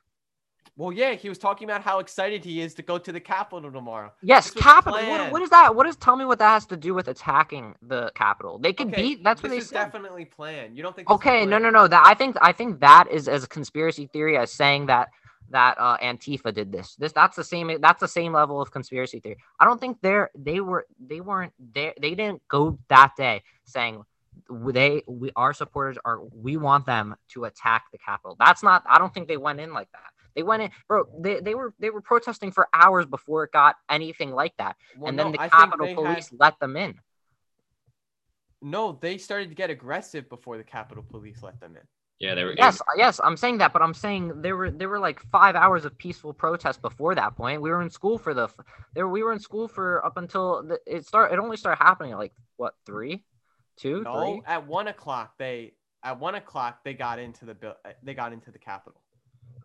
Well, 0.76 0.92
yeah, 0.92 1.12
he 1.12 1.28
was 1.28 1.36
talking 1.36 1.68
about 1.68 1.82
how 1.82 1.98
excited 1.98 2.42
he 2.44 2.62
is 2.62 2.72
to 2.74 2.82
go 2.82 2.96
to 2.96 3.12
the 3.12 3.20
Capitol 3.20 3.70
tomorrow. 3.70 4.12
Yes, 4.22 4.50
Capitol. 4.50 4.98
What, 4.98 5.30
what 5.32 5.42
is 5.42 5.50
that? 5.50 5.74
What 5.74 5.86
is? 5.86 5.96
Tell 5.96 6.16
me 6.16 6.24
what 6.24 6.38
that 6.38 6.48
has 6.50 6.66
to 6.66 6.76
do 6.76 6.94
with 6.94 7.08
attacking 7.08 7.74
the 7.82 8.10
Capitol. 8.14 8.58
They 8.58 8.72
could 8.72 8.88
Okay, 8.88 9.02
beat. 9.02 9.24
That's 9.24 9.42
what 9.42 9.50
they 9.50 9.60
said. 9.60 9.74
definitely 9.74 10.24
planned. 10.24 10.76
You 10.76 10.82
don't 10.82 10.96
think? 10.96 11.10
Okay, 11.10 11.44
no, 11.44 11.58
no, 11.58 11.68
no. 11.68 11.86
That 11.86 12.02
I 12.06 12.14
think 12.14 12.36
I 12.40 12.52
think 12.52 12.80
that 12.80 13.08
is 13.10 13.28
as 13.28 13.44
a 13.44 13.48
conspiracy 13.48 14.06
theory 14.06 14.38
as 14.38 14.50
saying 14.52 14.86
that 14.86 15.10
that 15.50 15.76
uh, 15.78 15.98
Antifa 15.98 16.54
did 16.54 16.72
this. 16.72 16.94
This 16.96 17.12
that's 17.12 17.36
the 17.36 17.44
same. 17.44 17.78
That's 17.80 18.00
the 18.00 18.08
same 18.08 18.32
level 18.32 18.62
of 18.62 18.70
conspiracy 18.70 19.20
theory. 19.20 19.36
I 19.58 19.66
don't 19.66 19.80
think 19.80 19.98
they're 20.00 20.30
they 20.34 20.60
were 20.60 20.86
they 20.98 21.20
weren't 21.20 21.52
there. 21.74 21.92
They 22.00 22.14
didn't 22.14 22.40
go 22.48 22.78
that 22.88 23.12
day 23.16 23.42
saying 23.64 24.02
they 24.48 25.02
we 25.06 25.30
our 25.36 25.52
supporters 25.52 25.98
are 26.04 26.20
we 26.34 26.56
want 26.56 26.86
them 26.86 27.16
to 27.32 27.44
attack 27.44 27.84
the 27.92 27.98
Capitol. 27.98 28.36
That's 28.38 28.62
not. 28.62 28.84
I 28.88 28.98
don't 28.98 29.12
think 29.12 29.28
they 29.28 29.36
went 29.36 29.60
in 29.60 29.74
like 29.74 29.90
that. 29.92 30.10
They 30.34 30.42
went 30.42 30.62
in, 30.62 30.70
bro. 30.88 31.04
They, 31.18 31.40
they 31.40 31.54
were 31.54 31.74
they 31.78 31.90
were 31.90 32.00
protesting 32.00 32.50
for 32.52 32.68
hours 32.72 33.06
before 33.06 33.44
it 33.44 33.52
got 33.52 33.76
anything 33.88 34.32
like 34.32 34.56
that, 34.58 34.76
Well, 34.96 35.08
and 35.08 35.16
no, 35.16 35.24
then 35.24 35.32
the 35.32 35.40
I 35.40 35.48
Capitol 35.48 35.94
Police 35.94 36.30
had- 36.30 36.38
let 36.40 36.60
them 36.60 36.76
in. 36.76 36.98
No, 38.62 38.98
they 39.00 39.16
started 39.18 39.48
to 39.48 39.54
get 39.54 39.70
aggressive 39.70 40.28
before 40.28 40.58
the 40.58 40.64
Capitol 40.64 41.02
Police 41.08 41.42
let 41.42 41.58
them 41.60 41.76
in. 41.76 41.82
Yeah, 42.18 42.34
they 42.34 42.44
were. 42.44 42.54
Yes, 42.54 42.82
yes, 42.96 43.18
I'm 43.24 43.36
saying 43.38 43.58
that, 43.58 43.72
but 43.72 43.80
I'm 43.80 43.94
saying 43.94 44.42
there 44.42 44.54
were 44.54 44.70
there 44.70 44.90
were 44.90 44.98
like 44.98 45.20
five 45.32 45.56
hours 45.56 45.86
of 45.86 45.96
peaceful 45.96 46.34
protest 46.34 46.82
before 46.82 47.14
that 47.14 47.34
point. 47.34 47.62
We 47.62 47.70
were 47.70 47.80
in 47.80 47.88
school 47.88 48.18
for 48.18 48.34
the 48.34 48.48
there. 48.94 49.08
We 49.08 49.22
were 49.22 49.32
in 49.32 49.40
school 49.40 49.66
for 49.68 50.04
up 50.04 50.18
until 50.18 50.62
the, 50.62 50.78
it 50.86 51.06
start. 51.06 51.32
It 51.32 51.38
only 51.38 51.56
started 51.56 51.82
happening 51.82 52.12
at 52.12 52.18
like 52.18 52.34
what 52.58 52.74
three, 52.84 53.24
two, 53.78 54.02
No, 54.02 54.20
three. 54.34 54.42
at 54.46 54.66
one 54.66 54.88
o'clock 54.88 55.38
they 55.38 55.72
at 56.02 56.20
one 56.20 56.34
o'clock 56.34 56.84
they 56.84 56.92
got 56.92 57.18
into 57.18 57.46
the 57.46 57.54
bill. 57.54 57.76
Uh, 57.86 57.92
they 58.02 58.12
got 58.12 58.34
into 58.34 58.50
the 58.50 58.58
Capitol. 58.58 59.00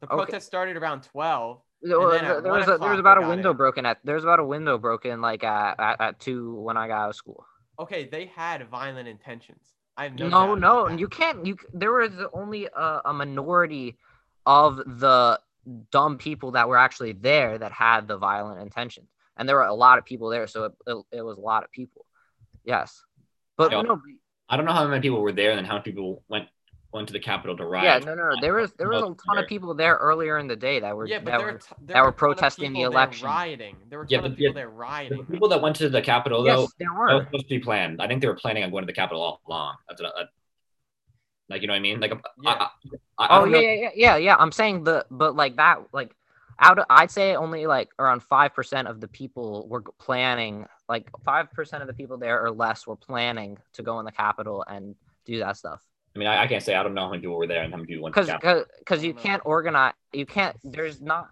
The 0.02 0.08
Okay. 0.08 0.16
protest 0.16 0.48
started 0.48 0.78
around 0.78 1.04
twelve. 1.04 1.62
There, 1.82 2.00
and 2.00 2.12
then 2.12 2.26
at 2.26 2.44
there 2.44 2.54
was 2.54 2.68
a, 2.68 2.78
there 2.78 2.90
was 2.90 3.00
about 3.00 3.24
a 3.24 3.28
window 3.28 3.52
in. 3.52 3.58
broken 3.58 3.86
at 3.86 4.00
there 4.04 4.16
was 4.16 4.24
about 4.24 4.40
a 4.40 4.46
window 4.46 4.78
broken 4.78 5.22
like 5.22 5.44
at, 5.44 5.80
at, 5.80 6.02
at 6.02 6.20
two 6.20 6.56
when 6.56 6.78
I 6.78 6.88
got 6.88 7.04
out 7.04 7.10
of 7.10 7.16
school. 7.16 7.46
Okay, 7.80 8.06
they 8.06 8.26
had 8.26 8.68
violent 8.70 9.08
intentions. 9.08 9.76
I 9.98 10.04
have 10.04 10.16
no. 10.16 10.28
No, 10.30 10.56
no, 10.56 10.88
you 10.88 11.08
can't. 11.08 11.46
You 11.46 11.58
there 11.74 11.92
was 11.92 12.12
only 12.34 12.66
a, 12.66 13.02
a 13.06 13.14
minority 13.14 13.98
of 14.46 14.78
the 14.78 15.40
dumb 15.92 16.18
people 16.18 16.52
that 16.52 16.70
were 16.70 16.78
actually 16.78 17.14
there 17.14 17.58
that 17.58 17.72
had 17.72 18.08
the 18.08 18.18
violent 18.18 18.62
intentions, 18.62 19.10
and 19.38 19.48
there 19.48 19.56
were 19.56 19.64
a 19.64 19.74
lot 19.74 19.98
of 19.98 20.06
people 20.06 20.30
there, 20.30 20.48
so 20.48 20.66
it, 20.66 20.72
it, 20.88 21.06
it 21.18 21.22
was 21.22 21.38
a 21.38 21.42
lot 21.42 21.64
of 21.64 21.72
people. 21.72 22.06
Yes, 22.64 23.04
but 23.58 23.72
Yeah. 23.72 23.82
no, 23.82 24.00
I 24.50 24.58
don't 24.58 24.66
know 24.66 24.74
how 24.74 24.88
many 24.88 25.02
people 25.02 25.22
were 25.22 25.32
there 25.32 25.52
and 25.52 25.58
then 25.58 25.66
how 25.66 25.74
many 25.74 25.84
people 25.84 26.24
went 26.28 26.48
went 26.96 27.08
to 27.08 27.14
the 27.14 27.20
Capitol 27.20 27.56
to 27.58 27.64
yeah, 27.64 27.70
riot. 27.70 28.06
no, 28.06 28.16
no, 28.16 28.24
no. 28.30 28.42
There 28.42 28.54
was 28.54 28.72
there 28.74 28.90
was 28.90 29.02
a 29.02 29.16
ton 29.28 29.38
of 29.38 29.48
people 29.48 29.74
there 29.76 29.96
earlier 29.96 30.40
in 30.40 30.48
the 30.48 30.56
day 30.56 30.80
that 30.80 30.96
were 30.96 31.06
Yeah, 31.08 31.20
that 31.20 31.26
there 31.26 31.40
were 31.40 31.52
were, 31.54 31.60
t- 31.60 31.76
there 31.82 31.96
that 31.96 32.04
were 32.04 32.10
a 32.10 32.14
protesting 32.14 32.74
the 32.74 32.82
election. 32.82 33.28
rioting. 33.28 33.76
There 33.90 34.00
were 34.00 34.06
a 34.06 34.08
Yeah, 34.10 34.22
ton 34.22 34.32
of 34.32 34.38
people 34.38 34.54
yeah, 34.54 34.62
there 34.62 34.70
The 34.70 34.76
rioting. 34.76 35.26
people 35.26 35.50
that 35.50 35.62
went 35.62 35.76
to 35.78 35.90
the 35.90 36.02
Capitol 36.02 36.44
though, 36.44 36.62
yes, 36.62 36.74
there 36.80 36.88
that 37.08 37.14
was 37.16 37.26
supposed 37.26 37.46
to 37.46 37.50
be 37.50 37.60
planned. 37.60 38.02
I 38.02 38.08
think 38.08 38.22
they 38.22 38.28
were 38.28 38.36
planning 38.36 38.64
on 38.64 38.72
going 38.72 38.84
to 38.84 38.88
the 38.88 38.94
Capitol 38.94 39.22
all 39.22 39.42
along. 39.48 39.76
That's 39.90 40.02
what 40.02 40.14
I, 40.16 40.24
like 41.50 41.62
you 41.62 41.68
know 41.68 41.74
what 41.74 41.78
I 41.78 41.82
mean. 41.82 42.00
Like 42.00 42.14
Yeah. 42.42 42.52
I, 42.52 42.70
I, 43.20 43.26
I 43.26 43.40
Oh 43.42 43.46
yeah, 43.46 43.60
yeah, 43.60 43.72
yeah, 43.74 43.90
yeah, 43.96 44.16
yeah. 44.18 44.36
I'm 44.40 44.52
saying 44.52 44.84
the 44.86 45.06
but 45.12 45.36
like 45.36 45.58
that 45.58 45.80
like 45.92 46.16
out 46.60 46.80
of, 46.80 46.86
I'd 46.90 47.12
say 47.12 47.36
only 47.36 47.68
like 47.68 47.90
around 48.00 48.24
five 48.24 48.54
percent 48.54 48.88
of 48.88 49.02
the 49.02 49.08
people 49.08 49.68
were 49.68 49.82
planning 50.00 50.66
like 50.88 51.10
five 51.24 51.52
percent 51.52 51.82
of 51.84 51.88
the 51.88 51.94
people 51.94 52.18
there 52.18 52.42
or 52.42 52.52
less 52.52 52.88
were 52.88 52.96
planning 52.96 53.58
to 53.74 53.84
go 53.84 54.00
in 54.00 54.06
the 54.06 54.12
Capitol 54.12 54.64
and 54.68 54.96
do 55.26 55.40
that 55.40 55.58
stuff. 55.58 55.82
I 56.16 56.20
mean, 56.20 56.28
I, 56.28 56.44
I 56.44 56.48
can't 56.48 56.64
say 56.64 56.76
I 56.76 56.84
don't 56.84 56.94
know 56.94 57.02
how 57.02 57.10
many 57.10 57.22
people 57.22 57.36
were 57.36 57.48
there 57.48 57.64
and 57.64 57.72
how 57.74 57.78
many 57.78 57.88
people 57.88 58.04
went. 58.04 58.16
to 58.16 58.22
because 58.22 58.28
the 58.28 58.34
Capitol. 58.40 58.66
because 58.80 59.04
you 59.04 59.14
can't 59.14 59.42
organize 59.46 59.94
you 60.14 60.26
can't 60.26 60.56
there's 60.64 61.02
not 61.02 61.30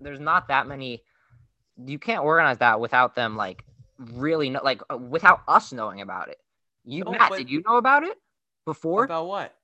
there's 0.00 0.20
not 0.20 0.48
that 0.48 0.66
many 0.66 1.02
you 1.84 1.98
can't 1.98 2.22
organize 2.22 2.58
that 2.58 2.80
without 2.80 3.14
them 3.14 3.36
like 3.36 3.64
really 3.98 4.50
know 4.50 4.60
like 4.62 4.82
uh, 4.90 4.96
without 4.96 5.40
us 5.48 5.72
knowing 5.72 6.00
about 6.02 6.28
it 6.28 6.38
you 6.84 7.04
No, 7.04 7.12
matt 7.12 7.30
but- 7.30 7.38
did 7.38 7.50
you 7.50 7.62
know 7.66 7.76
about 7.78 8.02
it 8.04 8.18
before 8.66 9.04
About 9.04 9.26
what? 9.26 9.54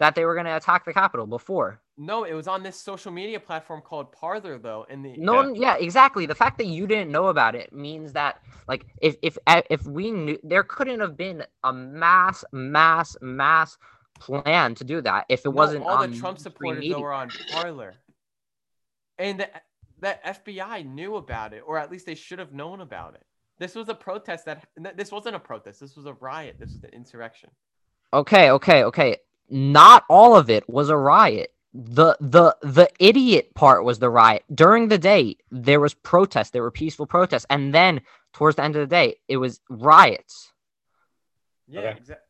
that 0.00 0.14
they 0.14 0.24
were 0.24 0.34
going 0.34 0.46
to 0.46 0.56
attack 0.56 0.84
the 0.84 0.92
capitol 0.94 1.26
before 1.26 1.80
No, 1.96 2.24
it 2.24 2.32
was 2.34 2.48
on 2.48 2.62
this 2.62 2.76
social 2.80 3.12
media 3.12 3.38
platform 3.38 3.80
called 3.82 4.12
Parler, 4.12 4.58
though, 4.58 4.86
and 4.90 5.04
the 5.04 5.14
no 5.16 5.34
one 5.34 5.54
yeah 5.54 5.76
exactly 5.76 6.26
the 6.26 6.34
fact 6.34 6.58
that 6.58 6.66
you 6.66 6.86
didn't 6.86 7.10
know 7.10 7.26
about 7.28 7.54
it 7.54 7.72
means 7.72 8.12
that 8.14 8.40
like 8.68 8.84
if 9.00 9.16
if 9.22 9.38
if 9.70 9.86
we 9.86 10.10
knew 10.10 10.38
there 10.42 10.62
couldn't 10.62 11.00
have 11.00 11.16
been 11.16 11.44
a 11.64 11.72
mass 11.72 12.44
mass 12.52 13.16
mass 13.22 13.78
plan 14.20 14.74
to 14.76 14.84
do 14.84 15.00
that 15.00 15.26
if 15.28 15.40
it 15.40 15.48
No, 15.48 15.50
wasn't 15.50 15.84
all 15.84 15.96
on 16.02 16.10
the 16.12 16.16
Trump 16.16 16.38
supporters 16.38 16.80
media. 16.82 16.94
that 16.94 17.00
were 17.00 17.12
on 17.12 17.30
Parler, 17.50 17.94
and 19.18 19.40
the, 19.40 19.48
the 20.00 20.18
FBI 20.24 20.86
knew 20.86 21.16
about 21.16 21.52
it, 21.52 21.62
or 21.66 21.78
at 21.78 21.90
least 21.90 22.06
they 22.06 22.14
should 22.14 22.38
have 22.38 22.52
known 22.52 22.80
about 22.80 23.14
it. 23.14 23.24
This 23.58 23.74
was 23.74 23.88
a 23.88 23.94
protest 23.94 24.44
that 24.46 24.64
this 24.96 25.10
wasn't 25.12 25.36
a 25.36 25.40
protest. 25.40 25.80
This 25.80 25.96
was 25.96 26.06
a 26.06 26.14
riot. 26.14 26.56
This 26.58 26.72
was 26.72 26.84
an 26.84 26.90
insurrection. 26.90 27.50
okay 28.12 28.50
okay 28.50 28.84
okay 28.84 29.16
not 29.48 30.04
all 30.08 30.36
of 30.36 30.48
it 30.50 30.68
was 30.68 30.88
a 30.90 30.96
riot 30.96 31.52
the 31.74 32.16
the 32.20 32.56
the 32.62 32.88
idiot 32.98 33.52
part 33.54 33.84
was 33.84 33.98
the 33.98 34.10
riot 34.10 34.42
during 34.54 34.88
the 34.88 34.98
day 34.98 35.36
there 35.52 35.78
was 35.80 35.94
protests 35.94 36.50
there 36.50 36.62
were 36.62 36.70
peaceful 36.70 37.06
protests 37.06 37.46
and 37.50 37.72
then 37.74 38.00
towards 38.32 38.56
the 38.56 38.62
end 38.64 38.74
of 38.76 38.80
the 38.80 38.86
day 39.00 39.14
it 39.28 39.36
was 39.36 39.60
riots 39.68 40.52
Yeah, 41.68 41.80
Okay. 41.80 41.98
exactly. 41.98 42.26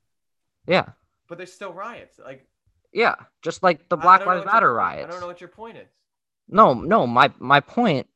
yeah 0.67 0.87
But 1.31 1.39
there's 1.39 1.53
still 1.53 1.73
riots. 1.73 2.21
Like 2.23 2.47
yeah 2.93 3.15
just 3.41 3.63
like 3.63 3.89
the 3.89 3.97
black 3.97 4.27
lives 4.27 4.45
your 4.45 4.53
matter 4.53 4.75
riots 4.75 5.07
I 5.09 5.11
don't 5.13 5.21
know 5.21 5.29
what 5.29 5.41
your 5.41 5.49
point 5.49 5.77
is. 5.79 5.89
no 6.49 6.75
no 6.75 7.07
my 7.07 7.31
my 7.39 7.61
point 7.61 8.09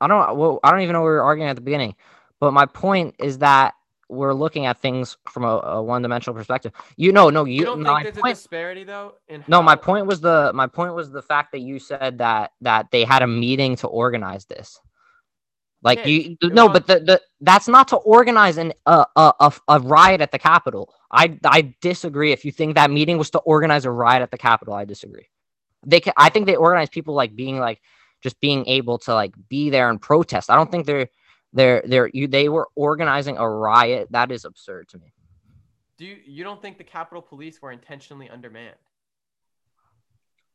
i 0.00 0.06
don't 0.06 0.36
well 0.36 0.60
i 0.62 0.70
don't 0.70 0.82
even 0.82 0.92
know 0.92 1.00
what 1.00 1.06
we 1.06 1.12
were 1.12 1.22
arguing 1.22 1.48
at 1.48 1.56
the 1.56 1.62
beginning 1.62 1.96
but 2.38 2.52
my 2.52 2.66
point 2.66 3.14
is 3.18 3.38
that 3.38 3.74
we're 4.10 4.34
looking 4.34 4.66
at 4.66 4.78
things 4.78 5.16
from 5.28 5.44
a, 5.44 5.56
a 5.60 5.82
one-dimensional 5.82 6.36
perspective 6.36 6.72
you 6.98 7.12
know 7.12 7.30
no 7.30 7.44
you, 7.46 7.60
You 7.60 7.64
don't 7.64 7.82
think 7.82 8.02
there's 8.02 8.16
point, 8.18 8.32
a 8.32 8.34
disparity 8.34 8.84
though? 8.84 9.14
In 9.28 9.42
No, 9.48 9.62
my 9.62 9.74
point 9.76 10.04
was 10.06 10.20
the 10.20 10.52
my 10.54 10.66
point 10.66 10.94
was 10.94 11.10
the 11.10 11.22
fact 11.22 11.52
that 11.52 11.60
you 11.60 11.78
said 11.78 12.18
that 12.18 12.52
that 12.60 12.90
they 12.90 13.04
had 13.04 13.22
a 13.22 13.26
meeting 13.26 13.76
to 13.76 13.86
organize 13.86 14.44
this. 14.44 14.78
Like 15.82 15.98
Yeah, 16.00 16.06
you 16.08 16.36
no, 16.42 16.66
was- 16.66 16.80
but 16.80 16.86
the, 16.88 17.00
the 17.00 17.20
that's 17.40 17.68
not 17.68 17.88
to 17.88 17.96
organize 17.96 18.58
an 18.58 18.74
a 18.84 19.06
a 19.16 19.52
a 19.68 19.80
riot 19.80 20.20
at 20.20 20.30
the 20.30 20.38
Capitol. 20.38 20.92
I 21.10 21.38
I 21.44 21.74
disagree. 21.80 22.32
If 22.32 22.44
you 22.44 22.52
think 22.52 22.74
that 22.74 22.90
meeting 22.90 23.18
was 23.18 23.30
to 23.30 23.38
organize 23.40 23.84
a 23.84 23.90
riot 23.90 24.22
at 24.22 24.30
the 24.30 24.38
Capitol, 24.38 24.74
I 24.74 24.84
disagree. 24.84 25.28
They 25.84 26.00
can, 26.00 26.12
I 26.16 26.28
think 26.28 26.46
they 26.46 26.56
organize 26.56 26.88
people 26.88 27.14
like 27.14 27.34
being 27.34 27.58
like 27.58 27.80
just 28.22 28.40
being 28.40 28.66
able 28.66 28.98
to 28.98 29.14
like 29.14 29.34
be 29.48 29.70
there 29.70 29.90
and 29.90 30.00
protest. 30.00 30.50
I 30.50 30.56
don't 30.56 30.70
think 30.70 30.86
they're 30.86 31.08
they're 31.52 31.82
they're 31.86 32.10
you 32.12 32.28
they 32.28 32.48
were 32.48 32.68
organizing 32.76 33.38
a 33.38 33.48
riot. 33.48 34.08
That 34.12 34.30
is 34.30 34.44
absurd 34.44 34.88
to 34.90 34.98
me. 34.98 35.12
Do 35.98 36.04
you 36.04 36.18
you 36.24 36.44
don't 36.44 36.62
think 36.62 36.78
the 36.78 36.84
Capitol 36.84 37.22
Police 37.22 37.60
were 37.60 37.72
intentionally 37.72 38.28
undermanned? 38.28 38.76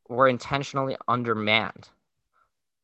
Were 0.08 0.28
intentionally 0.28 0.96
undermanned. 1.08 1.90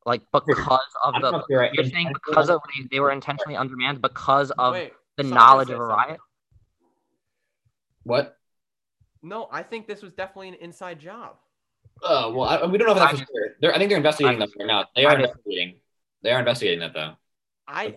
Like 0.06 0.24
because 0.34 0.58
of 1.04 1.16
I 1.16 1.20
don't 1.20 1.32
know 1.32 1.38
the 1.38 1.46
you're, 1.50 1.70
You're 1.74 1.86
saying 1.86 2.12
because 2.14 2.50
of 2.50 2.60
they, 2.76 2.88
they 2.92 3.00
were 3.00 3.12
intentionally 3.12 3.56
undermanned 3.56 4.02
because 4.02 4.50
of 4.52 4.74
Wait, 4.74 4.94
the 5.18 5.24
knowledge 5.24 5.70
of 5.70 5.76
a 5.76 5.84
something. 5.84 5.96
riot? 5.96 6.20
What? 8.04 8.38
No, 9.24 9.48
I 9.52 9.64
think 9.64 9.88
this 9.88 10.02
was 10.02 10.14
definitely 10.14 10.50
an 10.50 10.56
inside 10.56 11.00
job. 11.00 11.36
Oh 12.04 12.34
well, 12.34 12.48
I, 12.50 12.66
we 12.66 12.78
don't 12.78 12.88
know 12.88 12.94
if 12.94 13.00
that's 13.00 13.14
I 13.14 13.18
for 13.18 13.26
sure. 13.32 13.50
They're, 13.62 13.74
I 13.74 13.78
think 13.78 13.90
they're 13.90 13.98
investigating 13.98 14.42
I 14.42 14.46
that 14.46 14.52
right 14.58 14.68
now. 14.68 14.86
They 14.96 15.06
are 15.06 15.12
I 15.12 15.16
investigating. 15.16 15.76
They 16.24 16.32
are 16.32 16.40
investigating 16.40 16.80
that 16.80 16.94
though. 16.94 17.14
I, 17.68 17.96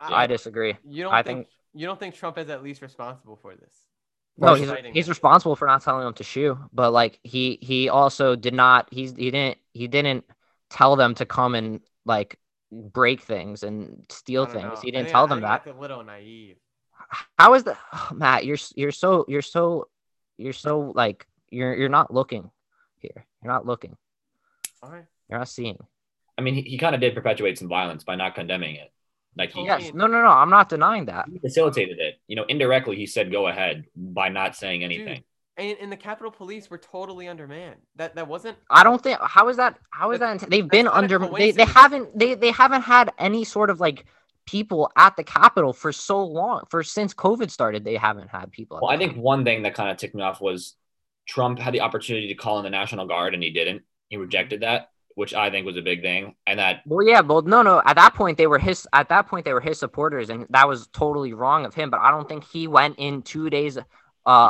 I 0.00 0.26
disagree. 0.26 0.76
You 0.88 1.04
don't 1.04 1.14
I 1.14 1.22
think, 1.22 1.46
you 1.74 1.86
don't 1.86 1.98
think 2.00 2.14
Trump 2.14 2.38
is 2.38 2.48
at 2.50 2.62
least 2.62 2.82
responsible 2.82 3.36
for 3.36 3.54
this? 3.54 3.74
No, 4.36 4.54
he's, 4.54 4.68
citing 4.68 4.92
he's 4.92 5.08
responsible 5.08 5.54
for 5.56 5.66
not 5.66 5.82
telling 5.82 6.04
them 6.04 6.14
to 6.14 6.24
shoot, 6.24 6.58
but 6.72 6.92
like 6.92 7.20
he 7.22 7.58
he 7.62 7.88
also 7.88 8.34
did 8.34 8.54
not 8.54 8.88
he's 8.90 9.14
he 9.14 9.30
didn't 9.30 9.58
he 9.72 9.86
didn't 9.86 10.24
tell 10.70 10.96
them 10.96 11.14
to 11.14 11.26
come 11.26 11.54
and 11.54 11.80
like 12.04 12.38
break 12.72 13.20
things 13.20 13.62
and 13.62 14.04
steal 14.10 14.46
things. 14.46 14.64
know. 14.64 14.80
He 14.82 14.90
didn't 14.90 15.04
think- 15.04 15.12
tell 15.12 15.24
I 15.24 15.28
them 15.28 15.38
think 15.38 15.48
that. 15.48 15.64
That's 15.64 15.76
a 15.76 15.80
little 15.80 16.02
naive. 16.02 16.56
How 17.38 17.54
is 17.54 17.64
that, 17.64 17.78
Matt? 18.14 18.44
You're 18.44 18.58
you're 18.74 18.92
so 18.92 19.24
you're 19.28 19.42
so 19.42 19.88
you're 20.36 20.52
so 20.52 20.92
like 20.94 21.26
you're 21.50 21.74
you're 21.74 21.88
not 21.88 22.12
looking 22.12 22.50
here. 22.98 23.26
You're 23.42 23.52
not 23.52 23.66
looking. 23.66 23.96
All 24.82 24.90
right. 24.90 25.04
You're 25.28 25.38
not 25.38 25.48
seeing. 25.48 25.78
I 26.36 26.42
mean, 26.42 26.54
he, 26.54 26.62
he 26.62 26.78
kind 26.78 26.94
of 26.94 27.00
did 27.00 27.14
perpetuate 27.14 27.58
some 27.58 27.68
violence 27.68 28.04
by 28.04 28.16
not 28.16 28.34
condemning 28.34 28.76
it. 28.76 28.92
Like 29.36 29.52
he, 29.52 29.64
Yes. 29.64 29.92
No. 29.94 30.06
No. 30.06 30.20
No. 30.22 30.28
I'm 30.28 30.50
not 30.50 30.68
denying 30.68 31.06
that. 31.06 31.26
he 31.30 31.38
facilitated 31.38 31.98
it. 31.98 32.20
You 32.26 32.36
know, 32.36 32.44
indirectly 32.48 32.96
he 32.96 33.06
said 33.06 33.30
go 33.32 33.48
ahead 33.48 33.84
by 33.96 34.28
not 34.28 34.56
saying 34.56 34.84
anything. 34.84 35.22
And, 35.56 35.78
and 35.80 35.92
the 35.92 35.96
Capitol 35.96 36.32
Police 36.32 36.68
were 36.68 36.78
totally 36.78 37.28
undermanned. 37.28 37.76
That 37.96 38.16
that 38.16 38.26
wasn't. 38.26 38.58
I 38.70 38.82
don't 38.82 39.00
think 39.00 39.18
how 39.20 39.48
is 39.48 39.56
that 39.58 39.78
how 39.90 40.10
is 40.10 40.18
that 40.18 40.40
That's- 40.40 40.50
they've 40.50 40.68
been 40.68 40.88
under 40.88 41.18
they, 41.18 41.52
they 41.52 41.64
haven't 41.64 42.18
they, 42.18 42.34
they 42.34 42.50
haven't 42.50 42.82
had 42.82 43.12
any 43.18 43.44
sort 43.44 43.70
of 43.70 43.78
like 43.78 44.04
people 44.46 44.90
at 44.96 45.16
the 45.16 45.24
Capitol 45.24 45.72
for 45.72 45.92
so 45.92 46.24
long 46.24 46.62
for 46.68 46.82
since 46.82 47.14
COVID 47.14 47.50
started 47.50 47.84
they 47.84 47.96
haven't 47.96 48.28
had 48.28 48.52
people. 48.52 48.78
Well, 48.82 48.90
I 48.90 48.98
think 48.98 49.16
one 49.16 49.44
thing 49.44 49.62
that 49.62 49.74
kind 49.74 49.90
of 49.90 49.96
ticked 49.96 50.14
me 50.14 50.22
off 50.22 50.40
was 50.40 50.74
Trump 51.26 51.58
had 51.58 51.74
the 51.74 51.80
opportunity 51.80 52.28
to 52.28 52.34
call 52.34 52.58
in 52.58 52.64
the 52.64 52.70
National 52.70 53.06
Guard 53.06 53.34
and 53.34 53.42
he 53.42 53.50
didn't. 53.50 53.82
He 54.08 54.16
rejected 54.16 54.60
that, 54.60 54.90
which 55.14 55.34
I 55.34 55.50
think 55.50 55.66
was 55.66 55.76
a 55.76 55.82
big 55.82 56.02
thing. 56.02 56.34
And 56.46 56.58
that 56.58 56.82
Well, 56.86 57.06
yeah, 57.06 57.20
well, 57.20 57.42
no, 57.42 57.62
no. 57.62 57.82
At 57.84 57.96
that 57.96 58.14
point, 58.14 58.38
they 58.38 58.46
were 58.46 58.58
his. 58.58 58.86
At 58.92 59.08
that 59.08 59.26
point, 59.26 59.44
they 59.44 59.52
were 59.52 59.60
his 59.60 59.78
supporters, 59.78 60.30
and 60.30 60.46
that 60.50 60.68
was 60.68 60.86
totally 60.88 61.32
wrong 61.32 61.64
of 61.64 61.74
him. 61.74 61.90
But 61.90 62.00
I 62.00 62.10
don't 62.10 62.28
think 62.28 62.44
he 62.44 62.68
went 62.68 62.96
in 62.98 63.22
two 63.22 63.50
days 63.50 63.78
uh, 63.78 63.82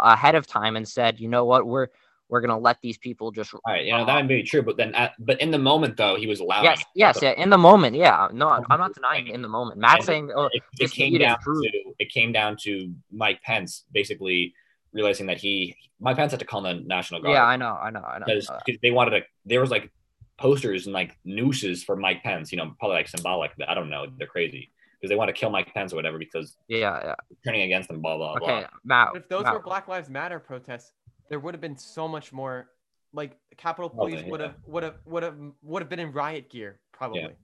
ahead 0.03 0.35
of 0.35 0.47
time 0.47 0.77
and 0.77 0.87
said, 0.87 1.21
"You 1.21 1.29
know 1.29 1.45
what? 1.45 1.67
We're 1.67 1.89
we're 2.35 2.41
gonna 2.41 2.59
let 2.59 2.79
these 2.83 2.99
people 2.99 3.31
just." 3.31 3.55
all 3.55 3.61
right, 3.69 3.85
you 3.87 3.93
know, 3.93 4.05
that 4.05 4.13
might 4.13 4.27
be 4.27 4.43
true, 4.43 4.61
but 4.61 4.77
then 4.77 4.93
at, 4.97 5.13
but 5.21 5.41
in 5.41 5.53
the 5.53 5.59
moment 5.59 5.97
though, 5.97 6.17
he 6.17 6.27
was 6.27 6.41
allowed. 6.41 6.65
Yes, 6.65 6.85
yes, 6.97 7.19
yeah. 7.23 7.31
In 7.31 7.49
the 7.49 7.57
moment, 7.57 7.95
yeah. 7.95 8.27
No, 8.33 8.49
I'm 8.49 8.81
not 8.81 8.93
denying 8.93 9.29
in 9.29 9.41
the 9.41 9.49
moment. 9.49 9.79
Matt 9.79 9.99
And 9.99 10.05
saying, 10.05 10.33
"Oh, 10.35 10.49
it, 10.53 10.63
it 10.81 10.91
came 10.91 11.17
down 11.17 11.39
to 11.45 11.95
it 12.01 12.11
came 12.11 12.33
down 12.33 12.57
to 12.63 12.93
Mike 13.13 13.41
Pence 13.43 13.85
basically 13.93 14.53
realizing 14.93 15.27
that 15.27 15.39
he 15.39 15.77
Mike 16.01 16.17
Pence 16.17 16.33
had 16.33 16.41
to 16.41 16.47
call 16.47 16.63
the 16.63 16.75
National 16.75 17.23
Guard. 17.23 17.35
yeah, 17.35 17.45
I 17.45 17.57
know, 17.57 17.79
I 17.81 17.91
know, 17.91 18.03
I 18.03 18.19
know." 18.19 18.25
because 18.27 18.49
Uh, 18.49 18.61
they 18.83 18.91
wanted 18.91 19.11
to. 19.11 19.21
There 19.47 19.61
was 19.61 19.71
like 19.71 19.93
posters 20.37 20.87
and 20.87 20.93
like 20.93 21.17
nooses 21.25 21.85
for 21.85 21.95
Mike 21.95 22.25
Pence. 22.25 22.51
You 22.51 22.59
know, 22.59 22.75
probably 22.81 22.97
like 22.97 23.09
symbolic. 23.09 23.53
But 23.57 23.69
I 23.69 23.75
don't 23.75 23.91
know. 23.91 24.07
They're 24.19 24.27
crazy 24.27 24.73
because 25.05 25.11
they 25.11 25.17
want 25.17 25.29
to 25.29 25.35
kill 25.35 25.51
Mike 25.51 25.73
Pence 25.75 25.93
or 25.93 25.97
whatever 25.97 26.19
because 26.19 26.57
yeah, 26.67 26.99
yeah. 27.05 27.15
turning 27.45 27.63
against 27.63 27.89
them. 27.89 28.01
Blah 28.01 28.17
blah 28.17 28.33
Okay, 28.37 28.47
blah. 28.47 28.67
Matt. 28.85 29.09
If 29.15 29.29
those 29.29 29.45
Matt, 29.45 29.53
were 29.53 29.61
Black 29.61 29.87
Lives 29.87 30.09
Matter 30.09 30.39
protests, 30.39 30.93
there 31.29 31.39
would 31.39 31.55
have 31.55 31.61
been 31.61 31.77
so 31.77 32.09
much 32.09 32.33
more. 32.33 32.69
Like 33.13 33.37
the 33.51 33.57
Capitol 33.57 33.91
Police 33.91 34.23
yeah. 34.23 34.31
would 34.31 34.41
have 34.41 34.55
would 34.67 34.83
have 34.83 34.95
would 35.05 35.23
have 35.23 35.37
would 35.63 35.83
have 35.83 35.89
been 35.89 36.01
in 36.01 36.13
riot 36.13 36.51
gear 36.51 36.81
probably. 36.93 37.23
Most 37.23 37.37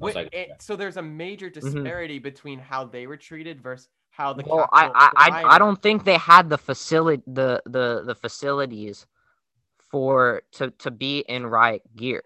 Wait, 0.00 0.14
likely, 0.16 0.38
it- 0.38 0.48
yeah. 0.48 0.54
so 0.58 0.74
there's 0.74 0.96
a 0.96 1.02
major 1.02 1.50
mm-hmm. 1.50 1.60
disparity 1.60 2.18
between 2.18 2.58
how 2.58 2.84
they 2.84 3.06
were 3.06 3.16
treated 3.16 3.60
versus 3.62 3.88
how 4.10 4.32
the 4.32 4.42
well, 4.46 4.68
I, 4.72 4.82
Capitol 4.82 5.00
I, 5.00 5.10
I, 5.14 5.26
I 5.26 5.30
provided. 5.40 5.58
don't 5.58 5.82
think 5.82 6.04
they 6.04 6.16
had 6.18 6.50
the 6.50 6.58
facility, 6.58 7.22
the, 7.26 7.62
the, 7.64 8.02
the 8.04 8.14
facilities 8.14 9.06
for 9.90 10.42
to 10.52 10.70
to 10.70 10.90
be 10.90 11.20
in 11.20 11.46
riot 11.46 11.82
gear. 11.94 12.22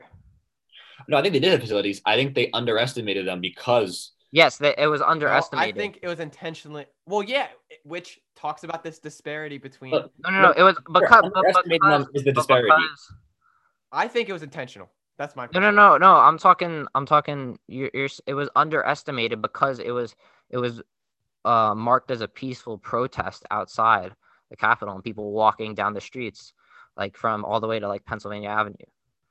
No, 1.08 1.16
I 1.16 1.22
think 1.22 1.34
they 1.34 1.40
did 1.40 1.52
have 1.52 1.60
facilities. 1.60 2.00
I 2.06 2.16
think 2.16 2.34
they 2.34 2.50
underestimated 2.52 3.26
them 3.26 3.40
because 3.40 4.12
Yes, 4.32 4.58
they, 4.58 4.74
it 4.76 4.86
was 4.88 5.00
No, 5.00 5.06
I 5.52 5.72
think 5.72 6.00
it 6.02 6.08
was 6.08 6.20
intentionally. 6.20 6.86
Well, 7.06 7.22
yeah, 7.22 7.48
which 7.84 8.20
talks 8.34 8.64
about 8.64 8.82
this 8.82 8.98
disparity 8.98 9.58
between. 9.58 9.92
But- 9.92 10.10
no, 10.18 10.30
no, 10.30 10.42
no. 10.42 10.50
It 10.52 10.62
was 10.62 10.76
because, 10.92 11.22
but 11.22 11.36
underestimating 11.36 11.80
because, 11.82 12.08
is 12.14 12.24
the 12.24 12.32
but 12.32 12.40
disparity. 12.40 12.68
because- 12.68 13.12
I 13.92 14.08
think 14.08 14.28
it 14.28 14.32
was 14.32 14.42
intentional. 14.42 14.90
That's 15.16 15.36
my. 15.36 15.48
no, 15.54 15.60
no, 15.60 15.70
no, 15.70 15.96
no. 15.96 16.16
I'm 16.16 16.38
talking. 16.38 16.86
I'm 16.94 17.06
talking. 17.06 17.58
You're, 17.68 17.90
you're. 17.94 18.08
It 18.26 18.34
was 18.34 18.50
underestimated 18.56 19.40
because 19.40 19.78
it 19.78 19.90
was. 19.92 20.14
It 20.50 20.58
was 20.58 20.82
uh, 21.44 21.74
marked 21.74 22.10
as 22.10 22.20
a 22.20 22.28
peaceful 22.28 22.76
protest 22.76 23.44
outside 23.50 24.12
the 24.50 24.56
Capitol 24.56 24.94
and 24.94 25.02
people 25.04 25.32
walking 25.32 25.74
down 25.74 25.94
the 25.94 26.00
streets, 26.00 26.52
like 26.96 27.16
from 27.16 27.44
all 27.44 27.60
the 27.60 27.66
way 27.66 27.78
to 27.78 27.88
like 27.88 28.04
Pennsylvania 28.04 28.48
Avenue. 28.48 28.74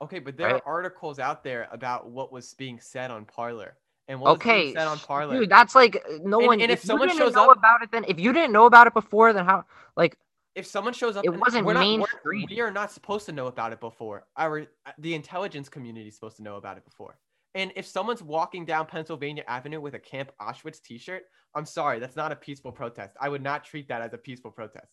Okay, 0.02 0.20
but 0.20 0.38
there 0.38 0.48
Right. 0.54 0.62
are 0.66 0.68
articles 0.68 1.20
out 1.20 1.44
there 1.44 1.68
about 1.72 2.10
what 2.10 2.32
was 2.32 2.54
being 2.56 2.80
said 2.80 3.12
on 3.12 3.26
Parler 3.26 3.78
and 4.08 4.20
what 4.20 4.32
Okay, 4.34 4.76
on 4.76 4.98
Parler. 5.00 5.40
dude, 5.40 5.50
that's 5.50 5.74
like 5.76 5.96
uh, 5.98 6.18
no 6.24 6.40
And- 6.40 6.48
one. 6.48 6.62
and 6.62 6.72
if 6.72 6.84
you 6.84 6.88
someone 6.88 7.10
shows 7.10 7.34
know 7.34 7.50
up- 7.52 7.58
about 7.58 7.82
it, 7.82 7.92
then 7.92 8.06
if 8.08 8.20
you 8.20 8.34
didn't 8.34 8.52
know 8.54 8.66
about 8.66 8.88
it 8.88 8.94
before, 8.94 9.34
then 9.34 9.46
how? 9.46 9.66
Like, 9.98 10.18
if 10.54 10.66
someone 10.66 10.94
shows 10.94 11.18
up, 11.18 11.26
It 11.26 11.30
wasn't 11.30 11.66
we're 11.66 11.74
not, 11.74 11.80
we're- 11.82 11.98
mainstream. 11.98 12.48
We 12.50 12.62
are 12.62 12.72
not 12.72 12.92
supposed 12.92 13.26
to 13.26 13.32
know 13.32 13.48
about 13.48 13.74
it 13.74 13.80
before. 13.80 14.26
Our 14.38 14.68
the 15.00 15.14
intelligence 15.16 15.70
community 15.70 16.08
is 16.10 16.16
supposed 16.16 16.38
to 16.38 16.44
know 16.44 16.56
about 16.58 16.78
it 16.78 16.86
before. 16.86 17.18
And 17.56 17.72
if 17.76 17.86
someone's 17.88 18.22
walking 18.22 18.66
down 18.66 18.86
Pennsylvania 18.86 19.44
Avenue 19.48 19.80
with 19.80 19.94
a 19.96 20.00
Camp 20.00 20.32
Auschwitz 20.42 20.82
T-shirt, 20.82 21.24
I'm 21.56 21.66
sorry, 21.66 22.00
that's 22.00 22.18
not 22.18 22.32
a 22.34 22.36
peaceful 22.36 22.72
protest. 22.74 23.16
I 23.20 23.30
would 23.30 23.42
not 23.42 23.64
treat 23.64 23.88
that 23.88 24.02
as 24.02 24.14
a 24.14 24.18
peaceful 24.18 24.52
protest. 24.52 24.88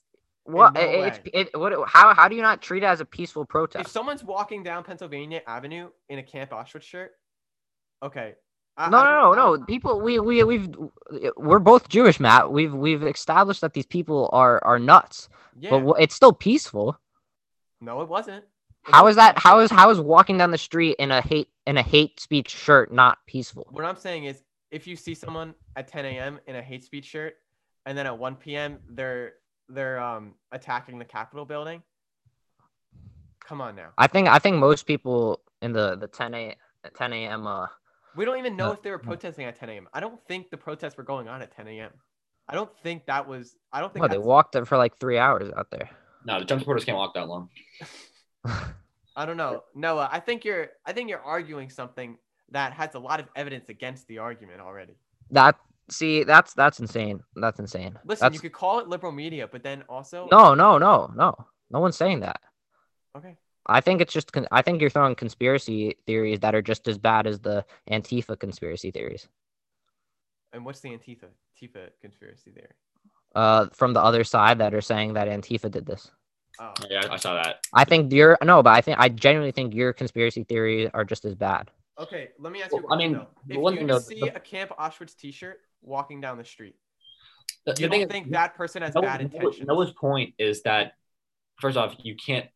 What? 0.44 0.74
no 0.74 0.80
it's 0.80 1.20
it, 1.32 1.50
what? 1.58 1.72
How 1.88 2.14
how 2.14 2.26
do 2.28 2.34
you 2.34 2.42
not 2.42 2.60
treat 2.62 2.82
it 2.82 2.86
as 2.86 3.00
a 3.00 3.04
peaceful 3.04 3.44
protest? 3.44 3.84
If 3.86 3.90
someone's 3.92 4.24
walking 4.24 4.62
down 4.64 4.82
Pennsylvania 4.84 5.42
Avenue 5.46 5.90
in 6.08 6.18
a 6.18 6.22
Camp 6.22 6.50
Auschwitz 6.50 6.82
shirt, 6.82 7.12
okay. 8.02 8.34
I- 8.76 8.88
No, 8.88 8.98
I 8.98 9.04
no, 9.04 9.32
no, 9.32 9.54
no. 9.56 9.64
People, 9.64 10.00
we, 10.00 10.18
we, 10.18 10.42
we've, 10.44 10.68
we're 11.36 11.58
both 11.58 11.88
Jewish, 11.88 12.18
Matt. 12.20 12.50
We've, 12.52 12.72
we've 12.74 13.02
established 13.02 13.60
that 13.60 13.74
these 13.74 13.86
people 13.86 14.30
are, 14.32 14.64
are 14.64 14.78
nuts. 14.78 15.28
Yeah. 15.58 15.70
But 15.70 16.00
it's 16.00 16.14
still 16.14 16.32
peaceful. 16.32 16.98
no, 17.80 18.00
it 18.00 18.08
wasn't. 18.08 18.44
It 18.88 18.92
How 18.94 19.06
is 19.06 19.16
wasn't 19.16 19.36
that? 19.36 19.38
How 19.38 19.60
is 19.60 19.70
how 19.70 19.90
is 19.90 20.00
walking 20.00 20.38
down 20.38 20.50
the 20.50 20.58
street 20.58 20.96
in 20.98 21.12
a 21.12 21.20
hate, 21.20 21.48
in 21.66 21.76
a 21.78 21.82
hate 21.82 22.18
speech 22.18 22.50
shirt 22.50 22.92
not 22.92 23.18
peaceful? 23.26 23.68
What 23.70 23.84
I'm 23.84 23.96
saying 23.96 24.24
is, 24.24 24.42
if 24.72 24.86
you 24.88 24.96
see 24.96 25.14
someone 25.14 25.54
at 25.76 25.86
10 25.86 26.04
a.m. 26.04 26.40
in 26.48 26.56
a 26.56 26.62
hate 26.62 26.82
speech 26.82 27.04
shirt, 27.04 27.34
and 27.86 27.96
then 27.96 28.06
at 28.06 28.18
1 28.18 28.36
p.m. 28.36 28.78
they're 28.88 29.34
they're 29.68 30.00
um 30.00 30.34
attacking 30.50 30.98
the 30.98 31.04
Capitol 31.04 31.44
building, 31.44 31.82
come 33.44 33.60
on 33.60 33.76
now. 33.76 33.90
I 33.98 34.06
think, 34.08 34.26
I 34.28 34.38
think 34.38 34.56
most 34.56 34.86
people 34.86 35.40
in 35.60 35.72
the, 35.72 35.96
the 35.96 36.08
10 36.08 36.34
a, 36.34 36.56
10 36.96 37.12
a.m. 37.12 37.46
Uh, 37.46 37.66
We 38.16 38.24
don't 38.24 38.38
even 38.38 38.56
know 38.56 38.66
No, 38.68 38.72
if 38.72 38.82
they 38.82 38.90
were 38.90 38.98
no. 38.98 39.04
protesting 39.04 39.44
at 39.46 39.56
10 39.56 39.68
a.m. 39.70 39.88
I 39.92 40.00
don't 40.00 40.22
think 40.26 40.50
the 40.50 40.56
protests 40.56 40.96
were 40.96 41.04
going 41.04 41.28
on 41.28 41.40
at 41.42 41.54
10 41.56 41.66
a.m. 41.68 41.90
I 42.48 42.54
don't 42.54 42.70
think 42.82 43.06
that 43.06 43.26
was. 43.26 43.56
I 43.72 43.80
don't 43.80 43.92
think. 43.92 44.00
well, 44.02 44.08
they 44.08 44.16
that's- 44.16 44.26
walked 44.26 44.56
for 44.66 44.76
like 44.76 44.98
three 44.98 45.18
hours 45.18 45.50
out 45.56 45.70
there. 45.70 45.88
No, 46.24 46.38
the 46.38 46.44
Trump 46.44 46.60
supporters 46.62 46.84
can't 46.84 46.96
walk 46.98 47.14
that 47.14 47.28
long. 47.28 47.48
I 49.16 49.26
don't 49.26 49.36
know, 49.36 49.64
Noah. 49.74 50.08
I 50.10 50.20
think 50.20 50.44
you're. 50.44 50.68
I 50.86 50.92
think 50.92 51.08
you're 51.10 51.20
arguing 51.22 51.68
something 51.70 52.16
that 52.50 52.72
has 52.72 52.94
a 52.94 52.98
lot 52.98 53.20
of 53.20 53.26
evidence 53.36 53.68
against 53.68 54.06
the 54.08 54.18
argument 54.18 54.60
already. 54.60 54.94
That, 55.30 55.56
see, 55.90 56.22
that's, 56.22 56.52
that's 56.52 56.80
insane. 56.80 57.22
That's 57.34 57.58
insane. 57.58 57.98
Listen, 58.04 58.26
that's, 58.26 58.34
you 58.34 58.40
could 58.40 58.52
call 58.52 58.78
it 58.80 58.88
liberal 58.88 59.12
media, 59.12 59.48
but 59.50 59.62
then 59.62 59.82
also. 59.88 60.28
no, 60.30 60.54
no, 60.54 60.76
no, 60.78 61.10
no. 61.16 61.34
No 61.70 61.80
one's 61.80 61.96
saying 61.96 62.20
that. 62.20 62.40
Okay. 63.16 63.36
I 63.66 63.80
think 63.80 64.00
it's 64.00 64.12
just. 64.12 64.32
Con- 64.32 64.48
I 64.50 64.62
think 64.62 64.80
you're 64.80 64.90
throwing 64.90 65.14
conspiracy 65.14 65.96
theories 66.06 66.40
that 66.40 66.54
are 66.54 66.62
just 66.62 66.88
as 66.88 66.98
bad 66.98 67.26
as 67.26 67.38
the 67.40 67.64
Antifa 67.90 68.38
conspiracy 68.38 68.90
theories. 68.90 69.28
And 70.52 70.64
what's 70.64 70.80
the 70.80 70.90
Antifa 70.90 71.26
Antifa 71.60 71.90
conspiracy 72.00 72.50
theory? 72.50 72.72
Uh, 73.34 73.66
from 73.72 73.92
the 73.94 74.02
other 74.02 74.24
side 74.24 74.58
that 74.58 74.74
are 74.74 74.80
saying 74.80 75.14
that 75.14 75.28
Antifa 75.28 75.70
did 75.70 75.86
this. 75.86 76.10
Oh, 76.60 76.72
Yeah, 76.90 77.06
I 77.10 77.16
saw 77.16 77.34
that. 77.42 77.60
I 77.72 77.84
think 77.84 78.12
your 78.12 78.36
no, 78.42 78.62
but 78.62 78.74
I 78.74 78.80
think 78.82 78.98
I 78.98 79.08
genuinely 79.08 79.52
think 79.52 79.74
your 79.74 79.92
conspiracy 79.92 80.44
theories 80.44 80.90
are 80.92 81.04
just 81.04 81.24
as 81.24 81.34
bad. 81.34 81.70
okay. 81.98 82.30
Let 82.38 82.52
me 82.52 82.62
ask 82.62 82.72
you. 82.72 82.78
A 82.78 82.82
Well, 82.82 82.92
I 82.94 82.96
mean, 82.98 83.12
though. 83.12 83.28
if 83.48 83.56
one 83.58 83.74
you 83.74 83.86
thing 83.86 84.00
see 84.00 84.20
the- 84.20 84.36
a 84.36 84.40
Camp 84.40 84.70
Auschwitz 84.78 85.16
T-shirt 85.16 85.60
walking 85.82 86.20
down 86.20 86.36
the 86.36 86.44
street, 86.44 86.74
The, 87.64 87.70
you 87.70 87.74
the 87.76 87.88
don't 87.88 88.00
is- 88.02 88.06
think 88.08 88.30
that 88.32 88.54
person 88.54 88.82
has 88.82 88.94
Noah- 88.94 89.02
bad 89.04 89.20
Noah- 89.20 89.34
intentions? 89.34 89.66
Noah's 89.68 89.92
point 89.92 90.34
is 90.38 90.62
that 90.64 90.92
first 91.60 91.76
off, 91.78 91.94
you 92.02 92.16
can't 92.16 92.46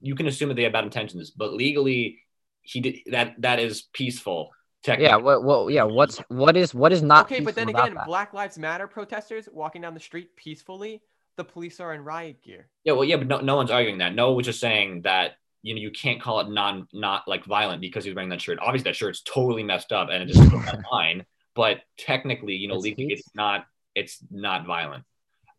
you 0.00 0.14
can 0.14 0.26
assume 0.26 0.48
that 0.48 0.54
they 0.54 0.62
have 0.64 0.72
bad 0.72 0.84
intentions, 0.84 1.30
but 1.30 1.52
legally, 1.52 2.20
he 2.62 2.80
did 2.80 2.96
that. 3.10 3.34
That 3.40 3.58
is 3.58 3.82
peaceful. 3.92 4.50
Technically. 4.82 5.06
Yeah. 5.06 5.16
What? 5.16 5.42
What? 5.44 5.72
Yeah. 5.72 5.84
What's 5.84 6.18
what 6.28 6.56
is 6.56 6.74
what 6.74 6.92
is 6.92 7.02
not? 7.02 7.26
okay, 7.26 7.40
but 7.40 7.54
then 7.54 7.68
again, 7.68 7.94
that? 7.94 8.06
Black 8.06 8.32
Lives 8.34 8.58
Matter 8.58 8.86
protesters 8.86 9.48
walking 9.52 9.82
down 9.82 9.94
the 9.94 10.00
street 10.00 10.34
peacefully, 10.36 11.02
the 11.36 11.44
police 11.44 11.80
are 11.80 11.94
in 11.94 12.02
riot 12.04 12.42
gear. 12.42 12.68
Yeah, 12.84 12.92
well, 12.92 13.04
yeah, 13.04 13.16
but 13.16 13.26
no, 13.26 13.40
no 13.40 13.56
one's 13.56 13.70
arguing 13.70 13.98
that. 13.98 14.14
Noah 14.14 14.34
was 14.34 14.46
just 14.46 14.60
saying 14.60 15.02
that 15.02 15.32
you 15.62 15.74
know 15.74 15.80
you 15.80 15.90
can't 15.90 16.20
call 16.20 16.40
it 16.40 16.50
non 16.50 16.86
not 16.92 17.26
like 17.26 17.44
violent 17.44 17.80
because 17.80 18.04
he's 18.04 18.14
wearing 18.14 18.30
that 18.30 18.40
shirt. 18.42 18.58
Obviously, 18.60 18.90
that 18.90 18.96
shirt's 18.96 19.22
totally 19.22 19.62
messed 19.62 19.92
up 19.92 20.08
and 20.10 20.22
it 20.22 20.32
just 20.32 20.50
goes 20.50 20.64
that 20.66 20.80
line. 20.92 21.24
But 21.54 21.80
technically, 21.96 22.54
you 22.54 22.68
know, 22.68 22.74
It's 22.74 22.84
legally, 22.84 23.08
hate. 23.08 23.18
it's 23.18 23.30
not 23.34 23.66
it's 23.94 24.18
not 24.30 24.66
violent. 24.66 25.04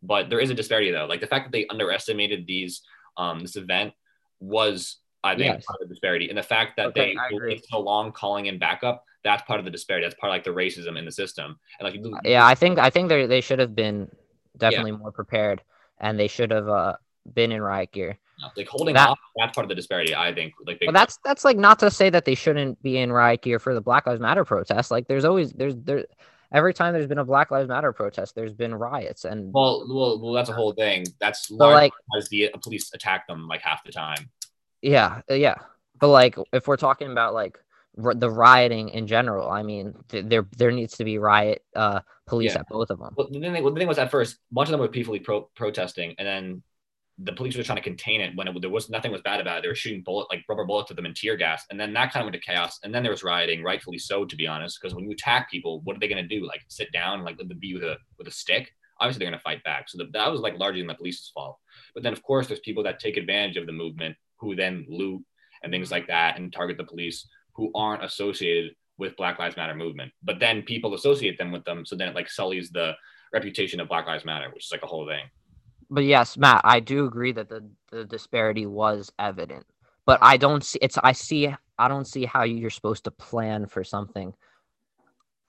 But 0.02 0.30
there 0.30 0.38
is 0.40 0.50
a 0.50 0.54
disparity 0.54 0.90
though. 0.90 1.06
Like 1.06 1.20
the 1.20 1.26
fact 1.26 1.46
that 1.46 1.52
they 1.52 1.66
underestimated 1.66 2.46
these 2.46 2.82
um 3.16 3.40
this 3.40 3.56
event 3.56 3.94
was 4.40 4.98
I 5.24 5.34
think 5.34 5.54
Yes. 5.54 5.64
part 5.64 5.80
of 5.82 5.88
the 5.88 5.92
disparity, 5.94 6.28
and 6.28 6.38
the 6.38 6.42
fact 6.42 6.76
that 6.76 6.86
Okay, 6.88 7.14
they 7.14 7.16
I 7.20 7.26
agree. 7.26 7.48
waited 7.48 7.64
so 7.68 7.80
long 7.80 8.12
calling 8.12 8.46
in 8.46 8.58
backup. 8.58 9.04
That's 9.24 9.42
part 9.42 9.58
of 9.58 9.64
the 9.64 9.72
disparity. 9.72 10.06
That's 10.06 10.14
part 10.20 10.30
of 10.30 10.34
like 10.34 10.44
the 10.44 10.50
racism 10.52 10.96
in 10.96 11.04
the 11.04 11.10
system. 11.10 11.58
And 11.80 11.84
like, 11.86 11.94
you- 11.94 12.16
Yeah, 12.24 12.46
I 12.46 12.54
think 12.54 12.78
I 12.78 12.90
think 12.90 13.08
they 13.08 13.26
they 13.26 13.40
should 13.40 13.58
have 13.58 13.74
been 13.74 14.08
definitely 14.56 14.92
more 14.92 15.10
prepared, 15.10 15.62
and 15.98 16.18
they 16.20 16.28
should 16.28 16.50
have 16.52 16.68
uh 16.68 16.96
been 17.34 17.50
in 17.50 17.60
riot 17.60 17.90
gear. 17.92 18.18
like 18.56 18.68
holding 18.68 18.94
That- 18.94 19.08
off. 19.08 19.18
That's 19.36 19.54
part 19.54 19.64
of 19.64 19.68
the 19.70 19.74
disparity. 19.74 20.14
I 20.14 20.32
think. 20.32 20.52
Like, 20.66 20.78
big 20.78 20.86
But 20.88 20.92
that's 20.92 21.18
that's 21.24 21.44
like 21.44 21.56
not 21.56 21.78
to 21.80 21.90
say 21.90 22.08
that 22.10 22.24
they 22.26 22.34
shouldn't 22.36 22.80
be 22.82 22.98
in 22.98 23.10
riot 23.10 23.42
gear 23.42 23.58
for 23.58 23.74
the 23.74 23.80
Black 23.80 24.06
Lives 24.06 24.20
Matter 24.20 24.44
protest. 24.44 24.90
Like 24.92 25.08
there's 25.08 25.24
always 25.24 25.52
there's 25.54 25.74
there 25.74 26.04
every 26.52 26.72
time 26.74 26.92
there's 26.94 27.06
been 27.06 27.18
a 27.18 27.24
Black 27.24 27.50
Lives 27.50 27.68
Matter 27.68 27.92
protest, 27.92 28.34
there's 28.34 28.52
been 28.54 28.74
riots 28.74 29.24
and 29.24 29.52
Well, 29.52 29.86
well, 29.88 30.20
well, 30.20 30.32
that's 30.32 30.48
a 30.48 30.52
whole 30.52 30.72
thing. 30.72 31.06
That's 31.20 31.48
so 31.48 31.54
like 31.56 31.92
because 32.12 32.28
the 32.28 32.50
police 32.62 32.92
attack 32.94 33.26
them 33.26 33.46
like 33.48 33.60
half 33.62 33.84
the 33.84 33.92
time. 33.92 34.30
yeah 34.82 35.22
uh, 35.30 35.34
yeah. 35.34 35.56
But 35.98 36.08
like 36.08 36.36
if 36.52 36.68
we're 36.68 36.76
talking 36.76 37.10
about 37.10 37.32
like 37.34 37.58
r- 38.02 38.14
the 38.14 38.30
rioting 38.30 38.90
in 38.90 39.06
general, 39.06 39.48
I 39.50 39.62
mean 39.62 39.94
th- 40.08 40.26
there 40.26 40.46
there 40.56 40.70
needs 40.70 40.96
to 40.98 41.04
be 41.04 41.18
riot 41.18 41.64
uh 41.74 42.00
police 42.26 42.52
Yeah. 42.54 42.60
at 42.60 42.68
both 42.68 42.90
of 42.90 42.98
them. 42.98 43.14
Well, 43.16 43.28
the 43.30 43.40
thing, 43.40 43.62
well, 43.64 43.72
the 43.72 43.78
thing 43.78 43.88
was 43.88 43.98
at 43.98 44.10
first, 44.10 44.34
a 44.34 44.54
bunch 44.54 44.68
of 44.68 44.72
them 44.72 44.80
were 44.80 44.88
peacefully 44.88 45.20
pro- 45.20 45.48
protesting, 45.54 46.14
and 46.18 46.26
then 46.26 46.62
the 47.18 47.32
police 47.32 47.56
were 47.56 47.62
trying 47.62 47.76
to 47.76 47.82
contain 47.82 48.20
it 48.20 48.36
when 48.36 48.46
it, 48.46 48.60
there 48.60 48.70
was 48.70 48.90
nothing 48.90 49.10
was 49.10 49.22
bad 49.22 49.40
about 49.40 49.58
it. 49.58 49.62
They 49.62 49.68
were 49.68 49.74
shooting 49.74 50.02
bullet 50.02 50.26
like 50.30 50.44
rubber 50.48 50.66
bullets 50.66 50.90
at 50.90 50.96
them 50.96 51.06
and 51.06 51.16
tear 51.16 51.36
gas, 51.36 51.64
and 51.70 51.80
then 51.80 51.92
that 51.94 52.12
kind 52.12 52.22
of 52.22 52.26
went 52.26 52.34
to 52.34 52.46
chaos. 52.46 52.78
And 52.82 52.94
then 52.94 53.02
there 53.02 53.12
was 53.12 53.24
rioting, 53.24 53.62
rightfully 53.62 53.98
so, 53.98 54.24
to 54.24 54.36
be 54.36 54.46
honest, 54.46 54.78
because 54.80 54.94
when 54.94 55.04
you 55.04 55.12
attack 55.12 55.50
people, 55.50 55.80
what 55.84 55.96
are 55.96 56.00
they 56.00 56.08
going 56.08 56.22
to 56.22 56.38
do? 56.38 56.46
Like 56.46 56.62
sit 56.68 56.92
down, 56.92 57.24
like 57.24 57.38
let 57.38 57.48
them 57.48 57.58
be 57.58 57.74
with 57.74 57.84
a 57.84 57.96
with 58.18 58.28
a 58.28 58.32
stick? 58.32 58.70
Obviously, 59.00 59.20
they're 59.20 59.30
going 59.30 59.38
to 59.38 59.42
fight 59.42 59.62
back. 59.64 59.88
So 59.88 59.98
the, 59.98 60.10
that 60.12 60.30
was 60.30 60.40
like 60.40 60.58
largely 60.58 60.86
the 60.86 60.94
police's 60.94 61.30
fault. 61.34 61.58
But 61.94 62.02
then, 62.02 62.12
of 62.12 62.22
course, 62.22 62.48
there's 62.48 62.60
people 62.60 62.82
that 62.84 62.98
take 62.98 63.16
advantage 63.16 63.56
of 63.56 63.66
the 63.66 63.72
movement 63.72 64.16
who 64.38 64.54
then 64.54 64.86
loot 64.88 65.22
and 65.62 65.72
things 65.72 65.90
like 65.90 66.06
that 66.08 66.38
and 66.38 66.52
target 66.52 66.76
the 66.76 66.84
police 66.84 67.28
who 67.54 67.70
aren't 67.74 68.04
associated 68.04 68.72
with 68.98 69.16
Black 69.16 69.38
Lives 69.38 69.56
Matter 69.56 69.74
movement. 69.74 70.12
But 70.22 70.40
then 70.40 70.62
people 70.62 70.94
associate 70.94 71.38
them 71.38 71.52
with 71.52 71.64
them, 71.64 71.84
so 71.84 71.96
then 71.96 72.08
it 72.08 72.14
like 72.14 72.30
sullies 72.30 72.70
the 72.70 72.92
reputation 73.32 73.80
of 73.80 73.88
Black 73.88 74.06
Lives 74.06 74.24
Matter, 74.24 74.50
which 74.52 74.66
is 74.66 74.72
like 74.72 74.82
a 74.82 74.86
whole 74.86 75.06
thing. 75.06 75.24
But 75.90 76.04
yes, 76.04 76.36
Matt, 76.36 76.62
I 76.64 76.80
do 76.80 77.06
agree 77.06 77.32
that 77.32 77.48
the, 77.48 77.64
the 77.90 78.04
disparity 78.04 78.66
was 78.66 79.12
evident. 79.18 79.64
But 80.04 80.18
I 80.22 80.36
don't 80.36 80.64
see 80.64 80.78
it's 80.82 80.98
I 81.02 81.12
see 81.12 81.52
I 81.78 81.88
don't 81.88 82.06
see 82.06 82.24
how 82.24 82.44
you're 82.44 82.70
supposed 82.70 83.04
to 83.04 83.10
plan 83.10 83.66
for 83.66 83.82
something 83.84 84.32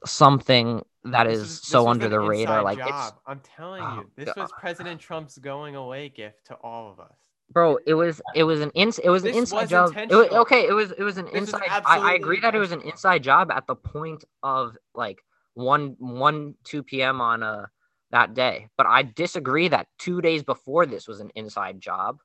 something 0.05 0.83
that 1.03 1.25
This 1.27 1.35
is 1.35 1.41
was- 1.41 1.61
so 1.63 1.87
under 1.87 2.09
the 2.09 2.19
radar 2.19 2.63
like 2.63 2.79
it's. 2.79 3.13
I'm 3.25 3.39
telling 3.39 3.83
Oh, 3.83 3.95
you, 3.97 4.11
this 4.15 4.27
God. 4.27 4.37
was 4.37 4.51
President 4.59 4.99
Trump's 4.99 5.37
going 5.37 5.75
away 5.75 6.09
gift 6.09 6.45
to 6.47 6.55
all 6.55 6.91
of 6.91 6.99
us. 6.99 7.13
bro 7.51 7.77
it 7.85 7.93
was 7.93 8.21
it 8.35 8.43
was 8.43 8.59
an 8.61 8.71
ins 8.71 8.99
it 8.99 9.09
was 9.09 9.23
an 9.23 9.29
This 9.29 9.37
inside 9.37 9.61
was 9.61 9.69
job 9.69 9.93
it 9.97 10.15
was, 10.15 10.27
okay 10.29 10.67
it 10.67 10.73
was 10.73 10.91
it 10.91 11.03
was 11.03 11.17
an 11.17 11.25
This 11.25 11.43
inside 11.53 11.61
I, 11.69 12.11
I 12.11 12.13
agree 12.15 12.39
that 12.41 12.53
it 12.55 12.59
was 12.59 12.71
an 12.73 12.81
inside 12.81 13.23
job 13.23 13.51
at 13.51 13.65
the 13.67 13.75
point 13.75 14.25
of 14.43 14.75
like 14.93 15.19
1 15.53 15.95
1 15.99 16.55
2 16.65 16.83
p.m 16.83 17.21
on 17.21 17.43
uh 17.43 17.67
that 18.11 18.33
day 18.33 18.67
but 18.77 18.85
i 18.87 19.03
disagree 19.03 19.67
that 19.67 19.87
two 19.97 20.21
days 20.21 20.43
before 20.43 20.85
this 20.85 21.07
was 21.07 21.19
an 21.19 21.29
inside 21.35 21.79
job 21.81 22.19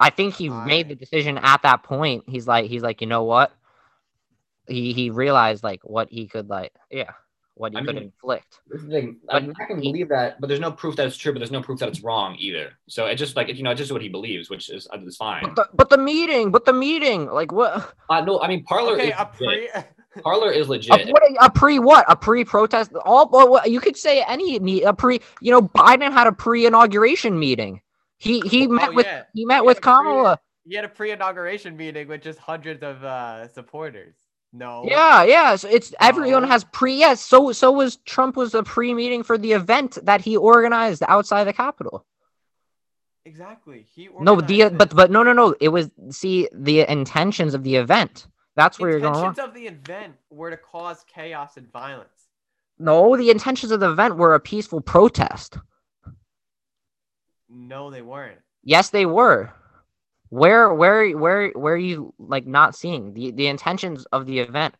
i 0.00 0.10
think 0.10 0.34
he 0.34 0.48
I- 0.48 0.64
made 0.66 0.88
the 0.88 0.94
decision 0.94 1.38
at 1.38 1.62
that 1.62 1.82
point 1.82 2.24
he's 2.26 2.46
like 2.46 2.66
he's 2.70 2.82
like 2.82 3.00
you 3.00 3.06
know 3.06 3.24
what 3.24 3.52
he 4.68 4.92
he 4.92 5.10
realized 5.10 5.62
like 5.62 5.80
what 5.84 6.08
he 6.10 6.26
could 6.26 6.48
like 6.48 6.72
yeah 6.90 7.12
what 7.54 7.72
he 7.72 7.78
I 7.78 7.84
could 7.84 7.94
mean, 7.94 8.04
inflict 8.12 8.60
This 8.68 8.80
is 8.82 8.86
the 8.86 8.92
thing. 8.92 9.20
But 9.26 9.44
I, 9.44 9.48
I 9.62 9.66
can 9.66 9.80
believe 9.80 10.10
that, 10.10 10.38
but 10.40 10.48
there's 10.48 10.60
no 10.60 10.70
proof 10.72 10.96
that 10.96 11.06
it's 11.06 11.16
true. 11.16 11.32
But 11.32 11.38
there's 11.38 11.50
no 11.50 11.62
proof 11.62 11.78
that 11.78 11.88
it's 11.88 12.02
wrong 12.02 12.36
either. 12.38 12.72
So 12.86 13.06
it 13.06 13.14
just 13.14 13.34
like 13.34 13.48
you 13.48 13.62
know, 13.62 13.70
it's 13.70 13.78
just 13.78 13.92
what 13.92 14.02
he 14.02 14.10
believes, 14.10 14.50
which 14.50 14.68
is 14.68 14.86
uh, 14.92 14.98
is 15.06 15.16
fine. 15.16 15.40
but 15.42 15.56
the, 15.56 15.68
but 15.72 15.88
the 15.88 15.96
meeting 15.96 16.50
but 16.50 16.66
the 16.66 16.74
meeting 16.74 17.30
like 17.30 17.50
what 17.50 17.94
Uh, 18.10 18.20
no, 18.20 18.40
I 18.42 18.48
mean 18.48 18.62
Parler 18.64 18.92
Okay, 18.94 19.08
is 19.08 19.14
a 19.18 19.24
pre. 19.24 19.68
Parler 20.22 20.50
is 20.50 20.66
A, 20.66 20.70
legit. 20.70 21.08
what, 21.08 21.22
a 21.40 21.50
pre 21.50 21.78
what? 21.78 22.04
A 22.08 22.16
pre 22.16 22.44
protest? 22.44 22.92
All 23.04 23.28
well, 23.30 23.48
what- 23.48 23.70
you 23.70 23.80
could 23.80 23.96
say 23.96 24.22
any 24.26 24.58
me- 24.58 24.82
a 24.82 24.92
pre. 24.92 25.20
You 25.40 25.50
know, 25.52 25.62
Biden 25.62 26.12
had 26.12 26.26
a 26.26 26.32
pre 26.32 26.66
inauguration 26.66 27.38
meeting. 27.38 27.80
He 28.18 28.40
he 28.40 28.66
Oh, 28.66 28.70
met 28.70 28.94
with 28.94 29.06
yeah. 29.06 29.24
he 29.34 29.44
met 29.44 29.60
He 29.62 29.66
with 29.66 29.76
had 29.76 29.82
a 29.92 29.96
pre- 29.96 30.04
Kamala. 30.04 30.40
He 30.68 30.74
had 30.74 30.84
a 30.84 30.88
pre-inauguration 30.88 31.76
meeting 31.76 32.08
with 32.08 32.22
just 32.22 32.40
hundreds 32.40 32.82
of 32.82 33.04
uh, 33.04 33.46
supporters. 33.48 34.16
No. 34.52 34.82
Yeah, 34.84 35.22
yeah. 35.22 35.54
So 35.54 35.68
it's 35.68 35.94
everyone 36.00 36.42
has 36.44 36.64
pre. 36.64 36.96
Yes. 36.96 37.20
So 37.20 37.52
so 37.52 37.70
was 37.70 37.96
Trump 37.98 38.36
was 38.36 38.52
a 38.54 38.62
pre 38.64 38.92
meeting 38.94 39.22
for 39.22 39.38
the 39.38 39.52
event 39.52 39.98
that 40.02 40.22
he 40.22 40.36
organized 40.36 41.02
outside 41.06 41.44
the 41.44 41.52
Capitol. 41.52 42.04
Exactly. 43.24 43.86
He 43.94 44.08
No, 44.20 44.40
the 44.40 44.62
organized 44.64 44.78
but 44.78 44.94
but 44.96 45.10
no 45.10 45.22
no 45.22 45.32
no. 45.32 45.54
It 45.60 45.68
was 45.68 45.90
see 46.10 46.48
the 46.52 46.80
intentions 46.90 47.54
of 47.54 47.62
the 47.62 47.76
event. 47.76 48.26
That's 48.56 48.78
where 48.78 48.90
you're 48.90 49.00
going 49.00 49.14
intentions 49.14 49.38
of 49.38 49.54
the 49.54 49.66
event 49.66 50.14
were 50.30 50.50
to 50.50 50.56
cause 50.56 51.04
chaos 51.12 51.56
and 51.56 51.70
violence. 51.70 52.28
No, 52.78 53.16
the 53.16 53.30
intentions 53.30 53.70
of 53.70 53.80
the 53.80 53.90
event 53.90 54.16
were 54.16 54.34
a 54.34 54.40
peaceful 54.40 54.80
protest. 54.80 55.58
No, 57.48 57.90
they 57.90 58.02
weren't. 58.02 58.38
Yes, 58.64 58.90
they 58.90 59.06
were. 59.06 59.52
Where 60.30 60.74
where 60.74 61.16
where 61.16 61.50
where 61.50 61.74
are 61.74 61.78
you 61.78 62.12
like 62.18 62.46
not 62.46 62.74
seeing 62.74 63.14
the 63.14 63.30
the 63.30 63.46
intentions 63.46 64.06
of 64.06 64.26
the 64.26 64.40
event 64.40 64.74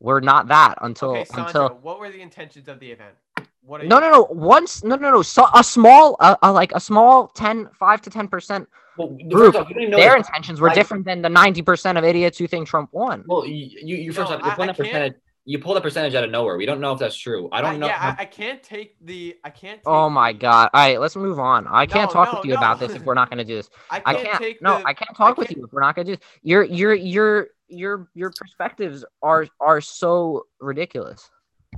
were 0.00 0.20
not 0.20 0.48
that 0.48 0.78
until 0.80 1.16
Okay, 1.16 1.26
until 1.34 1.68
what 1.82 1.98
were 1.98 2.10
the 2.10 2.20
intentions 2.20 2.68
of 2.68 2.80
the 2.80 2.90
event? 2.90 3.14
What? 3.60 3.84
No, 3.84 3.96
you, 3.96 4.00
no, 4.00 4.10
no. 4.10 4.28
Once, 4.30 4.84
no, 4.84 4.96
no, 4.96 5.10
no. 5.10 5.22
So 5.22 5.46
a 5.52 5.64
small, 5.64 6.16
uh, 6.20 6.36
uh, 6.42 6.52
like 6.52 6.72
a 6.72 6.80
small 6.80 7.28
10, 7.28 7.70
5 7.72 8.02
to 8.02 8.10
ten 8.10 8.28
percent. 8.28 8.68
Well, 8.98 9.08
Group, 9.08 9.54
first 9.54 9.56
off, 9.56 9.68
you 9.68 9.74
don't 9.74 9.90
know 9.90 9.96
Their 9.96 10.16
if- 10.16 10.26
intentions 10.26 10.60
were 10.60 10.68
like- 10.68 10.76
different 10.76 11.04
than 11.04 11.22
the 11.22 11.28
ninety 11.28 11.62
percent 11.62 11.98
of 11.98 12.04
idiots 12.04 12.38
who 12.38 12.46
think 12.46 12.66
Trump 12.68 12.90
won. 12.92 13.24
Well, 13.26 13.46
you 13.46 13.78
you, 13.82 13.96
you 13.96 14.12
first 14.12 14.30
No, 14.30 14.36
off, 14.36 14.42
you're 14.42 14.52
I- 14.52 14.54
pulling 14.54 14.70
I 14.70 14.72
a 14.72 14.76
can't- 14.76 14.88
percentage. 14.88 15.14
You 15.48 15.60
pulled 15.60 15.76
a 15.76 15.80
percentage 15.80 16.12
out 16.16 16.24
of 16.24 16.30
nowhere. 16.30 16.56
We 16.56 16.66
don't 16.66 16.80
know 16.80 16.92
if 16.92 16.98
that's 16.98 17.16
true. 17.16 17.48
I 17.52 17.60
don't 17.60 17.78
know. 17.78 17.86
yeah, 17.86 17.92
how- 17.98 18.08
I, 18.18 18.22
I 18.22 18.24
can't 18.24 18.60
take 18.64 18.96
the. 19.00 19.36
I 19.44 19.50
can't. 19.50 19.80
Oh 19.86 19.92
take 19.92 19.96
Oh 20.06 20.10
my 20.10 20.32
god! 20.32 20.70
All 20.74 20.80
right, 20.80 21.00
let's 21.00 21.14
move 21.14 21.38
on. 21.38 21.68
I 21.68 21.86
can't 21.86 22.10
No, 22.10 22.12
talk 22.14 22.32
no, 22.32 22.38
with 22.40 22.46
you 22.48 22.56
about 22.56 22.80
this 22.80 22.92
if 22.94 23.02
we're 23.04 23.14
not 23.14 23.30
going 23.30 23.38
to 23.38 23.44
do 23.44 23.54
this. 23.54 23.70
I 23.90 24.02
I 24.04 24.14
can't, 24.14 24.26
can't. 24.26 24.38
take 24.42 24.60
no, 24.62 24.78
the. 24.78 24.86
I 24.88 24.92
can't 24.92 25.16
talk 25.16 25.36
with 25.38 25.46
can't- 25.48 25.58
you 25.58 25.64
if 25.66 25.72
we're 25.72 25.82
not 25.82 25.94
going 25.94 26.06
to 26.08 26.12
do 26.14 26.16
this. 26.16 26.26
Your 26.42 26.64
your 26.64 26.94
your 26.94 27.46
your 27.68 28.08
your 28.14 28.32
perspectives 28.36 29.04
are 29.22 29.46
are 29.60 29.80
so 29.80 30.46
ridiculous. 30.60 31.30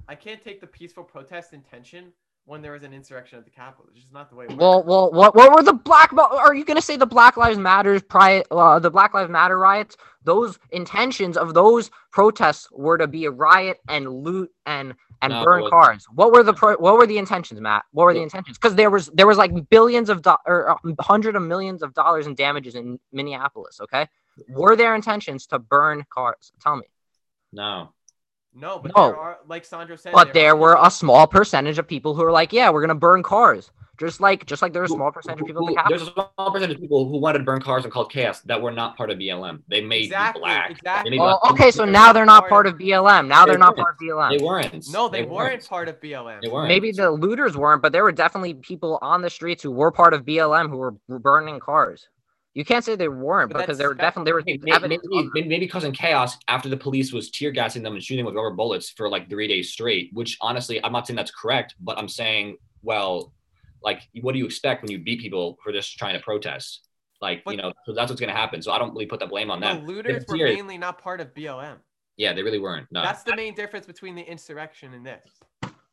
I 0.09 0.14
can't 0.14 0.43
take 0.43 0.62
the 0.62 0.66
peaceful 0.66 1.05
protest 1.05 1.53
intention 1.53 2.12
when 2.49 2.63
there 2.63 2.73
was 2.73 2.83
an 2.83 2.95
insurrection 2.95 3.39
at 3.39 3.45
the 3.45 3.51
Capitol. 3.51 3.85
It's 3.93 4.01
just 4.01 4.13
not 4.13 4.31
the 4.31 4.37
way. 4.37 4.47
It 4.47 4.51
works. 4.53 4.61
Well, 4.61 4.83
well, 4.83 5.13
what 5.13 5.35
what 5.37 5.55
were 5.55 5.63
the 5.63 5.75
black? 5.75 6.13
Are 6.15 6.55
you 6.55 6.65
going 6.65 6.77
to 6.79 6.83
say 6.83 6.97
the 6.97 7.07
Black 7.07 7.37
Lives 7.37 7.59
Matters 7.59 8.03
pri 8.03 8.43
uh, 8.51 8.79
the 8.79 8.91
Black 8.91 9.13
Lives 9.13 9.31
Matter 9.31 9.59
riots? 9.59 9.97
Those 10.25 10.59
intentions 10.71 11.37
of 11.37 11.53
those 11.55 11.91
protests 12.11 12.69
were 12.73 12.97
to 12.99 13.07
be 13.07 13.27
a 13.27 13.31
riot 13.31 13.79
and 13.89 14.11
loot 14.11 14.51
and 14.65 14.95
and 15.21 15.33
No, 15.33 15.45
burn 15.45 15.69
cars. 15.69 16.07
What 16.15 16.33
were 16.33 16.43
the 16.43 16.55
pro- 16.55 16.77
what 16.77 16.97
were 16.97 17.07
the 17.07 17.19
intentions, 17.19 17.61
Matt? 17.61 17.85
What 17.93 18.05
were 18.05 18.15
the 18.15 18.23
intentions? 18.23 18.57
Because 18.57 18.75
there 18.77 18.91
was 18.91 19.09
there 19.09 19.27
was 19.27 19.37
like 19.37 19.53
billions 19.69 20.09
of 20.09 20.23
do- 20.23 20.37
or 20.47 20.71
uh, 20.71 20.77
hundred 21.01 21.37
of 21.37 21.43
millions 21.43 21.83
of 21.83 21.93
dollars 21.93 22.27
in 22.27 22.35
damages 22.35 22.75
in 22.75 22.99
Minneapolis. 23.13 23.79
Okay, 23.83 24.09
were 24.49 24.75
their 24.75 24.95
intentions 24.95 25.47
to 25.49 25.59
burn 25.59 26.05
cars? 26.09 26.53
Tell 26.63 26.77
me. 26.77 26.87
no. 27.53 27.93
No, 28.59 28.79
but 28.79 28.93
no. 28.97 29.07
there 29.09 29.17
are, 29.17 29.39
like 29.47 29.65
Sandro 29.65 29.97
said. 29.97 30.13
But 30.13 30.33
there 30.35 30.53
are 30.53 30.57
were 30.57 30.73
people- 30.75 30.87
a 30.87 30.91
small 30.91 31.27
percentage 31.27 31.79
of 31.79 31.87
people 31.87 32.15
who 32.15 32.23
were 32.23 32.33
like, 32.33 32.53
"Yeah, 32.53 32.71
we're 32.71 32.81
gonna 32.81 32.95
burn 32.95 33.23
cars," 33.23 33.71
just 33.99 34.21
like 34.21 34.47
just 34.47 34.63
like 34.63 34.73
there 34.73 34.83
was 34.83 34.91
a 34.91 34.95
small 34.95 35.11
percentage 35.11 35.41
of 35.41 35.47
people 35.47 35.69
at 35.79 35.85
Who- 35.87 35.89
There's 35.91 36.03
a 36.09 36.13
small 36.13 36.51
percentage 36.53 36.77
of 36.77 36.81
people 36.81 37.09
who 37.09 37.19
wanted 37.19 37.39
to 37.39 37.45
burn 37.45 37.61
cars 37.61 37.85
and 37.85 37.93
called 37.93 38.11
chaos 38.13 38.41
that 38.43 38.61
were 38.61 38.71
not 38.71 38.97
part 38.97 39.11
of 39.11 39.19
BLM. 39.19 39.63
They 39.69 39.81
may 39.81 40.01
Exactly, 40.03 40.41
be 40.41 40.45
black. 40.45 40.71
exactly. 40.71 41.11
They 41.11 41.17
may 41.17 41.23
be 41.23 41.29
Oh, 41.29 41.39
black. 41.43 41.53
okay, 41.53 41.71
so 41.71 41.85
now 41.85 42.13
they're 42.13 42.25
not 42.25 42.41
part 42.43 42.51
part 42.51 42.67
of- 42.67 42.75
of 42.75 42.79
BLM. 42.81 43.27
Now 43.29 43.45
They 43.45 43.51
they're 43.53 43.59
not 43.59 43.77
part 43.77 43.95
of 43.95 43.99
BLM. 44.01 44.39
They 44.39 44.45
weren't. 44.45 44.85
No, 44.93 45.09
they, 45.09 45.23
weren't. 45.23 45.31
weren't 45.53 45.69
part 45.69 45.89
of 45.89 46.01
BLM. 46.01 46.41
They 46.43 46.49
weren't. 46.49 46.69
Maybe 46.69 46.93
the 46.93 47.11
looters 47.11 47.57
weren't, 47.57 47.83
but 47.83 47.93
there 47.93 48.03
were 48.05 48.13
definitely 48.13 48.55
people 48.55 48.99
on 49.03 49.23
the 49.23 49.31
streets 49.31 49.63
who 49.63 49.71
were 49.73 49.91
part 49.91 50.15
of 50.15 50.25
BLM 50.25 50.69
who 50.71 50.77
were 50.79 50.95
burning 51.09 51.59
cars. 51.61 52.09
You 52.59 52.65
can't 52.65 52.85
say 52.85 52.97
they 52.97 53.07
weren't 53.07 53.53
But 53.53 53.61
because 53.61 53.79
they 53.79 53.83
there 53.83 53.89
were 53.91 53.95
definitely 53.95 54.31
there 54.31 54.35
was 54.35 54.45
Maybe, 54.45 54.59
maybe, 54.65 54.73
evidence. 54.75 55.03
maybe, 55.09 55.31
maybe, 55.33 55.49
maybe 55.49 55.69
causing 55.69 55.93
chaos 55.93 56.37
after 56.49 56.69
the 56.69 56.77
police 56.77 57.13
was 57.13 57.31
tear 57.31 57.53
gassing 57.53 57.85
them 57.85 57.93
and 57.95 58.03
shooting 58.03 58.25
with 58.25 58.35
rubber 58.35 58.51
bullets 58.51 58.91
for 58.91 59.09
like 59.09 59.31
three 59.31 59.47
days 59.47 59.71
straight. 59.71 60.11
Which 60.13 60.37
honestly, 60.41 60.83
I'm 60.85 60.91
not 60.91 61.07
saying 61.07 61.15
that's 61.17 61.31
correct, 61.31 61.77
but 61.79 61.97
I'm 61.99 62.09
saying, 62.09 62.57
well, 62.83 63.33
like, 63.81 64.01
what 64.23 64.33
do 64.33 64.41
you 64.41 64.45
expect 64.45 64.83
when 64.83 64.91
you 64.91 64.99
beat 64.99 65.21
people 65.21 65.57
for 65.63 65.71
just 65.71 65.97
trying 65.99 66.15
to 66.15 66.21
protest? 66.21 66.81
Like, 67.21 67.45
But- 67.45 67.53
you 67.53 67.59
know, 67.59 67.73
so 67.87 67.93
that's 67.95 68.11
what's 68.11 68.21
gonna 68.21 68.33
happen. 68.33 68.61
So 68.61 68.73
I 68.73 68.79
don't 68.81 68.91
really 68.91 69.07
put 69.07 69.21
the 69.21 69.29
blame 69.29 69.53
on 69.53 69.61
The 69.61 69.75
them. 69.75 69.87
looters 69.87 70.25
were 70.29 70.37
mainly 70.39 70.79
not 70.79 70.99
part 71.01 71.21
of 71.21 71.33
BLM. 71.35 71.77
Yeah, 72.17 72.33
they 72.33 72.43
really 72.43 72.59
weren't. 72.59 72.89
No. 72.91 73.03
That's 73.03 73.23
the 73.23 73.37
main 73.37 73.55
difference 73.55 73.87
between 73.87 74.17
the 74.17 74.23
insurrection 74.29 74.95
and 74.95 75.07
this. 75.07 75.31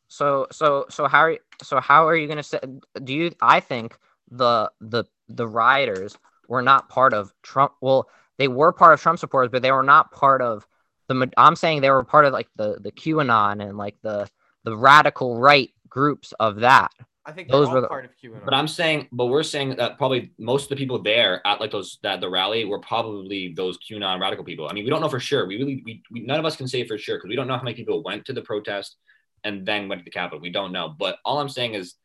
So 0.07 0.47
so 0.51 0.87
so 0.89 1.07
how 1.07 1.19
are 1.19 1.31
you, 1.33 1.39
so 1.61 1.79
how 1.79 2.07
are 2.07 2.15
you 2.15 2.27
gonna 2.27 2.41
say? 2.41 2.59
Do 3.03 3.13
you? 3.13 3.31
I 3.39 3.59
think 3.59 3.95
the 4.31 4.71
the 4.81 5.03
the 5.27 5.47
rioters 5.47 6.17
were 6.47 6.61
not 6.61 6.89
part 6.89 7.13
of 7.13 7.33
Trump. 7.43 7.73
Well, 7.81 8.07
they 8.37 8.47
were 8.47 8.71
part 8.73 8.93
of 8.93 9.01
Trump 9.01 9.19
supporters, 9.19 9.49
but 9.51 9.61
they 9.61 9.71
were 9.71 9.83
not 9.83 10.11
part 10.11 10.41
of 10.41 10.67
the. 11.07 11.31
I'm 11.37 11.55
saying 11.55 11.81
they 11.81 11.89
were 11.91 12.03
part 12.03 12.25
of 12.25 12.33
like 12.33 12.47
the 12.55 12.77
the 12.81 12.91
QAnon 12.91 13.61
and 13.67 13.77
like 13.77 13.95
the 14.01 14.27
the 14.63 14.75
radical 14.75 15.37
right 15.37 15.69
groups 15.87 16.33
of 16.39 16.57
that. 16.61 16.91
I 17.27 17.31
think 17.31 17.49
Those 17.49 17.69
were 17.69 17.81
the- 17.81 17.87
part 17.87 18.05
of 18.05 18.11
QAnon. 18.23 18.45
But 18.45 18.53
I'm 18.53 18.67
saying, 18.67 19.07
but 19.11 19.27
we're 19.27 19.41
saying 19.41 19.77
that 19.77 19.97
probably 19.97 20.31
most 20.37 20.63
of 20.63 20.69
the 20.69 20.75
people 20.75 21.01
there 21.01 21.41
at 21.47 21.59
like 21.59 21.71
those 21.71 21.97
that 22.03 22.21
the 22.21 22.29
rally 22.29 22.65
were 22.65 22.79
probably 22.79 23.53
those 23.55 23.79
QAnon 23.79 24.19
radical 24.19 24.45
people. 24.45 24.67
I 24.69 24.73
mean, 24.73 24.83
we 24.83 24.91
don't 24.91 25.01
know 25.01 25.09
for 25.09 25.19
sure. 25.19 25.47
We 25.47 25.57
really, 25.57 25.81
we, 25.85 26.03
we 26.11 26.19
none 26.21 26.37
of 26.39 26.45
us 26.45 26.55
can 26.55 26.67
say 26.67 26.85
for 26.85 26.97
sure 26.99 27.17
because 27.17 27.29
we 27.29 27.35
don't 27.35 27.47
know 27.47 27.57
how 27.57 27.63
many 27.63 27.75
people 27.75 28.03
went 28.03 28.25
to 28.25 28.33
the 28.33 28.43
protest 28.43 28.97
and 29.43 29.65
then 29.65 29.87
went 29.87 30.01
to 30.01 30.05
the 30.05 30.11
Capitol. 30.11 30.39
We 30.39 30.51
don't 30.51 30.71
know. 30.71 30.89
But 30.89 31.17
all 31.25 31.39
I'm 31.39 31.49
saying 31.49 31.73
is, 31.73 31.95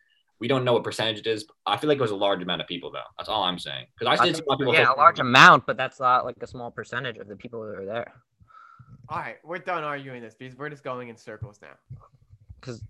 we 0.41 0.49
don't 0.49 0.65
know 0.65 0.73
what 0.73 0.83
percentage 0.85 1.19
it 1.19 1.27
is. 1.27 1.47
I 1.67 1.77
feel 1.77 1.89
like 1.89 1.99
it 1.99 2.03
was 2.03 2.11
a 2.11 2.17
large 2.17 2.43
amount 2.43 2.61
of 2.63 2.67
people 2.67 2.91
though. 2.91 3.03
That's 3.19 3.29
all 3.29 3.43
I'm 3.45 3.59
saying. 3.59 3.87
Because 3.99 4.19
I 4.19 4.23
I 4.23 4.27
did 4.27 4.37
see 4.37 4.41
think- 4.43 4.47
a 4.47 4.51
lot 4.51 4.55
of 4.55 4.59
people. 4.61 4.75
yeah, 4.75 4.83
a 4.83 4.95
say- 4.95 5.01
large 5.01 5.19
amount, 5.21 5.67
but 5.67 5.77
that's 5.77 6.01
not 6.01 6.25
like 6.25 6.37
a 6.41 6.47
small 6.47 6.71
percentage 6.71 7.19
of 7.19 7.29
the 7.29 7.37
people 7.37 7.61
that 7.67 7.79
are 7.79 7.85
there. 7.87 8.13
all 9.09 9.19
right, 9.19 9.37
we're 9.45 9.59
done 9.59 9.85
arguing 9.85 10.23
this 10.23 10.35
because 10.35 10.57
we're 10.57 10.71
just 10.71 10.83
going 10.85 11.09
in 11.09 11.17
circles 11.17 11.61
now. 11.63 11.75
Because 12.61 12.83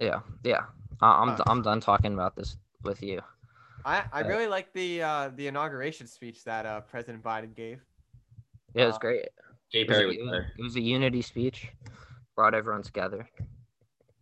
yeah, 0.00 0.20
yeah, 0.44 0.64
I- 1.00 1.22
I'm 1.22 1.28
Uh. 1.30 1.42
I'm 1.46 1.62
done 1.62 1.80
talking 1.80 2.14
about 2.14 2.36
this 2.36 2.56
with 2.82 3.02
you. 3.02 3.20
I, 3.84 4.04
I 4.12 4.22
Uh, 4.22 4.28
really 4.28 4.46
like 4.46 4.72
the 4.72 5.02
uh, 5.02 5.30
the 5.34 5.46
inauguration 5.46 6.06
speech 6.06 6.44
that 6.44 6.66
uh, 6.66 6.80
President 6.82 7.22
Biden 7.22 7.54
gave. 7.54 7.80
Yeah, 8.74 8.84
it 8.84 8.86
was 8.88 8.96
Uh, 8.96 8.98
great. 8.98 9.28
Jay 9.72 9.84
Perry 9.84 10.04
a, 10.04 10.06
was 10.08 10.16
it 10.16 10.22
was- 10.22 10.30
there. 10.30 10.52
it 10.58 10.62
was 10.62 10.76
a 10.76 10.80
unity 10.80 11.22
speech, 11.22 11.68
brought 12.34 12.54
everyone 12.54 12.82
together. 12.82 13.28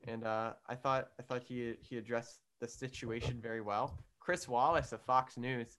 And 0.06 0.24
uh, 0.24 0.52
I 0.68 0.74
thought 0.74 1.08
I 1.18 1.22
thought 1.22 1.42
he 1.42 1.74
he 1.80 1.96
addressed 1.98 2.40
the 2.60 2.68
situation 2.68 3.40
very 3.42 3.60
well. 3.60 3.98
Chris 4.20 4.48
Wallace 4.48 4.92
of 4.92 5.02
Fox 5.02 5.36
News 5.36 5.76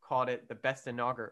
called 0.00 0.28
it 0.28 0.48
the 0.48 0.54
best 0.54 0.86
inaugural 0.86 1.30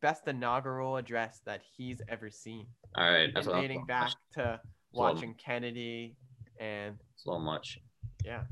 best 0.00 0.28
inaugural 0.28 0.96
address 0.96 1.40
that 1.44 1.60
he's 1.76 2.00
ever 2.08 2.30
seen, 2.30 2.66
All 2.96 3.10
right, 3.10 3.30
that's 3.34 3.46
a 3.46 3.50
little 3.50 3.62
dating 3.62 3.84
back 3.86 4.10
to 4.34 4.40
a 4.42 4.60
little- 4.92 5.14
watching 5.14 5.34
Kennedy, 5.34 6.16
and 6.60 6.96
It's 7.14 7.24
a 7.26 7.30
little 7.30 7.44
much. 7.44 7.78
yeah, 8.24 8.42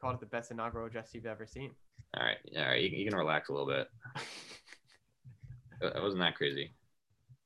called 0.00 0.14
it 0.14 0.20
the 0.20 0.26
best 0.26 0.50
inaugural 0.50 0.86
address 0.86 1.10
you've 1.14 1.26
ever 1.26 1.46
seen. 1.46 1.70
All 2.16 2.24
right, 2.24 2.38
all 2.56 2.64
right, 2.64 2.80
you, 2.82 2.88
you 2.88 3.08
can 3.08 3.16
relax 3.18 3.48
a 3.50 3.52
little 3.52 3.68
bit. 3.68 3.86
It 5.82 5.96
it 5.96 6.02
wasn't 6.02 6.20
that 6.20 6.34
crazy. 6.36 6.74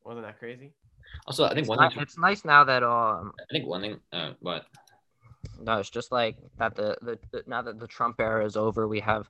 Wasn't 0.05 0.25
that 0.27 0.39
crazy? 0.39 0.73
Also, 1.27 1.45
I 1.45 1.49
think 1.51 1.61
It's, 1.61 1.69
one 1.69 1.79
ni- 1.81 1.95
thing. 1.95 2.03
it's 2.03 2.19
nice 2.19 2.45
now 2.45 2.65
that 2.65 2.83
um 2.83 3.33
I 3.39 3.45
think 3.53 3.67
one 3.67 3.81
thing. 3.81 4.01
Uh, 4.13 4.33
what? 4.41 4.65
No, 5.61 5.79
it's 5.79 5.91
just 5.91 6.13
like 6.13 6.37
that 6.59 6.75
the, 6.75 6.97
the, 7.03 7.19
the 7.33 7.43
now 7.47 7.63
that 7.63 7.79
the 7.79 7.87
Trump 7.87 8.17
era 8.21 8.45
is 8.45 8.57
over, 8.57 8.89
we 8.89 9.01
have 9.01 9.29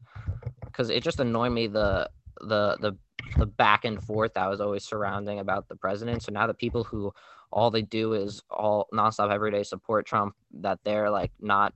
because 0.67 0.91
it 0.91 1.03
just 1.03 1.21
annoyed 1.21 1.53
me 1.53 1.67
the 1.67 2.11
the 2.41 2.77
the 2.81 2.97
the 3.39 3.47
back 3.47 3.85
and 3.85 4.03
forth 4.03 4.35
that 4.35 4.49
was 4.49 4.61
always 4.61 4.85
surrounding 4.85 5.39
about 5.41 5.69
the 5.69 5.77
president. 5.77 6.23
So 6.23 6.33
now 6.33 6.47
the 6.47 6.55
people 6.55 6.85
who 6.85 7.13
all 7.51 7.71
they 7.71 7.83
do 7.83 8.15
is 8.15 8.43
all 8.51 8.89
nonstop 8.93 9.31
every 9.31 9.51
day 9.51 9.63
support 9.63 10.07
Trump, 10.07 10.35
that 10.61 10.81
they're 10.85 11.11
like 11.11 11.33
not 11.41 11.75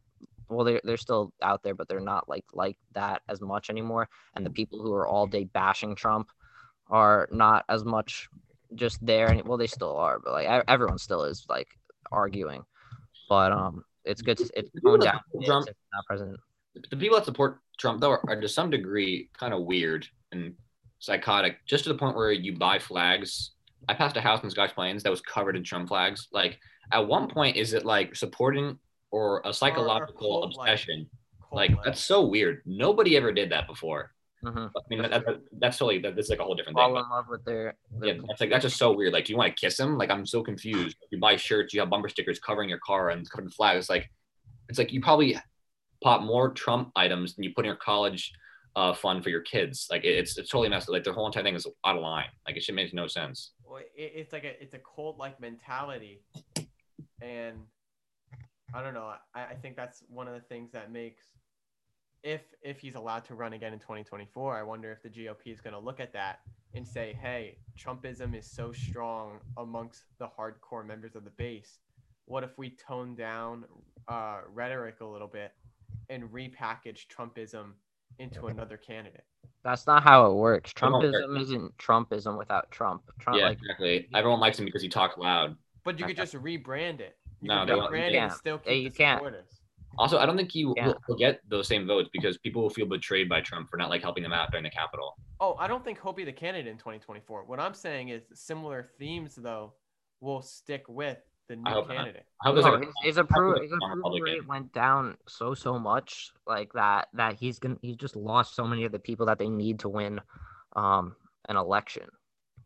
well 0.48 0.64
they're, 0.64 0.80
they're 0.84 0.96
still 0.96 1.32
out 1.42 1.62
there 1.62 1.74
but 1.74 1.88
they're 1.88 2.00
not 2.00 2.28
like 2.28 2.44
like 2.52 2.76
that 2.94 3.22
as 3.28 3.40
much 3.40 3.70
anymore 3.70 4.08
and 4.34 4.44
the 4.44 4.50
people 4.50 4.80
who 4.80 4.92
are 4.94 5.06
all 5.06 5.26
day 5.26 5.44
bashing 5.44 5.94
trump 5.94 6.30
are 6.88 7.28
not 7.30 7.64
as 7.68 7.84
much 7.84 8.28
just 8.74 9.04
there 9.04 9.28
and 9.30 9.46
well 9.46 9.58
they 9.58 9.66
still 9.66 9.96
are 9.96 10.18
but 10.18 10.32
like 10.32 10.64
everyone 10.68 10.98
still 10.98 11.24
is 11.24 11.44
like 11.48 11.68
arguing 12.10 12.62
but 13.28 13.52
um 13.52 13.84
it's 14.08 14.22
good 14.22 14.38
to 14.38 14.48
it's 14.56 14.70
going 14.82 15.00
down 15.00 15.20
Trump- 15.44 15.66
since 15.66 15.76
he's 15.76 15.92
not 15.92 16.04
president 16.06 16.40
the 16.90 16.96
people 16.96 17.16
that 17.16 17.24
support 17.24 17.60
Trump 17.78 18.00
though 18.00 18.10
are, 18.10 18.24
are 18.28 18.40
to 18.40 18.48
some 18.48 18.70
degree 18.70 19.30
kind 19.38 19.54
of 19.54 19.62
weird 19.62 20.06
and 20.32 20.54
psychotic, 20.98 21.64
just 21.66 21.84
to 21.84 21.92
the 21.92 21.98
point 21.98 22.16
where 22.16 22.32
you 22.32 22.56
buy 22.56 22.78
flags. 22.78 23.52
I 23.88 23.94
passed 23.94 24.16
a 24.16 24.20
house 24.20 24.42
in 24.42 24.50
Scotch 24.50 24.74
Plains 24.74 25.02
that 25.02 25.10
was 25.10 25.20
covered 25.20 25.56
in 25.56 25.64
Trump 25.64 25.88
flags. 25.88 26.28
Like, 26.32 26.58
at 26.92 27.06
one 27.06 27.28
point, 27.28 27.56
is 27.56 27.72
it 27.72 27.84
like 27.84 28.16
supporting 28.16 28.78
or 29.10 29.40
a 29.44 29.52
psychological 29.52 30.40
cult-like. 30.40 30.68
obsession? 30.68 31.08
Cold 31.40 31.56
Like, 31.56 31.84
that's 31.84 32.04
so 32.04 32.26
weird. 32.26 32.62
Nobody 32.66 33.16
ever 33.16 33.32
did 33.32 33.50
that 33.50 33.66
before. 33.66 34.12
Hmm 34.42 34.66
I 34.76 34.80
mean, 34.88 35.02
that, 35.02 35.10
that, 35.10 35.24
that's 35.60 35.78
totally 35.78 35.98
that, 36.00 36.14
that's 36.16 36.28
like 36.30 36.38
a 36.38 36.44
whole 36.44 36.54
different 36.54 36.76
thing. 36.78 36.84
fall 36.84 36.98
in 37.02 37.08
love 37.10 37.26
with 37.28 37.44
their, 37.44 37.74
their 38.00 38.14
yeah, 38.14 38.20
that's 38.28 38.40
like 38.40 38.50
that's 38.50 38.62
just 38.62 38.76
so 38.76 38.92
weird. 38.92 39.12
Like, 39.12 39.24
do 39.24 39.32
you 39.32 39.36
want 39.36 39.54
to 39.56 39.60
kiss 39.60 39.78
him? 39.78 39.98
Like, 39.98 40.10
I'm 40.10 40.24
so 40.26 40.42
confused. 40.42 40.96
You 41.10 41.18
buy 41.18 41.36
shirts, 41.36 41.74
you 41.74 41.80
have 41.80 41.90
bumper 41.90 42.08
stickers 42.08 42.38
covering 42.38 42.68
your 42.68 42.78
car 42.86 43.10
and 43.10 43.28
covered 43.30 43.44
in 43.46 43.50
flags. 43.50 43.80
It's 43.80 43.90
like, 43.90 44.08
it's 44.68 44.78
like 44.78 44.92
you 44.92 45.00
probably 45.00 45.36
pop 46.02 46.22
more 46.22 46.50
Trump 46.52 46.92
items 46.94 47.34
than 47.34 47.42
you 47.44 47.52
put 47.54 47.64
in 47.64 47.70
your 47.70 47.76
college 47.76 48.32
uh, 48.76 48.92
fund 48.94 49.24
for 49.24 49.30
your 49.30 49.40
kids. 49.40 49.88
Like, 49.90 50.04
it- 50.04 50.16
it's 50.16 50.38
it's 50.38 50.50
totally 50.50 50.68
messed. 50.68 50.88
up. 50.88 50.92
Like, 50.92 51.04
the 51.04 51.12
whole 51.12 51.26
entire 51.26 51.42
thing 51.42 51.56
is 51.56 51.66
out 51.84 51.96
of 51.96 52.02
line. 52.02 52.26
Like, 52.46 52.56
it 52.56 52.62
should 52.62 52.76
make 52.76 52.94
no 52.94 53.06
sense. 53.08 53.52
Well, 53.64 53.78
it, 53.78 53.88
it's 53.96 54.32
like 54.32 54.44
a 54.44 54.62
it's 54.62 54.74
a 54.74 54.78
cult 54.94 55.18
like 55.18 55.40
mentality, 55.40 56.22
and 57.20 57.58
I 58.74 58.82
don't 58.82 58.94
know. 58.94 59.12
I, 59.34 59.44
I 59.44 59.54
think 59.54 59.76
that's 59.76 60.04
one 60.08 60.28
of 60.28 60.34
the 60.34 60.40
things 60.40 60.70
that 60.72 60.92
makes 60.92 61.24
if 62.22 62.42
if 62.62 62.78
he's 62.80 62.94
allowed 62.94 63.24
to 63.26 63.34
run 63.34 63.52
again 63.52 63.72
in 63.72 63.78
2024. 63.78 64.56
I 64.56 64.62
wonder 64.62 64.90
if 64.92 65.02
the 65.02 65.08
GOP 65.08 65.52
is 65.52 65.60
going 65.60 65.74
to 65.74 65.78
look 65.80 66.00
at 66.00 66.12
that 66.12 66.40
and 66.74 66.86
say, 66.86 67.16
"Hey, 67.20 67.58
Trumpism 67.78 68.36
is 68.36 68.46
so 68.46 68.72
strong 68.72 69.38
amongst 69.56 70.04
the 70.18 70.28
hardcore 70.28 70.86
members 70.86 71.14
of 71.16 71.24
the 71.24 71.30
base. 71.30 71.78
What 72.26 72.44
if 72.44 72.58
we 72.58 72.70
tone 72.70 73.14
down 73.14 73.64
uh, 74.08 74.38
rhetoric 74.52 75.00
a 75.00 75.04
little 75.06 75.28
bit 75.28 75.52
and 76.10 76.24
repackage 76.24 77.06
Trumpism 77.06 77.72
into 78.18 78.46
another 78.48 78.76
candidate?" 78.76 79.24
that's 79.64 79.86
not 79.88 80.04
how 80.04 80.30
it 80.30 80.34
works 80.34 80.72
It 80.76 80.82
won't 80.82 81.02
work. 81.02 81.14
trumpism 81.14 81.40
isn't 81.40 81.78
trumpism 81.78 82.38
without 82.38 82.70
trump 82.70 83.02
trump 83.18 83.38
yeah, 83.38 83.46
like 83.48 83.58
exactly. 83.58 84.08
Everyone 84.14 84.38
likes 84.40 84.58
him 84.58 84.64
because 84.66 84.82
he 84.82 84.88
talks 84.88 85.18
loud. 85.18 85.56
But 85.84 85.98
you 85.98 86.06
could 86.06 86.16
just 86.16 86.34
rebrand 86.34 87.00
it 87.00 87.16
You 87.40 87.48
No, 87.48 87.58
can 87.58 87.66
they 87.66 87.72
do 87.72 87.78
won't- 87.78 87.92
you 88.12 88.18
and 88.20 88.32
still 88.32 88.60
Yeah, 88.64 88.72
keep 88.72 88.82
you 88.84 88.90
the 88.90 88.96
can't. 88.96 89.22
Supporters. 89.98 90.12
Also, 90.14 90.22
I 90.22 90.26
don't 90.26 90.36
think 90.36 90.52
he 90.52 90.60
Yeah. 90.76 90.86
will 90.88 90.96
will 91.08 91.16
get 91.16 91.40
those 91.48 91.66
same 91.68 91.86
votes 91.86 92.08
because 92.12 92.38
people 92.38 92.62
will 92.62 92.70
feel 92.70 92.86
betrayed 92.86 93.28
by 93.28 93.40
Trump 93.40 93.68
for 93.70 93.76
not 93.76 93.90
like 93.90 94.02
helping 94.02 94.22
them 94.22 94.32
out 94.32 94.50
during 94.50 94.64
the 94.64 94.70
Capitol. 94.70 95.16
Oh, 95.40 95.54
I 95.58 95.66
don't 95.66 95.84
think 95.84 96.00
he'll 96.02 96.12
be 96.12 96.24
the 96.24 96.32
candidate 96.32 96.70
in 96.70 96.78
2024. 96.78 97.44
What 97.44 97.60
I'm 97.60 97.74
saying 97.74 98.08
is 98.10 98.22
similar 98.34 98.90
themes 98.98 99.34
though 99.36 99.74
will 100.20 100.42
stick 100.42 100.84
with 100.88 101.18
the 101.48 101.56
new 101.56 101.70
hope 101.70 101.88
not. 101.88 101.96
candidate. 101.96 102.26
I 102.44 102.50
No, 102.52 102.60
like 102.60 102.84
his, 102.84 102.94
his, 103.02 103.18
I 103.18 103.22
appro- 103.22 103.62
his 103.62 103.72
approval 103.72 103.96
Republican. 103.96 104.22
rate 104.22 104.46
went 104.46 104.72
down 104.72 105.16
so 105.28 105.54
so 105.54 105.78
much 105.78 106.30
like 106.46 106.72
that 106.74 107.08
that 107.14 107.34
he's 107.34 107.58
gonna 107.58 107.78
he's 107.82 107.96
just 107.96 108.16
lost 108.16 108.54
so 108.54 108.64
many 108.66 108.84
of 108.84 108.92
the 108.92 108.98
people 108.98 109.26
that 109.26 109.38
they 109.38 109.48
need 109.48 109.78
to 109.80 109.88
win 109.88 110.20
um 110.76 111.16
an 111.48 111.56
election 111.56 112.06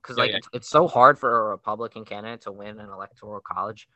because 0.03 0.17
Yeah, 0.17 0.23
like 0.25 0.31
yeah. 0.33 0.37
It's, 0.39 0.49
it's 0.53 0.69
so 0.69 0.89
hard 0.89 1.19
for 1.19 1.47
a 1.47 1.51
republican 1.51 2.05
candidate 2.05 2.41
to 2.43 2.53
win 2.53 2.81
an 2.81 2.91
electoral 2.91 3.41
college 3.41 3.89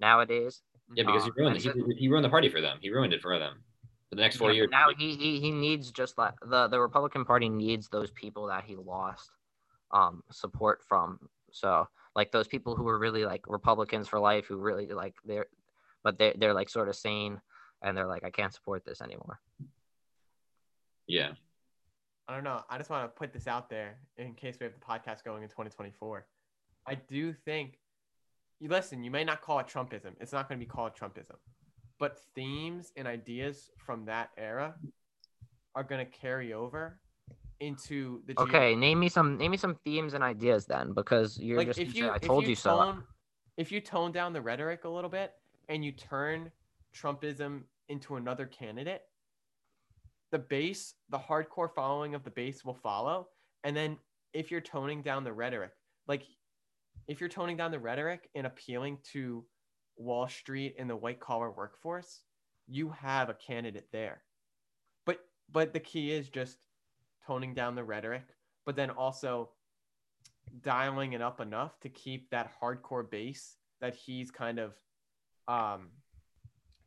nowadays 0.00 0.62
Yeah, 0.94 1.04
because 1.04 1.24
he 1.24 1.30
Uh, 1.30 1.34
ruined 1.36 1.56
and 1.66 1.88
he, 1.88 1.94
he 1.94 2.08
ruined 2.08 2.24
the 2.24 2.30
party 2.30 2.48
for 2.48 2.60
them. 2.60 2.78
He 2.80 2.90
ruined 2.90 3.12
it 3.12 3.22
for 3.22 3.38
them. 3.38 3.62
For 4.08 4.16
the 4.16 4.22
next 4.22 4.36
four 4.38 4.50
Yeah, 4.50 4.56
years. 4.56 4.68
now 4.70 4.88
he, 4.96 5.14
he 5.14 5.40
he 5.40 5.50
needs 5.52 5.92
just 5.92 6.18
like 6.18 6.34
the 6.44 6.66
the 6.66 6.80
republican 6.80 7.24
party 7.24 7.48
needs 7.48 7.88
those 7.88 8.10
people 8.10 8.46
that 8.48 8.64
he 8.64 8.74
lost 8.74 9.30
um 9.92 10.24
support 10.32 10.82
from 10.82 11.30
so 11.52 11.86
like 12.16 12.32
those 12.32 12.48
people 12.48 12.74
who 12.74 12.82
were 12.82 12.98
really 12.98 13.24
like 13.24 13.42
republicans 13.46 14.08
for 14.08 14.18
life 14.18 14.46
who 14.46 14.56
really 14.56 14.88
like 14.88 15.14
they're 15.24 15.46
but 16.02 16.18
they're, 16.18 16.34
they're 16.36 16.54
like 16.54 16.68
sort 16.68 16.88
of 16.88 16.96
sane 16.96 17.40
and 17.82 17.96
they're 17.96 18.08
like 18.08 18.24
i 18.24 18.30
can't 18.30 18.52
support 18.52 18.84
this 18.84 19.00
anymore 19.00 19.38
yeah. 21.06 21.32
I 22.28 22.34
don't 22.34 22.44
know. 22.44 22.62
I 22.70 22.78
just 22.78 22.90
want 22.90 23.04
to 23.04 23.08
put 23.08 23.32
this 23.32 23.48
out 23.48 23.68
there 23.68 23.98
in 24.16 24.34
case 24.34 24.56
we 24.60 24.64
have 24.64 24.72
the 24.72 24.78
podcast 24.78 25.24
going 25.24 25.42
in 25.42 25.48
2024. 25.48 26.24
I 26.86 26.94
do 26.94 27.32
think 27.32 27.79
you 28.60 28.68
listen, 28.68 29.02
you 29.02 29.10
may 29.10 29.24
not 29.24 29.40
call 29.40 29.58
it 29.58 29.66
Trumpism. 29.66 30.12
It's 30.20 30.32
not 30.32 30.48
going 30.48 30.60
to 30.60 30.64
be 30.64 30.70
called 30.70 30.92
Trumpism. 30.94 31.36
But 31.98 32.18
themes 32.34 32.92
and 32.96 33.06
ideas 33.08 33.70
from 33.76 34.04
that 34.06 34.30
era 34.38 34.74
are 35.74 35.84
going 35.84 36.04
to 36.04 36.10
carry 36.10 36.52
over 36.52 36.98
into 37.60 38.22
the 38.26 38.40
okay 38.40 38.74
name 38.74 38.98
me 38.98 39.06
some 39.06 39.36
name 39.36 39.50
me 39.50 39.56
some 39.58 39.76
themes 39.84 40.14
and 40.14 40.24
ideas 40.24 40.64
then 40.64 40.94
because 40.94 41.38
you're 41.38 41.58
like 41.58 41.66
just 41.66 41.78
if 41.78 41.94
you 41.94 42.10
i 42.10 42.16
told 42.16 42.46
you, 42.46 42.54
so 42.54 42.70
tone, 42.70 43.02
if 43.58 43.70
you 43.70 43.82
tone 43.82 44.12
down 44.12 44.32
the 44.32 44.40
rhetoric 44.40 44.84
a 44.84 44.88
little 44.88 45.10
bit 45.10 45.34
and 45.68 45.84
you 45.84 45.92
turn 45.92 46.50
Trumpism 46.94 47.62
into 47.88 48.16
another 48.16 48.46
candidate, 48.46 49.02
the 50.32 50.38
base, 50.38 50.94
the 51.10 51.18
hardcore 51.18 51.68
following 51.74 52.14
of 52.14 52.24
the 52.24 52.30
base 52.30 52.64
will 52.64 52.74
follow. 52.74 53.28
And 53.64 53.76
then 53.76 53.98
if 54.32 54.50
you're 54.50 54.60
toning 54.60 55.02
down 55.02 55.24
the 55.24 55.32
rhetoric, 55.32 55.72
like 56.06 56.22
if 57.10 57.18
you're 57.18 57.28
toning 57.28 57.56
down 57.56 57.72
the 57.72 57.78
rhetoric 57.80 58.30
and 58.36 58.46
appealing 58.46 58.96
to 59.12 59.44
Wall 59.96 60.28
Street 60.28 60.76
and 60.78 60.88
the 60.88 60.94
white 60.94 61.18
collar 61.18 61.50
workforce, 61.50 62.20
you 62.68 62.90
have 62.90 63.28
a 63.28 63.34
candidate 63.34 63.88
there. 63.90 64.22
But 65.04 65.18
but 65.50 65.72
the 65.72 65.80
key 65.80 66.12
is 66.12 66.28
just 66.28 66.68
toning 67.26 67.52
down 67.52 67.74
the 67.74 67.82
rhetoric, 67.82 68.22
but 68.64 68.76
then 68.76 68.90
also 68.90 69.50
dialing 70.62 71.14
it 71.14 71.20
up 71.20 71.40
enough 71.40 71.80
to 71.80 71.88
keep 71.88 72.30
that 72.30 72.52
hardcore 72.62 73.10
base 73.10 73.56
that 73.80 73.96
he's 73.96 74.30
kind 74.30 74.60
of 74.60 74.74
um, 75.48 75.88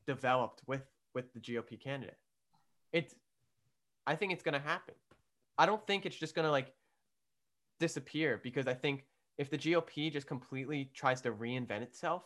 developed 0.07 0.61
with 0.65 0.83
with 1.13 1.33
the 1.33 1.39
GOP 1.41 1.77
candidate. 1.77 2.17
It's 2.93 3.13
I 4.07 4.15
think 4.15 4.31
it's 4.31 4.43
going 4.43 4.53
to 4.53 4.65
happen. 4.65 4.95
I 5.57 5.65
don't 5.65 5.85
think 5.85 6.05
it's 6.05 6.15
just 6.15 6.33
going 6.33 6.45
to 6.45 6.51
like 6.51 6.71
disappear 7.81 8.39
because 8.41 8.67
I 8.67 8.73
think 8.73 9.03
if 9.37 9.49
the 9.49 9.57
GOP 9.57 10.11
just 10.11 10.27
completely 10.27 10.91
tries 10.93 11.21
to 11.21 11.31
reinvent 11.31 11.81
itself, 11.81 12.23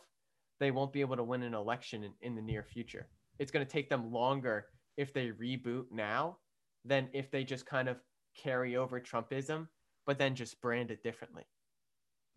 they 0.60 0.70
won't 0.70 0.92
be 0.92 1.00
able 1.00 1.16
to 1.16 1.22
win 1.24 1.42
an 1.42 1.54
election 1.54 2.04
in, 2.04 2.12
in 2.20 2.34
the 2.34 2.42
near 2.42 2.62
future. 2.62 3.08
It's 3.38 3.50
going 3.50 3.64
to 3.64 3.70
take 3.70 3.88
them 3.88 4.12
longer 4.12 4.66
if 4.96 5.12
they 5.12 5.28
reboot 5.28 5.84
now 5.92 6.38
than 6.84 7.08
if 7.12 7.30
they 7.30 7.44
just 7.44 7.66
kind 7.66 7.88
of 7.88 7.98
carry 8.36 8.76
over 8.76 9.00
Trumpism, 9.00 9.68
but 10.06 10.18
then 10.18 10.34
just 10.34 10.60
brand 10.60 10.90
it 10.90 11.02
differently. 11.02 11.44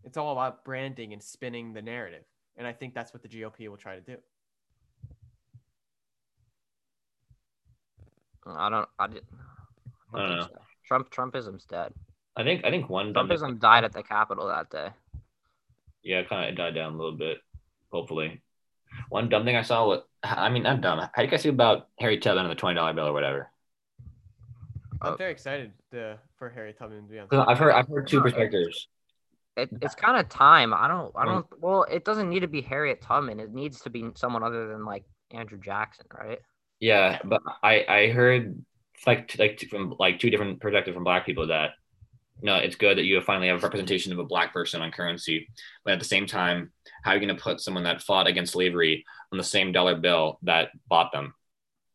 It's 0.04 0.16
all 0.16 0.32
about 0.32 0.64
branding 0.64 1.12
and 1.12 1.22
spinning 1.22 1.72
the 1.72 1.82
narrative. 1.82 2.24
And 2.56 2.66
I 2.66 2.72
think 2.72 2.94
that's 2.94 3.12
what 3.12 3.22
the 3.22 3.28
GOP 3.28 3.68
will 3.68 3.76
try 3.76 3.96
to 3.96 4.00
do. 4.00 4.16
i 8.46 8.68
don't 8.68 8.88
i 8.98 9.06
didn't 9.06 9.24
I 10.12 10.18
don't 10.18 10.38
think 10.38 10.50
so. 10.50 10.58
trump 10.84 11.10
trumpism's 11.10 11.64
dead 11.64 11.92
I 12.36 12.44
think 12.44 12.64
I 12.64 12.70
think 12.70 12.88
one 12.88 13.12
dumb 13.12 13.28
trumpism 13.28 13.60
died 13.60 13.84
at 13.84 13.92
the 13.92 14.02
capitol 14.02 14.48
that 14.48 14.70
day 14.70 14.88
yeah, 16.02 16.22
kind 16.24 16.50
of 16.50 16.56
died 16.56 16.74
down 16.74 16.94
a 16.94 16.96
little 16.96 17.16
bit. 17.16 17.38
Hopefully, 17.92 18.42
one 19.08 19.28
dumb 19.28 19.44
thing 19.44 19.56
I 19.56 19.62
saw. 19.62 19.86
What 19.86 20.08
I 20.24 20.48
mean, 20.48 20.66
I'm 20.66 20.80
dumb. 20.80 20.98
How 20.98 21.10
do 21.16 21.22
you 21.24 21.30
guys 21.30 21.42
feel 21.42 21.52
about 21.52 21.88
Harriet 21.98 22.22
Tubman 22.22 22.44
and 22.44 22.50
the 22.50 22.56
twenty 22.56 22.74
dollar 22.76 22.92
bill 22.92 23.06
or 23.08 23.12
whatever? 23.12 23.50
I'm 25.00 25.12
Oh. 25.12 25.16
very 25.16 25.32
excited 25.32 25.72
to, 25.90 26.18
for 26.36 26.48
Harriet 26.48 26.78
Tubman 26.78 27.02
to 27.02 27.08
be 27.10 27.18
on. 27.18 27.28
'Cause 27.28 27.44
I've 27.48 27.58
heard 27.58 27.72
I've 27.72 27.88
heard 27.88 28.06
two 28.08 28.18
oh, 28.20 28.22
perspectives. 28.22 28.88
it, 29.56 29.68
it's 29.82 29.94
kind 29.94 30.16
of 30.18 30.28
time. 30.28 30.72
I 30.72 30.88
don't. 30.88 31.12
I 31.16 31.24
don't. 31.24 31.46
Well, 31.60 31.84
it 31.84 32.04
doesn't 32.04 32.28
need 32.30 32.40
to 32.40 32.48
be 32.48 32.62
Harriet 32.62 33.00
Tubman. 33.00 33.40
It 33.40 33.52
needs 33.52 33.80
to 33.82 33.90
be 33.90 34.10
someone 34.14 34.42
other 34.42 34.68
than 34.68 34.84
like 34.84 35.04
Andrew 35.30 35.58
Jackson, 35.60 36.06
right? 36.12 36.40
Yeah, 36.80 37.18
but 37.24 37.42
I 37.62 37.84
I 37.88 38.08
heard 38.12 38.64
like 39.06 39.36
like 39.38 39.60
from 39.70 39.94
like 39.98 40.18
two 40.18 40.30
different 40.30 40.60
perspectives 40.60 40.94
from 40.94 41.04
black 41.04 41.26
people 41.26 41.48
that 41.48 41.70
no, 42.40 42.56
it's 42.56 42.76
good 42.76 42.98
that 42.98 43.04
you 43.04 43.20
finally 43.20 43.48
have 43.48 43.58
a 43.58 43.66
representation 43.66 44.12
of 44.12 44.18
a 44.18 44.24
black 44.24 44.52
person 44.52 44.82
on 44.82 44.90
currency, 44.90 45.48
but 45.84 45.92
at 45.92 45.98
the 45.98 46.04
same 46.04 46.26
time, 46.26 46.72
how 47.04 47.10
are 47.12 47.14
you 47.16 47.24
going 47.24 47.36
to 47.36 47.42
put 47.42 47.60
someone 47.60 47.84
that 47.84 48.02
fought 48.02 48.26
against 48.26 48.52
slavery 48.52 49.04
on 49.32 49.38
the 49.38 49.44
same 49.44 49.72
dollar 49.72 49.96
bill 49.96 50.38
that 50.42 50.70
bought 50.88 51.12
them? 51.12 51.34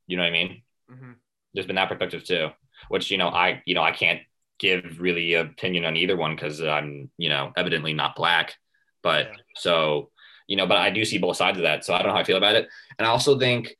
You 0.05 0.17
know 0.17 0.23
what 0.23 0.29
I 0.29 0.31
mean? 0.31 0.61
hmm 0.89 1.11
There's 1.53 1.67
been 1.67 1.75
that 1.75 1.89
perspective 1.89 2.23
too, 2.23 2.49
which 2.89 3.11
you 3.11 3.17
know 3.17 3.29
I 3.29 3.61
you 3.65 3.73
know 3.75 3.83
I 3.83 3.91
can't 3.91 4.21
give 4.59 4.99
really 4.99 5.33
an 5.35 5.47
opinion 5.47 5.85
on 5.85 5.95
either 5.97 6.15
one 6.17 6.35
because 6.35 6.61
I'm 6.61 7.09
you 7.17 7.29
know 7.29 7.51
evidently 7.57 7.93
not 7.93 8.15
black, 8.15 8.55
but 9.03 9.27
Yeah. 9.27 9.33
so 9.55 10.11
you 10.47 10.55
know, 10.55 10.65
but 10.65 10.77
I 10.77 10.91
do 10.91 11.03
see 11.03 11.17
both 11.17 11.35
sides 11.35 11.57
of 11.57 11.63
that, 11.63 11.83
so 11.83 11.93
I 11.93 11.97
don't 11.97 12.07
know 12.07 12.13
how 12.13 12.21
I 12.21 12.23
feel 12.23 12.37
about 12.37 12.55
it, 12.55 12.69
and 12.97 13.05
I 13.05 13.11
also 13.11 13.37
think 13.37 13.75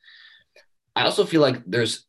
I 0.96 1.04
also 1.04 1.26
feel 1.26 1.42
like 1.42 1.64
there's 1.66 2.06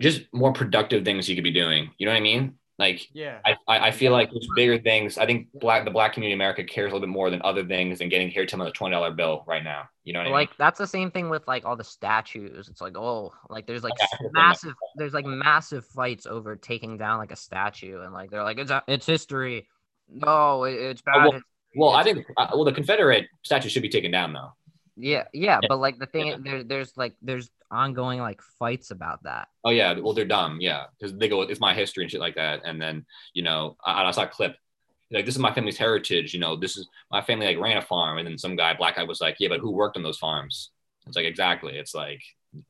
just 0.00 0.22
more 0.32 0.52
productive 0.52 1.04
things 1.04 1.28
you 1.28 1.34
could 1.34 1.44
be 1.44 1.50
doing. 1.52 1.90
You 1.98 2.06
know 2.06 2.12
what 2.12 2.18
I 2.18 2.22
mean? 2.22 2.54
Like 2.82 3.08
Yeah. 3.12 3.38
I, 3.46 3.56
I 3.68 3.86
I 3.88 3.90
feel 3.92 4.12
like 4.12 4.30
there's 4.30 4.48
bigger 4.56 4.78
things. 4.78 5.18
I 5.18 5.26
think 5.26 5.48
black 5.54 5.84
the 5.84 5.90
black 5.90 6.12
community 6.14 6.32
in 6.32 6.38
America 6.38 6.64
cares 6.64 6.90
a 6.90 6.94
little 6.94 7.06
bit 7.06 7.12
more 7.12 7.30
than 7.30 7.40
other 7.44 7.64
things 7.64 8.00
and 8.00 8.10
getting 8.10 8.28
here 8.28 8.44
to 8.44 8.62
a 8.62 8.70
twenty 8.72 8.94
dollar 8.94 9.12
bill 9.12 9.44
right 9.46 9.62
now. 9.62 9.84
You 10.04 10.12
know 10.12 10.18
what 10.18 10.24
I 10.24 10.28
mean? 10.28 10.34
Like 10.34 10.56
that's 10.58 10.78
the 10.78 10.86
same 10.86 11.10
thing 11.10 11.28
with 11.30 11.46
like 11.46 11.64
all 11.64 11.76
the 11.76 11.84
statues. 11.84 12.68
It's 12.68 12.80
like 12.80 12.96
oh, 12.96 13.32
like 13.48 13.66
there's 13.66 13.84
like 13.84 13.92
Okay, 13.92 14.06
I 14.12 14.16
heard 14.18 14.30
that. 14.34 14.40
massive, 14.40 14.74
there's 14.96 15.14
like 15.14 15.26
massive 15.26 15.86
fights 15.86 16.26
over 16.26 16.56
taking 16.56 16.98
down 16.98 17.18
like 17.18 17.30
a 17.32 17.36
statue, 17.36 18.00
and 18.02 18.12
like 18.12 18.30
they're 18.30 18.42
like 18.42 18.58
it's 18.58 18.70
a, 18.72 18.82
it's 18.88 19.06
history. 19.06 19.68
No, 20.10 20.64
it, 20.64 20.74
it's 20.74 21.02
bad. 21.02 21.14
well- 21.22 21.32
history. 21.32 21.42
Well, 21.74 21.90
I 21.90 22.02
think 22.02 22.26
uh, 22.36 22.48
well 22.52 22.64
the 22.64 22.72
Confederate 22.72 23.26
statue 23.42 23.70
should 23.70 23.80
be 23.80 23.88
taken 23.88 24.10
down 24.10 24.34
though. 24.34 24.52
Yeah, 24.96 25.24
yeah, 25.32 25.58
Yeah. 25.62 25.68
but 25.68 25.78
like 25.78 25.98
the 25.98 26.06
thing, 26.06 26.26
Yeah. 26.26 26.36
there, 26.42 26.64
there's 26.64 26.96
like 26.96 27.14
there's 27.22 27.50
ongoing 27.70 28.20
like 28.20 28.40
fights 28.58 28.90
about 28.90 29.22
that. 29.24 29.48
Oh 29.64 29.70
yeah, 29.70 29.98
well 29.98 30.12
they're 30.12 30.24
dumb, 30.24 30.60
yeah, 30.60 30.84
because 30.98 31.16
they 31.16 31.28
go 31.28 31.42
it's 31.42 31.60
my 31.60 31.74
history 31.74 32.04
and 32.04 32.10
shit 32.10 32.20
like 32.20 32.34
that, 32.36 32.60
and 32.64 32.80
then 32.80 33.06
you 33.34 33.42
know 33.42 33.76
I, 33.84 34.04
I 34.04 34.10
saw 34.10 34.22
a 34.24 34.26
clip 34.26 34.56
like 35.10 35.26
this 35.26 35.34
is 35.34 35.40
my 35.40 35.52
family's 35.52 35.76
heritage, 35.78 36.32
you 36.34 36.40
know 36.40 36.56
this 36.56 36.76
is 36.76 36.88
my 37.10 37.20
family 37.22 37.46
like 37.46 37.58
ran 37.58 37.76
a 37.76 37.82
farm, 37.82 38.18
and 38.18 38.26
then 38.26 38.38
some 38.38 38.56
guy 38.56 38.74
black 38.74 38.96
guy 38.96 39.04
was 39.04 39.20
like 39.20 39.36
yeah, 39.40 39.48
but 39.48 39.60
who 39.60 39.70
worked 39.70 39.96
on 39.96 40.02
those 40.02 40.18
farms? 40.18 40.70
It's 41.06 41.16
like 41.16 41.26
exactly, 41.26 41.76
it's 41.76 41.94
like 41.94 42.22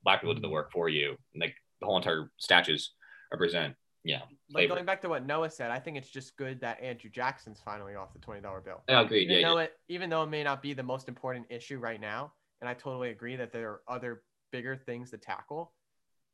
black 0.05 0.21
people 0.21 0.35
did 0.35 0.43
the 0.43 0.49
work 0.49 0.71
for 0.73 0.89
you, 0.89 1.17
like 1.37 1.55
the 1.81 1.87
whole 1.87 1.97
entire 1.97 2.31
statues 2.39 2.93
represent 3.33 3.75
yeah. 4.05 4.23
Like 4.55 4.69
going 4.69 4.85
back 4.85 5.01
to 5.03 5.09
what 5.09 5.27
Noah 5.27 5.51
said, 5.51 5.71
I 5.71 5.79
think 5.79 5.97
it's 5.97 6.09
just 6.11 6.37
good 6.37 6.61
that 6.61 6.81
Andrew 6.83 7.11
Jackson's 7.11 7.61
finally 7.65 7.95
off 7.95 8.13
the 8.13 8.19
twenty 8.19 8.41
dollar 8.41 8.61
bill. 8.61 8.83
I 8.89 9.01
agreed, 9.03 9.25
Even 9.31 9.37
yeah, 9.41 9.49
though 9.49 9.59
yeah. 9.59 9.65
it 9.65 9.73
even 9.89 10.11
though 10.11 10.23
it 10.23 10.31
may 10.31 10.43
not 10.43 10.63
be 10.63 10.75
the 10.75 10.83
most 10.83 11.09
important 11.09 11.47
issue 11.51 11.79
right 11.79 12.01
now, 12.01 12.33
and 12.61 12.69
I 12.69 12.75
totally 12.75 13.11
agree 13.11 13.37
that 13.37 13.53
there 13.53 13.69
are 13.71 13.81
other 13.89 14.23
bigger 14.51 14.77
things 14.77 15.11
to 15.11 15.19
tackle. 15.19 15.73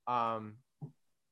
Um, 0.07 0.55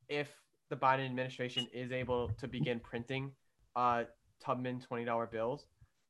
if 0.08 0.28
the 0.70 0.76
Biden 0.76 1.04
administration 1.06 1.66
is 1.72 1.92
able 1.92 2.28
to 2.38 2.48
begin 2.48 2.80
printing 2.80 3.32
uh 3.74 4.04
Tubman 4.44 4.80
twenty 4.80 5.04
dollar 5.04 5.26
bills, 5.26 5.66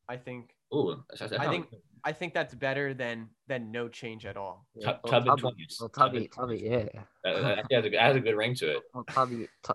I 0.08 0.16
think 0.16 0.54
Ooh, 0.74 1.02
that's- 1.10 1.30
that's- 1.30 1.46
I 1.46 1.50
think 1.50 1.66
I 2.04 2.12
think 2.12 2.34
that's 2.34 2.54
better 2.54 2.94
than 2.94 3.28
than 3.48 3.72
no 3.72 3.88
change 3.88 4.26
at 4.26 4.36
all. 4.36 4.66
Tu- 4.80 4.86
Well, 4.86 5.00
Tubman 5.06 5.36
Tubby, 5.38 5.64
20s. 5.66 5.80
well, 5.80 5.88
Tubby, 5.88 6.28
Tubby, 6.28 6.58
yeah. 6.62 7.02
That, 7.24 7.42
that 7.42 7.72
has 7.72 7.84
a, 7.84 7.86
it 7.92 8.00
has 8.00 8.16
a 8.16 8.20
good 8.20 8.36
ring 8.36 8.54
to 8.56 8.76
it. 8.76 8.82
Well, 8.94 9.04
Tubby, 9.10 9.48
tu- 9.64 9.72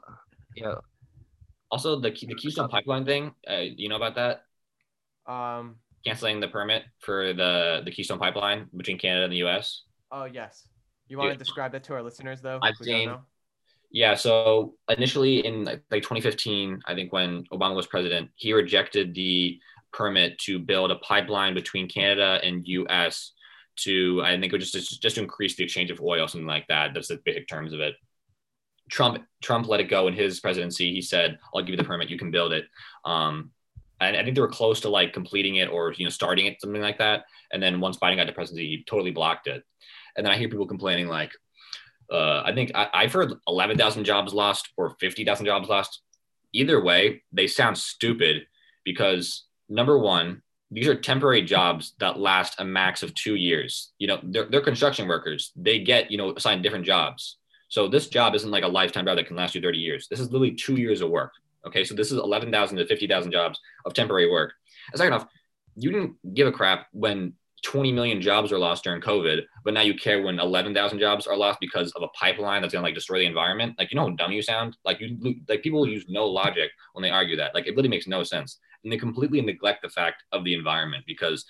yeah. 0.55 0.75
Also, 1.71 1.99
the 1.99 2.09
the 2.11 2.35
Keystone 2.35 2.67
Pipeline 2.69 3.05
thing, 3.05 3.33
uh, 3.49 3.63
you 3.81 3.87
know 3.89 3.95
about 3.95 4.15
that? 4.15 4.43
Um, 5.31 5.77
Canceling 6.05 6.39
the 6.39 6.47
permit 6.47 6.83
for 6.99 7.33
the 7.33 7.81
the 7.85 7.91
Keystone 7.91 8.19
Pipeline 8.19 8.67
between 8.75 8.97
Canada 8.97 9.23
and 9.23 9.33
the 9.33 9.37
U.S. 9.37 9.83
oh 10.11 10.25
yes, 10.25 10.67
you 11.07 11.17
want 11.17 11.31
to 11.31 11.37
describe 11.37 11.71
that 11.71 11.83
to 11.85 11.93
our 11.93 12.03
listeners 12.03 12.41
though? 12.41 12.59
I've 12.61 12.75
seen- 12.77 13.13
Yeah, 13.93 14.15
so 14.15 14.75
initially 14.89 15.45
in 15.45 15.65
like, 15.65 15.83
like 15.91 16.01
2015, 16.03 16.81
I 16.85 16.95
think 16.95 17.11
when 17.11 17.43
Obama 17.51 17.75
was 17.75 17.87
president, 17.87 18.29
he 18.35 18.53
rejected 18.53 19.13
the 19.13 19.59
permit 19.93 20.39
to 20.39 20.59
build 20.59 20.91
a 20.91 20.95
pipeline 20.97 21.53
between 21.53 21.89
Canada 21.89 22.39
and 22.43 22.65
US 22.65 23.33
to 23.83 24.21
I 24.23 24.39
think 24.39 24.51
it 24.53 24.57
was 24.57 24.71
just 24.71 25.01
just 25.01 25.15
to 25.15 25.21
increase 25.21 25.55
the 25.55 25.63
exchange 25.63 25.91
of 25.91 26.01
oil, 26.01 26.27
something 26.27 26.47
like 26.47 26.67
that. 26.67 26.93
That's 26.93 27.09
the 27.09 27.19
basic 27.23 27.47
terms 27.47 27.73
of 27.73 27.79
it. 27.79 27.95
Trump 28.91 29.23
Trump 29.41 29.67
let 29.67 29.79
it 29.79 29.89
go 29.89 30.07
in 30.07 30.13
his 30.13 30.39
presidency. 30.39 30.93
He 30.93 31.01
said, 31.01 31.39
"I'll 31.53 31.61
give 31.61 31.71
you 31.71 31.77
the 31.77 31.83
permit. 31.83 32.09
You 32.09 32.19
can 32.19 32.29
build 32.29 32.53
it." 32.53 32.65
Um, 33.05 33.51
and 33.99 34.17
I 34.17 34.23
think 34.23 34.35
they 34.35 34.41
were 34.41 34.47
close 34.47 34.81
to 34.81 34.89
like 34.89 35.13
completing 35.13 35.55
it 35.55 35.69
or 35.69 35.93
you 35.93 36.05
know 36.05 36.09
starting 36.09 36.45
it, 36.45 36.59
something 36.61 36.81
like 36.81 36.97
that. 36.99 37.25
And 37.51 37.63
then 37.63 37.79
once 37.79 37.97
Biden 37.97 38.17
got 38.17 38.25
to 38.25 38.33
presidency, 38.33 38.67
he 38.67 38.83
totally 38.83 39.11
blocked 39.11 39.47
it. 39.47 39.63
And 40.15 40.25
then 40.25 40.33
I 40.33 40.37
hear 40.37 40.49
people 40.49 40.67
complaining 40.67 41.07
like, 41.07 41.31
uh, 42.11 42.43
I 42.45 42.53
think 42.53 42.71
I, 42.75 43.03
have 43.03 43.13
heard 43.13 43.33
11,000 43.47 44.03
jobs 44.03 44.33
lost 44.33 44.69
or 44.75 44.95
50,000 44.99 45.45
jobs 45.45 45.69
lost. 45.69 46.01
Either 46.53 46.83
way, 46.83 47.23
they 47.31 47.47
sound 47.47 47.77
stupid 47.77 48.45
because 48.83 49.45
number 49.69 49.97
one, 49.97 50.41
these 50.69 50.87
are 50.87 50.95
temporary 50.95 51.41
jobs 51.41 51.93
that 51.99 52.19
last 52.19 52.59
a 52.59 52.65
max 52.65 53.03
of 53.03 53.13
two 53.13 53.35
years. 53.35 53.91
You 53.99 54.07
know, 54.07 54.19
they're, 54.23 54.45
they're 54.45 54.61
construction 54.61 55.07
workers. 55.07 55.51
They 55.55 55.79
get, 55.79 56.11
you 56.11 56.17
know, 56.17 56.33
assigned 56.35 56.63
different 56.63 56.85
jobs. 56.85 57.37
So 57.71 57.87
this 57.87 58.09
job 58.09 58.35
isn't 58.35 58.51
like 58.51 58.65
a 58.65 58.67
lifetime 58.67 59.05
job 59.05 59.15
that 59.15 59.27
can 59.27 59.37
last 59.37 59.55
you 59.55 59.61
30 59.61 59.77
years. 59.77 60.09
This 60.09 60.19
is 60.19 60.27
literally 60.27 60.51
two 60.51 60.75
years 60.75 60.99
of 60.99 61.09
work. 61.09 61.31
Okay. 61.65 61.85
So 61.85 61.95
this 61.95 62.11
is 62.11 62.17
11,000 62.17 62.77
to 62.77 62.85
50,000 62.85 63.31
jobs 63.31 63.57
of 63.85 63.93
temporary 63.93 64.29
work. 64.29 64.51
Second 64.93 65.13
off, 65.13 65.25
you 65.77 65.89
didn't 65.89 66.15
give 66.33 66.47
a 66.47 66.51
crap 66.51 66.87
when 66.91 67.33
20 67.63 67.93
million 67.93 68.21
jobs 68.21 68.51
were 68.51 68.57
lost 68.57 68.83
during 68.83 69.01
COVID, 69.01 69.43
but 69.63 69.73
now 69.73 69.79
you 69.81 69.93
care 69.93 70.21
when 70.21 70.37
11,000 70.37 70.99
jobs 70.99 71.27
are 71.27 71.37
lost 71.37 71.59
because 71.61 71.93
of 71.93 72.03
a 72.03 72.09
pipeline 72.09 72.61
that's 72.61 72.73
gonna 72.73 72.83
like 72.83 72.93
destroy 72.93 73.19
the 73.19 73.25
environment. 73.25 73.75
Like, 73.79 73.89
you 73.89 73.95
know 73.95 74.09
how 74.09 74.15
dumb 74.15 74.33
you 74.33 74.41
sound? 74.41 74.75
Like, 74.83 74.99
you 74.99 75.35
like 75.47 75.63
people 75.63 75.87
use 75.87 76.05
no 76.09 76.25
logic 76.25 76.71
when 76.91 77.03
they 77.03 77.09
argue 77.09 77.37
that. 77.37 77.55
Like, 77.55 77.67
it 77.67 77.75
really 77.77 77.87
makes 77.87 78.07
no 78.07 78.21
sense. 78.23 78.59
And 78.83 78.91
they 78.91 78.97
completely 78.97 79.39
neglect 79.39 79.81
the 79.81 79.89
fact 79.89 80.23
of 80.33 80.43
the 80.43 80.55
environment 80.55 81.05
because 81.07 81.45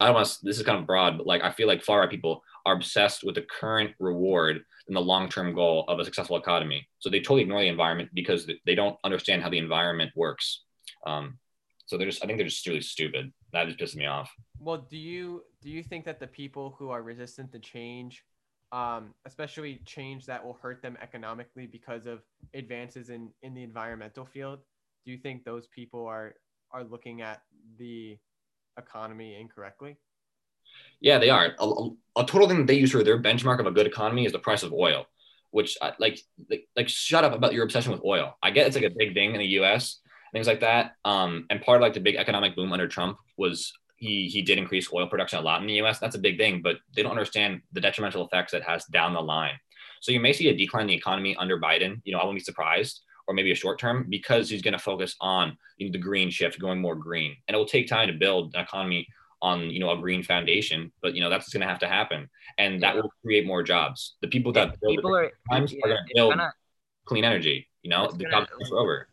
I 0.00 0.06
don't 0.06 0.14
want 0.14 0.38
this 0.42 0.56
is 0.56 0.64
kind 0.64 0.78
of 0.78 0.86
broad, 0.86 1.18
but 1.18 1.26
like, 1.26 1.42
I 1.42 1.50
feel 1.50 1.68
like 1.68 1.82
far 1.82 2.00
right 2.00 2.08
people 2.08 2.42
are 2.64 2.74
obsessed 2.74 3.24
with 3.24 3.34
the 3.34 3.42
current 3.42 3.92
reward 3.98 4.64
and 4.92 4.96
the 4.98 5.00
long 5.00 5.26
term 5.26 5.54
goal 5.54 5.86
of 5.88 5.98
a 5.98 6.04
successful 6.04 6.36
economy. 6.36 6.86
So 6.98 7.08
they 7.08 7.20
totally 7.20 7.40
ignore 7.40 7.62
the 7.62 7.68
environment 7.68 8.10
because 8.12 8.46
they 8.66 8.74
don't 8.74 8.98
understand 9.04 9.42
how 9.42 9.48
the 9.48 9.56
environment 9.56 10.10
works. 10.14 10.64
Um, 11.06 11.38
so 11.86 11.96
they're 11.96 12.06
just, 12.06 12.22
I 12.22 12.26
think 12.26 12.36
they're 12.36 12.46
just 12.46 12.66
really 12.66 12.82
stupid. 12.82 13.32
That 13.54 13.68
just 13.68 13.78
pisses 13.78 13.96
me 13.96 14.04
off. 14.04 14.30
Well, 14.58 14.86
do 14.90 14.98
you 14.98 15.44
do 15.62 15.70
you 15.70 15.82
think 15.82 16.04
that 16.04 16.20
the 16.20 16.26
people 16.26 16.76
who 16.78 16.90
are 16.90 17.02
resistant 17.02 17.52
to 17.52 17.58
change, 17.58 18.22
um, 18.70 19.14
especially 19.24 19.80
change 19.86 20.26
that 20.26 20.44
will 20.44 20.58
hurt 20.60 20.82
them 20.82 20.98
economically 21.00 21.66
because 21.66 22.04
of 22.04 22.20
advances 22.52 23.08
in 23.08 23.30
in 23.42 23.54
the 23.54 23.62
environmental 23.62 24.26
field, 24.26 24.58
do 25.06 25.10
you 25.10 25.16
think 25.16 25.42
those 25.44 25.66
people 25.68 26.04
are 26.04 26.34
are 26.70 26.84
looking 26.84 27.22
at 27.22 27.40
the 27.78 28.18
economy 28.76 29.40
incorrectly? 29.40 29.96
Yeah, 31.00 31.18
they 31.18 31.30
are. 31.30 31.54
A, 31.58 31.88
a, 32.16 32.24
total 32.24 32.48
thing 32.48 32.58
that 32.58 32.66
they 32.66 32.78
use 32.78 32.92
for 32.92 33.02
their 33.02 33.20
benchmark 33.20 33.58
of 33.58 33.66
a 33.66 33.72
good 33.72 33.86
economy 33.86 34.24
is 34.24 34.32
the 34.32 34.38
price 34.38 34.62
of 34.62 34.72
oil, 34.72 35.06
which 35.50 35.76
uh, 35.82 35.90
like, 35.98 36.20
like 36.48 36.68
like 36.76 36.88
shut 36.88 37.24
up 37.24 37.32
about 37.32 37.52
your 37.52 37.64
obsession 37.64 37.92
with 37.92 38.04
oil. 38.04 38.36
I 38.42 38.50
get 38.50 38.66
it's 38.66 38.76
like 38.76 38.84
a 38.84 38.94
big 38.96 39.14
thing 39.14 39.34
in 39.34 39.40
the 39.40 39.46
U.S. 39.58 39.98
things 40.32 40.46
like 40.46 40.60
that. 40.60 40.92
Um, 41.04 41.46
and 41.50 41.60
part 41.60 41.76
of 41.76 41.82
like 41.82 41.94
the 41.94 42.00
big 42.00 42.16
economic 42.16 42.54
boom 42.54 42.72
under 42.72 42.86
Trump 42.86 43.18
was 43.36 43.72
he 43.96 44.28
he 44.28 44.42
did 44.42 44.58
increase 44.58 44.92
oil 44.92 45.08
production 45.08 45.40
a 45.40 45.42
lot 45.42 45.60
in 45.60 45.66
the 45.66 45.74
U.S. 45.74 45.98
That's 45.98 46.16
a 46.16 46.20
big 46.20 46.38
thing, 46.38 46.62
but 46.62 46.76
they 46.94 47.02
don't 47.02 47.10
understand 47.10 47.62
the 47.72 47.80
detrimental 47.80 48.24
effects 48.26 48.54
it 48.54 48.62
has 48.62 48.84
down 48.86 49.14
the 49.14 49.20
line. 49.20 49.54
So 50.00 50.12
you 50.12 50.20
may 50.20 50.32
see 50.32 50.48
a 50.48 50.56
decline 50.56 50.82
in 50.82 50.88
the 50.88 50.94
economy 50.94 51.36
under 51.36 51.60
Biden. 51.60 52.00
You 52.04 52.12
know, 52.12 52.18
I 52.18 52.24
won't 52.24 52.36
be 52.36 52.42
surprised, 52.44 53.02
or 53.26 53.34
maybe 53.34 53.52
a 53.52 53.56
short 53.56 53.78
term, 53.78 54.06
because 54.08 54.50
he's 54.50 54.62
going 54.62 54.72
to 54.72 54.78
focus 54.78 55.14
on 55.20 55.56
the 55.78 55.98
green 55.98 56.30
shift, 56.30 56.60
going 56.60 56.80
more 56.80 56.94
green, 56.94 57.36
and 57.46 57.54
it 57.54 57.58
will 57.58 57.66
take 57.66 57.88
time 57.88 58.06
to 58.06 58.12
build 58.12 58.54
an 58.54 58.60
economy 58.60 59.06
on 59.42 59.68
you 59.68 59.80
know 59.80 59.90
a 59.90 59.98
green 59.98 60.22
foundation. 60.22 60.92
But 61.02 61.14
you 61.14 61.20
know 61.20 61.28
that's 61.28 61.52
going 61.52 61.60
to 61.60 61.66
have 61.66 61.80
to 61.80 61.88
happen, 61.88 62.30
and 62.58 62.82
that 62.82 62.96
will 62.96 63.12
create 63.22 63.46
more 63.46 63.62
jobs. 63.62 64.16
The 64.22 64.28
people 64.28 64.52
that 64.52 64.80
build 64.80 64.96
people 64.96 65.14
are, 65.14 65.30
times 65.50 65.74
are 65.74 65.88
going 65.88 65.96
to 65.96 66.14
build 66.14 66.30
gonna, 66.30 66.52
clean 67.04 67.24
energy. 67.24 67.68
You 67.82 67.90
know, 67.90 68.10
the 68.10 68.24
gonna, 68.24 68.46
jobs 68.46 68.70
are 68.72 68.78
over. 68.78 69.08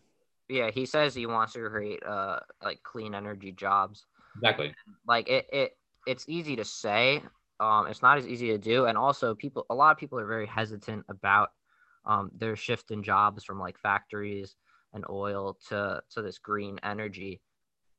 Yeah, 0.48 0.72
he 0.72 0.86
says 0.86 1.14
he 1.14 1.26
wants 1.26 1.54
to 1.54 1.70
create 1.70 2.02
uh 2.06 2.40
like 2.64 2.82
clean 2.84 3.14
energy 3.14 3.52
jobs 3.52 4.06
Exactly. 4.36 4.74
Like 5.08 5.30
it, 5.30 5.48
it 5.52 5.78
it's 6.08 6.26
easy 6.28 6.56
to 6.56 6.66
say. 6.66 7.22
Um, 7.60 7.88
it's 7.88 8.02
not 8.02 8.18
as 8.18 8.28
easy 8.28 8.48
to 8.48 8.58
do, 8.58 8.86
and 8.86 8.98
also 8.98 9.36
people, 9.36 9.66
a 9.70 9.76
lot 9.76 9.92
of 9.92 9.98
people 9.98 10.18
are 10.18 10.26
very 10.26 10.48
hesitant 10.48 11.06
about 11.10 11.50
um, 12.06 12.32
their 12.38 12.56
shift 12.56 12.92
in 12.92 13.04
jobs 13.04 13.44
from 13.44 13.60
like 13.60 13.78
factories 13.78 14.56
and 14.94 15.04
oil 15.10 15.58
to 15.68 16.02
to 16.12 16.22
this 16.22 16.40
green 16.40 16.80
energy 16.84 17.42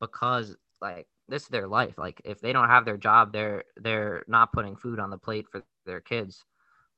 because 0.01 0.57
like 0.81 1.07
this 1.31 1.44
is 1.44 1.48
their 1.48 1.69
life. 1.69 1.97
Like 1.98 2.20
if 2.24 2.40
they 2.40 2.52
don't 2.52 2.69
have 2.69 2.85
their 2.85 2.97
job, 2.97 3.32
they're 3.32 3.65
they're 3.77 4.24
not 4.28 4.52
putting 4.52 4.77
food 4.77 4.98
on 5.01 5.11
the 5.11 5.19
plate 5.19 5.47
for 5.51 5.62
their 5.86 6.01
kids. 6.01 6.44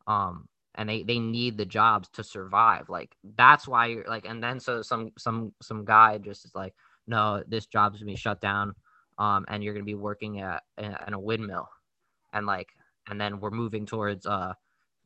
Um, 0.07 0.49
and 0.75 0.89
they 0.89 1.03
they 1.03 1.19
need 1.19 1.59
the 1.59 1.67
jobs 1.67 2.09
to 2.15 2.25
survive. 2.25 2.89
Like 2.89 3.17
that's 3.37 3.69
why 3.69 3.87
you're 3.87 4.05
like, 4.09 4.27
and 4.27 4.43
then 4.43 4.59
so 4.61 4.83
some 4.83 5.13
some 5.19 5.53
some 5.63 5.85
guy 5.85 6.19
just 6.19 6.45
is 6.45 6.55
like, 6.55 6.75
no, 7.07 7.43
this 7.47 7.67
job's 7.67 7.99
gonna 8.01 8.11
be 8.11 8.17
shut 8.17 8.41
down 8.41 8.75
um, 9.19 9.45
and 9.49 9.63
you're 9.63 9.75
to 9.75 9.83
be 9.83 9.95
working 9.95 10.41
at, 10.41 10.63
at 10.79 11.13
a 11.13 11.19
windmill 11.19 11.69
and 12.33 12.47
like 12.47 12.71
and 13.09 13.21
then 13.21 13.41
we're 13.41 13.51
moving 13.51 13.87
towards 13.87 14.27
uh, 14.27 14.53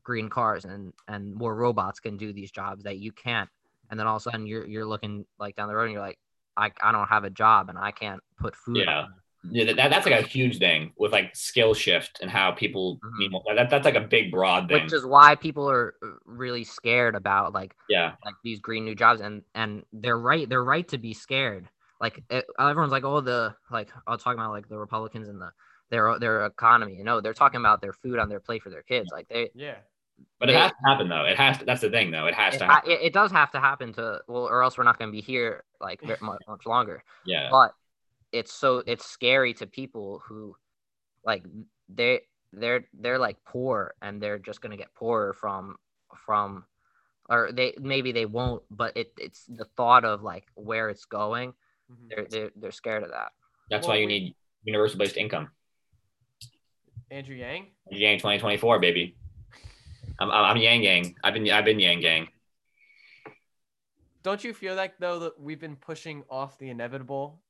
green 0.03 0.29
cars 0.29 0.65
and 0.65 0.93
and 1.09 1.35
more 1.35 1.55
robots 1.55 2.01
can 2.01 2.17
do 2.17 2.33
these 2.33 2.51
jobs 2.51 2.85
that 2.85 2.99
you 2.99 3.13
can't 3.13 3.49
and 3.91 3.99
then 3.99 4.07
all 4.07 4.17
of 4.17 4.21
a 4.21 4.23
sudden 4.23 4.47
you're 4.47 4.67
you're 4.67 4.87
looking 4.87 5.25
like 5.39 5.57
down 5.57 5.69
the 5.69 5.75
road 5.75 5.85
and 5.85 5.93
you're 5.93 6.03
like 6.03 6.19
I, 6.57 6.71
I 6.83 6.93
don't 6.93 7.09
have 7.09 7.25
a 7.25 7.31
job 7.31 7.69
and 7.69 7.79
I 7.79 7.91
can't 7.91 8.21
put 8.39 8.57
food 8.57 8.79
yeah 8.79 9.03
on. 9.03 9.15
yeah 9.51 9.73
that, 9.73 9.91
that's 9.91 10.07
like 10.07 10.19
a 10.19 10.27
huge 10.27 10.59
thing 10.59 10.93
with 10.97 11.13
like 11.13 11.35
skill 11.35 11.75
shift 11.75 12.19
and 12.23 12.31
how 12.31 12.53
people 12.53 12.97
mm-hmm. 12.97 13.19
need 13.19 13.31
more 13.31 13.43
that, 13.55 13.71
that's 13.71 13.85
like 13.85 13.95
a 13.95 14.01
big 14.01 14.31
broad 14.31 14.69
thing 14.69 14.83
which 14.85 14.93
is 14.93 15.05
why 15.05 15.35
people 15.35 15.69
are 15.71 15.95
uh, 16.03 16.09
really 16.25 16.65
scared 16.65 17.15
about 17.15 17.53
like 17.53 17.75
yeah 17.89 18.13
like 18.25 18.35
these 18.45 18.61
green 18.61 18.85
new 18.85 18.95
jobs 18.95 19.21
and 19.21 19.43
and 19.55 19.83
they're 19.93 20.19
right 20.19 20.49
they're 20.49 20.65
right 20.65 20.89
to 20.89 20.99
be 20.99 21.13
scared 21.13 21.69
like 22.01 22.23
it, 22.31 22.47
everyone's 22.59 22.93
like, 22.93 23.05
oh, 23.05 23.21
the 23.21 23.55
like 23.71 23.89
I'll 24.07 24.19
talk 24.19 24.35
about 24.35 24.51
like 24.51 24.69
the 24.69 24.79
Republicans 24.79 25.29
and 25.29 25.41
the 25.41 25.51
their 25.91 26.19
their 26.19 26.47
economy. 26.47 26.95
You 26.95 27.05
know, 27.05 27.21
they're 27.21 27.35
talking 27.35 27.61
about 27.61 27.81
their 27.81 27.93
food 27.93 28.19
on 28.19 28.29
their 28.29 28.41
plate 28.41 28.63
for 28.63 28.71
their 28.71 28.83
kids. 28.83 29.11
Like 29.13 29.29
they, 29.29 29.51
yeah. 29.55 29.77
But 30.39 30.51
it 30.51 30.57
has 30.57 30.71
to 30.71 30.77
happen 30.87 31.09
though. 31.09 31.25
It 31.25 31.37
has 31.37 31.59
to. 31.59 31.65
That's 31.65 31.81
the 31.81 31.91
thing 31.91 32.11
though. 32.11 32.27
It 32.27 32.35
has 32.35 32.55
it, 32.55 32.59
to. 32.59 32.67
Happen. 32.67 32.91
It, 32.91 33.01
it, 33.03 33.13
does 33.13 33.33
have 33.33 33.51
to 33.53 33.61
happen 33.61 33.93
to 33.95 34.21
well, 34.29 34.45
or 34.45 34.63
else 34.63 34.77
we're 34.77 34.85
not 34.85 34.99
going 34.99 35.11
to 35.11 35.13
be 35.13 35.23
here 35.23 35.65
like 35.81 36.03
much, 36.21 36.41
much 36.47 36.67
longer. 36.67 37.03
Yeah. 37.25 37.49
But 37.51 37.75
it's 38.33 38.53
so 38.53 38.83
it's 38.87 39.05
scary 39.05 39.55
to 39.55 39.67
people 39.67 40.23
who 40.27 40.55
like 41.25 41.45
they 41.89 42.21
they're 42.53 42.85
they're 42.93 43.19
like 43.19 43.39
poor 43.47 43.95
and 44.03 44.21
they're 44.21 44.39
just 44.39 44.61
going 44.61 44.73
to 44.73 44.77
get 44.77 44.95
poorer 44.95 45.33
from 45.33 45.77
from 46.27 46.65
or 47.31 47.51
they 47.53 47.75
maybe 47.81 48.13
they 48.13 48.27
won't 48.27 48.63
but 48.71 48.97
it 48.97 49.13
it's 49.17 49.45
the 49.47 49.65
thought 49.77 50.05
of 50.05 50.23
like 50.23 50.45
where 50.55 50.89
it's 50.91 51.05
going 51.07 51.55
Mm-hmm. 51.91 52.09
They're, 52.09 52.27
they're 52.29 52.51
they're 52.57 52.73
scared 52.73 53.03
of 53.03 53.11
that. 53.11 53.33
That's 53.71 53.87
well, 53.87 53.97
why 53.97 54.01
you 54.01 54.07
need 54.07 54.35
universal 54.65 54.99
based 54.99 55.17
income. 55.17 55.49
Andrew 57.11 57.37
Yang. 57.37 57.69
Yang 57.91 58.19
2024, 58.19 58.81
baby. 58.81 59.17
I'm, 60.19 60.31
I'm 60.31 60.57
Yang 60.57 60.83
Gang. 60.83 61.15
I've 61.23 61.35
been 61.35 61.51
I've 61.51 61.65
been 61.65 61.81
Yang 61.81 62.01
Gang. 62.01 62.29
Don't 64.23 64.43
you 64.43 64.53
feel 64.53 64.75
like 64.75 64.99
though 64.99 65.21
that 65.21 65.41
we've 65.41 65.61
been 65.61 65.77
pushing 65.77 66.25
off 66.29 66.59
the 66.59 66.71
inevitable 66.71 67.43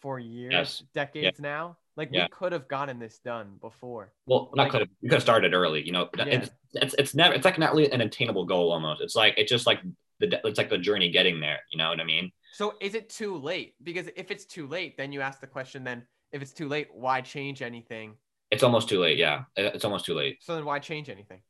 for 0.00 0.18
years, 0.18 0.52
yes. 0.52 0.82
decades 0.94 1.38
yeah. 1.40 1.42
now? 1.42 1.76
Like 1.96 2.08
yeah. 2.12 2.24
we 2.24 2.28
could 2.28 2.52
have 2.52 2.68
gotten 2.68 2.98
this 2.98 3.18
done 3.18 3.56
before. 3.60 4.12
Well, 4.26 4.50
not 4.54 4.64
like, 4.64 4.70
could 4.70 4.80
have. 4.80 4.88
We 5.02 5.08
could 5.08 5.16
have 5.16 5.22
started 5.22 5.52
early. 5.52 5.84
You 5.84 5.92
know, 5.92 6.08
yeah. 6.16 6.24
it's, 6.24 6.50
it's 6.74 6.94
it's 6.98 7.14
never. 7.14 7.34
It's 7.34 7.44
like 7.44 7.58
not 7.58 7.74
really 7.74 7.90
an 7.92 8.00
attainable 8.00 8.44
goal 8.44 8.72
almost. 8.72 9.02
It's 9.02 9.14
like 9.16 9.34
it's 9.36 9.50
just 9.50 9.66
like 9.66 9.80
the 10.20 10.40
it's 10.44 10.58
like 10.58 10.70
the 10.70 10.78
journey 10.78 11.10
getting 11.10 11.40
there. 11.40 11.60
You 11.70 11.78
know 11.78 11.90
what 11.90 12.00
I 12.00 12.04
mean? 12.04 12.30
So 12.54 12.74
is 12.80 12.94
it 12.94 13.10
too 13.10 13.36
late? 13.36 13.74
Because 13.82 14.08
if 14.16 14.30
it's 14.30 14.44
too 14.44 14.66
late, 14.66 14.96
then 14.96 15.12
you 15.12 15.20
ask 15.20 15.40
the 15.40 15.46
question. 15.46 15.84
Then 15.84 16.06
if 16.32 16.40
it's 16.40 16.52
too 16.52 16.68
late, 16.68 16.88
why 16.92 17.20
change 17.20 17.62
anything? 17.62 18.14
It's 18.50 18.62
almost 18.62 18.88
too 18.88 19.00
late. 19.00 19.18
Yeah, 19.18 19.44
it's 19.56 19.84
almost 19.84 20.04
too 20.04 20.14
late. 20.14 20.38
So 20.40 20.54
then 20.54 20.64
why 20.64 20.78
change 20.78 21.10
anything? 21.10 21.40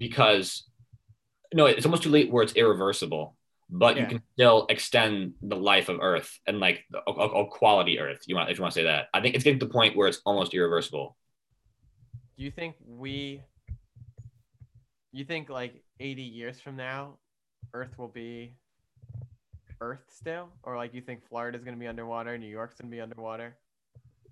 Because 0.00 0.64
no, 1.54 1.66
it's 1.66 1.86
almost 1.86 2.02
too 2.02 2.10
late 2.10 2.32
where 2.32 2.42
it's 2.42 2.54
irreversible. 2.54 3.36
But 3.72 3.96
yeah. 3.96 4.02
you 4.02 4.08
can 4.08 4.22
still 4.32 4.66
extend 4.68 5.34
the 5.42 5.54
life 5.54 5.88
of 5.88 6.00
Earth 6.02 6.36
and 6.44 6.58
like 6.58 6.84
a, 7.06 7.12
a, 7.12 7.46
quality 7.46 8.00
Earth. 8.00 8.22
You 8.26 8.34
want 8.34 8.50
if 8.50 8.58
you 8.58 8.62
want 8.62 8.74
to 8.74 8.80
say 8.80 8.84
that. 8.84 9.06
I 9.14 9.20
think 9.20 9.36
it's 9.36 9.44
getting 9.44 9.60
to 9.60 9.66
the 9.66 9.72
point 9.72 9.96
where 9.96 10.08
it's 10.08 10.20
almost 10.26 10.54
irreversible. 10.54 11.16
Do 12.36 12.42
you 12.42 12.50
think 12.50 12.74
we? 12.84 13.42
You 15.12 15.24
think 15.24 15.50
like 15.50 15.84
80 16.00 16.22
years 16.22 16.60
from 16.60 16.76
now, 16.76 17.18
Earth 17.72 17.96
will 17.96 18.08
be 18.08 18.56
Earth 19.80 20.02
still, 20.08 20.48
or 20.62 20.76
like 20.76 20.92
you 20.92 21.00
think 21.00 21.24
Florida's 21.28 21.62
going 21.62 21.76
to 21.76 21.80
be 21.80 21.86
underwater, 21.86 22.36
New 22.38 22.46
York's 22.46 22.80
going 22.80 22.90
to 22.90 22.96
be 22.96 23.00
underwater? 23.00 23.56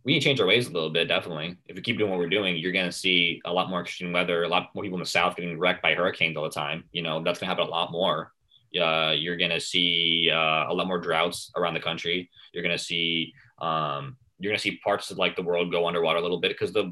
We 0.08 0.14
need 0.14 0.20
to 0.20 0.24
change 0.24 0.40
our 0.40 0.46
ways 0.46 0.66
a 0.66 0.72
little 0.72 0.88
bit, 0.88 1.06
definitely. 1.06 1.58
If 1.66 1.76
we 1.76 1.82
keep 1.82 1.98
doing 1.98 2.10
what 2.10 2.18
we're 2.18 2.30
doing, 2.30 2.56
you're 2.56 2.72
going 2.72 2.86
to 2.86 2.90
see 2.90 3.42
a 3.44 3.52
lot 3.52 3.68
more 3.68 3.82
extreme 3.82 4.10
weather, 4.10 4.42
a 4.42 4.48
lot 4.48 4.70
more 4.74 4.82
people 4.82 4.96
in 4.96 5.02
the 5.02 5.06
South 5.06 5.36
getting 5.36 5.58
wrecked 5.58 5.82
by 5.82 5.92
hurricanes 5.92 6.34
all 6.34 6.44
the 6.44 6.48
time. 6.48 6.84
You 6.92 7.02
know, 7.02 7.22
that's 7.22 7.38
going 7.38 7.46
to 7.46 7.54
happen 7.54 7.66
a 7.66 7.70
lot 7.70 7.92
more. 7.92 8.32
Uh, 8.74 9.12
you're 9.14 9.36
going 9.36 9.50
to 9.50 9.60
see 9.60 10.30
uh, 10.32 10.64
a 10.66 10.72
lot 10.72 10.86
more 10.86 10.98
droughts 10.98 11.52
around 11.56 11.74
the 11.74 11.80
country. 11.80 12.30
You're 12.54 12.62
going 12.62 12.74
to 12.74 12.82
see 12.82 13.34
um, 13.60 14.16
you're 14.38 14.50
going 14.50 14.56
to 14.56 14.62
see 14.62 14.78
parts 14.82 15.10
of 15.10 15.18
like 15.18 15.36
the 15.36 15.42
world 15.42 15.70
go 15.70 15.86
underwater 15.86 16.20
a 16.20 16.22
little 16.22 16.40
bit 16.40 16.52
because 16.52 16.72
the 16.72 16.84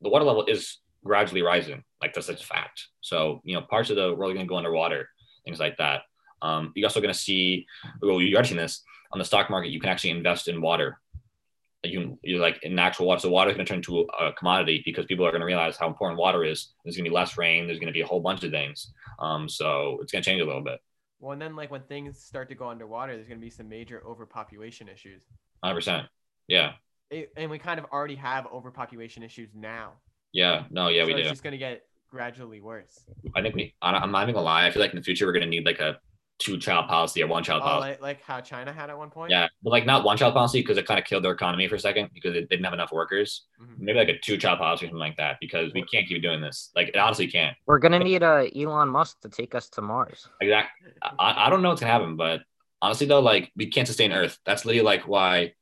the 0.00 0.08
water 0.08 0.24
level 0.24 0.46
is 0.46 0.78
gradually 1.04 1.42
rising. 1.42 1.84
Like 2.00 2.14
that's, 2.14 2.30
a 2.30 2.36
fact. 2.38 2.86
So 3.02 3.42
you 3.44 3.56
know, 3.56 3.60
parts 3.60 3.90
of 3.90 3.96
the 3.96 4.14
world 4.14 4.30
are 4.30 4.34
going 4.36 4.46
to 4.46 4.48
go 4.48 4.56
underwater, 4.56 5.10
things 5.44 5.60
like 5.60 5.76
that. 5.76 6.04
Um, 6.40 6.72
you're 6.74 6.88
also 6.88 7.02
going 7.02 7.12
to 7.12 7.20
see. 7.20 7.66
Well, 8.00 8.22
you're 8.22 8.36
already 8.36 8.48
seeing 8.48 8.58
this 8.58 8.82
on 9.12 9.18
the 9.18 9.24
stock 9.26 9.50
market. 9.50 9.68
You 9.68 9.80
can 9.80 9.90
actually 9.90 10.12
invest 10.12 10.48
in 10.48 10.62
water. 10.62 10.98
You 11.84 12.18
you're 12.22 12.40
like 12.40 12.58
in 12.62 12.78
actual 12.78 13.06
water. 13.06 13.20
So 13.20 13.30
water 13.30 13.50
is 13.50 13.56
going 13.56 13.66
to 13.66 13.70
turn 13.70 13.78
into 13.78 14.00
a 14.18 14.32
commodity 14.32 14.82
because 14.84 15.04
people 15.06 15.26
are 15.26 15.30
going 15.30 15.40
to 15.40 15.46
realize 15.46 15.76
how 15.76 15.86
important 15.86 16.18
water 16.18 16.44
is. 16.44 16.74
There's 16.84 16.96
going 16.96 17.04
to 17.04 17.10
be 17.10 17.14
less 17.14 17.36
rain. 17.36 17.66
There's 17.66 17.78
going 17.78 17.88
to 17.88 17.92
be 17.92 18.00
a 18.00 18.06
whole 18.06 18.20
bunch 18.20 18.44
of 18.44 18.50
things. 18.50 18.92
Um, 19.18 19.48
so 19.48 19.98
it's 20.00 20.12
going 20.12 20.22
to 20.22 20.30
change 20.30 20.42
a 20.42 20.44
little 20.44 20.62
bit. 20.62 20.80
Well, 21.20 21.32
and 21.32 21.40
then 21.40 21.56
like 21.56 21.70
when 21.70 21.82
things 21.82 22.20
start 22.20 22.48
to 22.50 22.54
go 22.54 22.68
underwater, 22.68 23.14
there's 23.14 23.28
going 23.28 23.40
to 23.40 23.44
be 23.44 23.50
some 23.50 23.68
major 23.68 24.02
overpopulation 24.06 24.88
issues. 24.88 25.22
Hundred 25.62 25.76
percent. 25.76 26.06
Yeah. 26.48 26.72
It, 27.10 27.32
and 27.36 27.50
we 27.50 27.58
kind 27.58 27.78
of 27.78 27.86
already 27.92 28.16
have 28.16 28.46
overpopulation 28.52 29.22
issues 29.22 29.50
now. 29.54 29.92
Yeah. 30.32 30.64
No. 30.70 30.88
Yeah, 30.88 31.02
so 31.02 31.06
we 31.06 31.12
it's 31.12 31.18
do. 31.18 31.22
It's 31.22 31.30
just 31.30 31.42
going 31.42 31.52
to 31.52 31.58
get 31.58 31.82
gradually 32.14 32.60
worse. 32.60 33.04
I 33.34 33.42
think 33.42 33.54
we. 33.56 33.74
I'm 33.82 34.12
not 34.12 34.22
even 34.22 34.34
gonna 34.34 34.44
lie. 34.44 34.66
I 34.66 34.70
feel 34.70 34.80
like 34.80 34.92
in 34.92 34.96
the 34.96 35.02
future 35.02 35.26
we're 35.26 35.32
gonna 35.32 35.46
need 35.46 35.66
like 35.66 35.80
a 35.80 35.98
two 36.44 36.58
child 36.58 36.86
policy 36.88 37.22
or 37.22 37.26
one 37.26 37.42
child 37.42 37.62
Oh, 37.62 37.66
policy. 37.66 37.88
like, 37.92 38.02
like 38.02 38.22
how 38.22 38.38
China 38.40 38.70
had 38.70 38.90
at 38.90 38.98
one 38.98 39.08
point. 39.08 39.30
Yeah, 39.30 39.48
but 39.62 39.70
like 39.70 39.86
not 39.86 40.04
one 40.04 40.18
child 40.18 40.34
policy 40.34 40.60
because 40.60 40.76
it 40.76 40.86
kind 40.86 41.00
of 41.00 41.06
killed 41.06 41.24
their 41.24 41.32
economy 41.32 41.66
for 41.68 41.76
a 41.76 41.80
second 41.80 42.10
because 42.12 42.34
they 42.34 42.42
didn't 42.42 42.64
have 42.64 42.74
enough 42.74 42.92
workers. 42.92 43.46
Mhm. 43.60 43.78
Maybe 43.78 43.98
like 43.98 44.08
a 44.10 44.18
two 44.18 44.36
child 44.36 44.58
policy 44.58 44.84
or 44.84 44.88
something 44.88 44.98
like 44.98 45.16
that 45.16 45.38
because 45.40 45.72
we 45.72 45.82
can't 45.82 46.06
keep 46.06 46.22
doing 46.22 46.42
this. 46.42 46.70
Like 46.76 46.88
it 46.88 46.96
honestly 46.96 47.26
can't. 47.28 47.56
We're 47.64 47.78
gonna 47.78 47.98
need 47.98 48.22
uh, 48.22 48.44
Elon 48.54 48.90
Musk 48.90 49.20
to 49.22 49.30
take 49.30 49.54
us 49.54 49.70
to 49.70 49.80
Mars. 49.80 50.28
Exact. 50.42 50.70
I, 51.18 51.46
I 51.46 51.50
don't 51.50 51.62
know 51.62 51.70
what's 51.70 51.80
gonna 51.80 51.92
happen, 51.92 52.16
but 52.16 52.42
honestly 52.82 53.06
though, 53.06 53.20
like 53.20 53.50
we 53.56 53.68
can't 53.68 53.86
sustain 53.88 54.12
Earth. 54.12 54.38
That's 54.44 54.66
literally 54.66 54.84
like 54.84 55.08
why. 55.08 55.54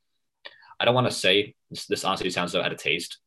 I 0.81 0.85
don't 0.85 0.95
want 0.97 1.07
to 1.07 1.13
say 1.13 1.55
this. 1.71 1.87
This 1.87 2.05
honestly 2.05 2.29
sounds 2.31 2.51
so 2.51 2.61
out 2.61 2.73
of 2.73 2.79
taste. 2.79 3.19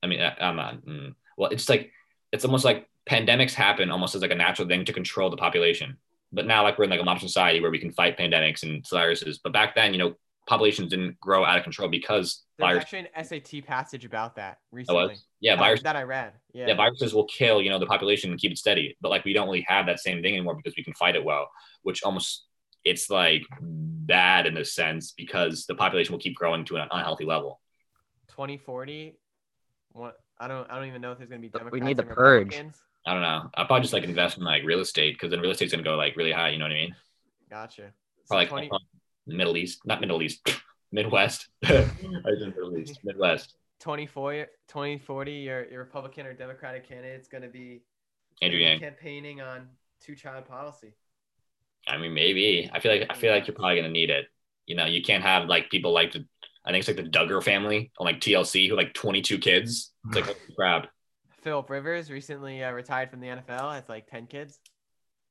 I 0.00 0.06
mean, 0.06 0.20
I, 0.20 0.36
I'm 0.40 0.54
not. 0.54 0.86
Mm, 0.86 1.14
well, 1.36 1.50
it's 1.50 1.68
like 1.68 1.90
it's 2.30 2.44
almost 2.44 2.64
like 2.64 2.88
pandemics 3.10 3.52
happen 3.52 3.90
almost 3.90 4.14
as 4.14 4.22
like 4.22 4.30
a 4.30 4.36
natural 4.36 4.68
thing 4.68 4.84
to 4.84 4.92
control 4.92 5.28
the 5.28 5.36
population. 5.36 5.96
But 6.34 6.46
now, 6.46 6.62
like 6.62 6.76
we're 6.78 6.84
in 6.84 6.90
like 6.90 7.00
a 7.00 7.04
modern 7.04 7.20
society 7.26 7.60
where 7.60 7.70
we 7.70 7.78
can 7.78 7.92
fight 7.92 8.18
pandemics 8.18 8.62
and 8.62 8.84
viruses. 8.90 9.38
But 9.42 9.52
back 9.52 9.74
then, 9.74 9.92
you 9.92 9.98
know, 9.98 10.14
populations 10.46 10.90
didn't 10.90 11.18
grow 11.20 11.44
out 11.44 11.56
of 11.56 11.62
control 11.64 11.88
because 11.88 12.42
There's 12.58 12.68
virus. 12.68 12.82
actually 12.82 13.08
an 13.14 13.24
SAT 13.24 13.64
passage 13.66 14.04
about 14.04 14.36
that 14.36 14.58
That 14.72 14.76
recently. 14.76 15.06
was 15.08 15.24
yeah, 15.40 15.54
that, 15.56 15.60
virus. 15.60 15.82
that 15.82 15.96
I 15.96 16.02
read. 16.02 16.32
Yeah. 16.52 16.66
Yeah, 16.68 16.74
viruses 16.74 17.14
will 17.14 17.24
kill 17.26 17.62
you 17.62 17.70
know 17.70 17.78
the 17.78 17.86
population 17.86 18.30
and 18.30 18.38
keep 18.38 18.52
it 18.52 18.58
steady. 18.58 18.96
But 19.00 19.10
like 19.10 19.24
we 19.24 19.32
don't 19.32 19.46
really 19.46 19.64
have 19.68 19.86
that 19.86 20.00
same 20.00 20.20
thing 20.22 20.34
anymore 20.34 20.54
because 20.56 20.74
we 20.76 20.84
can 20.84 20.92
fight 20.94 21.16
it 21.16 21.24
well, 21.24 21.50
which 21.82 22.02
almost 22.02 22.44
it's 22.84 23.08
like 23.08 23.42
bad 23.60 24.46
in 24.46 24.56
a 24.58 24.64
sense 24.64 25.12
because 25.12 25.64
the 25.66 25.74
population 25.74 26.12
will 26.12 26.20
keep 26.20 26.34
growing 26.34 26.64
to 26.66 26.76
an 26.76 26.88
unhealthy 26.90 27.24
level. 27.24 27.60
2040. 28.28 29.16
What? 29.92 30.16
I 30.38 30.48
don't. 30.48 30.68
I 30.70 30.76
don't 30.76 30.88
even 30.88 31.00
know 31.00 31.12
if 31.12 31.18
there's 31.18 31.30
going 31.30 31.40
to 31.40 31.46
be 31.46 31.50
Democrats. 31.50 31.72
we 31.72 31.80
need 31.80 31.96
the 31.96 32.02
purge. 32.02 32.46
Republicans. 32.48 32.82
I 33.06 33.12
don't 33.12 33.22
know. 33.22 33.50
I'll 33.54 33.66
probably 33.66 33.82
just 33.82 33.92
like 33.92 34.04
invest 34.04 34.38
in 34.38 34.44
like 34.44 34.62
real 34.64 34.80
estate 34.80 35.14
because 35.14 35.30
then 35.30 35.40
real 35.40 35.50
estate's 35.50 35.72
gonna 35.72 35.82
go 35.82 35.96
like 35.96 36.16
really 36.16 36.32
high. 36.32 36.50
You 36.50 36.58
know 36.58 36.64
what 36.64 36.72
I 36.72 36.74
mean? 36.74 36.96
Gotcha. 37.50 37.92
So 38.24 38.28
Probably 38.28 38.46
20 38.46 38.68
like 38.70 38.80
Middle 39.26 39.56
East, 39.56 39.80
not 39.84 40.00
Middle 40.00 40.22
East, 40.22 40.48
Midwest. 40.92 41.48
I 41.64 41.86
Middle 42.22 42.78
East, 42.78 43.00
Midwest. 43.04 43.54
24, 43.80 44.46
2040, 44.68 45.32
your, 45.32 45.68
your 45.68 45.80
Republican 45.80 46.26
or 46.26 46.32
Democratic 46.32 46.88
candidate's 46.88 47.28
going 47.28 47.42
to 47.42 47.48
be 47.48 47.82
Andrew 48.40 48.58
gonna 48.58 48.76
be 48.76 48.80
Yang. 48.80 48.80
campaigning 48.80 49.40
on 49.40 49.68
two 50.00 50.14
child 50.14 50.46
policy. 50.46 50.94
I 51.86 51.98
mean, 51.98 52.14
maybe. 52.14 52.70
I 52.72 52.80
feel 52.80 52.92
like 52.92 53.06
I 53.10 53.14
feel 53.14 53.32
like 53.32 53.46
you're 53.46 53.54
probably 53.54 53.76
gonna 53.76 53.90
need 53.90 54.10
it. 54.10 54.26
You 54.66 54.74
know, 54.76 54.86
you 54.86 55.02
can't 55.02 55.22
have 55.22 55.48
like 55.48 55.70
people 55.70 55.92
like 55.92 56.12
the. 56.12 56.24
I 56.64 56.70
think 56.70 56.80
it's 56.80 56.88
like 56.88 56.96
the 56.96 57.10
Duggar 57.10 57.42
family 57.42 57.92
on 57.98 58.06
like 58.06 58.20
TLC 58.20 58.68
who 58.68 58.76
like 58.76 58.94
22 58.94 59.38
kids. 59.38 59.92
It's 60.06 60.16
like 60.16 60.36
crap. 60.56 60.88
Philip 61.44 61.68
Rivers 61.68 62.10
recently 62.10 62.64
uh, 62.64 62.72
retired 62.72 63.10
from 63.10 63.20
the 63.20 63.28
NFL. 63.28 63.72
Has 63.74 63.88
like 63.88 64.06
10 64.08 64.26
kids. 64.26 64.58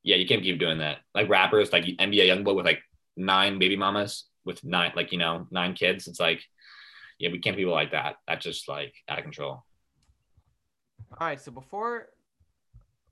Yeah, 0.03 0.15
you 0.17 0.27
can't 0.27 0.43
keep 0.43 0.59
doing 0.59 0.77
that. 0.77 0.99
Like 1.15 1.27
rappers, 1.27 1.73
like 1.73 1.83
NBA 1.85 2.27
YoungBoy 2.27 2.55
with 2.55 2.65
like 2.65 2.81
nine 3.17 3.57
baby 3.59 3.75
mamas 3.75 4.25
with 4.45 4.63
nine, 4.63 4.91
like 4.95 5.11
you 5.11 5.17
know, 5.17 5.47
nine 5.49 5.73
kids. 5.73 6.07
It's 6.07 6.19
like, 6.19 6.43
yeah, 7.19 7.31
we 7.31 7.39
can't 7.39 7.55
be 7.55 7.63
people 7.63 7.73
like 7.73 7.91
that. 7.91 8.17
That's 8.27 8.43
just 8.43 8.69
like 8.69 8.93
out 9.09 9.17
of 9.17 9.23
control. 9.23 9.63
All 11.19 11.27
right. 11.27 11.41
So 11.41 11.51
before 11.51 12.09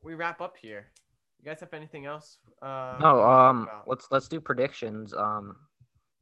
we 0.03 0.13
wrap 0.13 0.41
up 0.41 0.55
here, 0.61 0.87
you 1.39 1.45
guys 1.49 1.59
have 1.61 1.73
anything 1.73 2.05
else? 2.05 2.37
Uh, 2.61 2.97
No, 2.99 3.15
you 3.15 3.19
wanna 3.19 3.21
talk 3.21 3.49
um, 3.49 3.63
about? 3.63 3.87
let's 3.87 4.07
let's 4.11 4.27
do 4.27 4.39
predictions. 4.39 5.13
Um, 5.13 5.55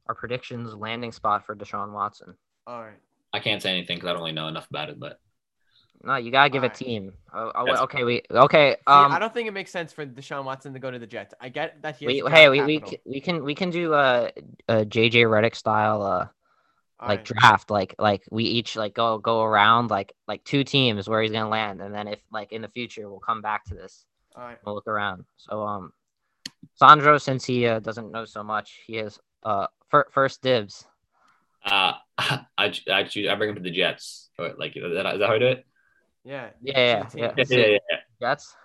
our 0.07 0.15
predictions 0.15 0.73
landing 0.73 1.11
spot 1.11 1.45
for 1.45 1.55
Deshaun 1.55 1.91
Watson. 1.93 2.35
All 2.67 2.81
right. 2.81 2.97
I 3.33 3.39
can't 3.39 3.61
say 3.61 3.71
anything 3.71 3.97
because 3.97 4.09
I 4.09 4.13
don't 4.13 4.21
really 4.21 4.31
know 4.31 4.47
enough 4.47 4.67
about 4.69 4.89
it. 4.89 4.99
But 4.99 5.19
No, 6.01 6.15
you 6.15 6.31
gotta 6.31 6.49
give 6.49 6.63
a 6.63 6.67
Alright. 6.67 6.77
team. 6.77 7.13
Oh, 7.33 7.51
oh, 7.53 7.65
That's- 7.65 7.81
okay, 7.83 8.03
we 8.05 8.21
okay. 8.31 8.71
See, 8.71 8.83
Um, 8.87 9.11
I 9.11 9.19
don't 9.19 9.33
think 9.33 9.47
it 9.47 9.51
makes 9.51 9.69
sense 9.71 9.91
for 9.91 10.05
Deshaun 10.05 10.45
Watson 10.45 10.73
to 10.73 10.79
go 10.79 10.89
to 10.89 10.97
the 10.97 11.05
Jets. 11.07 11.33
I 11.41 11.49
get 11.49 11.81
that 11.81 11.97
he. 11.97 12.05
Has 12.05 12.13
we, 12.13 12.19
draft 12.21 12.35
hey, 12.37 12.49
we, 12.49 12.61
we 12.63 12.79
capital. 12.79 12.91
c- 12.91 13.01
we 13.05 13.19
can 13.21 13.43
we 13.43 13.55
can 13.55 13.69
do 13.69 13.93
a, 13.93 14.31
a 14.69 14.85
JJ 14.85 15.25
Redick 15.25 15.55
style 15.55 16.01
uh 16.01 16.27
All 17.01 17.07
like 17.09 17.19
right. 17.19 17.25
draft 17.25 17.69
like 17.69 17.95
like 17.99 18.23
we 18.31 18.45
each 18.45 18.75
like 18.77 18.93
go 18.93 19.17
go 19.17 19.43
around 19.43 19.89
like 19.89 20.13
like 20.27 20.43
two 20.45 20.63
teams 20.63 21.09
where 21.09 21.21
he's 21.21 21.31
gonna 21.31 21.49
land 21.49 21.81
and 21.81 21.93
then 21.93 22.07
if 22.07 22.19
like 22.31 22.51
in 22.53 22.61
the 22.61 22.69
future 22.69 23.09
we'll 23.09 23.19
come 23.19 23.41
back 23.41 23.65
to 23.65 23.73
this 23.75 24.05
All 24.35 24.43
right. 24.43 24.57
we'll 24.65 24.75
look 24.75 24.87
around 24.87 25.25
so 25.37 25.63
um 25.63 25.91
Sandro 26.75 27.17
since 27.17 27.45
he 27.45 27.67
uh, 27.67 27.79
doesn't 27.79 28.11
know 28.11 28.25
so 28.25 28.43
much 28.43 28.79
he 28.85 28.95
has 28.97 29.19
uh 29.43 29.67
fir- 29.89 30.07
first 30.11 30.41
dibs 30.41 30.85
uh, 31.65 31.93
I 32.17 32.73
I 32.89 33.03
choose 33.03 33.27
I 33.29 33.35
bring 33.35 33.49
him 33.49 33.55
to 33.55 33.61
the 33.61 33.71
Jets. 33.71 34.29
Or, 34.39 34.53
like 34.57 34.77
is 34.77 34.81
that, 34.83 35.13
is 35.13 35.19
that 35.19 35.27
how 35.27 35.35
I 35.35 35.39
do 35.39 35.47
it? 35.47 35.65
Yeah. 36.29 36.49
Yeah, 36.61 37.03
to 37.05 37.17
yeah. 37.17 37.33
Yeah, 37.35 37.45
yeah, 37.49 37.57
yeah. 37.57 37.77
yeah. 37.89 37.97
Jets 38.21 38.55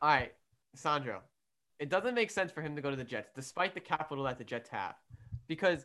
All 0.00 0.08
right, 0.08 0.32
Sandro. 0.74 1.20
It 1.78 1.90
doesn't 1.90 2.14
make 2.14 2.30
sense 2.30 2.50
for 2.50 2.62
him 2.62 2.74
to 2.76 2.80
go 2.80 2.88
to 2.88 2.96
the 2.96 3.04
Jets, 3.04 3.30
despite 3.34 3.74
the 3.74 3.80
capital 3.80 4.24
that 4.24 4.38
the 4.38 4.44
Jets 4.44 4.70
have, 4.70 4.94
because 5.48 5.84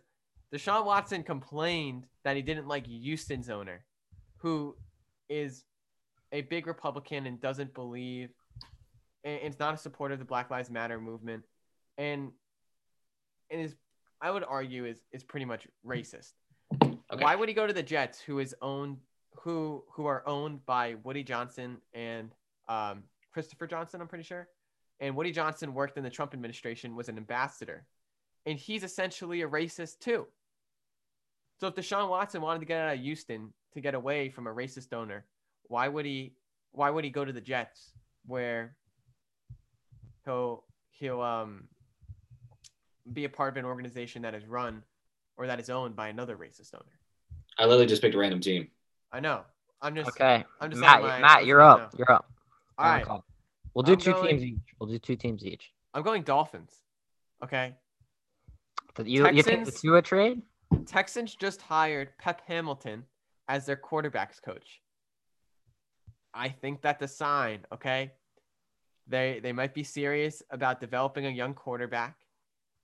Deshaun 0.55 0.85
Watson 0.85 1.23
complained 1.23 2.05
that 2.23 2.37
he 2.37 2.41
didn't 2.41 2.69
like 2.69 2.87
Houston's 2.87 3.49
owner, 3.49 3.83
who 4.37 4.77
is 5.27 5.65
a 6.31 6.41
big 6.41 6.67
Republican 6.67 7.25
and 7.25 7.41
doesn't 7.41 7.73
believe, 7.73 8.29
and 9.25 9.41
is 9.41 9.59
not 9.59 9.73
a 9.73 9.77
supporter 9.77 10.13
of 10.13 10.19
the 10.19 10.25
Black 10.25 10.49
Lives 10.49 10.69
Matter 10.69 11.01
movement, 11.01 11.43
and 11.97 12.31
and 13.49 13.61
is 13.61 13.75
I 14.21 14.31
would 14.31 14.45
argue 14.45 14.85
is 14.85 15.03
is 15.11 15.21
pretty 15.21 15.45
much 15.45 15.67
racist. 15.85 16.31
Okay. 16.81 17.23
Why 17.23 17.35
would 17.35 17.49
he 17.49 17.55
go 17.55 17.67
to 17.67 17.73
the 17.73 17.83
Jets, 17.83 18.21
who 18.21 18.39
is 18.39 18.55
owned, 18.61 18.99
who 19.35 19.83
who 19.91 20.05
are 20.05 20.27
owned 20.27 20.65
by 20.65 20.95
Woody 21.03 21.23
Johnson 21.23 21.77
and 21.93 22.31
um, 22.67 23.03
Christopher 23.31 23.67
Johnson? 23.67 24.01
I'm 24.01 24.07
pretty 24.07 24.23
sure. 24.23 24.47
And 24.99 25.15
Woody 25.15 25.31
Johnson 25.31 25.73
worked 25.73 25.97
in 25.97 26.03
the 26.03 26.09
Trump 26.09 26.33
administration, 26.33 26.95
was 26.95 27.09
an 27.09 27.17
ambassador, 27.17 27.85
and 28.45 28.57
he's 28.57 28.83
essentially 28.83 29.41
a 29.41 29.47
racist 29.47 29.99
too. 29.99 30.27
So 31.59 31.67
if 31.67 31.75
Deshaun 31.75 32.09
Watson 32.09 32.41
wanted 32.41 32.59
to 32.59 32.65
get 32.65 32.81
out 32.81 32.93
of 32.93 32.99
Houston 32.99 33.53
to 33.73 33.81
get 33.81 33.95
away 33.95 34.29
from 34.29 34.47
a 34.47 34.53
racist 34.53 34.93
owner, 34.93 35.25
why 35.63 35.87
would 35.87 36.05
he? 36.05 36.33
Why 36.71 36.89
would 36.89 37.03
he 37.03 37.09
go 37.09 37.25
to 37.25 37.33
the 37.33 37.41
Jets, 37.41 37.93
where 38.25 38.75
he'll 40.25 40.63
he'll 40.91 41.21
um 41.21 41.67
be 43.11 43.25
a 43.25 43.29
part 43.29 43.53
of 43.53 43.57
an 43.57 43.65
organization 43.65 44.21
that 44.21 44.35
is 44.35 44.45
run 44.45 44.83
or 45.37 45.47
that 45.47 45.59
is 45.59 45.69
owned 45.69 45.95
by 45.95 46.09
another 46.09 46.37
racist 46.37 46.73
owner? 46.75 46.99
I 47.57 47.65
literally 47.65 47.87
just 47.87 48.01
picked 48.01 48.15
a 48.15 48.17
random 48.17 48.39
team. 48.39 48.69
I 49.11 49.19
know. 49.19 49.41
I'm 49.81 49.95
just 49.95 50.09
okay 50.11 50.43
I'm 50.59 50.69
just 50.69 50.79
Matt 50.79 51.01
my 51.01 51.19
Matt 51.19 51.45
you're 51.45 51.61
up 51.61 51.79
know. 51.79 51.89
you're 51.97 52.11
up 52.11 52.31
All 52.77 52.85
right. 52.85 53.05
we'll 53.73 53.83
do 53.83 53.93
I'm 53.93 53.97
2 53.99 54.11
going- 54.11 54.27
teams 54.27 54.43
each 54.43 54.59
we'll 54.79 54.89
do 54.89 54.99
two 54.99 55.15
teams 55.15 55.43
each 55.45 55.71
I'm 55.93 56.03
going 56.03 56.23
Dolphins. 56.23 56.71
Okay. 57.43 57.75
But 58.93 59.07
you 59.07 59.27
you 59.29 59.43
picked 59.43 59.65
the 59.65 59.71
Texans- 59.71 59.81
Tua 59.81 60.01
trade 60.01 60.41
Texans 60.85 61.35
just 61.35 61.61
hired 61.61 62.09
Pep 62.19 62.41
Hamilton 62.47 63.03
as 63.49 63.65
their 63.65 63.75
quarterbacks 63.75 64.41
coach. 64.41 64.81
I 66.33 66.47
think 66.47 66.81
that's 66.81 67.01
a 67.03 67.07
sign, 67.07 67.65
okay? 67.73 68.13
They 69.07 69.39
they 69.41 69.51
might 69.51 69.73
be 69.73 69.83
serious 69.83 70.41
about 70.51 70.79
developing 70.79 71.25
a 71.25 71.29
young 71.29 71.53
quarterback. 71.55 72.15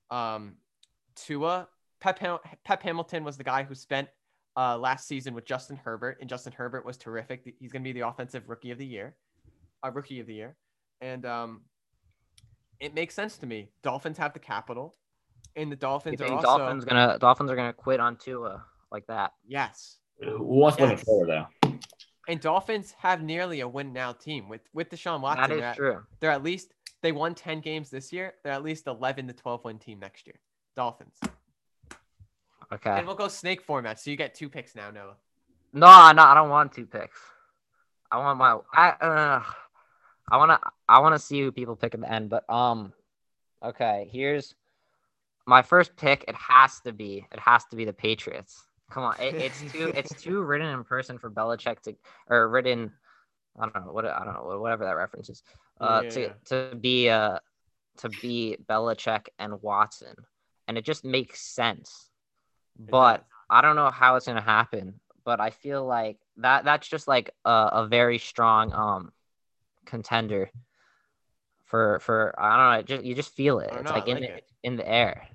Um 0.10 0.56
Tua 1.16 1.68
Pep, 2.00 2.20
Pep 2.64 2.84
Hamilton 2.84 3.24
was 3.24 3.38
the 3.38 3.44
guy 3.44 3.64
who 3.64 3.74
spent 3.76 4.08
uh, 4.58 4.78
last 4.78 5.08
season 5.08 5.34
with 5.34 5.46
Justin 5.46 5.78
Herbert, 5.78 6.18
and 6.20 6.28
Justin 6.30 6.52
Herbert 6.52 6.86
was 6.86 6.98
terrific. 6.98 7.56
He's 7.60 7.72
going 7.72 7.84
to 7.84 7.88
be 7.88 7.94
the 7.98 8.08
offensive 8.08 8.50
rookie 8.50 8.72
of 8.72 8.78
the 8.80 8.86
year, 8.86 9.16
uh, 9.86 9.92
rookie 9.92 10.20
of 10.20 10.28
the 10.28 10.34
year, 10.34 10.56
and 11.00 11.26
um, 11.26 11.62
it 12.80 12.94
makes 12.94 13.14
sense 13.14 13.38
to 13.38 13.46
me. 13.46 13.70
Dolphins 13.84 14.18
have 14.18 14.34
the 14.34 14.40
capital, 14.40 14.96
and 15.56 15.72
the 15.72 15.76
you 15.76 15.80
Dolphins 15.80 16.22
are 16.22 16.28
think 16.28 16.38
also 16.44 16.58
Dolphins 16.58 16.86
gonna 16.86 17.18
Dolphins 17.20 17.52
are 17.52 17.56
gonna 17.56 17.74
quit 17.74 18.00
on 18.00 18.16
Tua 18.18 18.66
like 18.92 19.06
that 19.08 19.34
yes, 19.46 19.98
Who 20.24 20.42
wants 20.44 20.78
to 20.78 20.84
win 20.84 20.92
Yes. 20.92 21.00
in 21.02 21.06
Florida 21.06 21.50
though? 21.62 21.74
and 22.30 22.42
Dolphins 22.42 22.94
have 23.00 23.22
nearly 23.22 23.60
a 23.62 23.68
win 23.68 23.94
now 23.94 24.12
team 24.14 24.50
with 24.50 24.62
with 24.74 24.90
Deshaun 24.90 25.22
Watson. 25.22 25.42
that 25.44 25.48
they're 25.50 25.58
is 25.58 25.64
at- 25.64 25.76
true 25.76 26.04
They're 26.20 26.32
at 26.32 26.44
least 26.44 26.74
they 27.04 27.12
won 27.12 27.36
ten 27.36 27.60
games 27.62 27.90
this 27.92 28.12
year. 28.12 28.34
They're 28.44 28.54
at 28.54 28.64
least 28.64 28.88
eleven 28.88 29.28
to 29.28 29.34
twelve 29.34 29.64
win 29.66 29.78
team 29.78 30.00
next 30.00 30.26
year. 30.26 30.40
Dolphins, 30.76 31.20
okay 32.72 32.92
and 32.92 33.08
we'll 33.08 33.16
go 33.16 33.28
snake 33.28 33.62
format, 33.62 34.00
so 34.00 34.12
you 34.12 34.18
get 34.18 34.36
two 34.36 34.50
picks 34.50 34.76
now, 34.76 34.92
Noah. 34.92 35.16
no 35.74 36.12
no 36.12 36.24
I 36.24 36.34
don't 36.34 36.50
want 36.50 36.72
two 36.74 36.86
picks 36.86 37.20
I 38.12 38.18
want 38.18 38.38
my 38.40 38.58
I 38.74 38.90
uh 38.90 39.44
I 40.30 40.38
wanna 40.38 40.60
I 40.88 41.00
wanna 41.00 41.20
see 41.20 41.42
who 41.42 41.52
people 41.52 41.76
pick 41.76 41.94
at 41.94 42.02
the 42.02 42.12
end, 42.12 42.30
but 42.30 42.50
um 42.50 42.94
okay, 43.64 44.08
here's 44.12 44.56
my 45.46 45.62
first 45.62 45.96
pick. 45.96 46.26
It 46.28 46.36
has 46.36 46.80
to 46.82 46.92
be 46.92 47.26
it 47.32 47.40
has 47.40 47.66
to 47.66 47.76
be 47.76 47.86
the 47.86 47.94
Patriots. 47.94 48.64
Come 48.90 49.04
on, 49.04 49.16
it, 49.20 49.36
it's 49.36 49.62
too 49.72 49.92
it's 49.96 50.14
too 50.24 50.42
written 50.42 50.68
in 50.68 50.84
person 50.84 51.18
for 51.18 51.30
Belichick 51.30 51.82
to 51.82 51.96
or 52.30 52.50
written 52.50 52.92
I 53.60 53.68
don't 53.68 53.86
know 53.86 53.92
what 53.92 54.06
I 54.06 54.24
don't 54.24 54.34
know 54.34 54.60
whatever 54.60 54.86
that 54.86 54.96
reference 54.96 55.30
is. 55.30 55.44
Uh, 55.80 56.02
Yeah, 56.04 56.10
to 56.10 56.22
yeah. 56.22 56.34
to 56.46 56.76
be 56.76 57.10
uh 57.10 57.40
to 57.98 58.10
be 58.10 58.58
Belichick 58.70 59.28
and 59.40 59.62
Watson, 59.62 60.16
and 60.68 60.78
it 60.78 60.86
just 60.86 61.04
makes 61.04 61.42
sense. 61.42 62.10
It 62.80 62.92
But. 62.92 63.24
I 63.50 63.62
don't 63.62 63.78
know 63.78 63.90
how 63.92 64.18
it's 64.18 64.26
gonna 64.26 64.42
happen, 64.42 65.00
but 65.24 65.40
I 65.40 65.52
feel 65.52 65.86
like 65.86 66.18
that 66.36 66.66
that's 66.66 66.86
just 66.86 67.08
like 67.08 67.32
a, 67.46 67.70
a 67.72 67.88
very 67.88 68.18
strong 68.18 68.74
um 68.74 69.14
contender 69.86 70.50
for 71.64 72.02
for 72.02 72.36
I 72.38 72.58
don't 72.58 72.72
know, 72.74 72.80
it 72.80 72.86
just 72.88 73.06
you 73.06 73.16
just 73.16 73.34
feel 73.34 73.60
it. 73.60 73.70
I 73.72 73.76
don't 73.76 73.84
It's 73.84 73.90
know, 73.90 73.96
I 73.96 74.00
like 74.00 74.08
in 74.10 74.14
like 74.16 74.24
the 74.24 74.36
it. 74.36 74.44
in 74.64 74.76
the 74.76 74.90
air. 74.90 75.28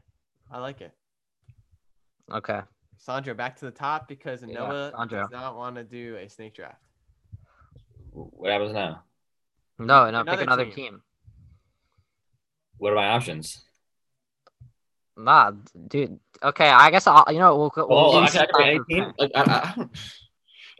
I 0.50 0.58
like 0.58 0.82
it. 0.82 0.92
Okay. 2.30 2.60
Sandro, 2.98 3.32
back 3.32 3.56
to 3.56 3.64
the 3.64 3.70
top 3.70 4.08
because 4.08 4.42
Yeah, 4.42 4.54
Noah 4.54 4.90
Sandro. 4.94 5.22
does 5.22 5.30
not 5.30 5.56
want 5.56 5.76
to 5.76 5.82
do 5.84 6.16
a 6.16 6.28
snake 6.28 6.54
draft. 6.54 6.82
What 8.12 8.50
happens 8.52 8.74
now? 8.74 9.04
No, 9.78 10.10
no, 10.10 10.20
Another 10.20 10.36
pick 10.36 10.46
another 10.46 10.64
team. 10.66 10.74
team. 10.74 11.02
What 12.76 12.92
are 12.92 12.96
my 12.96 13.08
options? 13.08 13.64
Nah, 15.22 15.52
dude. 15.88 16.18
Okay, 16.42 16.68
I 16.68 16.90
guess 16.90 17.06
I'll 17.06 17.24
you 17.30 17.38
know 17.38 17.56
we'll, 17.56 17.72
we'll 17.76 17.98
Oh, 17.98 18.12
give 18.12 18.20
you 18.22 18.26
I 18.26 18.30
some 18.30 18.46
can 18.46 18.54
I 18.54 18.62
time 18.74 18.84
can 18.84 18.84
to 18.84 19.02
any? 19.02 19.12
Like, 19.18 19.30
I, 19.34 19.40
I, 19.42 19.44
I 19.44 19.74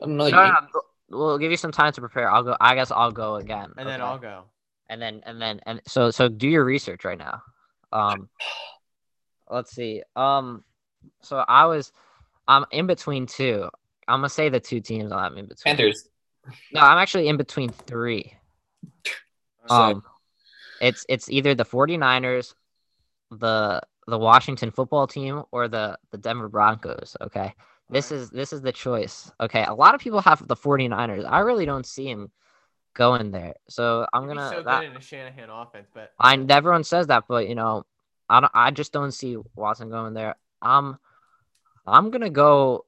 don't. 0.00 0.16
Know. 0.16 0.28
No, 0.28 0.30
no, 0.30 0.50
no, 0.74 0.80
We'll 1.10 1.38
give 1.38 1.50
you 1.50 1.56
some 1.58 1.72
time 1.72 1.92
to 1.92 2.00
prepare. 2.00 2.30
I'll 2.30 2.42
go. 2.42 2.56
I 2.60 2.74
guess 2.74 2.90
I'll 2.90 3.12
go 3.12 3.36
again. 3.36 3.72
And 3.76 3.88
then? 3.88 4.00
I'll 4.00 4.18
go. 4.18 4.44
and 4.88 5.00
then 5.00 5.22
and 5.24 5.40
then 5.40 5.60
and 5.66 5.80
so 5.86 6.10
so 6.10 6.28
do 6.28 6.48
your 6.48 6.64
research 6.64 7.04
right 7.04 7.18
now 7.18 7.42
um 7.92 8.28
let's 9.50 9.70
see 9.70 10.02
um 10.16 10.64
so 11.22 11.44
i 11.48 11.64
was 11.66 11.92
i'm 12.48 12.64
in 12.72 12.86
between 12.86 13.26
two 13.26 13.68
i'm 14.08 14.18
gonna 14.18 14.28
say 14.28 14.48
the 14.48 14.60
two 14.60 14.80
teams 14.80 15.12
i'm 15.12 15.36
in 15.38 15.46
between 15.46 15.76
Panthers. 15.76 16.08
no 16.72 16.80
i'm 16.80 16.98
actually 16.98 17.28
in 17.28 17.36
between 17.36 17.70
three 17.70 18.34
um 19.70 20.02
it's 20.80 21.06
it's 21.08 21.30
either 21.30 21.54
the 21.54 21.64
49ers 21.64 22.54
the 23.30 23.80
the 24.06 24.18
washington 24.18 24.70
football 24.70 25.06
team 25.06 25.42
or 25.52 25.68
the 25.68 25.98
the 26.10 26.18
denver 26.18 26.48
broncos 26.48 27.16
okay 27.20 27.54
this 27.90 28.10
is 28.10 28.30
this 28.30 28.52
is 28.52 28.62
the 28.62 28.72
choice 28.72 29.30
okay 29.40 29.64
a 29.64 29.74
lot 29.74 29.94
of 29.94 30.00
people 30.00 30.20
have 30.20 30.46
the 30.48 30.56
49ers 30.56 31.28
i 31.28 31.40
really 31.40 31.66
don't 31.66 31.86
see 31.86 32.06
him 32.08 32.30
going 32.94 33.30
there 33.30 33.54
so 33.68 34.06
i'm 34.12 34.26
gonna 34.26 34.48
so 34.48 34.62
that- 34.62 34.80
good 34.80 34.90
in 34.90 34.96
a 34.96 35.00
Shanahan 35.00 35.50
offense, 35.50 35.88
but 35.92 36.12
I 36.18 36.36
everyone 36.50 36.84
says 36.84 37.08
that, 37.08 37.24
but 37.28 37.48
you 37.48 37.54
know, 37.54 37.84
I 38.28 38.40
don't. 38.40 38.52
I 38.54 38.70
just 38.70 38.92
don't 38.92 39.12
see 39.12 39.36
Watson 39.56 39.90
going 39.90 40.14
there. 40.14 40.36
I'm, 40.60 40.98
I'm 41.86 42.10
gonna 42.10 42.30
go. 42.30 42.86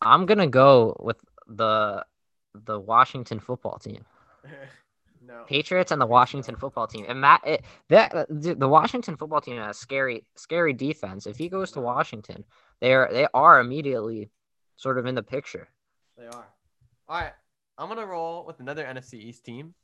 I'm 0.00 0.26
gonna 0.26 0.46
go 0.46 0.96
with 1.00 1.18
the 1.46 2.04
the 2.54 2.78
Washington 2.80 3.38
football 3.38 3.78
team, 3.78 4.04
no. 5.28 5.44
Patriots, 5.46 5.92
and 5.92 6.00
the 6.00 6.06
Washington 6.06 6.56
football 6.56 6.86
team. 6.86 7.04
And 7.06 7.20
Matt, 7.20 7.42
it, 7.46 7.64
that 7.90 8.26
the 8.28 8.68
Washington 8.68 9.16
football 9.16 9.40
team 9.40 9.58
has 9.58 9.78
scary, 9.78 10.24
scary 10.34 10.72
defense. 10.72 11.26
If 11.26 11.36
he 11.36 11.48
goes 11.48 11.70
to 11.72 11.80
Washington, 11.80 12.44
they 12.80 12.94
are 12.94 13.08
they 13.12 13.26
are 13.34 13.60
immediately 13.60 14.30
sort 14.76 14.98
of 14.98 15.06
in 15.06 15.14
the 15.14 15.22
picture. 15.22 15.68
They 16.16 16.26
are. 16.26 16.48
All 17.08 17.20
right. 17.20 17.32
I'm 17.76 17.88
gonna 17.88 18.06
roll 18.06 18.44
with 18.44 18.58
another 18.58 18.84
NFC 18.84 19.14
East 19.14 19.44
team. 19.44 19.74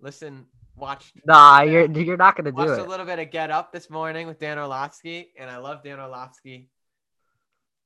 Listen, 0.00 0.44
watch. 0.76 1.12
Nah, 1.24 1.62
you're 1.62 1.90
you're 1.90 2.16
not 2.16 2.36
gonna 2.36 2.50
do 2.50 2.56
watched 2.56 2.80
a 2.80 2.84
little 2.84 3.06
bit 3.06 3.18
of 3.18 3.30
Get 3.30 3.50
Up 3.50 3.72
this 3.72 3.88
morning 3.88 4.26
with 4.26 4.40
Dan 4.40 4.58
Orlovsky, 4.58 5.32
and 5.38 5.48
I 5.48 5.58
love 5.58 5.82
Dan 5.82 6.00
Orlovsky. 6.00 6.68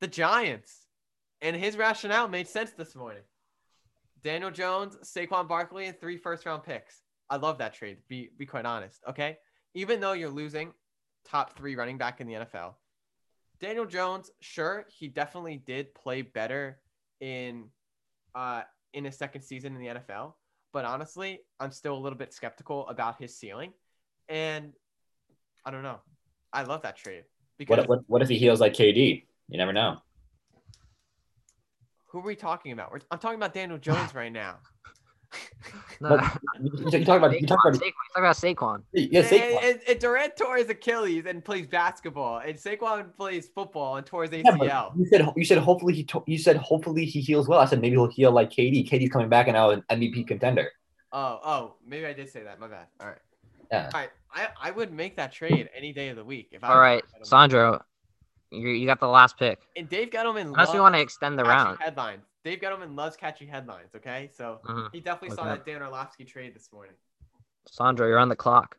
The 0.00 0.08
Giants 0.08 0.86
and 1.42 1.54
his 1.54 1.76
rationale 1.76 2.28
made 2.28 2.48
sense 2.48 2.70
this 2.72 2.96
morning. 2.96 3.22
Daniel 4.22 4.50
Jones, 4.50 4.96
Saquon 5.04 5.48
Barkley, 5.48 5.86
and 5.86 6.00
three 6.00 6.16
first 6.16 6.46
round 6.46 6.62
picks. 6.62 7.02
I 7.30 7.36
love 7.36 7.58
that 7.58 7.74
trade. 7.74 7.98
Be 8.08 8.30
be 8.36 8.46
quite 8.46 8.66
honest. 8.66 9.02
Okay, 9.08 9.38
even 9.74 10.00
though 10.00 10.12
you're 10.12 10.30
losing 10.30 10.72
top 11.24 11.56
three 11.56 11.76
running 11.76 11.98
back 11.98 12.20
in 12.20 12.26
the 12.26 12.34
NFL, 12.34 12.74
Daniel 13.60 13.86
Jones, 13.86 14.30
sure, 14.40 14.86
he 14.88 15.08
definitely 15.08 15.56
did 15.56 15.94
play 15.94 16.22
better 16.22 16.78
in 17.20 17.64
uh 18.34 18.62
in 18.94 19.04
his 19.04 19.16
second 19.16 19.42
season 19.42 19.74
in 19.74 19.80
the 19.80 20.00
NFL. 20.00 20.34
But 20.72 20.84
honestly, 20.84 21.40
I'm 21.60 21.72
still 21.72 21.96
a 21.96 22.00
little 22.00 22.18
bit 22.18 22.32
skeptical 22.32 22.86
about 22.88 23.20
his 23.20 23.36
ceiling. 23.36 23.72
And 24.28 24.72
I 25.64 25.70
don't 25.70 25.82
know. 25.82 26.00
I 26.52 26.62
love 26.62 26.82
that 26.82 26.96
trade 26.96 27.24
because 27.58 27.78
what, 27.78 27.88
what, 27.88 28.00
what 28.06 28.22
if 28.22 28.28
he 28.28 28.38
heals 28.38 28.60
like 28.60 28.74
KD? 28.74 29.24
You 29.48 29.58
never 29.58 29.72
know. 29.72 29.98
Who 32.08 32.18
are 32.18 32.22
we 32.22 32.36
talking 32.36 32.72
about? 32.72 32.90
We're, 32.92 33.00
I'm 33.10 33.18
talking 33.18 33.36
about 33.36 33.54
Daniel 33.54 33.78
Jones 33.86 34.14
right 34.14 34.32
now. 34.32 34.56
No. 36.00 36.16
You, 36.62 36.70
you 36.90 37.04
talk 37.04 37.18
about 37.18 37.38
you 37.38 37.46
talk 37.46 37.58
Saquon, 37.64 37.68
about 37.68 37.80
Saquon, 37.80 37.92
talk 38.14 38.16
about 38.16 38.36
Saquon. 38.36 38.82
yeah, 38.92 39.22
Saquon. 39.22 39.62
and- 39.70 39.80
and 39.88 39.98
Durant 39.98 40.36
tore 40.36 40.56
his 40.56 40.70
Achilles 40.70 41.26
and 41.26 41.44
plays 41.44 41.66
basketball, 41.66 42.38
and 42.38 42.56
Saquon 42.56 43.14
plays 43.16 43.48
football 43.48 43.96
and 43.96 44.06
tore 44.06 44.22
his 44.22 44.32
Yeah, 44.32 44.42
ACL. 44.52 44.96
you 44.96 45.04
said 45.06 45.28
you 45.36 45.44
said 45.44 45.58
hopefully 45.58 45.92
he 45.94 46.04
to, 46.04 46.22
you 46.26 46.38
said 46.38 46.56
hopefully 46.58 47.04
he 47.04 47.20
heals 47.20 47.48
well. 47.48 47.58
I 47.58 47.64
said 47.66 47.80
maybe 47.80 47.96
he'll 47.96 48.06
heal 48.08 48.30
like 48.30 48.50
KD. 48.50 48.88
KD's 48.88 49.10
coming 49.10 49.28
back 49.28 49.48
and 49.48 49.54
now 49.54 49.70
an 49.70 49.82
MVP 49.90 50.26
contender. 50.28 50.70
Oh, 51.12 51.40
oh, 51.44 51.74
maybe 51.84 52.06
I 52.06 52.12
did 52.12 52.30
say 52.30 52.44
that. 52.44 52.58
My 52.60 52.68
bad. 52.68 52.86
All 53.00 53.08
right. 53.08 53.18
Yeah. 53.72 53.90
All 53.92 54.00
right. 54.00 54.10
I, 54.32 54.48
I 54.62 54.70
would 54.70 54.92
make 54.92 55.16
that 55.16 55.32
trade 55.32 55.68
any 55.76 55.92
day 55.92 56.08
of 56.10 56.16
the 56.16 56.24
week. 56.24 56.50
If 56.52 56.62
I 56.64 56.68
All 56.68 56.74
was 56.74 56.80
right, 56.80 57.02
Dave 57.02 57.22
Gettleman. 57.22 57.26
Sandro, 57.26 57.82
you 58.50 58.68
you 58.68 58.86
got 58.86 59.00
the 59.00 59.08
last 59.08 59.38
pick. 59.38 59.58
And 59.76 59.88
Dave 59.88 60.10
Gettleman 60.10 60.46
Unless 60.46 60.72
we 60.72 60.80
want 60.80 60.94
to 60.94 61.00
extend 61.00 61.38
the 61.38 61.42
catchy 61.44 61.64
round. 61.64 61.78
headlines. 61.80 62.24
Dave 62.44 62.60
Gettleman 62.60 62.96
loves 62.96 63.16
catchy 63.16 63.46
headlines. 63.46 63.90
Okay, 63.94 64.30
so 64.34 64.60
Mhm. 64.64 64.88
he 64.92 65.00
definitely 65.00 65.36
saw 65.36 65.44
that 65.44 65.66
Dan 65.66 65.82
Orlovsky 65.82 66.24
trade 66.24 66.54
this 66.54 66.72
morning. 66.72 66.94
Sandro, 67.66 68.06
you're 68.06 68.18
on 68.18 68.28
the 68.28 68.36
clock. 68.36 68.76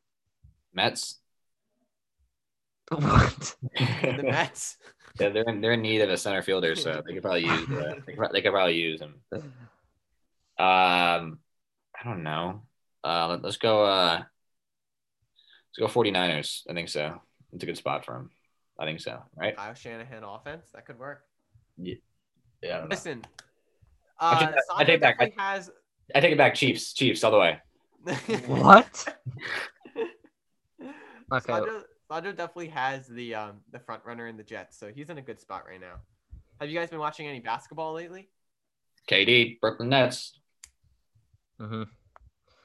Mets. 0.73 1.19
What? 2.91 3.55
The 3.73 4.23
Mets. 4.23 4.77
Yeah, 5.19 5.29
they're 5.29 5.43
in, 5.43 5.59
they're 5.59 5.73
in 5.73 5.81
need 5.81 5.99
of 6.01 6.09
a 6.09 6.15
center 6.17 6.41
fielder, 6.41 6.75
so 6.75 7.01
they 7.05 7.13
could 7.13 7.23
probably 7.23 7.43
use 7.43 7.69
uh, 7.69 7.95
they, 8.05 8.13
could, 8.13 8.31
they 8.31 8.41
could 8.41 8.51
probably 8.51 8.75
use 8.75 9.01
him. 9.01 9.15
Um, 9.33 9.41
I 10.57 12.03
don't 12.05 12.23
know. 12.23 12.61
Uh, 13.03 13.27
let, 13.29 13.43
us 13.43 13.57
go. 13.57 13.83
Uh, 13.83 14.23
let's 15.79 15.93
go 15.93 16.01
49ers. 16.01 16.61
I 16.69 16.73
think 16.73 16.87
so. 16.87 17.21
It's 17.51 17.63
a 17.63 17.65
good 17.65 17.75
spot 17.75 18.05
for 18.05 18.15
him. 18.15 18.29
I 18.79 18.85
think 18.85 18.99
so. 19.01 19.21
Right? 19.35 19.55
Kyle 19.55 19.73
Shanahan 19.73 20.23
offense 20.23 20.67
that 20.73 20.85
could 20.85 20.97
work. 20.97 21.23
Yeah. 21.77 21.95
I, 22.63 22.67
don't. 22.67 22.89
Listen, 22.89 23.23
I 24.19 24.33
uh, 24.33 24.39
take 24.39 24.55
I 24.75 24.83
take 24.85 25.01
back- 25.01 25.17
I- 25.19 25.33
has. 25.37 25.69
I 26.15 26.19
take 26.21 26.31
it 26.31 26.37
back. 26.37 26.55
Chiefs. 26.55 26.93
Chiefs 26.93 27.23
all 27.23 27.31
the 27.31 27.39
way. 27.39 27.59
what? 28.47 29.15
Okay. 31.31 31.45
Sandro, 31.45 31.83
Sandro 32.11 32.31
definitely 32.31 32.69
has 32.69 33.05
the 33.07 33.35
um 33.35 33.57
the 33.71 33.77
front 33.77 34.03
runner 34.03 34.25
in 34.25 34.35
the 34.35 34.43
Jets, 34.43 34.79
so 34.79 34.91
he's 34.91 35.11
in 35.11 35.19
a 35.19 35.21
good 35.21 35.39
spot 35.39 35.65
right 35.69 35.79
now. 35.79 35.97
Have 36.59 36.67
you 36.67 36.75
guys 36.79 36.89
been 36.89 36.97
watching 36.97 37.27
any 37.27 37.39
basketball 37.39 37.93
lately? 37.93 38.29
KD. 39.07 39.59
Brooklyn 39.59 39.89
Nets. 39.89 40.39
hmm 41.59 41.83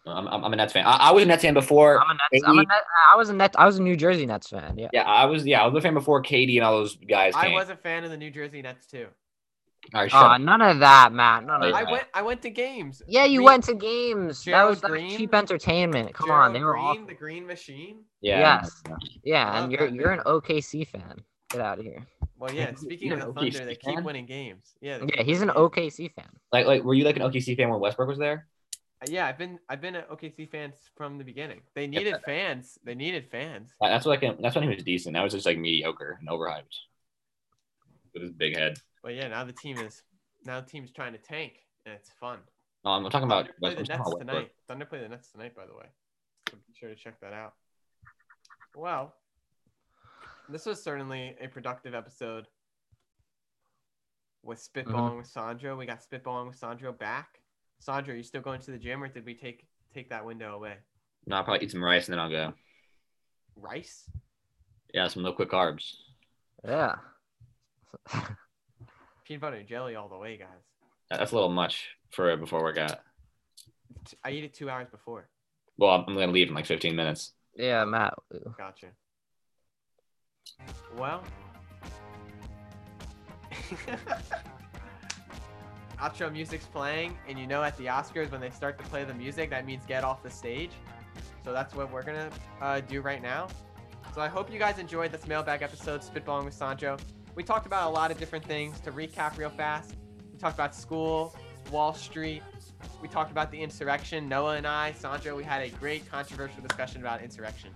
I'm, 0.07 0.29
I'm, 0.29 0.45
I'm 0.45 0.53
a 0.53 0.57
Nets 0.57 0.73
fan. 0.73 0.85
I, 0.87 0.97
I 0.97 1.13
was 1.13 1.23
a 1.23 1.27
Nets 1.27 1.43
fan 1.43 1.55
before. 1.55 1.99
I'm 2.01 2.11
a 2.11 2.15
Nets. 2.33 2.45
I'm 2.47 2.59
a 2.59 2.63
Net, 2.63 2.83
I 3.13 3.17
was 3.17 3.29
a 3.31 3.33
Net. 3.33 3.55
I 3.59 3.65
was 3.67 3.79
a 3.79 3.83
New 3.83 3.97
Jersey 3.97 4.27
Nets 4.27 4.49
fan. 4.49 4.77
Yeah. 4.77 4.89
Yeah, 4.93 5.03
I 5.03 5.25
was. 5.25 5.47
Yeah, 5.47 5.63
I 5.63 5.67
was 5.67 5.75
a 5.77 5.81
fan 5.81 5.95
before 5.95 6.23
KD 6.23 6.57
and 6.57 6.65
all 6.65 6.75
those 6.79 6.97
guys 6.97 7.35
Came. 7.35 7.53
I 7.53 7.55
was 7.55 7.71
a 7.71 7.77
fan 7.77 8.05
of 8.05 8.11
the 8.11 8.17
New 8.17 8.31
Jersey 8.31 8.61
Nets 8.63 8.87
too. 8.87 9.07
All 9.95 10.01
right, 10.01 10.11
shut 10.11 10.23
Oh, 10.23 10.27
up. 10.29 10.41
none 10.41 10.63
of 10.63 10.79
that, 10.79 11.13
Matt. 11.13 11.45
None 11.45 11.63
of 11.63 11.69
Yeah. 11.69 11.77
I 11.77 11.85
that. 11.85 11.93
went 11.93 12.05
I 12.15 12.23
went 12.23 12.43
to 12.43 12.51
games. 12.51 13.03
Yeah, 13.07 13.25
you 13.27 13.39
Green- 13.41 13.45
went 13.47 13.65
to 13.65 13.75
games. 13.75 14.39
that 14.45 14.51
Gerald 14.51 14.71
was, 14.71 14.81
that 14.81 14.91
was 14.91 15.01
Green? 15.01 15.17
cheap 15.19 15.35
entertainment. 15.35 16.15
Come 16.15 16.29
Gerald 16.29 16.45
on, 16.47 16.53
they 16.55 16.61
were 16.63 16.73
Green, 16.73 16.85
awful. 16.85 17.07
the 17.07 17.15
Green 17.15 17.47
Machine. 17.47 17.99
Yeah. 18.23 18.61
Yes. 18.63 18.83
Yeah, 19.23 19.63
and 19.63 19.73
you're 19.73 19.87
that 19.91 19.95
you're 19.95 20.11
an. 20.13 20.21
OKC 20.21 20.87
fan. 20.87 21.23
Get 21.51 21.61
out 21.61 21.79
of 21.79 21.85
here. 21.85 22.07
Well, 22.39 22.51
yeah. 22.53 22.75
Speaking 22.77 23.13
of 23.13 23.21
the 23.21 23.27
an 23.29 23.35
Thunder, 23.35 23.51
OKC 23.51 23.65
they 23.67 23.75
keep 23.75 23.95
fan? 23.95 24.05
winning 24.05 24.25
games. 24.27 24.75
Yeah. 24.81 24.99
Yeah, 25.07 25.23
he's 25.23 25.43
an. 25.43 25.51
OKC 25.51 26.13
fan. 26.15 26.29
Like, 26.51 26.67
like, 26.67 26.83
were 26.83 26.95
you 26.95 27.05
like 27.05 27.17
an 27.17 27.23
OKC 27.23 27.55
fan 27.57 27.69
when 27.69 27.79
Westbrook 27.81 28.09
was 28.09 28.19
there? 28.19 28.47
Uh, 29.09 29.13
Yeah, 29.13 29.27
I've 29.27 29.39
been 29.39 29.59
I've 29.69 29.81
been 29.81 29.97
an 29.97 30.05
OKC 30.11 30.51
fans 30.51 30.75
from 30.97 31.19
the 31.19 31.25
beginning. 31.25 31.61
They 31.75 31.87
needed 31.87 32.17
fans. 32.25 32.79
They 32.85 32.95
needed 32.95 33.27
fans. 33.31 33.73
Uh, 33.81 33.89
That's 33.89 34.05
what 34.07 34.17
I 34.17 34.21
can. 34.21 34.37
That's 34.41 34.55
when 34.55 34.65
he 34.69 34.75
was 34.75 34.85
decent. 34.85 35.15
That 35.15 35.23
was 35.23 35.33
just 35.33 35.47
like 35.47 35.59
mediocre 35.59 36.19
and 36.21 36.29
overhyped 36.29 36.77
with 38.13 38.23
his 38.23 38.33
big 38.33 38.57
head. 38.57 38.79
But 39.03 39.15
yeah, 39.15 39.29
now 39.29 39.45
the 39.45 39.53
team 39.53 39.79
is 39.79 40.03
now 40.45 40.61
the 40.61 40.67
team's 40.67 40.91
trying 40.93 41.13
to 41.13 41.19
tank, 41.19 41.55
and 41.87 41.95
it's 41.95 42.11
fun. 42.21 42.39
No, 42.85 42.93
I'm 42.93 43.05
talking 43.05 43.25
about. 43.25 43.47
Thunder 43.47 43.55
play 43.61 43.71
the 43.75 43.83
Nets 43.83 43.89
Westbrook. 43.99 44.19
tonight. 44.21 44.51
Thunder 44.69 44.85
play 44.85 45.01
the 45.01 45.09
Nets 45.09 45.31
tonight, 45.31 45.55
by 45.55 45.67
the 45.67 45.75
way. 45.75 45.87
So 46.51 46.57
be 46.57 46.75
sure 46.75 46.89
to 46.91 46.95
check 46.95 47.21
that 47.21 47.33
out. 47.33 47.55
Well, 48.77 49.15
this 50.49 50.67
was 50.67 50.83
certainly 50.83 51.37
a 51.41 51.49
productive 51.49 51.95
episode 51.95 52.47
with 54.43 54.59
spitballing 54.59 55.17
with 55.17 55.27
Sandro. 55.27 55.77
We 55.77 55.87
got 55.87 56.01
spitballing 56.03 56.49
with 56.49 56.57
Sandro 56.57 56.93
back. 56.93 57.41
Sandro, 57.85 58.15
are 58.15 58.16
you 58.16 58.23
still 58.23 58.40
going 58.40 58.61
to 58.62 58.70
the 58.70 58.78
gym, 58.78 59.02
or 59.02 59.09
did 59.09 59.27
we 59.27 59.35
take 59.35 59.66
take 59.93 60.09
that 60.09 60.24
window 60.24 60.55
away? 60.55 60.77
No, 61.27 61.36
I'll 61.36 61.44
probably 61.44 61.66
eat 61.66 61.70
some 61.70 61.85
rice 61.85 62.09
and 62.09 62.15
then 62.15 62.19
I'll 62.19 62.31
go. 62.31 62.55
Rice? 63.56 64.09
Yeah, 64.94 65.06
some 65.09 65.23
low 65.23 65.35
quick 65.35 65.51
carbs. 65.51 65.93
Yeah. 66.66 66.94
Peanut 69.27 69.40
butter 69.43 69.56
and 69.56 69.69
jelly 69.69 69.97
all 69.97 70.09
the 70.09 70.16
way, 70.16 70.39
guys. 70.39 70.48
That's 71.11 71.32
a 71.32 71.35
little 71.35 71.51
much 71.51 71.89
for 72.11 72.31
a 72.31 72.39
before 72.39 72.62
workout. 72.62 73.01
I 74.24 74.31
eat 74.31 74.44
it 74.44 74.55
two 74.55 74.70
hours 74.70 74.89
before. 74.90 75.28
Well, 75.77 75.90
I'm 75.90 76.05
I'm 76.09 76.15
gonna 76.15 76.32
leave 76.32 76.48
in 76.48 76.55
like 76.55 76.65
15 76.65 76.97
minutes. 76.97 77.32
yeah, 77.55 77.85
Matt. 77.85 78.15
Gotcha. 78.56 78.86
Well. 80.97 81.23
Outro 86.05 86.31
music's 86.31 86.67
playing, 86.67 87.17
and 87.27 87.39
you 87.39 87.47
know 87.47 87.63
at 87.63 87.79
the 87.79 87.87
Oscars 87.87 88.31
when 88.31 88.39
they 88.39 88.51
start 88.51 88.77
to 88.77 88.85
play 88.91 89.05
the 89.05 89.15
music, 89.15 89.49
that 89.49 89.65
means 89.65 89.87
get 89.87 90.05
off 90.05 90.23
the 90.23 90.29
stage. 90.29 90.73
So 91.43 91.51
that's 91.51 91.75
what 91.75 91.91
we're 91.91 92.03
gonna 92.03 92.29
uh, 92.61 92.81
do 92.81 93.01
right 93.01 93.23
now. 93.23 93.49
So 94.15 94.21
I 94.21 94.29
hope 94.29 94.53
you 94.53 94.59
guys 94.59 94.79
enjoyed 94.79 95.13
this 95.13 95.27
mailbag 95.27 95.63
episode, 95.63 96.03
Spitballing 96.03 96.45
with 96.45 96.53
Sandro. 96.53 96.99
We 97.37 97.43
talked 97.43 97.65
about 97.65 97.89
a 97.89 97.91
lot 97.91 98.11
of 98.11 98.19
different 98.19 98.45
things. 98.45 98.79
To 98.81 98.93
recap 98.93 99.39
real 99.39 99.49
fast, 99.49 99.95
we 100.31 100.39
talked 100.39 100.57
about 100.57 100.75
school, 100.75 101.35
Wall 101.71 101.95
Street. 101.95 102.43
We 103.01 103.09
talked 103.09 103.31
about 103.31 103.51
the 103.51 103.63
insurrection. 103.63 104.29
Noah 104.29 104.57
and 104.57 104.67
I, 104.67 104.93
Sandro, 104.93 105.35
we 105.35 105.43
had 105.43 105.63
a 105.63 105.71
great 105.71 106.07
controversial 106.11 106.61
discussion 106.61 107.01
about 107.01 107.23
insurrection, 107.23 107.71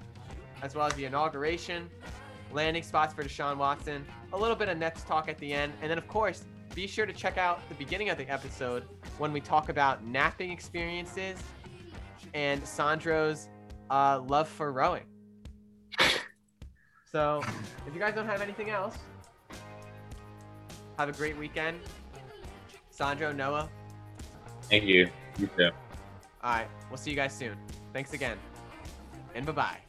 as 0.60 0.74
well 0.74 0.86
as 0.86 0.92
the 0.94 1.06
inauguration, 1.06 1.88
landing 2.52 2.82
spots 2.82 3.14
for 3.14 3.24
Deshaun 3.24 3.56
Watson, 3.56 4.04
a 4.34 4.38
little 4.38 4.56
bit 4.56 4.68
of 4.68 4.76
Nets 4.76 5.02
talk 5.04 5.30
at 5.30 5.38
the 5.38 5.50
end, 5.50 5.72
and 5.80 5.90
then 5.90 5.96
of 5.96 6.06
course, 6.08 6.44
be 6.74 6.86
sure 6.86 7.06
to 7.06 7.12
check 7.12 7.38
out 7.38 7.66
the 7.68 7.74
beginning 7.74 8.10
of 8.10 8.18
the 8.18 8.28
episode 8.28 8.84
when 9.18 9.32
we 9.32 9.40
talk 9.40 9.68
about 9.68 10.04
napping 10.04 10.50
experiences 10.50 11.38
and 12.34 12.64
Sandro's 12.66 13.48
uh, 13.90 14.20
love 14.26 14.48
for 14.48 14.72
rowing. 14.72 15.04
So, 17.10 17.42
if 17.86 17.94
you 17.94 18.00
guys 18.00 18.14
don't 18.14 18.26
have 18.26 18.42
anything 18.42 18.68
else, 18.68 18.96
have 20.98 21.08
a 21.08 21.12
great 21.12 21.38
weekend. 21.38 21.80
Sandro, 22.90 23.32
Noah, 23.32 23.70
Thank 24.62 24.84
you. 24.84 25.08
You 25.38 25.48
too. 25.56 25.70
all 26.42 26.52
right, 26.52 26.68
we'll 26.90 26.98
see 26.98 27.10
you 27.10 27.16
guys 27.16 27.32
soon. 27.32 27.56
Thanks 27.94 28.12
again, 28.12 28.36
and 29.34 29.46
bye 29.46 29.52
bye. 29.52 29.87